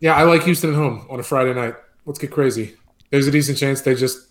yeah, 0.00 0.14
I 0.14 0.22
like 0.22 0.44
Houston 0.44 0.70
at 0.70 0.76
home 0.76 1.06
on 1.10 1.20
a 1.20 1.22
Friday 1.22 1.52
night. 1.52 1.74
Let's 2.06 2.18
get 2.18 2.30
crazy. 2.30 2.76
There's 3.10 3.26
a 3.26 3.30
decent 3.30 3.58
chance 3.58 3.82
they 3.82 3.94
just 3.94 4.28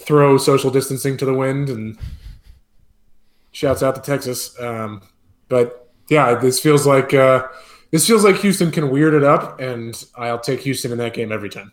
throw 0.00 0.38
social 0.38 0.70
distancing 0.70 1.16
to 1.18 1.24
the 1.24 1.34
wind 1.34 1.68
and 1.68 1.98
shouts 3.52 3.82
out 3.82 3.94
to 3.94 4.00
Texas. 4.00 4.58
Um, 4.60 5.02
but 5.48 5.85
yeah, 6.08 6.34
this 6.34 6.60
feels 6.60 6.86
like 6.86 7.12
uh, 7.14 7.46
this 7.90 8.06
feels 8.06 8.24
like 8.24 8.36
Houston 8.36 8.70
can 8.70 8.90
weird 8.90 9.14
it 9.14 9.24
up, 9.24 9.60
and 9.60 10.04
I'll 10.16 10.40
take 10.40 10.60
Houston 10.60 10.92
in 10.92 10.98
that 10.98 11.14
game 11.14 11.32
every 11.32 11.50
time. 11.50 11.72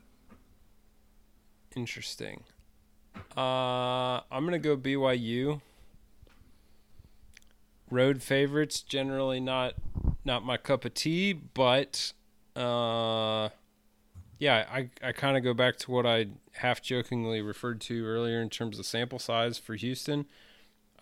Interesting. 1.75 2.43
Uh, 3.35 4.21
I'm 4.31 4.45
gonna 4.45 4.59
go 4.59 4.77
BYU. 4.77 5.61
Road 7.89 8.23
favorites 8.23 8.81
generally 8.81 9.39
not 9.39 9.75
not 10.25 10.43
my 10.43 10.57
cup 10.57 10.85
of 10.85 10.93
tea, 10.93 11.33
but 11.33 12.13
uh, 12.55 13.49
yeah, 14.39 14.65
I 14.71 14.89
I 15.01 15.11
kind 15.11 15.37
of 15.37 15.43
go 15.43 15.53
back 15.53 15.77
to 15.77 15.91
what 15.91 16.05
I 16.05 16.27
half 16.53 16.81
jokingly 16.81 17.41
referred 17.41 17.81
to 17.81 18.05
earlier 18.05 18.41
in 18.41 18.49
terms 18.49 18.79
of 18.79 18.85
sample 18.85 19.19
size 19.19 19.57
for 19.57 19.75
Houston. 19.75 20.25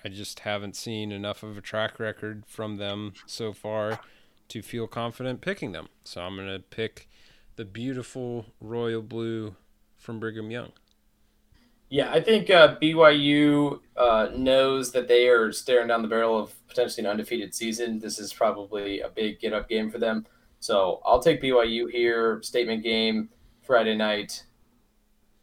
I 0.03 0.09
just 0.09 0.41
haven't 0.41 0.75
seen 0.75 1.11
enough 1.11 1.43
of 1.43 1.57
a 1.57 1.61
track 1.61 1.99
record 1.99 2.43
from 2.47 2.77
them 2.77 3.13
so 3.25 3.53
far 3.53 3.99
to 4.49 4.61
feel 4.61 4.87
confident 4.87 5.41
picking 5.41 5.71
them. 5.71 5.89
So 6.03 6.21
I'm 6.21 6.35
gonna 6.35 6.59
pick 6.59 7.07
the 7.55 7.65
beautiful 7.65 8.47
royal 8.59 9.01
blue 9.01 9.55
from 9.97 10.19
Brigham 10.19 10.51
Young. 10.51 10.71
Yeah, 11.89 12.09
I 12.09 12.21
think 12.21 12.49
uh, 12.49 12.77
BYU 12.81 13.81
uh, 13.97 14.29
knows 14.33 14.93
that 14.93 15.09
they 15.09 15.27
are 15.27 15.51
staring 15.51 15.89
down 15.89 16.01
the 16.01 16.07
barrel 16.07 16.39
of 16.39 16.67
potentially 16.67 17.05
an 17.05 17.11
undefeated 17.11 17.53
season. 17.53 17.99
This 17.99 18.17
is 18.17 18.31
probably 18.31 19.01
a 19.01 19.09
big 19.09 19.41
get 19.41 19.51
up 19.51 19.67
game 19.67 19.91
for 19.91 19.97
them. 19.97 20.25
So 20.61 21.01
I'll 21.05 21.21
take 21.21 21.41
BYU 21.41 21.91
here. 21.91 22.41
Statement 22.43 22.81
game 22.81 23.29
Friday 23.61 23.95
night. 23.95 24.45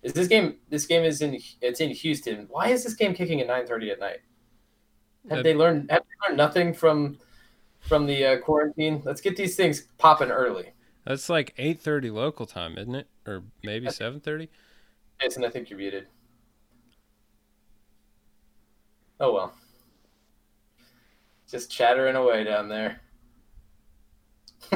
Is 0.02 0.14
this 0.14 0.28
game? 0.28 0.56
This 0.70 0.86
game 0.86 1.04
is 1.04 1.20
in. 1.20 1.38
It's 1.60 1.80
in 1.80 1.90
Houston. 1.90 2.46
Why 2.48 2.68
is 2.68 2.82
this 2.82 2.94
game 2.94 3.14
kicking 3.14 3.40
at 3.40 3.46
nine 3.46 3.66
thirty 3.66 3.90
at 3.90 4.00
night? 4.00 4.20
Have 5.30 5.44
they 5.44 5.54
learned? 5.54 5.90
Have 5.90 6.02
they 6.02 6.28
learned 6.28 6.38
nothing 6.38 6.72
from 6.74 7.18
from 7.80 8.06
the 8.06 8.24
uh, 8.24 8.38
quarantine? 8.38 9.02
Let's 9.04 9.20
get 9.20 9.36
these 9.36 9.56
things 9.56 9.86
popping 9.98 10.30
early. 10.30 10.70
That's 11.04 11.28
like 11.28 11.54
8:30 11.56 12.12
local 12.12 12.46
time, 12.46 12.76
isn't 12.76 12.94
it? 12.94 13.08
Or 13.26 13.42
maybe 13.62 13.86
7:30? 13.86 14.48
Jason, 15.20 15.44
I 15.44 15.50
think 15.50 15.70
you're 15.70 15.78
muted. 15.78 16.06
Oh 19.20 19.32
well. 19.32 19.54
Just 21.50 21.70
chattering 21.70 22.14
away 22.14 22.44
down 22.44 22.68
there. 22.68 23.00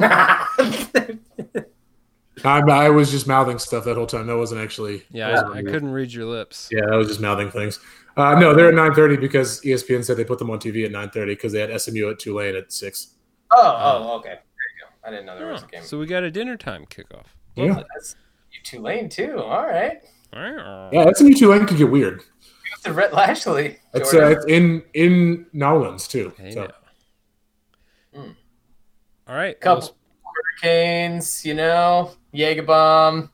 I, 2.43 2.59
I 2.59 2.89
was 2.89 3.11
just 3.11 3.27
mouthing 3.27 3.59
stuff 3.59 3.85
that 3.85 3.95
whole 3.95 4.07
time. 4.07 4.27
That 4.27 4.37
wasn't 4.37 4.61
actually. 4.61 5.03
Yeah, 5.11 5.43
I, 5.53 5.59
I 5.59 5.61
couldn't 5.63 5.91
read 5.91 6.11
your 6.11 6.25
lips. 6.25 6.69
Yeah, 6.71 6.85
I 6.91 6.95
was 6.95 7.07
just 7.07 7.21
mouthing 7.21 7.51
things. 7.51 7.79
Uh, 8.15 8.37
no, 8.39 8.53
they're 8.53 8.69
at 8.69 8.75
nine 8.75 8.93
thirty 8.93 9.17
because 9.17 9.61
ESPN 9.61 10.03
said 10.03 10.17
they 10.17 10.23
put 10.23 10.39
them 10.39 10.49
on 10.51 10.59
TV 10.59 10.85
at 10.85 10.91
nine 10.91 11.09
thirty 11.09 11.33
because 11.33 11.51
they 11.51 11.59
had 11.59 11.81
SMU 11.81 12.09
at 12.11 12.19
Tulane 12.19 12.55
at 12.55 12.71
six. 12.71 13.15
oh, 13.51 13.59
oh, 13.61 14.15
okay. 14.19 14.29
There 14.29 14.35
you 14.35 14.81
go. 14.81 15.07
I 15.07 15.09
didn't 15.11 15.25
know 15.25 15.37
there 15.37 15.47
was 15.51 15.63
a 15.63 15.67
game. 15.67 15.83
so 15.83 15.97
we 15.97 16.05
got 16.05 16.23
a 16.23 16.29
dinner 16.31 16.55
time 16.57 16.85
kickoff. 16.85 17.25
Yeah, 17.55 17.81
That's 17.93 18.15
you 18.51 18.59
Tulane 18.63 19.09
too. 19.09 19.39
All 19.39 19.65
right. 19.65 20.01
yeah, 20.33 21.11
SMU 21.13 21.33
Tulane 21.33 21.65
could 21.65 21.77
get 21.77 21.89
weird. 21.89 22.21
It's 22.73 22.83
the 22.83 22.93
Rhett 22.93 23.13
Lashlee. 23.13 23.77
It's, 23.93 24.13
uh, 24.13 24.27
it's 24.27 24.45
in 24.45 24.83
in 24.93 25.45
Nowlands 25.53 26.07
too. 26.07 26.33
Hey, 26.37 26.51
So. 26.51 26.65
now. 28.13 28.21
Hmm. 28.21 28.31
All 29.27 29.35
right. 29.35 29.59
Couple 29.59 29.81
well, 30.23 30.33
hurricanes, 30.61 31.45
you 31.45 31.53
know, 31.53 32.11
Jaeger 32.31 32.63
bomb, 32.63 33.29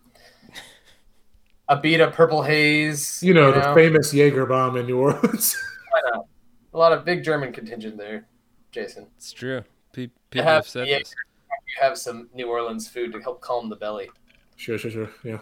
a 1.69 1.79
beat 1.79 2.01
up 2.01 2.13
purple 2.13 2.41
haze. 2.41 3.23
You 3.23 3.33
know, 3.33 3.51
the 3.51 3.73
famous 3.73 4.13
Jaeger 4.13 4.45
bomb 4.45 4.75
in 4.75 4.87
New 4.87 4.99
Orleans. 4.99 5.55
I 5.95 6.11
know. 6.11 6.27
A 6.73 6.77
lot 6.77 6.91
of 6.91 7.05
big 7.05 7.23
German 7.23 7.53
contingent 7.53 7.97
there, 7.97 8.25
Jason. 8.71 9.07
it's 9.15 9.31
true. 9.31 9.63
Pe- 9.93 10.09
people 10.29 10.43
have- 10.45 10.63
have 10.63 10.67
said 10.67 10.87
yeah. 10.87 10.99
this. 10.99 11.13
You 11.49 11.83
have 11.83 11.97
some 11.97 12.29
New 12.33 12.49
Orleans 12.49 12.87
food 12.87 13.13
to 13.13 13.19
help 13.19 13.41
calm 13.41 13.69
the 13.69 13.75
belly. 13.75 14.09
sure, 14.55 14.77
sure, 14.77 14.89
sure. 14.89 15.09
Yeah. 15.23 15.39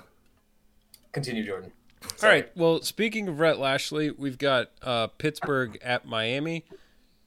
Continue, 1.14 1.46
Jordan. 1.46 1.72
All 2.22 2.30
right. 2.30 2.50
Well, 2.56 2.82
speaking 2.82 3.28
of 3.28 3.40
Rhett 3.40 3.60
Lashlee, 3.60 4.12
we've 4.12 4.38
got 4.38 4.72
uh, 4.82 5.08
Pittsburgh 5.08 5.80
at 5.82 6.06
Miami. 6.06 6.66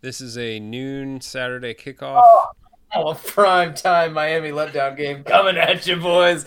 This 0.01 0.21
is 0.21 0.37
a 0.39 0.61
noon 0.61 1.21
Saturday 1.21 1.75
kickoff. 1.75 2.23
Oh, 2.95 3.15
prime 3.27 3.75
time 3.75 4.13
Miami 4.13 4.51
letdown 4.51 4.97
game 4.97 5.25
coming 5.25 5.57
at 5.57 5.87
you, 5.87 5.97
boys. 5.97 6.45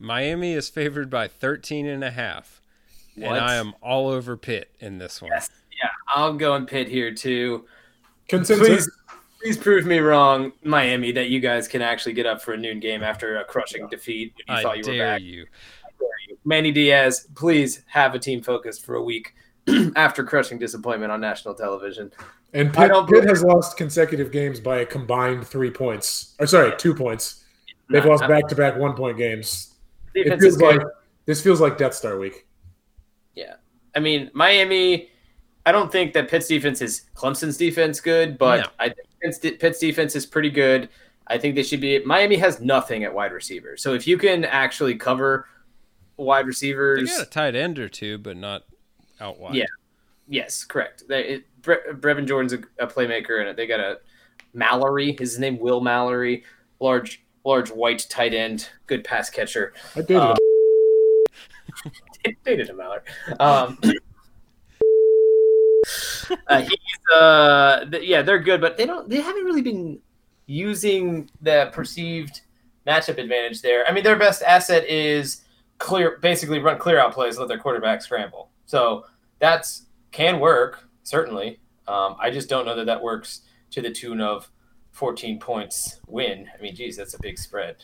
Miami 0.00 0.54
is 0.54 0.68
favored 0.68 1.10
by 1.10 1.28
13 1.28 1.86
and 1.86 2.02
a 2.02 2.10
half. 2.10 2.60
And 3.16 3.36
I 3.36 3.56
am 3.56 3.74
all 3.82 4.08
over 4.08 4.36
Pitt 4.36 4.70
in 4.80 4.98
this 4.98 5.20
one. 5.20 5.30
Yes. 5.30 5.50
Yeah, 5.80 5.90
I'm 6.14 6.38
going 6.38 6.66
Pitt 6.66 6.88
here 6.88 7.14
too. 7.14 7.66
Consensus. 8.28 8.66
Please, 8.66 8.90
please 9.42 9.56
prove 9.58 9.84
me 9.84 9.98
wrong, 9.98 10.52
Miami, 10.64 11.12
that 11.12 11.28
you 11.28 11.38
guys 11.38 11.68
can 11.68 11.82
actually 11.82 12.14
get 12.14 12.24
up 12.24 12.40
for 12.40 12.54
a 12.54 12.56
noon 12.56 12.80
game 12.80 13.02
after 13.02 13.38
a 13.38 13.44
crushing 13.44 13.88
defeat 13.88 14.32
when 14.46 14.56
you 14.56 14.60
I 14.60 14.62
thought 14.62 14.78
you 14.78 14.84
were 14.86 14.96
dare 14.96 15.14
back. 15.14 15.22
you. 15.22 15.46
Manny 16.44 16.72
Diaz, 16.72 17.28
please 17.34 17.82
have 17.86 18.14
a 18.14 18.18
team 18.18 18.42
focused 18.42 18.84
for 18.86 18.94
a 18.94 19.02
week 19.02 19.34
after 19.96 20.24
crushing 20.24 20.58
disappointment 20.58 21.12
on 21.12 21.20
national 21.20 21.54
television. 21.54 22.10
And 22.54 22.74
I 22.76 22.88
Pitt, 22.88 23.06
Pitt 23.08 23.24
has 23.28 23.42
lost 23.42 23.76
consecutive 23.76 24.32
games 24.32 24.60
by 24.60 24.78
a 24.78 24.86
combined 24.86 25.46
three 25.46 25.70
points. 25.70 26.34
Or 26.38 26.46
sorry, 26.46 26.74
two 26.78 26.94
points. 26.94 27.44
They've 27.90 28.04
lost 28.04 28.26
back 28.26 28.46
to 28.48 28.54
back 28.54 28.76
one 28.76 28.94
point 28.94 29.18
games. 29.18 29.69
It 30.14 30.24
Defense 30.24 30.44
is 30.44 30.56
feels 30.56 30.72
good. 30.72 30.82
like 30.82 30.92
this 31.26 31.42
feels 31.42 31.60
like 31.60 31.78
Death 31.78 31.94
Star 31.94 32.18
week. 32.18 32.46
Yeah, 33.34 33.54
I 33.94 34.00
mean, 34.00 34.30
Miami. 34.34 35.10
I 35.66 35.72
don't 35.72 35.92
think 35.92 36.14
that 36.14 36.28
Pitt's 36.30 36.48
defense 36.48 36.80
is 36.80 37.02
Clemson's 37.14 37.56
defense 37.58 38.00
good, 38.00 38.38
but 38.38 38.60
No. 38.60 38.66
I 38.78 38.88
think 38.88 39.08
Pitt's, 39.20 39.38
Pitt's 39.38 39.78
defense 39.78 40.16
is 40.16 40.24
pretty 40.24 40.48
good. 40.50 40.88
I 41.26 41.36
think 41.38 41.54
they 41.54 41.62
should 41.62 41.80
be. 41.82 42.02
Miami 42.04 42.36
has 42.36 42.60
nothing 42.60 43.04
at 43.04 43.14
wide 43.14 43.30
receiver, 43.32 43.76
so 43.76 43.92
if 43.94 44.06
you 44.06 44.16
can 44.16 44.44
actually 44.46 44.94
cover 44.96 45.46
wide 46.16 46.46
receivers, 46.46 46.96
They 46.98 47.02
receivers, 47.02 47.18
got 47.18 47.26
a 47.26 47.30
tight 47.30 47.54
end 47.54 47.78
or 47.78 47.88
two, 47.88 48.18
but 48.18 48.36
not 48.36 48.62
out 49.20 49.38
wide. 49.38 49.54
Yeah. 49.54 49.66
yes, 50.28 50.64
correct. 50.64 51.04
They, 51.08 51.24
it, 51.24 51.44
Bre- 51.62 51.92
Brevin 51.92 52.26
Jordan's 52.26 52.54
a, 52.54 52.60
a 52.82 52.86
playmaker, 52.86 53.46
and 53.46 53.56
they 53.56 53.66
got 53.66 53.80
a 53.80 53.98
Mallory. 54.54 55.14
His 55.18 55.38
name 55.38 55.58
Will 55.58 55.80
Mallory, 55.82 56.42
large, 56.80 57.22
large 57.44 57.70
white 57.70 58.06
tight 58.10 58.34
end, 58.34 58.68
good 58.86 59.04
pass 59.04 59.30
catcher. 59.30 59.72
I 59.96 60.00
dated 60.02 60.16
Uh, 60.16 60.36
him. 61.84 62.36
dated 62.44 62.70
a 62.70 62.74
Mallory. 62.74 63.00
Um, 63.38 63.78
uh, 66.46 66.60
he's 66.60 67.14
uh, 67.14 67.84
th- 67.90 68.06
yeah, 68.06 68.22
they're 68.22 68.38
good, 68.38 68.60
but 68.60 68.76
they 68.76 68.86
don't. 68.86 69.08
They 69.08 69.20
haven't 69.20 69.44
really 69.44 69.62
been 69.62 69.98
using 70.46 71.30
the 71.40 71.70
perceived 71.72 72.42
matchup 72.86 73.18
advantage 73.18 73.62
there. 73.62 73.84
I 73.88 73.92
mean, 73.92 74.04
their 74.04 74.16
best 74.16 74.42
asset 74.42 74.84
is 74.88 75.42
clear, 75.78 76.18
basically 76.20 76.58
run 76.58 76.78
clear 76.78 76.98
out 76.98 77.12
plays, 77.14 77.38
let 77.38 77.48
their 77.48 77.58
quarterback 77.58 78.02
scramble. 78.02 78.50
So 78.66 79.06
that's 79.38 79.86
can 80.10 80.40
work 80.40 80.84
certainly. 81.02 81.60
Um, 81.88 82.16
I 82.20 82.30
just 82.30 82.48
don't 82.48 82.64
know 82.66 82.76
that 82.76 82.86
that 82.86 83.02
works 83.02 83.42
to 83.72 83.80
the 83.82 83.90
tune 83.90 84.20
of 84.20 84.50
14 84.92 85.38
points 85.38 86.00
win. 86.06 86.48
I 86.58 86.62
mean, 86.62 86.74
geez, 86.74 86.96
that's 86.96 87.14
a 87.14 87.18
big 87.20 87.38
spread. 87.38 87.76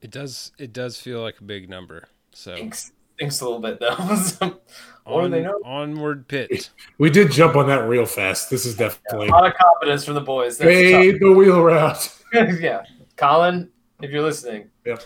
It 0.00 0.10
does. 0.10 0.52
It 0.58 0.72
does 0.72 0.98
feel 0.98 1.20
like 1.20 1.40
a 1.40 1.44
big 1.44 1.68
number. 1.68 2.08
So 2.32 2.54
Thinks 2.54 2.92
thinks 3.18 3.40
a 3.40 3.44
little 3.44 3.58
bit 3.60 3.80
though. 3.80 3.94
what 3.96 4.38
do 4.40 5.12
on, 5.24 5.30
they 5.32 5.42
know? 5.42 5.60
onward 5.64 6.28
pit. 6.28 6.70
We 6.98 7.10
did 7.10 7.32
jump 7.32 7.56
on 7.56 7.66
that 7.66 7.88
real 7.88 8.06
fast. 8.06 8.48
This 8.48 8.64
is 8.64 8.76
definitely 8.76 9.26
A 9.26 9.32
lot 9.32 9.46
of 9.46 9.54
confidence 9.54 10.04
from 10.04 10.14
the 10.14 10.20
boys. 10.20 10.56
That's 10.58 10.68
the 10.70 10.92
fade 10.92 11.20
the 11.20 11.32
wheel 11.32 11.60
route. 11.62 12.14
yeah, 12.32 12.84
Colin, 13.16 13.70
if 14.02 14.10
you're 14.12 14.22
listening, 14.22 14.70
Yep. 14.84 15.02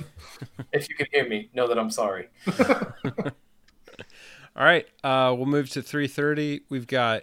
if 0.72 0.88
you 0.90 0.94
can 0.94 1.06
hear 1.10 1.26
me, 1.26 1.48
know 1.54 1.66
that 1.66 1.78
I'm 1.78 1.90
sorry. 1.90 2.28
All 4.54 4.64
right, 4.66 4.86
uh, 5.02 5.34
we'll 5.34 5.46
move 5.46 5.70
to 5.70 5.80
3:30. 5.82 6.62
We've 6.68 6.86
got 6.86 7.22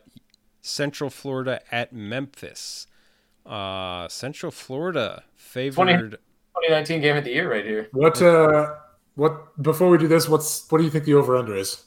Central 0.62 1.12
Florida 1.12 1.62
at 1.72 1.94
Memphis. 1.94 2.88
Uh, 3.46 4.08
Central 4.08 4.52
Florida 4.52 5.24
favored. 5.36 6.18
2019 6.56 7.02
game 7.02 7.18
of 7.18 7.24
the 7.24 7.32
year 7.32 7.50
right 7.52 7.66
here. 7.66 7.88
What 7.94 8.22
uh 8.22 8.76
what 9.16 9.62
before 9.62 9.90
we 9.90 9.98
do 9.98 10.08
this, 10.08 10.28
what's 10.28 10.70
what 10.70 10.80
do 10.80 10.84
you 10.84 10.90
think 10.90 11.06
the 11.06 11.14
over 11.14 11.36
under 11.36 11.56
is? 11.56 11.86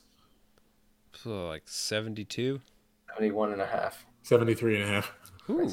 uh, 1.25 1.47
like 1.47 1.63
72. 1.67 2.61
71 3.11 3.53
and 3.53 3.61
a 3.61 3.67
half. 3.67 4.05
73 4.23 4.81
and 4.81 4.85
a 4.85 4.87
half. 4.87 5.13
Ooh. 5.51 5.71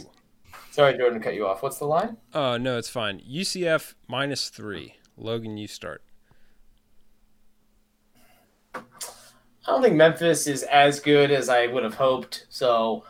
Sorry, 0.71 0.95
Jordan, 0.97 1.19
to 1.19 1.23
cut 1.23 1.33
you 1.33 1.47
off. 1.47 1.63
What's 1.63 1.79
the 1.79 1.85
line? 1.85 2.17
Oh 2.33 2.57
no, 2.57 2.77
it's 2.77 2.89
fine. 2.89 3.21
UCF 3.21 3.95
minus 4.07 4.49
three. 4.49 4.95
Logan, 5.17 5.57
you 5.57 5.67
start. 5.67 6.03
I 8.75 8.81
don't 9.67 9.81
think 9.81 9.95
Memphis 9.95 10.47
is 10.47 10.63
as 10.63 10.99
good 10.99 11.31
as 11.31 11.49
I 11.49 11.67
would 11.67 11.83
have 11.83 11.95
hoped. 11.95 12.45
So 12.49 13.03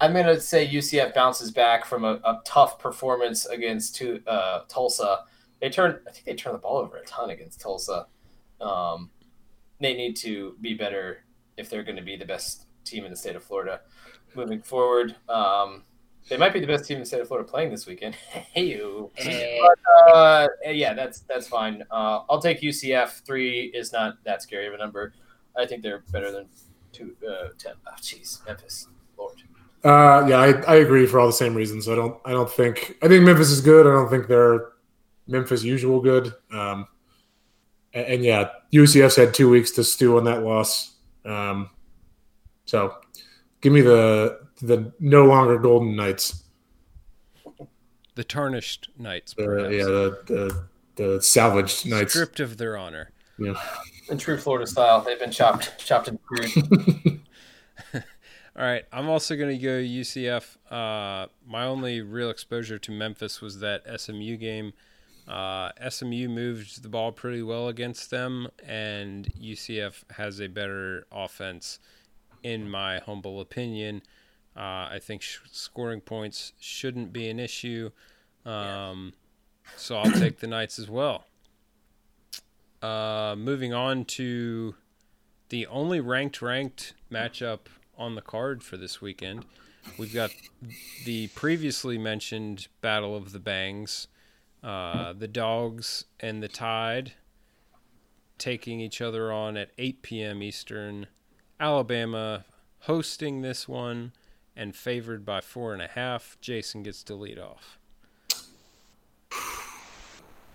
I'm 0.00 0.12
going 0.12 0.26
to 0.26 0.40
say 0.40 0.66
UCF 0.66 1.14
bounces 1.14 1.50
back 1.50 1.84
from 1.84 2.04
a, 2.04 2.20
a 2.24 2.40
tough 2.44 2.78
performance 2.78 3.46
against 3.46 3.96
to, 3.96 4.22
uh, 4.26 4.60
Tulsa. 4.68 5.24
They 5.60 5.70
turned, 5.70 5.98
I 6.06 6.12
think 6.12 6.24
they 6.24 6.34
turned 6.34 6.54
the 6.54 6.60
ball 6.60 6.78
over 6.78 6.98
a 6.98 7.04
ton 7.04 7.30
against 7.30 7.60
Tulsa. 7.60 8.06
Um, 8.60 9.10
they 9.80 9.94
need 9.94 10.16
to 10.16 10.56
be 10.60 10.74
better 10.74 11.24
if 11.56 11.68
they're 11.68 11.82
going 11.82 11.96
to 11.96 12.02
be 12.02 12.16
the 12.16 12.24
best 12.24 12.66
team 12.84 13.04
in 13.04 13.10
the 13.10 13.16
state 13.16 13.36
of 13.36 13.42
Florida 13.42 13.80
moving 14.34 14.62
forward. 14.62 15.16
Um, 15.28 15.82
they 16.28 16.36
might 16.36 16.52
be 16.52 16.60
the 16.60 16.66
best 16.66 16.84
team 16.84 16.96
in 16.96 17.02
the 17.02 17.06
state 17.06 17.20
of 17.20 17.28
Florida 17.28 17.48
playing 17.48 17.70
this 17.70 17.86
weekend. 17.86 18.14
hey, 18.30 18.64
you. 18.64 19.10
But, 19.16 20.14
uh, 20.14 20.48
yeah, 20.66 20.94
that's 20.94 21.20
that's 21.20 21.48
fine. 21.48 21.82
Uh, 21.90 22.20
I'll 22.28 22.40
take 22.40 22.60
UCF. 22.60 23.24
Three 23.24 23.72
is 23.74 23.92
not 23.92 24.22
that 24.24 24.42
scary 24.42 24.66
of 24.66 24.74
a 24.74 24.76
number. 24.76 25.14
I 25.56 25.66
think 25.66 25.82
they're 25.82 26.04
better 26.12 26.30
than 26.30 26.46
two, 26.92 27.16
uh, 27.26 27.48
ten. 27.58 27.74
Oh, 27.86 27.92
jeez, 28.00 28.44
Memphis. 28.46 28.88
Uh, 29.84 30.26
yeah, 30.28 30.38
I, 30.38 30.48
I 30.62 30.74
agree 30.76 31.06
for 31.06 31.20
all 31.20 31.26
the 31.26 31.32
same 31.32 31.54
reasons. 31.54 31.88
I 31.88 31.94
don't 31.94 32.18
I 32.24 32.32
don't 32.32 32.50
think 32.50 32.96
I 33.02 33.08
think 33.08 33.24
Memphis 33.24 33.50
is 33.50 33.60
good. 33.60 33.86
I 33.86 33.90
don't 33.90 34.08
think 34.10 34.26
they're 34.26 34.72
Memphis 35.26 35.62
usual 35.62 36.00
good. 36.00 36.34
Um, 36.52 36.88
and, 37.92 38.06
and 38.06 38.24
yeah, 38.24 38.48
UCF's 38.72 39.16
had 39.16 39.34
two 39.34 39.48
weeks 39.48 39.70
to 39.72 39.84
stew 39.84 40.16
on 40.18 40.24
that 40.24 40.42
loss. 40.42 40.96
Um, 41.24 41.70
so 42.64 42.96
give 43.60 43.72
me 43.72 43.80
the 43.80 44.40
the 44.62 44.92
no 44.98 45.26
longer 45.26 45.58
Golden 45.58 45.94
Knights. 45.94 46.42
The 48.16 48.24
tarnished 48.24 48.88
knights, 48.98 49.32
Uh, 49.38 49.68
yeah, 49.68 49.84
the, 49.84 50.18
the 50.26 50.64
the 50.96 51.22
salvaged 51.22 51.86
Knights. 51.86 52.12
stripped 52.14 52.40
of 52.40 52.56
their 52.56 52.76
honor. 52.76 53.12
Yeah. 53.38 53.54
In 54.10 54.18
true 54.18 54.36
Florida 54.36 54.66
style, 54.66 55.00
they've 55.02 55.20
been 55.20 55.30
chopped, 55.30 55.78
chopped 55.78 56.08
and 56.08 56.18
screwed. 56.24 57.20
All 58.58 58.64
right, 58.64 58.84
I'm 58.92 59.08
also 59.08 59.36
going 59.36 59.56
to 59.56 59.64
go 59.64 59.78
UCF. 59.78 60.56
Uh, 60.68 61.28
my 61.46 61.64
only 61.64 62.00
real 62.00 62.28
exposure 62.28 62.76
to 62.76 62.90
Memphis 62.90 63.40
was 63.40 63.60
that 63.60 63.84
SMU 64.00 64.36
game. 64.36 64.72
Uh, 65.28 65.70
SMU 65.88 66.28
moved 66.28 66.82
the 66.82 66.88
ball 66.88 67.12
pretty 67.12 67.40
well 67.40 67.68
against 67.68 68.10
them, 68.10 68.48
and 68.66 69.32
UCF 69.40 70.02
has 70.10 70.40
a 70.40 70.48
better 70.48 71.06
offense, 71.12 71.78
in 72.42 72.68
my 72.68 72.98
humble 72.98 73.40
opinion. 73.40 74.02
Uh, 74.56 74.90
I 74.90 74.98
think 75.00 75.22
sh- 75.22 75.38
scoring 75.52 76.00
points 76.00 76.52
shouldn't 76.58 77.12
be 77.12 77.28
an 77.28 77.38
issue, 77.38 77.92
um, 78.44 79.12
so 79.76 79.98
I'll 79.98 80.10
take 80.10 80.40
the 80.40 80.48
Knights 80.48 80.80
as 80.80 80.90
well. 80.90 81.26
Uh, 82.82 83.36
moving 83.38 83.72
on 83.72 84.04
to 84.06 84.74
the 85.48 85.64
only 85.68 86.00
ranked 86.00 86.42
ranked 86.42 86.94
matchup 87.08 87.60
on 87.98 88.14
the 88.14 88.22
card 88.22 88.62
for 88.62 88.76
this 88.76 89.00
weekend. 89.00 89.44
We've 89.98 90.14
got 90.14 90.30
the 91.04 91.28
previously 91.28 91.98
mentioned 91.98 92.68
Battle 92.80 93.16
of 93.16 93.32
the 93.32 93.38
Bangs, 93.38 94.08
uh, 94.62 95.12
the 95.12 95.28
Dogs 95.28 96.04
and 96.20 96.42
the 96.42 96.48
Tide 96.48 97.12
taking 98.38 98.80
each 98.80 99.00
other 99.00 99.32
on 99.32 99.56
at 99.56 99.70
8 99.78 100.02
p.m. 100.02 100.42
Eastern. 100.42 101.08
Alabama 101.60 102.44
hosting 102.80 103.42
this 103.42 103.68
one 103.68 104.12
and 104.56 104.74
favored 104.74 105.24
by 105.24 105.40
four 105.40 105.72
and 105.72 105.82
a 105.82 105.88
half. 105.88 106.38
Jason 106.40 106.82
gets 106.82 107.02
to 107.04 107.14
lead 107.14 107.38
off. 107.38 107.78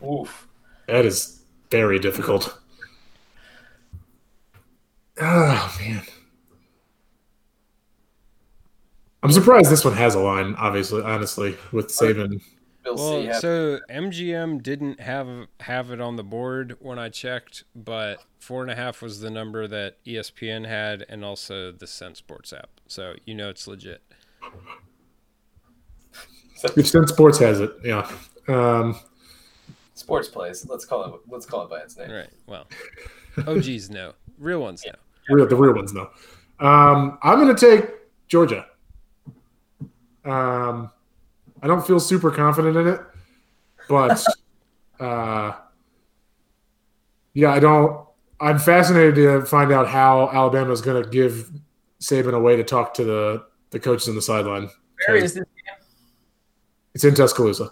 Oof. 0.03 0.47
That 0.87 1.05
is 1.05 1.43
very 1.69 1.99
difficult. 1.99 2.57
Oh 5.21 5.77
man. 5.79 6.01
I'm 9.23 9.31
surprised 9.31 9.71
this 9.71 9.85
one 9.85 9.93
has 9.95 10.15
a 10.15 10.19
line, 10.19 10.53
obviously, 10.55 11.01
honestly, 11.01 11.57
with 11.71 11.87
Saban. 11.87 12.41
We'll 12.85 12.95
Well, 12.95 13.39
so 13.39 13.79
MGM 13.89 14.61
didn't 14.61 14.99
have 14.99 15.47
have 15.61 15.91
it 15.91 16.01
on 16.01 16.17
the 16.17 16.23
board 16.23 16.75
when 16.81 16.99
I 16.99 17.07
checked, 17.07 17.63
but 17.73 18.17
four 18.39 18.61
and 18.61 18.69
a 18.69 18.75
half 18.75 19.01
was 19.01 19.21
the 19.21 19.29
number 19.29 19.65
that 19.67 20.03
ESPN 20.03 20.67
had, 20.67 21.05
and 21.07 21.23
also 21.23 21.71
the 21.71 21.87
Sense 21.87 22.17
Sports 22.17 22.51
app. 22.51 22.81
So 22.87 23.15
you 23.25 23.33
know 23.33 23.49
it's 23.49 23.67
legit. 23.67 24.03
If 26.77 26.87
Sin 26.87 27.05
Sports 27.07 27.39
has 27.39 27.59
it, 27.59 27.73
yeah. 27.83 28.09
Um, 28.47 28.97
sports 29.95 30.29
plays. 30.29 30.65
Let's 30.65 30.85
call 30.85 31.03
it. 31.03 31.21
Let's 31.27 31.45
call 31.45 31.63
it 31.65 31.69
by 31.69 31.79
its 31.79 31.97
name. 31.97 32.09
Right. 32.09 32.29
Well, 32.47 32.67
OGs 33.45 33.89
no, 33.89 34.13
real 34.37 34.61
ones 34.61 34.81
no. 34.85 34.93
real, 35.35 35.45
the 35.45 35.57
real 35.57 35.73
ones, 35.73 35.93
no. 35.93 36.09
Um, 36.61 37.17
I'm 37.21 37.37
going 37.37 37.53
to 37.53 37.69
take 37.69 37.89
Georgia. 38.29 38.65
Um, 40.25 40.91
I 41.61 41.67
don't 41.67 41.85
feel 41.85 41.99
super 41.99 42.31
confident 42.31 42.75
in 42.77 42.87
it, 42.87 43.01
but 43.89 44.23
uh, 44.99 45.53
yeah, 47.33 47.51
I 47.51 47.59
don't. 47.59 48.05
I'm 48.39 48.59
fascinated 48.59 49.15
to 49.15 49.45
find 49.45 49.71
out 49.71 49.87
how 49.87 50.29
Alabama 50.31 50.71
is 50.71 50.81
going 50.81 51.01
to 51.01 51.09
give 51.09 51.49
Saban 52.01 52.33
a 52.33 52.39
way 52.39 52.55
to 52.55 52.63
talk 52.63 52.93
to 52.95 53.03
the 53.03 53.45
the 53.71 53.79
coaches 53.79 54.07
on 54.09 54.15
the 54.15 54.21
sideline. 54.21 54.69
Where 55.07 55.17
is 55.17 55.33
this 55.33 55.43
game? 55.43 55.75
It's 56.93 57.03
in 57.03 57.15
Tuscaloosa, 57.15 57.63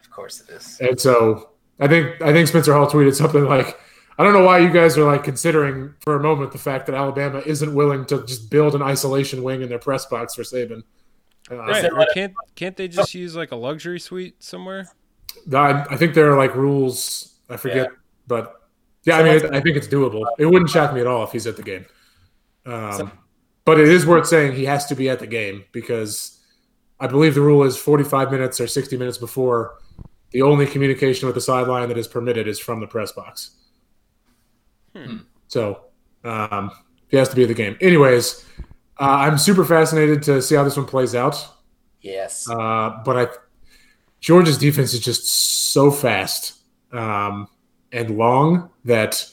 Of 0.00 0.10
course 0.10 0.40
it 0.40 0.48
is. 0.50 0.78
and 0.80 0.98
so 0.98 1.50
I 1.78 1.88
think 1.88 2.20
I 2.22 2.32
think 2.32 2.48
Spencer 2.48 2.72
Hall 2.72 2.86
tweeted 2.86 3.14
something 3.14 3.44
like, 3.44 3.78
"I 4.18 4.24
don't 4.24 4.32
know 4.32 4.44
why 4.44 4.58
you 4.58 4.70
guys 4.72 4.96
are 4.96 5.04
like 5.04 5.24
considering 5.24 5.94
for 6.00 6.16
a 6.16 6.22
moment 6.22 6.52
the 6.52 6.58
fact 6.58 6.86
that 6.86 6.94
Alabama 6.94 7.42
isn't 7.44 7.74
willing 7.74 8.06
to 8.06 8.24
just 8.26 8.50
build 8.50 8.74
an 8.74 8.82
isolation 8.82 9.42
wing 9.42 9.60
in 9.62 9.68
their 9.68 9.78
press 9.78 10.06
box 10.06 10.34
for 10.34 10.42
Saban." 10.42 10.82
Uh, 11.50 11.56
Right. 11.56 11.84
Or 11.92 12.06
can't 12.14 12.32
can't 12.54 12.76
they 12.76 12.88
just 12.88 13.14
use 13.14 13.34
like 13.36 13.52
a 13.52 13.56
luxury 13.56 14.00
suite 14.00 14.42
somewhere? 14.42 14.88
I, 15.52 15.84
I 15.90 15.96
think 15.96 16.14
there 16.14 16.30
are 16.32 16.36
like 16.36 16.54
rules. 16.54 17.34
I 17.48 17.56
forget, 17.56 17.88
Yeah. 17.90 17.96
but 18.26 18.54
yeah, 19.04 19.18
I 19.18 19.22
mean, 19.22 19.36
it, 19.36 19.44
I 19.54 19.60
think 19.60 19.76
it's 19.76 19.88
doable. 19.88 20.24
It 20.38 20.46
wouldn't 20.46 20.70
shock 20.70 20.92
me 20.92 21.00
at 21.00 21.06
all 21.06 21.24
if 21.24 21.32
he's 21.32 21.46
at 21.46 21.56
the 21.56 21.62
game. 21.62 21.86
Um, 22.66 22.92
So- 22.92 23.10
but 23.64 23.78
it 23.78 23.88
is 23.88 24.06
worth 24.06 24.26
saying 24.26 24.52
he 24.52 24.64
has 24.64 24.86
to 24.86 24.94
be 24.94 25.08
at 25.08 25.18
the 25.20 25.26
game 25.26 25.64
because 25.72 26.40
I 26.98 27.06
believe 27.06 27.34
the 27.34 27.40
rule 27.40 27.62
is 27.62 27.76
45 27.76 28.30
minutes 28.30 28.60
or 28.60 28.66
60 28.66 28.96
minutes 28.96 29.18
before. 29.18 29.78
The 30.30 30.42
only 30.42 30.66
communication 30.66 31.26
with 31.26 31.34
the 31.34 31.40
sideline 31.40 31.88
that 31.88 31.98
is 31.98 32.06
permitted 32.08 32.46
is 32.48 32.58
from 32.58 32.80
the 32.80 32.86
press 32.86 33.12
box. 33.12 33.50
Hmm. 34.94 35.18
So 35.48 35.82
um, 36.24 36.70
he 37.08 37.16
has 37.16 37.28
to 37.28 37.36
be 37.36 37.42
at 37.42 37.48
the 37.48 37.54
game. 37.54 37.76
Anyways, 37.80 38.44
I'm 39.00 39.38
super 39.38 39.64
fascinated 39.64 40.22
to 40.24 40.42
see 40.42 40.54
how 40.54 40.64
this 40.64 40.76
one 40.76 40.86
plays 40.86 41.14
out. 41.14 41.42
Yes. 42.02 42.48
Uh, 42.48 43.00
but 43.04 43.16
I, 43.16 43.28
Georgia's 44.20 44.58
defense 44.58 44.92
is 44.92 45.00
just 45.00 45.26
so 45.72 45.90
fast 45.90 46.60
um, 46.92 47.48
and 47.92 48.16
long 48.16 48.70
that 48.84 49.26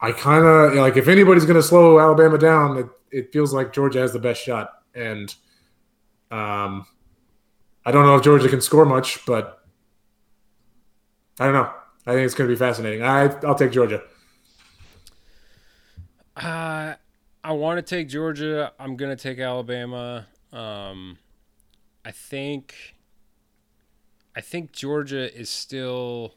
I 0.00 0.12
kind 0.12 0.44
of 0.44 0.74
like 0.74 0.96
if 0.96 1.08
anybody's 1.08 1.44
going 1.44 1.56
to 1.56 1.62
slow 1.62 1.98
Alabama 1.98 2.36
down, 2.36 2.78
it, 2.78 2.86
it 3.10 3.32
feels 3.32 3.54
like 3.54 3.72
Georgia 3.72 4.00
has 4.00 4.12
the 4.12 4.18
best 4.18 4.42
shot, 4.42 4.70
and 4.94 5.34
um, 6.30 6.84
I 7.86 7.90
don't 7.90 8.04
know 8.04 8.16
if 8.16 8.22
Georgia 8.22 8.48
can 8.48 8.60
score 8.60 8.84
much, 8.84 9.24
but 9.24 9.64
I 11.40 11.44
don't 11.44 11.54
know. 11.54 11.72
I 12.06 12.12
think 12.12 12.26
it's 12.26 12.34
going 12.34 12.48
to 12.50 12.54
be 12.54 12.58
fascinating. 12.58 13.02
I 13.02 13.34
I'll 13.46 13.54
take 13.54 13.72
Georgia. 13.72 14.02
Uh, 16.36 16.94
I 16.94 16.96
want 17.58 17.78
to 17.78 17.82
take 17.96 18.08
Georgia. 18.08 18.72
I'm 18.78 18.96
gonna 18.96 19.16
take 19.16 19.38
Alabama. 19.38 20.26
Um, 20.52 21.18
I 22.04 22.10
think. 22.10 22.74
I 24.36 24.40
think 24.40 24.72
Georgia 24.72 25.32
is 25.38 25.48
still 25.48 26.34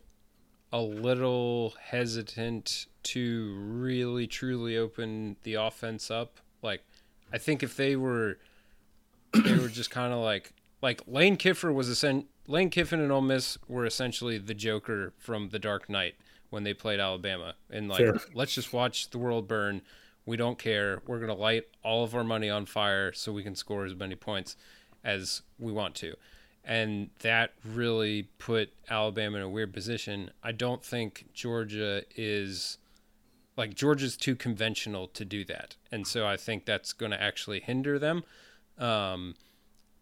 a 0.71 0.79
little 0.81 1.73
hesitant 1.81 2.85
to 3.03 3.55
really 3.57 4.27
truly 4.27 4.77
open 4.77 5.37
the 5.43 5.55
offense 5.55 6.11
up. 6.11 6.39
Like, 6.61 6.83
I 7.33 7.37
think 7.39 7.63
if 7.63 7.75
they 7.75 7.95
were, 7.95 8.37
they 9.33 9.55
were 9.57 9.69
just 9.69 9.89
kind 9.89 10.13
of 10.13 10.19
like 10.19 10.53
like 10.81 11.01
Lane 11.07 11.37
Kiffin 11.37 11.73
was 11.73 11.89
essen- 11.89 12.27
Lane 12.47 12.69
Kiffin 12.69 12.99
and 12.99 13.11
Ole 13.11 13.21
Miss 13.21 13.57
were 13.67 13.85
essentially 13.85 14.37
the 14.37 14.53
Joker 14.53 15.13
from 15.17 15.49
The 15.49 15.57
Dark 15.59 15.89
Knight 15.89 16.15
when 16.49 16.63
they 16.63 16.73
played 16.73 16.99
Alabama, 16.99 17.55
and 17.69 17.89
like 17.89 17.97
Sure. 17.99 18.21
let's 18.33 18.53
just 18.53 18.71
watch 18.73 19.09
the 19.09 19.17
world 19.17 19.47
burn. 19.47 19.81
We 20.27 20.37
don't 20.37 20.59
care. 20.59 21.01
We're 21.07 21.19
gonna 21.19 21.33
light 21.33 21.63
all 21.83 22.03
of 22.03 22.13
our 22.13 22.23
money 22.23 22.49
on 22.49 22.67
fire 22.67 23.11
so 23.13 23.31
we 23.31 23.41
can 23.41 23.55
score 23.55 23.85
as 23.85 23.95
many 23.95 24.15
points 24.15 24.55
as 25.03 25.41
we 25.57 25.71
want 25.71 25.95
to. 25.95 26.13
And 26.63 27.09
that 27.19 27.53
really 27.63 28.23
put 28.37 28.73
Alabama 28.89 29.37
in 29.37 29.43
a 29.43 29.49
weird 29.49 29.73
position. 29.73 30.29
I 30.43 30.51
don't 30.51 30.83
think 30.83 31.29
Georgia 31.33 32.03
is 32.15 32.77
like 33.55 33.73
Georgia's 33.73 34.17
too 34.17 34.35
conventional 34.35 35.07
to 35.07 35.25
do 35.25 35.43
that. 35.45 35.77
And 35.91 36.05
so 36.05 36.27
I 36.27 36.37
think 36.37 36.65
that's 36.65 36.93
going 36.93 37.11
to 37.11 37.21
actually 37.21 37.59
hinder 37.61 37.97
them. 37.97 38.23
Um, 38.77 39.35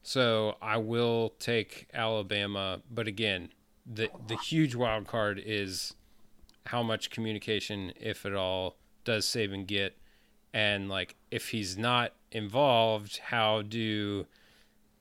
so 0.04 0.58
I 0.62 0.78
will 0.78 1.34
take 1.40 1.88
Alabama, 1.94 2.82
but 2.92 3.08
again, 3.08 3.50
the 3.86 4.10
the 4.28 4.36
huge 4.36 4.76
wild 4.76 5.08
card 5.08 5.42
is 5.44 5.94
how 6.68 6.84
much 6.84 7.12
communication, 7.12 7.94
if 8.00 8.26
at 8.26 8.34
all, 8.34 8.76
does 9.04 9.26
Saban 9.26 9.66
get, 9.66 9.98
and 10.56 10.88
like 10.88 11.16
if 11.32 11.50
he's 11.50 11.78
not 11.78 12.14
involved, 12.32 13.18
how 13.26 13.62
do 13.62 14.26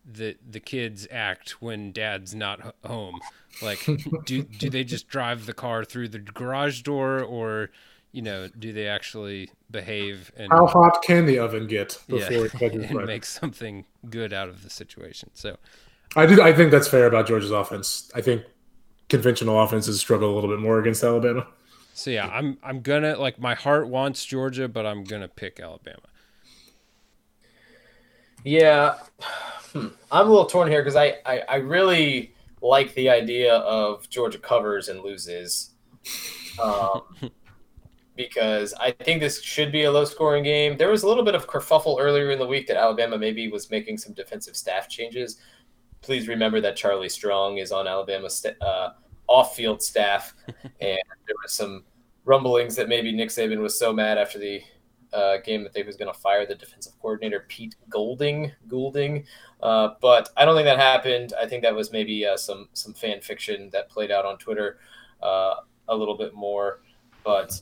the 0.04 0.36
the 0.50 0.58
kids 0.58 1.06
act 1.12 1.62
when 1.62 1.92
dad's 1.92 2.34
not 2.34 2.74
home? 2.84 3.20
Like, 3.62 3.78
do 4.26 4.42
do 4.42 4.68
they 4.68 4.82
just 4.82 5.06
drive 5.06 5.46
the 5.46 5.54
car 5.54 5.84
through 5.84 6.08
the 6.08 6.18
garage 6.18 6.82
door, 6.82 7.22
or 7.22 7.70
you 8.10 8.20
know, 8.20 8.48
do 8.58 8.72
they 8.72 8.88
actually 8.88 9.48
behave 9.70 10.32
and 10.36 10.50
How 10.50 10.66
hot 10.66 11.02
can 11.02 11.24
the 11.24 11.38
oven 11.38 11.68
get 11.68 12.02
yeah, 12.08 12.28
before 12.28 12.46
it 12.46 12.52
touches 12.52 12.84
and 12.90 13.06
make 13.06 13.24
something 13.24 13.84
good 14.10 14.32
out 14.32 14.48
of 14.48 14.64
the 14.64 14.70
situation? 14.70 15.30
So. 15.34 15.56
I 16.16 16.26
do. 16.26 16.40
I 16.42 16.52
think 16.52 16.70
that's 16.70 16.86
fair 16.86 17.06
about 17.06 17.26
Georgia's 17.26 17.50
offense. 17.50 18.10
I 18.14 18.20
think 18.20 18.44
conventional 19.08 19.60
offenses 19.60 19.98
struggle 20.00 20.32
a 20.32 20.34
little 20.34 20.50
bit 20.50 20.60
more 20.60 20.78
against 20.78 21.02
Alabama. 21.02 21.46
So 21.94 22.10
yeah, 22.10 22.26
I'm 22.26 22.58
I'm 22.62 22.82
gonna 22.82 23.16
like 23.16 23.38
my 23.38 23.54
heart 23.54 23.88
wants 23.88 24.24
Georgia, 24.24 24.68
but 24.68 24.84
I'm 24.84 25.04
gonna 25.04 25.28
pick 25.28 25.60
Alabama. 25.60 26.08
Yeah, 28.44 28.98
Hmm. 29.72 29.88
I'm 30.12 30.26
a 30.28 30.30
little 30.30 30.46
torn 30.46 30.68
here 30.70 30.82
because 30.82 30.96
I, 30.96 31.16
I 31.26 31.40
I 31.48 31.56
really 31.56 32.34
like 32.62 32.94
the 32.94 33.10
idea 33.10 33.56
of 33.56 34.08
Georgia 34.08 34.38
covers 34.38 34.88
and 34.88 35.00
loses, 35.00 35.72
um, 36.62 37.02
because 38.16 38.74
I 38.74 38.92
think 38.92 39.20
this 39.20 39.42
should 39.42 39.72
be 39.72 39.84
a 39.84 39.92
low 39.92 40.04
scoring 40.04 40.44
game. 40.44 40.76
There 40.76 40.90
was 40.90 41.02
a 41.02 41.08
little 41.08 41.24
bit 41.24 41.34
of 41.34 41.48
kerfuffle 41.48 42.00
earlier 42.00 42.30
in 42.30 42.38
the 42.38 42.46
week 42.46 42.68
that 42.68 42.76
Alabama 42.76 43.18
maybe 43.18 43.48
was 43.48 43.70
making 43.70 43.98
some 43.98 44.14
defensive 44.14 44.56
staff 44.56 44.88
changes. 44.88 45.38
Please 46.02 46.28
remember 46.28 46.60
that 46.60 46.76
Charlie 46.76 47.08
Strong 47.08 47.58
is 47.58 47.72
on 47.72 47.88
Alabama's 47.88 48.36
sta- 48.36 48.60
uh, 48.60 48.92
off 49.26 49.56
field 49.56 49.82
staff, 49.82 50.34
and 50.48 50.98
there 51.26 51.36
was 51.42 51.52
some 51.52 51.84
rumblings 52.24 52.76
that 52.76 52.88
maybe 52.88 53.12
Nick 53.12 53.28
Saban 53.28 53.58
was 53.58 53.78
so 53.78 53.92
mad 53.92 54.18
after 54.18 54.38
the 54.38 54.62
uh, 55.12 55.36
game 55.38 55.62
that 55.62 55.72
they 55.72 55.82
was 55.82 55.96
going 55.96 56.12
to 56.12 56.18
fire 56.18 56.44
the 56.44 56.54
defensive 56.54 56.92
coordinator 57.00 57.44
Pete 57.48 57.76
Golding. 57.88 58.52
Goulding, 58.68 59.24
uh, 59.62 59.90
but 60.00 60.28
I 60.36 60.44
don't 60.44 60.56
think 60.56 60.66
that 60.66 60.78
happened. 60.78 61.32
I 61.40 61.46
think 61.46 61.62
that 61.62 61.74
was 61.74 61.92
maybe 61.92 62.26
uh, 62.26 62.36
some 62.36 62.68
some 62.72 62.92
fan 62.92 63.20
fiction 63.20 63.70
that 63.72 63.88
played 63.88 64.10
out 64.10 64.24
on 64.24 64.38
Twitter 64.38 64.78
uh, 65.22 65.54
a 65.88 65.96
little 65.96 66.16
bit 66.16 66.34
more. 66.34 66.80
But 67.24 67.60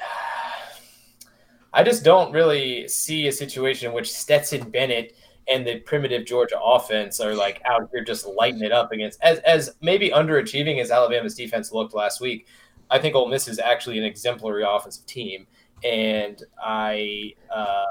I 1.72 1.82
just 1.82 2.02
don't 2.02 2.32
really 2.32 2.88
see 2.88 3.28
a 3.28 3.32
situation 3.32 3.88
in 3.88 3.94
which 3.94 4.10
Stetson 4.10 4.70
Bennett 4.70 5.14
and 5.50 5.66
the 5.66 5.80
primitive 5.80 6.26
Georgia 6.26 6.60
offense 6.60 7.20
are 7.20 7.34
like 7.34 7.60
out 7.64 7.88
here 7.92 8.04
just 8.04 8.26
lighting 8.26 8.62
it 8.62 8.72
up 8.72 8.92
against 8.92 9.20
as 9.22 9.38
as 9.40 9.74
maybe 9.80 10.10
underachieving 10.10 10.80
as 10.80 10.90
Alabama's 10.90 11.34
defense 11.34 11.72
looked 11.72 11.94
last 11.94 12.20
week. 12.20 12.46
I 12.90 12.98
think 12.98 13.14
Ole 13.14 13.28
Miss 13.28 13.48
is 13.48 13.58
actually 13.58 13.98
an 13.98 14.04
exemplary 14.04 14.64
offensive 14.66 15.06
team, 15.06 15.46
and 15.84 16.42
I 16.62 17.34
uh, 17.54 17.84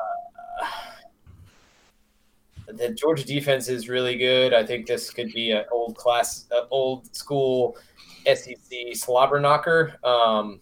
the 2.68 2.90
Georgia 2.90 3.26
defense 3.26 3.70
is 3.70 3.90
really 3.90 4.18
good. 4.18 4.54
I 4.54 4.66
think 4.66 4.86
this 4.86 5.10
could 5.10 5.32
be 5.34 5.52
an 5.52 5.66
old 5.72 5.96
class, 5.96 6.46
uh, 6.52 6.66
old 6.70 7.16
school 7.16 7.78
SEC 8.26 8.94
slobber 8.94 9.40
knocker. 9.40 9.94
Um, 10.04 10.60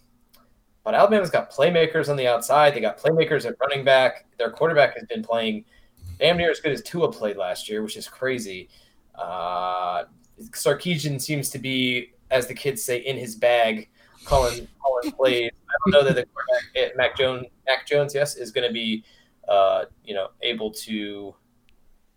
but 0.83 0.93
Alabama's 0.93 1.31
got 1.31 1.51
playmakers 1.51 2.09
on 2.09 2.15
the 2.15 2.27
outside. 2.27 2.75
They 2.75 2.79
got 2.79 2.99
playmakers 2.99 3.45
at 3.45 3.55
running 3.59 3.83
back. 3.83 4.27
Their 4.37 4.51
quarterback 4.51 4.93
has 4.95 5.05
been 5.07 5.23
playing 5.23 5.65
damn 6.19 6.37
near 6.37 6.51
as 6.51 6.59
good 6.59 6.71
as 6.71 6.81
Tua 6.81 7.11
played 7.11 7.37
last 7.37 7.69
year, 7.69 7.83
which 7.83 7.97
is 7.97 8.07
crazy. 8.07 8.69
Uh, 9.15 10.03
Sarkisian 10.51 11.21
seems 11.21 11.49
to 11.49 11.59
be, 11.59 12.13
as 12.31 12.47
the 12.47 12.53
kids 12.53 12.83
say, 12.83 12.97
in 12.97 13.17
his 13.17 13.35
bag, 13.35 13.89
calling 14.25 14.67
calling 14.81 15.11
plays. 15.17 15.51
I 15.67 15.73
don't 15.85 15.91
know 15.91 16.07
that 16.07 16.15
the 16.15 16.25
quarterback, 16.25 16.63
eh, 16.75 16.89
Mac 16.95 17.17
Jones, 17.17 17.45
Mac 17.67 17.87
Jones, 17.87 18.13
yes, 18.13 18.35
is 18.35 18.51
going 18.51 18.67
to 18.67 18.73
be, 18.73 19.03
uh, 19.47 19.85
you 20.03 20.13
know, 20.13 20.29
able 20.41 20.71
to, 20.71 20.93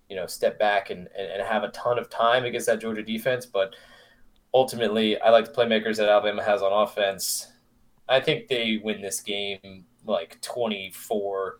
you 0.08 0.16
know, 0.16 0.26
step 0.26 0.58
back 0.58 0.90
and, 0.90 1.08
and, 1.16 1.30
and 1.32 1.42
have 1.42 1.62
a 1.62 1.68
ton 1.68 1.98
of 1.98 2.10
time 2.10 2.44
against 2.44 2.66
that 2.66 2.80
Georgia 2.80 3.02
defense. 3.02 3.46
But 3.46 3.74
ultimately, 4.54 5.20
I 5.20 5.30
like 5.30 5.44
the 5.44 5.52
playmakers 5.52 5.96
that 5.96 6.08
Alabama 6.08 6.42
has 6.42 6.62
on 6.62 6.72
offense. 6.72 7.52
I 8.08 8.20
think 8.20 8.48
they 8.48 8.80
win 8.82 9.02
this 9.02 9.20
game 9.20 9.84
like 10.04 10.40
twenty 10.40 10.90
four 10.90 11.58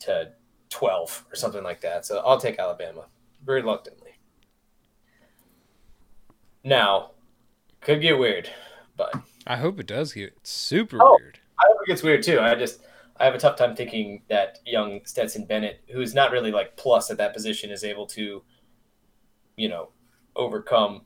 to 0.00 0.32
12 0.72 1.26
or 1.30 1.36
something 1.36 1.62
like 1.62 1.82
that. 1.82 2.04
So 2.06 2.18
I'll 2.24 2.40
take 2.40 2.58
Alabama 2.58 3.04
reluctantly. 3.44 4.18
Now, 6.64 7.10
could 7.80 8.00
get 8.00 8.18
weird, 8.18 8.48
but 8.96 9.12
I 9.46 9.56
hope 9.56 9.78
it 9.80 9.86
does 9.86 10.12
get 10.12 10.34
super 10.46 10.98
Oh. 11.00 11.16
weird. 11.20 11.40
I 11.58 11.64
hope 11.68 11.78
it 11.82 11.88
gets 11.88 12.02
weird 12.02 12.22
too. 12.22 12.40
I 12.40 12.54
just 12.54 12.80
I 13.18 13.24
have 13.26 13.34
a 13.34 13.38
tough 13.38 13.56
time 13.56 13.76
thinking 13.76 14.22
that 14.28 14.58
young 14.64 15.04
Stetson 15.04 15.44
Bennett, 15.44 15.80
who's 15.92 16.14
not 16.14 16.32
really 16.32 16.50
like 16.50 16.76
plus 16.76 17.10
at 17.10 17.18
that 17.18 17.32
position, 17.34 17.70
is 17.70 17.84
able 17.84 18.06
to, 18.08 18.42
you 19.56 19.68
know, 19.68 19.90
overcome 20.34 21.02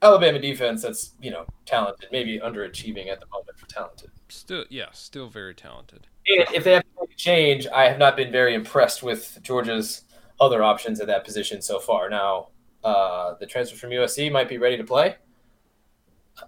Alabama 0.00 0.38
defense 0.38 0.82
that's 0.82 1.14
you 1.20 1.30
know 1.30 1.44
talented, 1.66 2.08
maybe 2.12 2.38
underachieving 2.40 3.08
at 3.08 3.20
the 3.20 3.26
moment, 3.26 3.56
but 3.60 3.68
talented. 3.68 4.10
Still, 4.28 4.64
yeah, 4.70 4.90
still 4.92 5.28
very 5.28 5.54
talented. 5.54 6.06
If 6.28 6.64
they 6.64 6.72
have 6.72 6.82
to 6.82 6.88
make 7.00 7.12
a 7.12 7.16
change, 7.16 7.66
I 7.66 7.88
have 7.88 7.98
not 7.98 8.16
been 8.16 8.30
very 8.30 8.54
impressed 8.54 9.02
with 9.02 9.38
Georgia's 9.42 10.02
other 10.40 10.62
options 10.62 11.00
at 11.00 11.06
that 11.06 11.24
position 11.24 11.62
so 11.62 11.78
far. 11.78 12.10
Now, 12.10 12.48
uh, 12.84 13.34
the 13.40 13.46
transfer 13.46 13.76
from 13.76 13.90
USC 13.90 14.30
might 14.30 14.48
be 14.48 14.58
ready 14.58 14.76
to 14.76 14.84
play, 14.84 15.16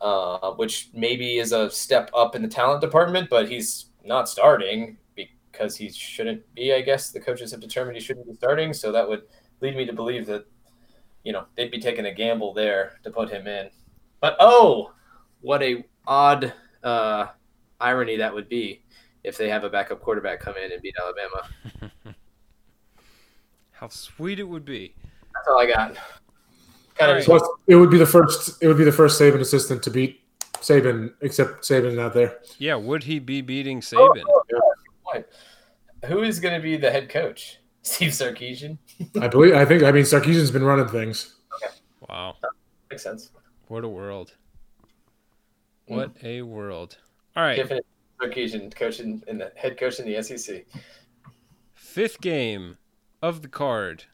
uh, 0.01 0.53
which 0.53 0.91
maybe 0.93 1.39
is 1.39 1.53
a 1.53 1.71
step 1.71 2.11
up 2.15 2.35
in 2.35 2.43
the 2.43 2.49
talent 2.49 2.81
department, 2.83 3.29
but 3.31 3.49
he's 3.49 3.87
not 4.05 4.29
starting 4.29 4.99
because 5.17 5.77
he 5.77 5.91
shouldn't 5.91 6.43
be. 6.55 6.75
I 6.75 6.83
guess 6.83 7.11
the 7.11 7.21
coaches 7.21 7.51
have 7.51 7.61
determined 7.61 7.97
he 7.97 8.03
shouldn't 8.03 8.27
be 8.27 8.35
starting, 8.35 8.73
so 8.73 8.93
that 8.93 9.09
would 9.09 9.23
lead 9.61 9.77
me 9.77 9.87
to 9.87 9.93
believe 9.93 10.27
that 10.27 10.47
you 11.25 11.33
know 11.33 11.47
they'd 11.57 11.71
be 11.71 11.81
taking 11.81 12.07
a 12.07 12.15
gamble 12.15 12.53
there 12.53 12.99
to 13.03 13.11
put 13.11 13.31
him 13.31 13.47
in. 13.47 13.71
But 14.21 14.37
oh, 14.41 14.93
what 15.41 15.63
a 15.63 15.85
odd 16.07 16.53
uh, 16.83 17.29
irony 17.81 18.17
that 18.19 18.35
would 18.35 18.49
be 18.49 18.83
if 19.25 19.37
they 19.37 19.49
have 19.49 19.65
a 19.65 19.71
backup 19.71 20.01
quarterback 20.01 20.41
come 20.41 20.55
in 20.57 20.73
and 20.73 20.83
beat 20.83 20.95
Alabama. 21.01 21.49
How 23.73 23.89
sweet 23.89 24.39
it 24.39 24.45
would 24.45 24.65
be. 24.65 24.95
That's 25.35 25.49
all 25.49 25.59
I 25.59 25.67
got. 25.67 25.97
Kind 26.97 27.13
of 27.13 27.29
All 27.29 27.39
Plus, 27.39 27.49
it 27.67 27.77
would 27.77 27.91
be 27.91 27.99
the 27.99 28.07
first. 28.07 28.63
It 28.63 28.69
would 28.69 28.77
be 28.77 28.85
the 28.85 28.93
first 28.93 29.21
Saban 29.21 29.41
assistant 29.41 29.83
to 29.85 29.91
beat 29.91 30.21
Saban, 30.57 31.15
except 31.23 31.63
Saban's 31.63 31.97
not 31.97 32.13
there. 32.13 32.39
Yeah, 32.59 32.75
would 32.75 33.05
he 33.05 33.19
be 33.19 33.41
beating 33.41 33.79
oh, 33.79 33.81
Saban? 33.81 34.23
Oh, 34.29 34.43
point. 35.05 35.27
Who 36.07 36.23
is 36.23 36.41
going 36.41 36.55
to 36.55 36.61
be 36.63 36.77
the 36.77 36.91
head 36.91 37.09
coach? 37.09 37.59
Steve 37.83 38.11
Sarkisian. 38.11 38.77
I 39.21 39.29
believe. 39.29 39.55
I 39.55 39.65
think. 39.65 39.83
I 39.83 39.93
mean, 39.93 40.05
Sarkisian's 40.05 40.51
been 40.51 40.65
running 40.65 40.89
things. 40.89 41.37
Wow, 42.09 42.37
Makes 42.91 43.03
sense. 43.03 43.31
what 43.69 43.85
a 43.85 43.89
world! 43.89 44.35
Hmm. 45.89 45.95
What 45.95 46.11
a 46.23 46.43
world! 46.43 46.99
All 47.37 47.43
right, 47.43 47.57
Kiffin, 47.57 47.81
Sarkisian 48.21 48.75
coaching 48.75 49.23
in 49.27 49.39
the 49.39 49.53
head 49.57 49.79
coach 49.79 49.99
in 49.99 50.07
the 50.07 50.23
SEC. 50.23 50.65
fifth 51.75 52.21
game 52.21 52.79
of 53.23 53.43
the 53.43 53.49
card. 53.49 54.05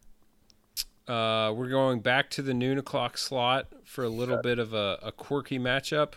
Uh, 1.06 1.52
we're 1.54 1.68
going 1.68 2.00
back 2.00 2.30
to 2.30 2.42
the 2.42 2.54
noon 2.54 2.78
o'clock 2.78 3.16
slot 3.16 3.68
for 3.84 4.02
a 4.02 4.08
little 4.08 4.38
bit 4.42 4.58
of 4.58 4.74
a, 4.74 4.98
a 5.02 5.12
quirky 5.12 5.58
matchup. 5.58 6.14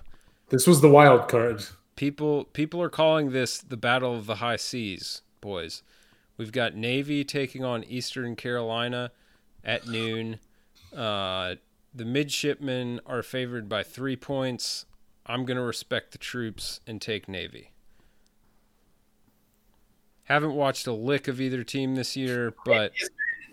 This 0.50 0.66
was 0.66 0.82
the 0.82 0.90
wild 0.90 1.28
card. 1.28 1.64
People 1.96 2.46
people 2.46 2.82
are 2.82 2.90
calling 2.90 3.32
this 3.32 3.60
the 3.60 3.78
Battle 3.78 4.16
of 4.16 4.26
the 4.26 4.36
High 4.36 4.56
Seas, 4.56 5.22
boys. 5.42 5.84
We've 6.38 6.52
got 6.52 6.74
Navy 6.76 7.24
taking 7.24 7.64
on 7.64 7.84
Eastern 7.84 8.36
Carolina 8.36 9.12
at 9.64 9.88
noon. 9.88 10.40
Uh, 10.96 11.56
the 11.94 12.06
midshipmen 12.06 13.02
are 13.06 13.22
favored 13.22 13.68
by 13.68 13.84
three 13.84 14.16
points. 14.16 14.86
I'm 15.26 15.46
going 15.46 15.58
to 15.58 15.64
respect 15.64 16.14
the 16.14 16.18
troops 16.18 16.80
and 16.88 17.02
take 17.02 17.28
Navy. 17.28 17.69
Haven't 20.30 20.54
watched 20.54 20.86
a 20.88 20.94
lick 20.94 21.28
of 21.28 21.42
either 21.42 21.64
team 21.64 21.96
this 21.96 22.16
year, 22.16 22.54
but 22.64 22.94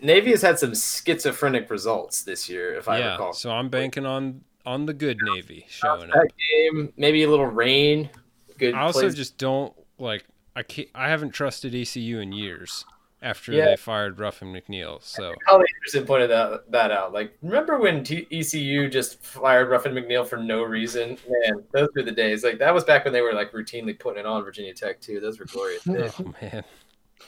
Navy 0.01 0.31
has 0.31 0.43
had 0.43 0.59
some 0.59 0.75
schizophrenic 0.75 1.69
results 1.71 2.21
this 2.21 2.47
year, 2.47 2.75
if 2.75 2.87
I 2.87 2.99
yeah, 2.99 3.11
recall. 3.13 3.33
so 3.33 3.51
I'm 3.51 3.69
banking 3.69 4.05
on 4.05 4.41
on 4.65 4.85
the 4.85 4.93
good 4.93 5.17
Navy 5.23 5.65
showing 5.69 6.11
up. 6.11 6.23
game, 6.51 6.93
maybe 6.97 7.23
a 7.23 7.29
little 7.29 7.47
rain. 7.47 8.09
Good. 8.57 8.75
I 8.75 8.81
also 8.81 9.01
plays. 9.01 9.15
just 9.15 9.37
don't 9.37 9.73
like 9.97 10.25
I 10.55 10.63
can't, 10.63 10.87
I 10.93 11.09
haven't 11.09 11.31
trusted 11.31 11.73
ECU 11.73 12.19
in 12.19 12.31
years 12.31 12.85
after 13.21 13.51
Yeah. 13.51 13.65
they 13.65 13.75
fired 13.75 14.19
Ruffin 14.19 14.53
McNeill. 14.53 15.01
So 15.03 15.33
Holly 15.47 15.65
Anderson 15.81 16.05
pointed 16.05 16.29
that, 16.29 16.71
that 16.71 16.91
out. 16.91 17.13
Like, 17.13 17.35
remember 17.41 17.79
when 17.79 18.03
T- 18.03 18.27
ECU 18.31 18.89
just 18.89 19.21
fired 19.23 19.69
Ruffin 19.69 19.93
McNeill 19.93 20.25
for 20.27 20.37
no 20.37 20.61
reason? 20.63 21.17
Man, 21.27 21.63
those 21.71 21.89
were 21.95 22.03
the 22.03 22.11
days. 22.11 22.43
Like, 22.43 22.59
that 22.59 22.73
was 22.73 22.83
back 22.83 23.05
when 23.05 23.13
they 23.13 23.21
were 23.21 23.33
like 23.33 23.51
routinely 23.51 23.97
putting 23.97 24.19
it 24.19 24.25
on 24.25 24.43
Virginia 24.43 24.73
Tech 24.73 25.01
too. 25.01 25.19
Those 25.19 25.39
were 25.39 25.45
glorious 25.45 25.83
days. 25.85 26.13
oh 26.19 26.33
man, 26.41 26.63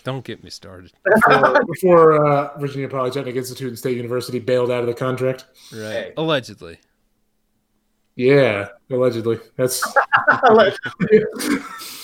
don't 0.04 0.24
get 0.24 0.44
me 0.44 0.50
started. 0.52 0.92
Before, 1.04 1.66
before 1.74 2.28
uh, 2.28 2.58
Virginia 2.60 2.88
Polytechnic 2.88 3.36
Institute 3.36 3.70
and 3.70 3.78
State 3.78 3.98
University 3.98 4.38
bailed 4.40 4.70
out 4.72 4.82
of 4.82 4.88
the 4.88 4.94
contract. 4.94 5.46
Right, 5.74 6.14
allegedly. 6.18 6.80
Yeah, 8.16 8.68
allegedly. 8.92 9.40
That's 9.56 9.82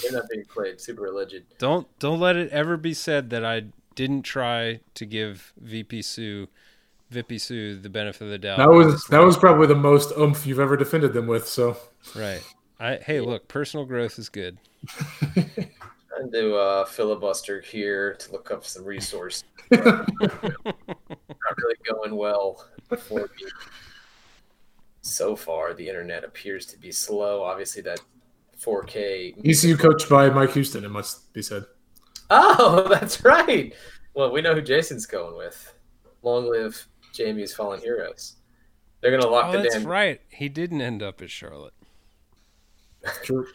They're 0.10 0.20
not 0.20 0.30
being 0.30 0.46
played. 0.46 0.80
Super 0.80 1.06
alleged. 1.06 1.44
Don't 1.58 1.88
don't 2.00 2.20
let 2.20 2.36
it 2.36 2.52
ever 2.52 2.78
be 2.78 2.94
said 2.94 3.30
that 3.32 3.46
I 3.46 3.64
didn't 3.96 4.24
try 4.24 4.82
to 4.94 5.06
give 5.06 5.54
VP 5.58 6.02
Sue, 6.02 6.48
VP 7.10 7.38
Sue 7.38 7.76
the 7.78 7.90
benefit 7.90 8.26
of 8.26 8.30
the 8.30 8.38
doubt. 8.38 8.58
that 8.58 8.70
was 8.70 9.06
that 9.06 9.20
was 9.20 9.38
probably 9.38 9.68
the 9.68 9.76
most 9.76 10.12
oomph 10.18 10.46
you've 10.46 10.60
ever 10.60 10.78
defended 10.78 11.14
them 11.14 11.28
with. 11.28 11.48
So 11.48 11.78
right. 12.16 12.42
I 12.80 12.98
hey, 12.98 13.22
look, 13.22 13.48
personal 13.48 13.86
growth 13.86 14.20
is 14.20 14.30
good. 14.30 14.58
Trying 15.34 16.32
to 16.32 16.56
a 16.56 16.86
filibuster 16.86 17.62
here 17.62 18.16
to 18.16 18.32
look 18.32 18.52
up 18.52 18.66
some 18.66 18.84
resource. 18.86 19.44
not 19.72 20.08
really 21.58 21.76
going 21.90 22.16
well 22.16 22.66
for 22.98 23.22
me. 23.22 23.50
So 25.02 25.36
far, 25.36 25.74
the 25.74 25.88
internet 25.88 26.24
appears 26.24 26.66
to 26.68 26.78
be 26.80 26.92
slow. 26.92 27.44
Obviously, 27.44 27.82
that 27.84 28.00
4K. 28.62 29.48
ECU 29.48 29.78
coached 29.78 30.10
by 30.10 30.30
Mike 30.30 30.52
Houston, 30.54 30.84
it 30.86 30.90
must 30.92 31.32
be 31.34 31.42
said. 31.42 31.66
Oh, 32.30 32.88
that's 32.90 33.24
right. 33.24 33.74
Well, 34.14 34.32
we 34.32 34.42
know 34.42 34.54
who 34.56 34.62
Jason's 34.62 35.06
going 35.06 35.36
with. 35.38 35.74
Long 36.24 36.50
live 36.50 36.88
Jamie's 37.14 37.54
fallen 37.54 37.80
heroes. 37.82 38.36
They're 39.02 39.12
gonna 39.12 39.32
lock 39.32 39.48
Oh, 39.50 39.52
the 39.54 39.58
that's 39.60 39.76
damn 39.76 39.86
right. 39.86 40.22
He 40.30 40.50
didn't 40.50 40.82
end 40.82 41.04
up 41.04 41.22
at 41.22 41.30
Charlotte. 41.30 41.74
True. 43.24 43.46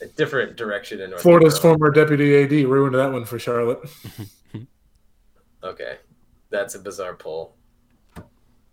a 0.00 0.06
different 0.06 0.56
direction 0.56 1.00
in 1.00 1.10
North 1.10 1.20
Florida's 1.22 1.58
Carolina. 1.58 1.78
former 1.78 1.90
deputy 1.92 2.42
AD 2.42 2.66
ruined 2.68 2.94
that 2.94 3.12
one 3.12 3.24
for 3.24 3.38
Charlotte. 3.38 3.80
Okay, 5.64 5.96
that's 6.50 6.76
a 6.76 6.78
bizarre 6.78 7.16
poll. 7.16 7.56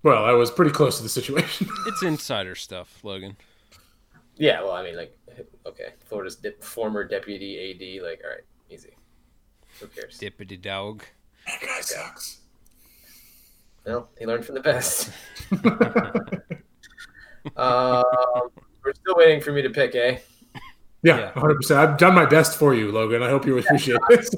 Well, 0.03 0.23
I 0.23 0.33
was 0.33 0.51
pretty 0.51 0.69
close 0.69 0.97
to 0.97 1.03
the 1.03 1.09
situation. 1.09 1.67
It's 1.87 2.03
insider 2.03 2.53
stuff, 2.53 3.03
Logan. 3.03 3.37
Yeah, 4.37 4.61
well, 4.61 4.71
I 4.71 4.83
mean, 4.83 4.95
like, 4.95 5.17
okay, 5.65 5.93
Florida's 6.05 6.35
dip, 6.35 6.63
former 6.63 7.03
deputy 7.03 7.71
AD. 7.71 8.03
Like, 8.05 8.21
all 8.23 8.29
right, 8.31 8.41
easy. 8.69 8.95
Who 9.79 9.87
cares? 9.87 10.19
Dippity 10.19 10.61
dog. 10.61 11.03
that 11.47 11.61
guy 11.61 11.81
sucks. 11.81 12.39
Well, 13.85 14.09
he 14.17 14.25
learned 14.25 14.45
from 14.45 14.55
the 14.55 14.61
best. 14.61 15.11
um, 17.55 18.03
we're 18.83 18.93
still 18.93 19.15
waiting 19.15 19.41
for 19.41 19.51
me 19.51 19.61
to 19.61 19.69
pick, 19.69 19.95
eh? 19.95 20.17
Yeah, 21.03 21.19
Yeah. 21.19 21.31
100%. 21.33 21.75
I've 21.75 21.97
done 21.97 22.15
my 22.15 22.25
best 22.25 22.57
for 22.57 22.73
you, 22.73 22.91
Logan. 22.91 23.21
I 23.21 23.29
hope 23.29 23.45
you 23.45 23.57
appreciate 23.57 23.99
this. 24.09 24.29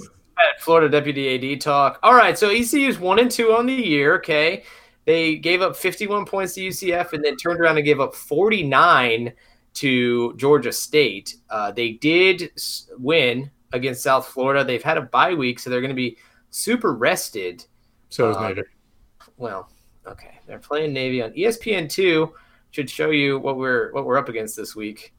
Florida 0.60 0.90
deputy 0.90 1.54
AD 1.54 1.62
talk. 1.62 2.00
All 2.04 2.14
right, 2.14 2.38
so 2.38 2.50
ECU's 2.50 3.00
one 3.00 3.20
and 3.20 3.32
two 3.32 3.54
on 3.54 3.66
the 3.66 3.74
year. 3.74 4.16
Okay, 4.18 4.64
they 5.06 5.36
gave 5.36 5.62
up 5.62 5.76
51 5.76 6.26
points 6.26 6.54
to 6.56 6.62
UCF 6.62 7.14
and 7.14 7.24
then 7.24 7.38
turned 7.38 7.60
around 7.60 7.78
and 7.78 7.86
gave 7.86 8.00
up 8.00 8.14
49 8.14 9.34
to 9.78 10.34
Georgia 10.38 10.72
State. 10.72 11.36
Uh, 11.50 11.72
they 11.72 11.92
did 11.94 12.52
win 12.98 13.50
against 13.74 14.02
South 14.04 14.28
Florida. 14.28 14.64
They've 14.64 14.82
had 14.84 14.98
a 14.98 15.02
bye 15.02 15.34
week, 15.34 15.60
so 15.60 15.70
they're 15.70 15.82
going 15.82 15.90
to 15.90 15.96
be 15.96 16.18
super 16.50 16.94
rested. 16.94 17.66
So 18.10 18.30
is 18.32 18.38
Uh, 18.38 18.48
Navy. 18.50 18.62
Well, 19.38 19.70
okay, 20.06 20.40
they're 20.48 20.60
playing 20.60 20.94
Navy 20.94 21.22
on 21.22 21.32
ESPN 21.34 21.90
two. 21.90 22.34
Should 22.72 22.90
show 22.90 23.10
you 23.12 23.40
what 23.40 23.58
we're 23.58 23.92
what 23.94 24.06
we're 24.06 24.18
up 24.18 24.30
against 24.30 24.56
this 24.56 24.76
week. 24.76 25.14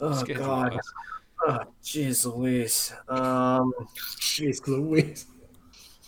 Oh 0.00 0.14
Schedule 0.14 0.44
God. 0.46 0.76
us. 0.76 0.92
Oh, 1.46 1.58
jeez 1.82 2.24
Louise. 2.24 2.92
Um, 3.08 3.72
Jeez 4.20 4.66
Louise. 4.66 5.26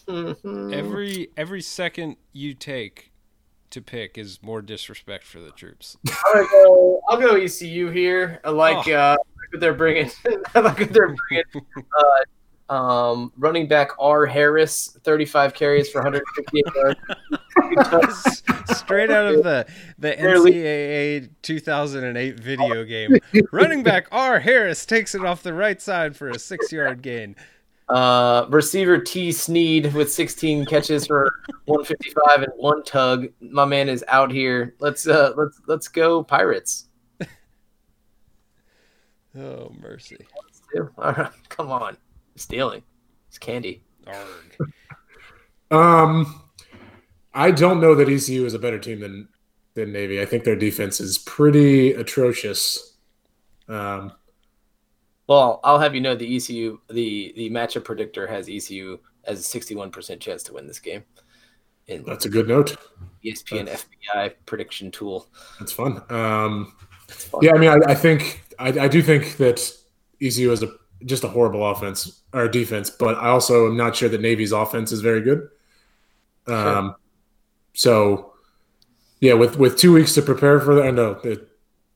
mhm. 0.09 0.73
Every 0.75 1.29
every 1.37 1.63
second 1.63 2.17
you 2.33 2.55
take 2.55 3.11
to 3.75 3.83
pick 3.83 4.19
is 4.19 4.41
more 4.43 4.63
disrespect 4.63 5.25
for 5.25 5.41
the 5.41 5.51
troops. 5.53 5.97
I'll 6.35 6.47
go, 6.47 7.01
I'll 7.09 7.21
go 7.21 7.37
ECU 7.37 7.91
here. 7.91 8.41
I 8.45 8.51
like 8.51 8.89
Oh. 8.89 8.93
uh, 8.93 9.17
what 9.53 9.61
they're 9.61 9.75
bringing. 9.75 10.11
I 10.55 10.61
like 10.61 10.79
what 10.81 10.93
they're 10.93 11.15
bringing. 11.29 11.45
Uh, 12.69 12.73
um, 12.73 13.31
running 13.37 13.69
back 13.69 13.91
R 13.99 14.25
Harris, 14.25 14.97
35 15.05 15.53
carries 15.53 15.91
for 15.91 16.01
158 16.03 16.97
yards. 17.93 18.43
Straight 18.79 19.11
out 19.11 19.35
of 19.35 19.45
the 19.45 19.67
the 19.99 20.13
NCAA 20.13 21.29
2008 21.43 22.41
video 22.41 22.85
game, 22.85 23.19
running 23.53 23.83
back 23.83 24.07
R 24.11 24.41
Harris 24.41 24.87
takes 24.87 25.15
it 25.15 25.25
off 25.25 25.43
the 25.43 25.53
right 25.53 25.81
side 25.81 26.17
for 26.17 26.31
a 26.31 26.39
six 26.39 26.73
yard 26.73 27.03
gain. 27.03 27.37
Uh, 27.89 28.47
receiver 28.49 28.99
T 28.99 29.31
Sneed 29.31 29.93
with 29.93 30.11
16 30.11 30.65
catches 30.67 31.07
for 31.07 31.41
155 31.67 32.43
and 32.43 32.53
one 32.57 32.83
tug. 32.83 33.29
My 33.41 33.67
man 33.67 33.89
is 33.89 34.03
out 34.09 34.31
here. 34.31 34.75
Let's 34.79 35.07
uh, 35.07 35.33
let's 35.37 35.61
let's 35.67 35.89
go 35.89 36.23
Pirates. 36.23 36.89
Oh 39.37 39.75
mercy! 39.81 40.17
All 40.97 41.13
right, 41.13 41.33
come 41.49 41.73
on, 41.73 41.97
stealing. 42.37 42.85
It's 43.27 43.37
candy. 43.37 43.83
Arg. 44.07 44.73
Um, 45.73 46.41
I 47.33 47.51
don't 47.51 47.81
know 47.81 47.97
that 47.97 48.09
ECU 48.09 48.45
is 48.45 48.55
a 48.55 48.61
better 48.61 48.79
team 48.79 49.01
than 49.01 49.29
than 49.75 49.93
Navy. 49.93 50.21
I 50.21 50.25
think 50.25 50.45
their 50.45 50.55
defense 50.55 51.01
is 51.01 51.19
pretty 51.19 51.93
atrocious. 51.95 52.97
Um, 53.69 54.13
Well, 55.27 55.61
I'll 55.65 55.79
have 55.79 55.95
you 55.95 56.01
know 56.01 56.15
the 56.15 56.37
ECU 56.37 56.81
the 56.89 57.33
the 57.37 57.51
matchup 57.51 57.85
predictor 57.85 58.27
has 58.27 58.49
ECU 58.49 58.99
as 59.25 59.41
a 59.41 59.59
61% 59.59 60.21
chance 60.21 60.43
to 60.45 60.53
win 60.53 60.67
this 60.67 60.79
game. 60.79 61.03
In 61.87 62.03
that's 62.05 62.27
a 62.27 62.29
good 62.29 62.49
note. 62.49 62.77
ESPN 63.25 63.69
FPI 63.69 64.35
prediction 64.47 64.91
tool. 64.91 65.29
That's 65.59 65.73
fun. 65.73 66.03
Um, 66.11 66.75
It's 67.09 67.25
fun. 67.25 67.41
yeah, 67.43 67.53
I 67.55 67.59
mean, 67.59 67.71
I, 67.71 67.93
I 67.93 67.95
think 67.95 68.43
I, 68.59 68.69
I 68.69 68.89
do 68.89 69.03
think 69.03 69.37
that 69.39 69.71
ECU 70.21 70.53
is 70.53 70.63
a 70.63 70.69
just 71.05 71.25
a 71.25 71.29
horrible 71.29 71.67
offense 71.67 72.23
or 72.33 72.49
defense, 72.49 72.89
but 72.91 73.17
I 73.17 73.29
also 73.29 73.67
am 73.67 73.77
not 73.77 73.97
sure 73.97 74.09
that 74.09 74.21
Navy's 74.21 74.53
offense 74.53 74.93
is 74.93 75.01
very 75.01 75.21
good. 75.21 75.49
Um, 76.47 76.97
so 77.75 78.35
yeah, 79.21 79.35
with 79.35 79.59
with 79.59 79.79
two 79.79 79.93
weeks 79.93 80.15
to 80.15 80.23
prepare 80.23 80.61
for 80.61 80.75
that, 80.77 80.87
I 80.87 80.91
know 80.91 81.15
they, 81.23 81.37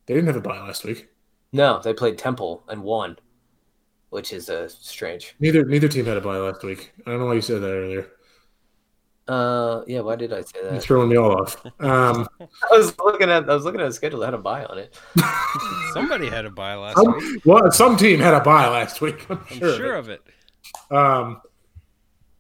they 0.07 0.15
didn't 0.15 0.27
have 0.27 0.37
a 0.37 0.41
bye 0.41 0.61
last 0.61 0.85
week. 0.85 1.09
No, 1.53 1.81
they 1.83 1.95
played 1.95 2.19
Temple 2.19 2.62
and 2.69 2.83
won, 2.83 3.19
which 4.11 4.33
is 4.33 4.51
uh, 4.51 4.69
strange. 4.69 5.35
Neither 5.41 5.65
neither 5.65 5.89
team 5.89 6.05
had 6.05 6.16
a 6.16 6.20
bye 6.20 6.37
last 6.37 6.62
week. 6.62 6.93
I 7.07 7.11
don't 7.11 7.20
know 7.20 7.27
why 7.27 7.35
you 7.35 7.41
said 7.41 7.62
that 7.62 7.69
earlier. 7.69 8.07
Uh, 9.27 9.85
yeah. 9.87 10.01
Why 10.01 10.16
did 10.16 10.33
I 10.33 10.41
say 10.41 10.62
that? 10.62 10.73
You're 10.73 10.81
throwing 10.81 11.11
me 11.11 11.16
all 11.16 11.41
off. 11.43 11.65
Um, 11.81 12.27
I 12.41 12.77
was 12.77 12.99
looking 12.99 13.31
at 13.31 13.49
I 13.49 13.55
was 13.55 13.65
looking 13.65 13.81
at 13.81 13.87
a 13.87 13.93
schedule 13.93 14.20
that 14.20 14.27
had 14.27 14.35
a 14.35 14.39
buy 14.39 14.65
on 14.65 14.79
it. 14.79 14.99
Somebody 15.93 16.29
had 16.29 16.45
a 16.45 16.51
bye 16.51 16.75
last 16.75 16.97
some, 16.97 17.16
week. 17.16 17.43
well, 17.45 17.70
some 17.70 17.97
team 17.97 18.20
had 18.20 18.35
a 18.35 18.41
bye 18.41 18.69
last 18.69 19.01
week. 19.01 19.27
I'm 19.31 19.39
I'm 19.51 19.59
sure. 19.59 19.77
sure, 19.77 19.95
of 19.95 20.09
it. 20.09 20.23
it. 20.91 20.95
Um, 20.97 21.41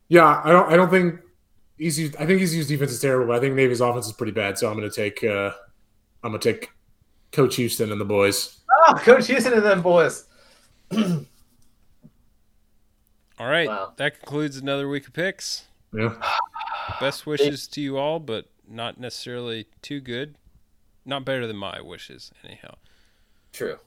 yeah, 0.08 0.40
I 0.44 0.50
don't. 0.50 0.72
I 0.72 0.76
don't 0.76 0.90
think 0.90 1.20
ECU. 1.80 2.10
I 2.18 2.26
think 2.26 2.40
ECU's 2.40 2.68
defense 2.68 2.92
is 2.92 3.00
terrible, 3.00 3.26
but 3.26 3.36
I 3.36 3.40
think 3.40 3.54
Navy's 3.54 3.80
offense 3.80 4.06
is 4.06 4.12
pretty 4.12 4.32
bad. 4.32 4.58
So 4.58 4.70
I'm 4.70 4.76
going 4.76 4.90
to 4.90 4.94
take. 4.94 5.22
Uh, 5.22 5.52
I'm 6.22 6.32
going 6.32 6.40
to 6.40 6.52
take 6.52 6.70
Coach 7.32 7.56
Houston 7.56 7.92
and 7.92 8.00
the 8.00 8.06
boys. 8.06 8.57
Oh, 8.70 8.94
Coach 8.98 9.26
Houston 9.28 9.52
and 9.54 9.62
them 9.62 9.82
boys. 9.82 10.26
All 13.38 13.46
right, 13.46 13.68
Wow. 13.68 13.92
that 13.96 14.18
concludes 14.18 14.56
another 14.56 14.88
week 14.88 15.06
of 15.06 15.12
picks. 15.12 15.64
Yeah. 15.94 16.14
Best 17.00 17.26
wishes 17.26 17.68
to 17.68 17.80
you 17.80 17.98
all, 17.98 18.18
but 18.18 18.46
not 18.66 18.98
necessarily 18.98 19.66
too 19.82 20.00
good. 20.00 20.36
Not 21.04 21.24
better 21.24 21.46
than 21.46 21.56
my 21.56 21.80
wishes, 21.80 22.32
anyhow. 22.44 22.74
True, 23.52 23.78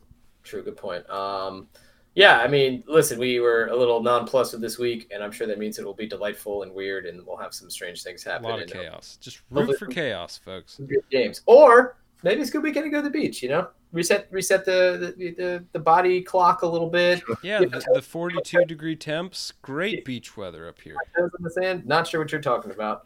true. 0.44 0.64
Good 0.64 0.78
point. 0.78 1.08
Um, 1.10 1.68
yeah, 2.16 2.38
I 2.40 2.48
mean, 2.48 2.84
listen, 2.88 3.20
we 3.20 3.40
were 3.40 3.68
a 3.68 3.76
little 3.76 4.02
nonplussed 4.02 4.53
with 4.53 4.62
this 4.62 4.78
week, 4.80 5.10
and 5.14 5.24
I'm 5.24 5.32
sure 5.32 5.48
that 5.48 5.60
means 5.60 5.78
it 5.80 5.86
will 5.86 5.94
be 5.94 6.08
delightful 6.08 6.64
and 6.64 6.74
weird, 6.74 7.06
and 7.06 7.26
we'll 7.26 7.38
have 7.38 7.53
some 7.53 7.70
strange 7.70 8.03
things 8.03 8.26
A 8.26 8.32
happen. 8.32 8.49
lot 8.49 8.56
of 8.62 8.64
and, 8.64 8.72
uh, 8.72 8.82
chaos. 8.84 9.18
Just 9.20 9.41
root 9.49 9.78
for 9.78 9.88
chaos, 9.88 10.38
folks. 10.38 10.78
good 10.78 11.03
games, 11.12 11.41
or 11.45 11.98
maybe 12.24 12.40
it's 12.41 12.49
a 12.49 12.53
good 12.53 12.64
weekend 12.64 12.86
to 12.86 12.90
go 12.90 12.98
to 12.98 13.03
the 13.03 13.10
beach. 13.10 13.41
You 13.44 13.49
know, 13.49 13.68
reset 13.91 14.27
reset 14.31 14.65
the 14.65 15.13
the, 15.18 15.31
the, 15.31 15.65
the 15.73 15.80
body 15.80 16.22
clock 16.22 16.61
a 16.61 16.68
little 16.68 16.89
bit. 16.89 17.22
Yeah, 17.43 17.59
the, 17.59 17.84
the 17.93 18.01
42 18.01 18.65
degree 18.65 18.95
temps, 18.95 19.53
great 19.61 20.05
beach 20.05 20.38
weather 20.38 20.68
up 20.68 20.80
here. 20.80 20.95
In 21.18 21.30
the 21.39 21.49
sand. 21.49 21.85
Not 21.85 22.07
sure 22.07 22.19
what 22.19 22.31
you're 22.31 22.41
talking 22.41 22.72
about. 22.72 23.05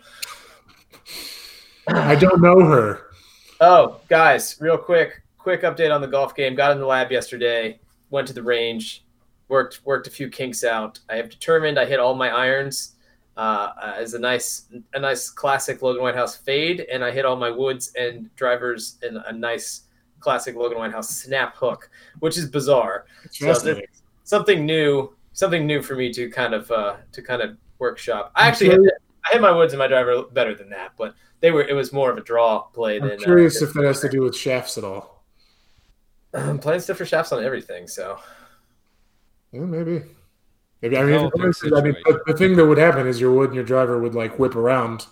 I 1.87 2.15
don't 2.15 2.41
know 2.41 2.61
her. 2.61 3.01
Oh, 3.61 4.01
guys, 4.09 4.57
real 4.59 4.77
quick, 4.77 5.21
quick 5.37 5.61
update 5.61 5.93
on 5.93 6.01
the 6.01 6.07
golf 6.07 6.35
game. 6.35 6.55
Got 6.55 6.71
in 6.71 6.79
the 6.79 6.85
lab 6.85 7.11
yesterday. 7.11 7.79
Went 8.09 8.27
to 8.27 8.33
the 8.33 8.43
range. 8.43 9.05
Worked 9.47 9.81
worked 9.85 10.07
a 10.07 10.11
few 10.11 10.29
kinks 10.29 10.63
out. 10.63 10.99
I 11.09 11.15
have 11.15 11.29
determined 11.29 11.77
I 11.79 11.85
hit 11.85 11.99
all 11.99 12.15
my 12.15 12.29
irons 12.29 12.95
uh, 13.37 13.73
as 13.97 14.13
a 14.15 14.19
nice 14.19 14.67
a 14.93 14.99
nice 14.99 15.29
classic 15.29 15.81
Logan 15.81 16.01
Whitehouse 16.01 16.35
fade, 16.35 16.87
and 16.91 17.03
I 17.03 17.11
hit 17.11 17.25
all 17.25 17.35
my 17.35 17.51
woods 17.51 17.91
and 17.97 18.33
drivers 18.35 18.97
in 19.03 19.17
a 19.17 19.31
nice 19.31 19.83
classic 20.19 20.55
Logan 20.55 20.77
Whitehouse 20.77 21.09
snap 21.09 21.55
hook, 21.55 21.89
which 22.19 22.37
is 22.37 22.47
bizarre. 22.49 23.05
So 23.31 23.53
something 24.23 24.65
new, 24.65 25.15
something 25.33 25.65
new 25.65 25.81
for 25.81 25.95
me 25.95 26.11
to 26.13 26.29
kind 26.29 26.53
of 26.53 26.69
uh, 26.71 26.97
to 27.11 27.21
kind 27.21 27.41
of 27.41 27.57
workshop. 27.79 28.31
I 28.35 28.47
actually 28.47 28.71
hit, 28.71 28.79
I 29.25 29.33
hit 29.33 29.41
my 29.41 29.51
woods 29.51 29.73
and 29.73 29.79
my 29.79 29.87
driver 29.87 30.23
better 30.23 30.55
than 30.55 30.69
that, 30.69 30.93
but 30.97 31.15
they 31.41 31.51
were 31.51 31.63
it 31.63 31.73
was 31.73 31.93
more 31.93 32.11
of 32.11 32.17
a 32.17 32.21
draw 32.21 32.61
play 32.61 32.99
I'm 32.99 33.07
than 33.07 33.19
curious 33.19 33.61
uh, 33.61 33.65
if 33.65 33.73
that 33.73 33.83
has 33.83 33.99
to 34.01 34.09
do 34.09 34.21
with 34.21 34.35
shafts 34.35 34.77
at 34.77 34.83
all. 34.83 35.23
I'm 36.33 36.59
playing 36.65 36.81
stuff 36.81 36.97
for 36.97 37.05
shafts 37.05 37.31
on 37.31 37.43
everything. 37.43 37.87
So 37.87 38.19
Yeah, 39.51 39.61
maybe. 39.61 40.03
Maybe 40.81 40.97
I 40.97 41.03
mean, 41.03 41.13
if 41.15 41.21
it 41.21 41.31
I 41.39 41.43
mean, 41.43 41.53
situation. 41.53 41.95
the, 42.05 42.21
the 42.27 42.37
thing 42.37 42.55
that 42.57 42.65
would 42.65 42.77
happen 42.77 43.07
is 43.07 43.19
your 43.19 43.31
wood 43.31 43.47
and 43.47 43.55
your 43.55 43.63
driver 43.63 43.99
would 43.99 44.13
like 44.13 44.37
whip 44.37 44.55
around, 44.55 45.07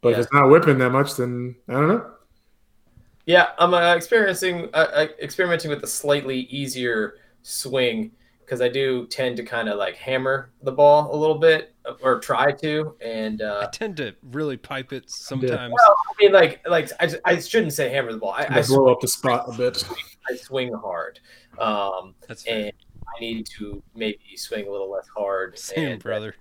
but 0.00 0.10
Yeah. 0.10 0.16
if 0.16 0.24
it's 0.24 0.32
not 0.32 0.50
whipping 0.50 0.78
that 0.78 0.90
much, 0.90 1.16
then 1.16 1.54
I 1.68 1.72
don't 1.74 1.88
know. 1.88 2.10
Yeah, 3.26 3.48
I'm 3.58 3.74
uh, 3.74 3.94
experiencing 3.94 4.68
uh, 4.74 4.86
uh, 4.92 5.06
experimenting 5.20 5.70
with 5.70 5.82
a 5.82 5.86
slightly 5.86 6.40
easier 6.40 7.16
swing 7.42 8.12
because 8.40 8.60
I 8.60 8.68
do 8.68 9.06
tend 9.06 9.36
to 9.38 9.42
kind 9.42 9.68
of 9.68 9.78
like 9.78 9.96
hammer 9.96 10.50
the 10.62 10.72
ball 10.72 11.14
a 11.14 11.16
little 11.16 11.38
bit 11.38 11.74
or 12.02 12.20
try 12.20 12.52
to, 12.52 12.94
and 13.00 13.40
I 13.42 13.46
uh, 13.46 13.66
tend 13.68 13.96
to 13.98 14.14
really 14.22 14.56
pipe 14.56 14.92
it 14.92 15.10
sometimes. 15.10 15.72
well, 15.72 15.96
I 16.08 16.12
mean 16.22 16.32
like 16.32 16.60
like 16.68 16.90
I, 17.00 17.10
I 17.24 17.38
shouldn't 17.38 17.72
say 17.72 17.88
hammer 17.88 18.12
the 18.12 18.18
ball. 18.18 18.32
I, 18.32 18.44
I, 18.44 18.58
I 18.58 18.62
blow 18.62 18.92
up 18.92 19.00
the 19.00 19.08
spot 19.08 19.46
a 19.48 19.52
bit. 19.52 19.82
I 20.30 20.36
swing 20.36 20.72
hard. 20.72 21.20
Um, 21.58 22.14
That's 22.28 22.42
fair. 22.42 22.66
and 22.66 22.72
I 23.16 23.20
need 23.20 23.46
to 23.58 23.82
maybe 23.94 24.18
swing 24.36 24.66
a 24.66 24.70
little 24.70 24.90
less 24.90 25.06
hard. 25.14 25.58
Same, 25.58 25.92
and, 25.92 26.00
uh, 26.00 26.02
brother. 26.02 26.34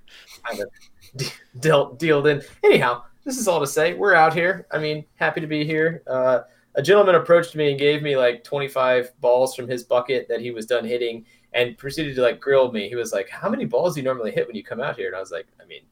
kind 0.43 0.61
of 0.61 1.33
dealt 1.59 1.99
dealed 1.99 2.27
in. 2.27 2.41
Anyhow, 2.63 3.03
this 3.23 3.37
is 3.37 3.47
all 3.47 3.59
to 3.59 3.67
say 3.67 3.93
we're 3.93 4.13
out 4.13 4.33
here. 4.33 4.67
I 4.71 4.79
mean, 4.79 5.05
happy 5.15 5.41
to 5.41 5.47
be 5.47 5.65
here. 5.65 6.03
Uh, 6.07 6.41
a 6.75 6.81
gentleman 6.81 7.15
approached 7.15 7.55
me 7.55 7.69
and 7.69 7.79
gave 7.79 8.01
me 8.01 8.17
like 8.17 8.43
25 8.43 9.11
balls 9.21 9.55
from 9.55 9.67
his 9.67 9.83
bucket 9.83 10.27
that 10.27 10.41
he 10.41 10.51
was 10.51 10.65
done 10.65 10.85
hitting, 10.85 11.25
and 11.53 11.77
proceeded 11.77 12.15
to 12.15 12.21
like 12.21 12.39
grill 12.39 12.71
me. 12.71 12.89
He 12.89 12.95
was 12.95 13.13
like, 13.13 13.29
"How 13.29 13.49
many 13.49 13.65
balls 13.65 13.93
do 13.93 14.01
you 14.01 14.05
normally 14.05 14.31
hit 14.31 14.47
when 14.47 14.55
you 14.55 14.63
come 14.63 14.81
out 14.81 14.95
here?" 14.97 15.07
And 15.07 15.15
I 15.15 15.19
was 15.19 15.31
like, 15.31 15.47
"I 15.61 15.65
mean, 15.65 15.83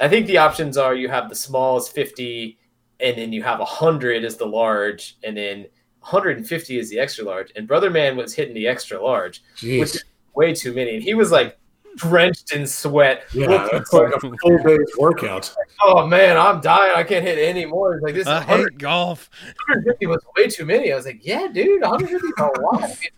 I 0.00 0.08
think 0.08 0.26
the 0.26 0.38
options 0.38 0.76
are 0.76 0.94
you 0.94 1.08
have 1.08 1.28
the 1.28 1.34
small 1.34 1.76
is 1.76 1.88
50, 1.88 2.58
and 2.98 3.16
then 3.16 3.32
you 3.32 3.42
have 3.42 3.60
100 3.60 4.24
as 4.24 4.36
the 4.36 4.46
large, 4.46 5.16
and 5.22 5.36
then 5.36 5.66
150 6.00 6.78
is 6.78 6.90
the 6.90 6.98
extra 6.98 7.24
large." 7.24 7.52
And 7.54 7.68
brother 7.68 7.90
man 7.90 8.16
was 8.16 8.34
hitting 8.34 8.54
the 8.54 8.66
extra 8.66 9.02
large 9.02 9.42
Jeez. 9.56 9.80
Which- 9.80 10.04
way 10.34 10.54
too 10.54 10.72
many. 10.72 10.94
And 10.94 11.02
he 11.02 11.14
was 11.14 11.30
like 11.32 11.58
drenched 11.96 12.52
in 12.54 12.66
sweat. 12.66 13.24
Yeah, 13.32 13.46
looking 13.48 13.68
that's 13.78 13.92
like 13.92 14.14
a 14.14 14.20
full 14.20 14.58
day's 14.64 14.92
workout. 14.98 15.54
oh 15.82 16.06
man, 16.06 16.36
I'm 16.36 16.60
dying. 16.60 16.92
I 16.96 17.02
can't 17.04 17.24
hit 17.24 17.38
any 17.38 17.64
more. 17.66 17.94
He's 17.94 18.02
like 18.02 18.14
this 18.14 18.26
I 18.26 18.38
100, 18.38 18.72
hate 18.72 18.78
golf. 18.78 19.28
150 19.68 20.06
was 20.06 20.24
way 20.36 20.48
too 20.48 20.64
many. 20.64 20.92
I 20.92 20.96
was 20.96 21.06
like, 21.06 21.20
yeah, 21.22 21.48
dude, 21.52 21.82
150 21.82 22.26
is 22.26 22.32
a 22.38 22.60
lot. 22.60 22.80
That's- 22.80 23.00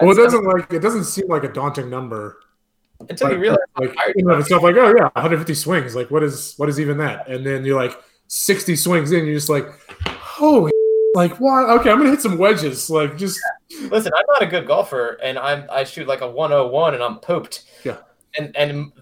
Well, 0.00 0.12
it 0.12 0.22
doesn't 0.22 0.44
like 0.44 0.72
it 0.72 0.78
doesn't 0.80 1.04
seem 1.04 1.28
like 1.28 1.44
a 1.44 1.52
daunting 1.52 1.90
number. 1.90 2.38
until 3.10 3.30
you 3.30 3.36
realize 3.38 3.58
like 3.78 3.90
how 3.90 4.04
tired 4.04 4.14
you 4.16 4.24
know, 4.24 4.38
it's 4.38 4.46
stuff 4.46 4.62
like 4.62 4.74
oh 4.76 4.88
yeah, 4.96 5.10
150 5.12 5.52
swings. 5.52 5.94
Like 5.94 6.10
what 6.10 6.22
is 6.22 6.54
what 6.56 6.70
is 6.70 6.80
even 6.80 6.96
that? 6.96 7.28
And 7.28 7.44
then 7.44 7.62
you're 7.66 7.78
like 7.78 8.00
60 8.28 8.74
swings 8.76 9.12
in, 9.12 9.26
you're 9.26 9.34
just 9.34 9.50
like, 9.50 9.66
holy, 10.08 10.72
like 11.14 11.38
what? 11.38 11.68
Okay, 11.68 11.90
I'm 11.90 11.98
gonna 11.98 12.08
hit 12.08 12.22
some 12.22 12.38
wedges. 12.38 12.88
Like 12.88 13.18
just 13.18 13.38
Listen, 13.90 14.12
I'm 14.16 14.24
not 14.28 14.42
a 14.42 14.46
good 14.46 14.66
golfer, 14.66 15.18
and 15.22 15.38
I'm 15.38 15.66
I 15.70 15.84
shoot 15.84 16.06
like 16.06 16.22
a 16.22 16.28
101, 16.30 16.94
and 16.94 17.02
I'm 17.02 17.18
pooped. 17.18 17.64
Yeah. 17.84 17.98
And 18.38 18.56
and 18.56 18.92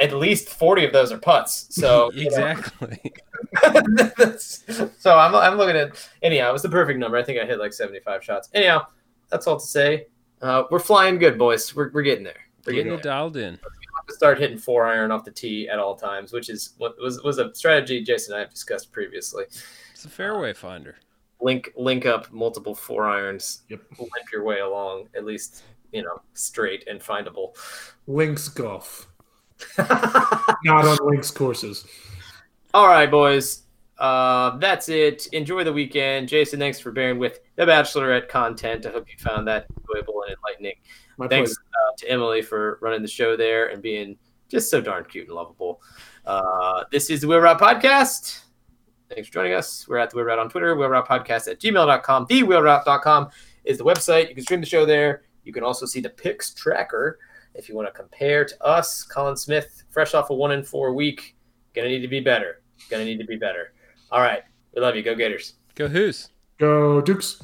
at 0.00 0.12
least 0.14 0.48
40 0.50 0.84
of 0.84 0.92
those 0.92 1.10
are 1.12 1.18
putts. 1.18 1.66
So 1.74 2.10
exactly. 2.14 3.00
so 4.38 5.18
I'm, 5.18 5.34
I'm 5.34 5.56
looking 5.56 5.76
at 5.76 6.08
anyhow. 6.22 6.50
It 6.50 6.52
was 6.52 6.62
the 6.62 6.68
perfect 6.68 6.98
number. 6.98 7.16
I 7.16 7.22
think 7.22 7.40
I 7.40 7.46
hit 7.46 7.58
like 7.58 7.72
75 7.72 8.22
shots. 8.24 8.48
Anyhow, 8.54 8.86
that's 9.30 9.46
all 9.46 9.58
to 9.58 9.66
say. 9.66 10.06
Uh, 10.42 10.64
we're 10.70 10.78
flying 10.78 11.18
good, 11.18 11.38
boys. 11.38 11.74
We're, 11.74 11.90
we're 11.92 12.02
getting 12.02 12.24
there. 12.24 12.34
We're 12.66 12.72
Getting 12.72 12.86
getting 12.92 13.02
there. 13.02 13.12
dialed 13.12 13.36
in. 13.36 13.58
to 14.08 14.14
start 14.14 14.38
hitting 14.38 14.58
four 14.58 14.86
iron 14.86 15.10
off 15.10 15.24
the 15.24 15.30
tee 15.30 15.68
at 15.68 15.78
all 15.78 15.94
times, 15.96 16.32
which 16.32 16.48
is 16.50 16.74
what 16.78 16.94
was 17.00 17.22
was 17.22 17.38
a 17.38 17.54
strategy 17.54 18.02
Jason 18.02 18.32
and 18.34 18.38
I 18.38 18.40
have 18.40 18.50
discussed 18.50 18.92
previously. 18.92 19.44
It's 19.92 20.04
a 20.04 20.08
fairway 20.10 20.52
finder. 20.52 20.96
Link 21.40 21.72
link 21.76 22.06
up 22.06 22.32
multiple 22.32 22.74
four 22.74 23.06
irons, 23.08 23.62
Yep. 23.68 23.80
limp 23.98 24.12
your 24.32 24.44
way 24.44 24.60
along, 24.60 25.08
at 25.16 25.24
least 25.24 25.62
you 25.94 26.02
know 26.02 26.20
straight 26.34 26.86
and 26.88 27.00
findable. 27.00 27.56
links 28.06 28.48
golf, 28.48 29.06
not 29.78 30.84
on 30.84 30.98
links 31.06 31.30
courses. 31.30 31.86
all 32.74 32.88
right, 32.88 33.10
boys. 33.10 33.62
Uh, 33.98 34.56
that's 34.58 34.88
it. 34.88 35.28
Enjoy 35.28 35.62
the 35.62 35.72
weekend, 35.72 36.28
Jason. 36.28 36.58
Thanks 36.58 36.80
for 36.80 36.90
bearing 36.90 37.18
with 37.18 37.40
the 37.56 37.64
Bachelorette 37.64 38.28
content. 38.28 38.86
I 38.86 38.90
hope 38.90 39.06
you 39.08 39.16
found 39.18 39.46
that 39.46 39.66
enjoyable 39.78 40.22
and 40.26 40.36
enlightening. 40.36 40.74
My 41.16 41.28
Thanks 41.28 41.52
uh, 41.52 41.92
to 41.98 42.10
Emily 42.10 42.42
for 42.42 42.78
running 42.82 43.02
the 43.02 43.08
show 43.08 43.36
there 43.36 43.68
and 43.68 43.80
being 43.80 44.16
just 44.48 44.68
so 44.68 44.80
darn 44.80 45.04
cute 45.04 45.28
and 45.28 45.36
lovable. 45.36 45.80
Uh, 46.26 46.84
this 46.90 47.08
is 47.08 47.20
the 47.20 47.28
Wheel 47.28 47.38
Route 47.38 47.60
Podcast. 47.60 48.40
Thanks 49.10 49.28
for 49.28 49.34
joining 49.34 49.54
us. 49.54 49.86
We're 49.86 49.98
at 49.98 50.10
the 50.10 50.16
Wheel 50.16 50.26
Route 50.26 50.38
on 50.38 50.48
Twitter, 50.48 50.74
Wheel 50.74 50.88
Route 50.88 51.06
Podcast 51.06 51.48
at 51.48 51.60
gmail.com. 51.60 52.26
TheWheelRoute.com 52.26 53.28
is 53.64 53.78
the 53.78 53.84
website. 53.84 54.28
You 54.28 54.34
can 54.34 54.42
stream 54.44 54.60
the 54.60 54.66
show 54.66 54.84
there. 54.84 55.22
You 55.44 55.52
can 55.52 55.62
also 55.62 55.86
see 55.86 56.00
the 56.00 56.10
picks 56.10 56.52
tracker 56.52 57.18
if 57.54 57.68
you 57.68 57.74
want 57.74 57.88
to 57.88 57.92
compare 57.92 58.44
to 58.44 58.62
us. 58.64 59.04
Colin 59.04 59.36
Smith, 59.36 59.84
fresh 59.90 60.14
off 60.14 60.30
a 60.30 60.34
one 60.34 60.52
in 60.52 60.62
four 60.62 60.92
week. 60.94 61.36
Gonna 61.74 61.88
need 61.88 62.00
to 62.00 62.08
be 62.08 62.20
better. 62.20 62.62
Gonna 62.90 63.04
need 63.04 63.18
to 63.18 63.26
be 63.26 63.36
better. 63.36 63.72
All 64.10 64.20
right. 64.20 64.42
We 64.74 64.80
love 64.80 64.96
you. 64.96 65.02
Go 65.02 65.14
Gators. 65.14 65.54
Go 65.74 65.88
Hoos. 65.88 66.30
Go 66.58 67.00
Dukes. 67.00 67.40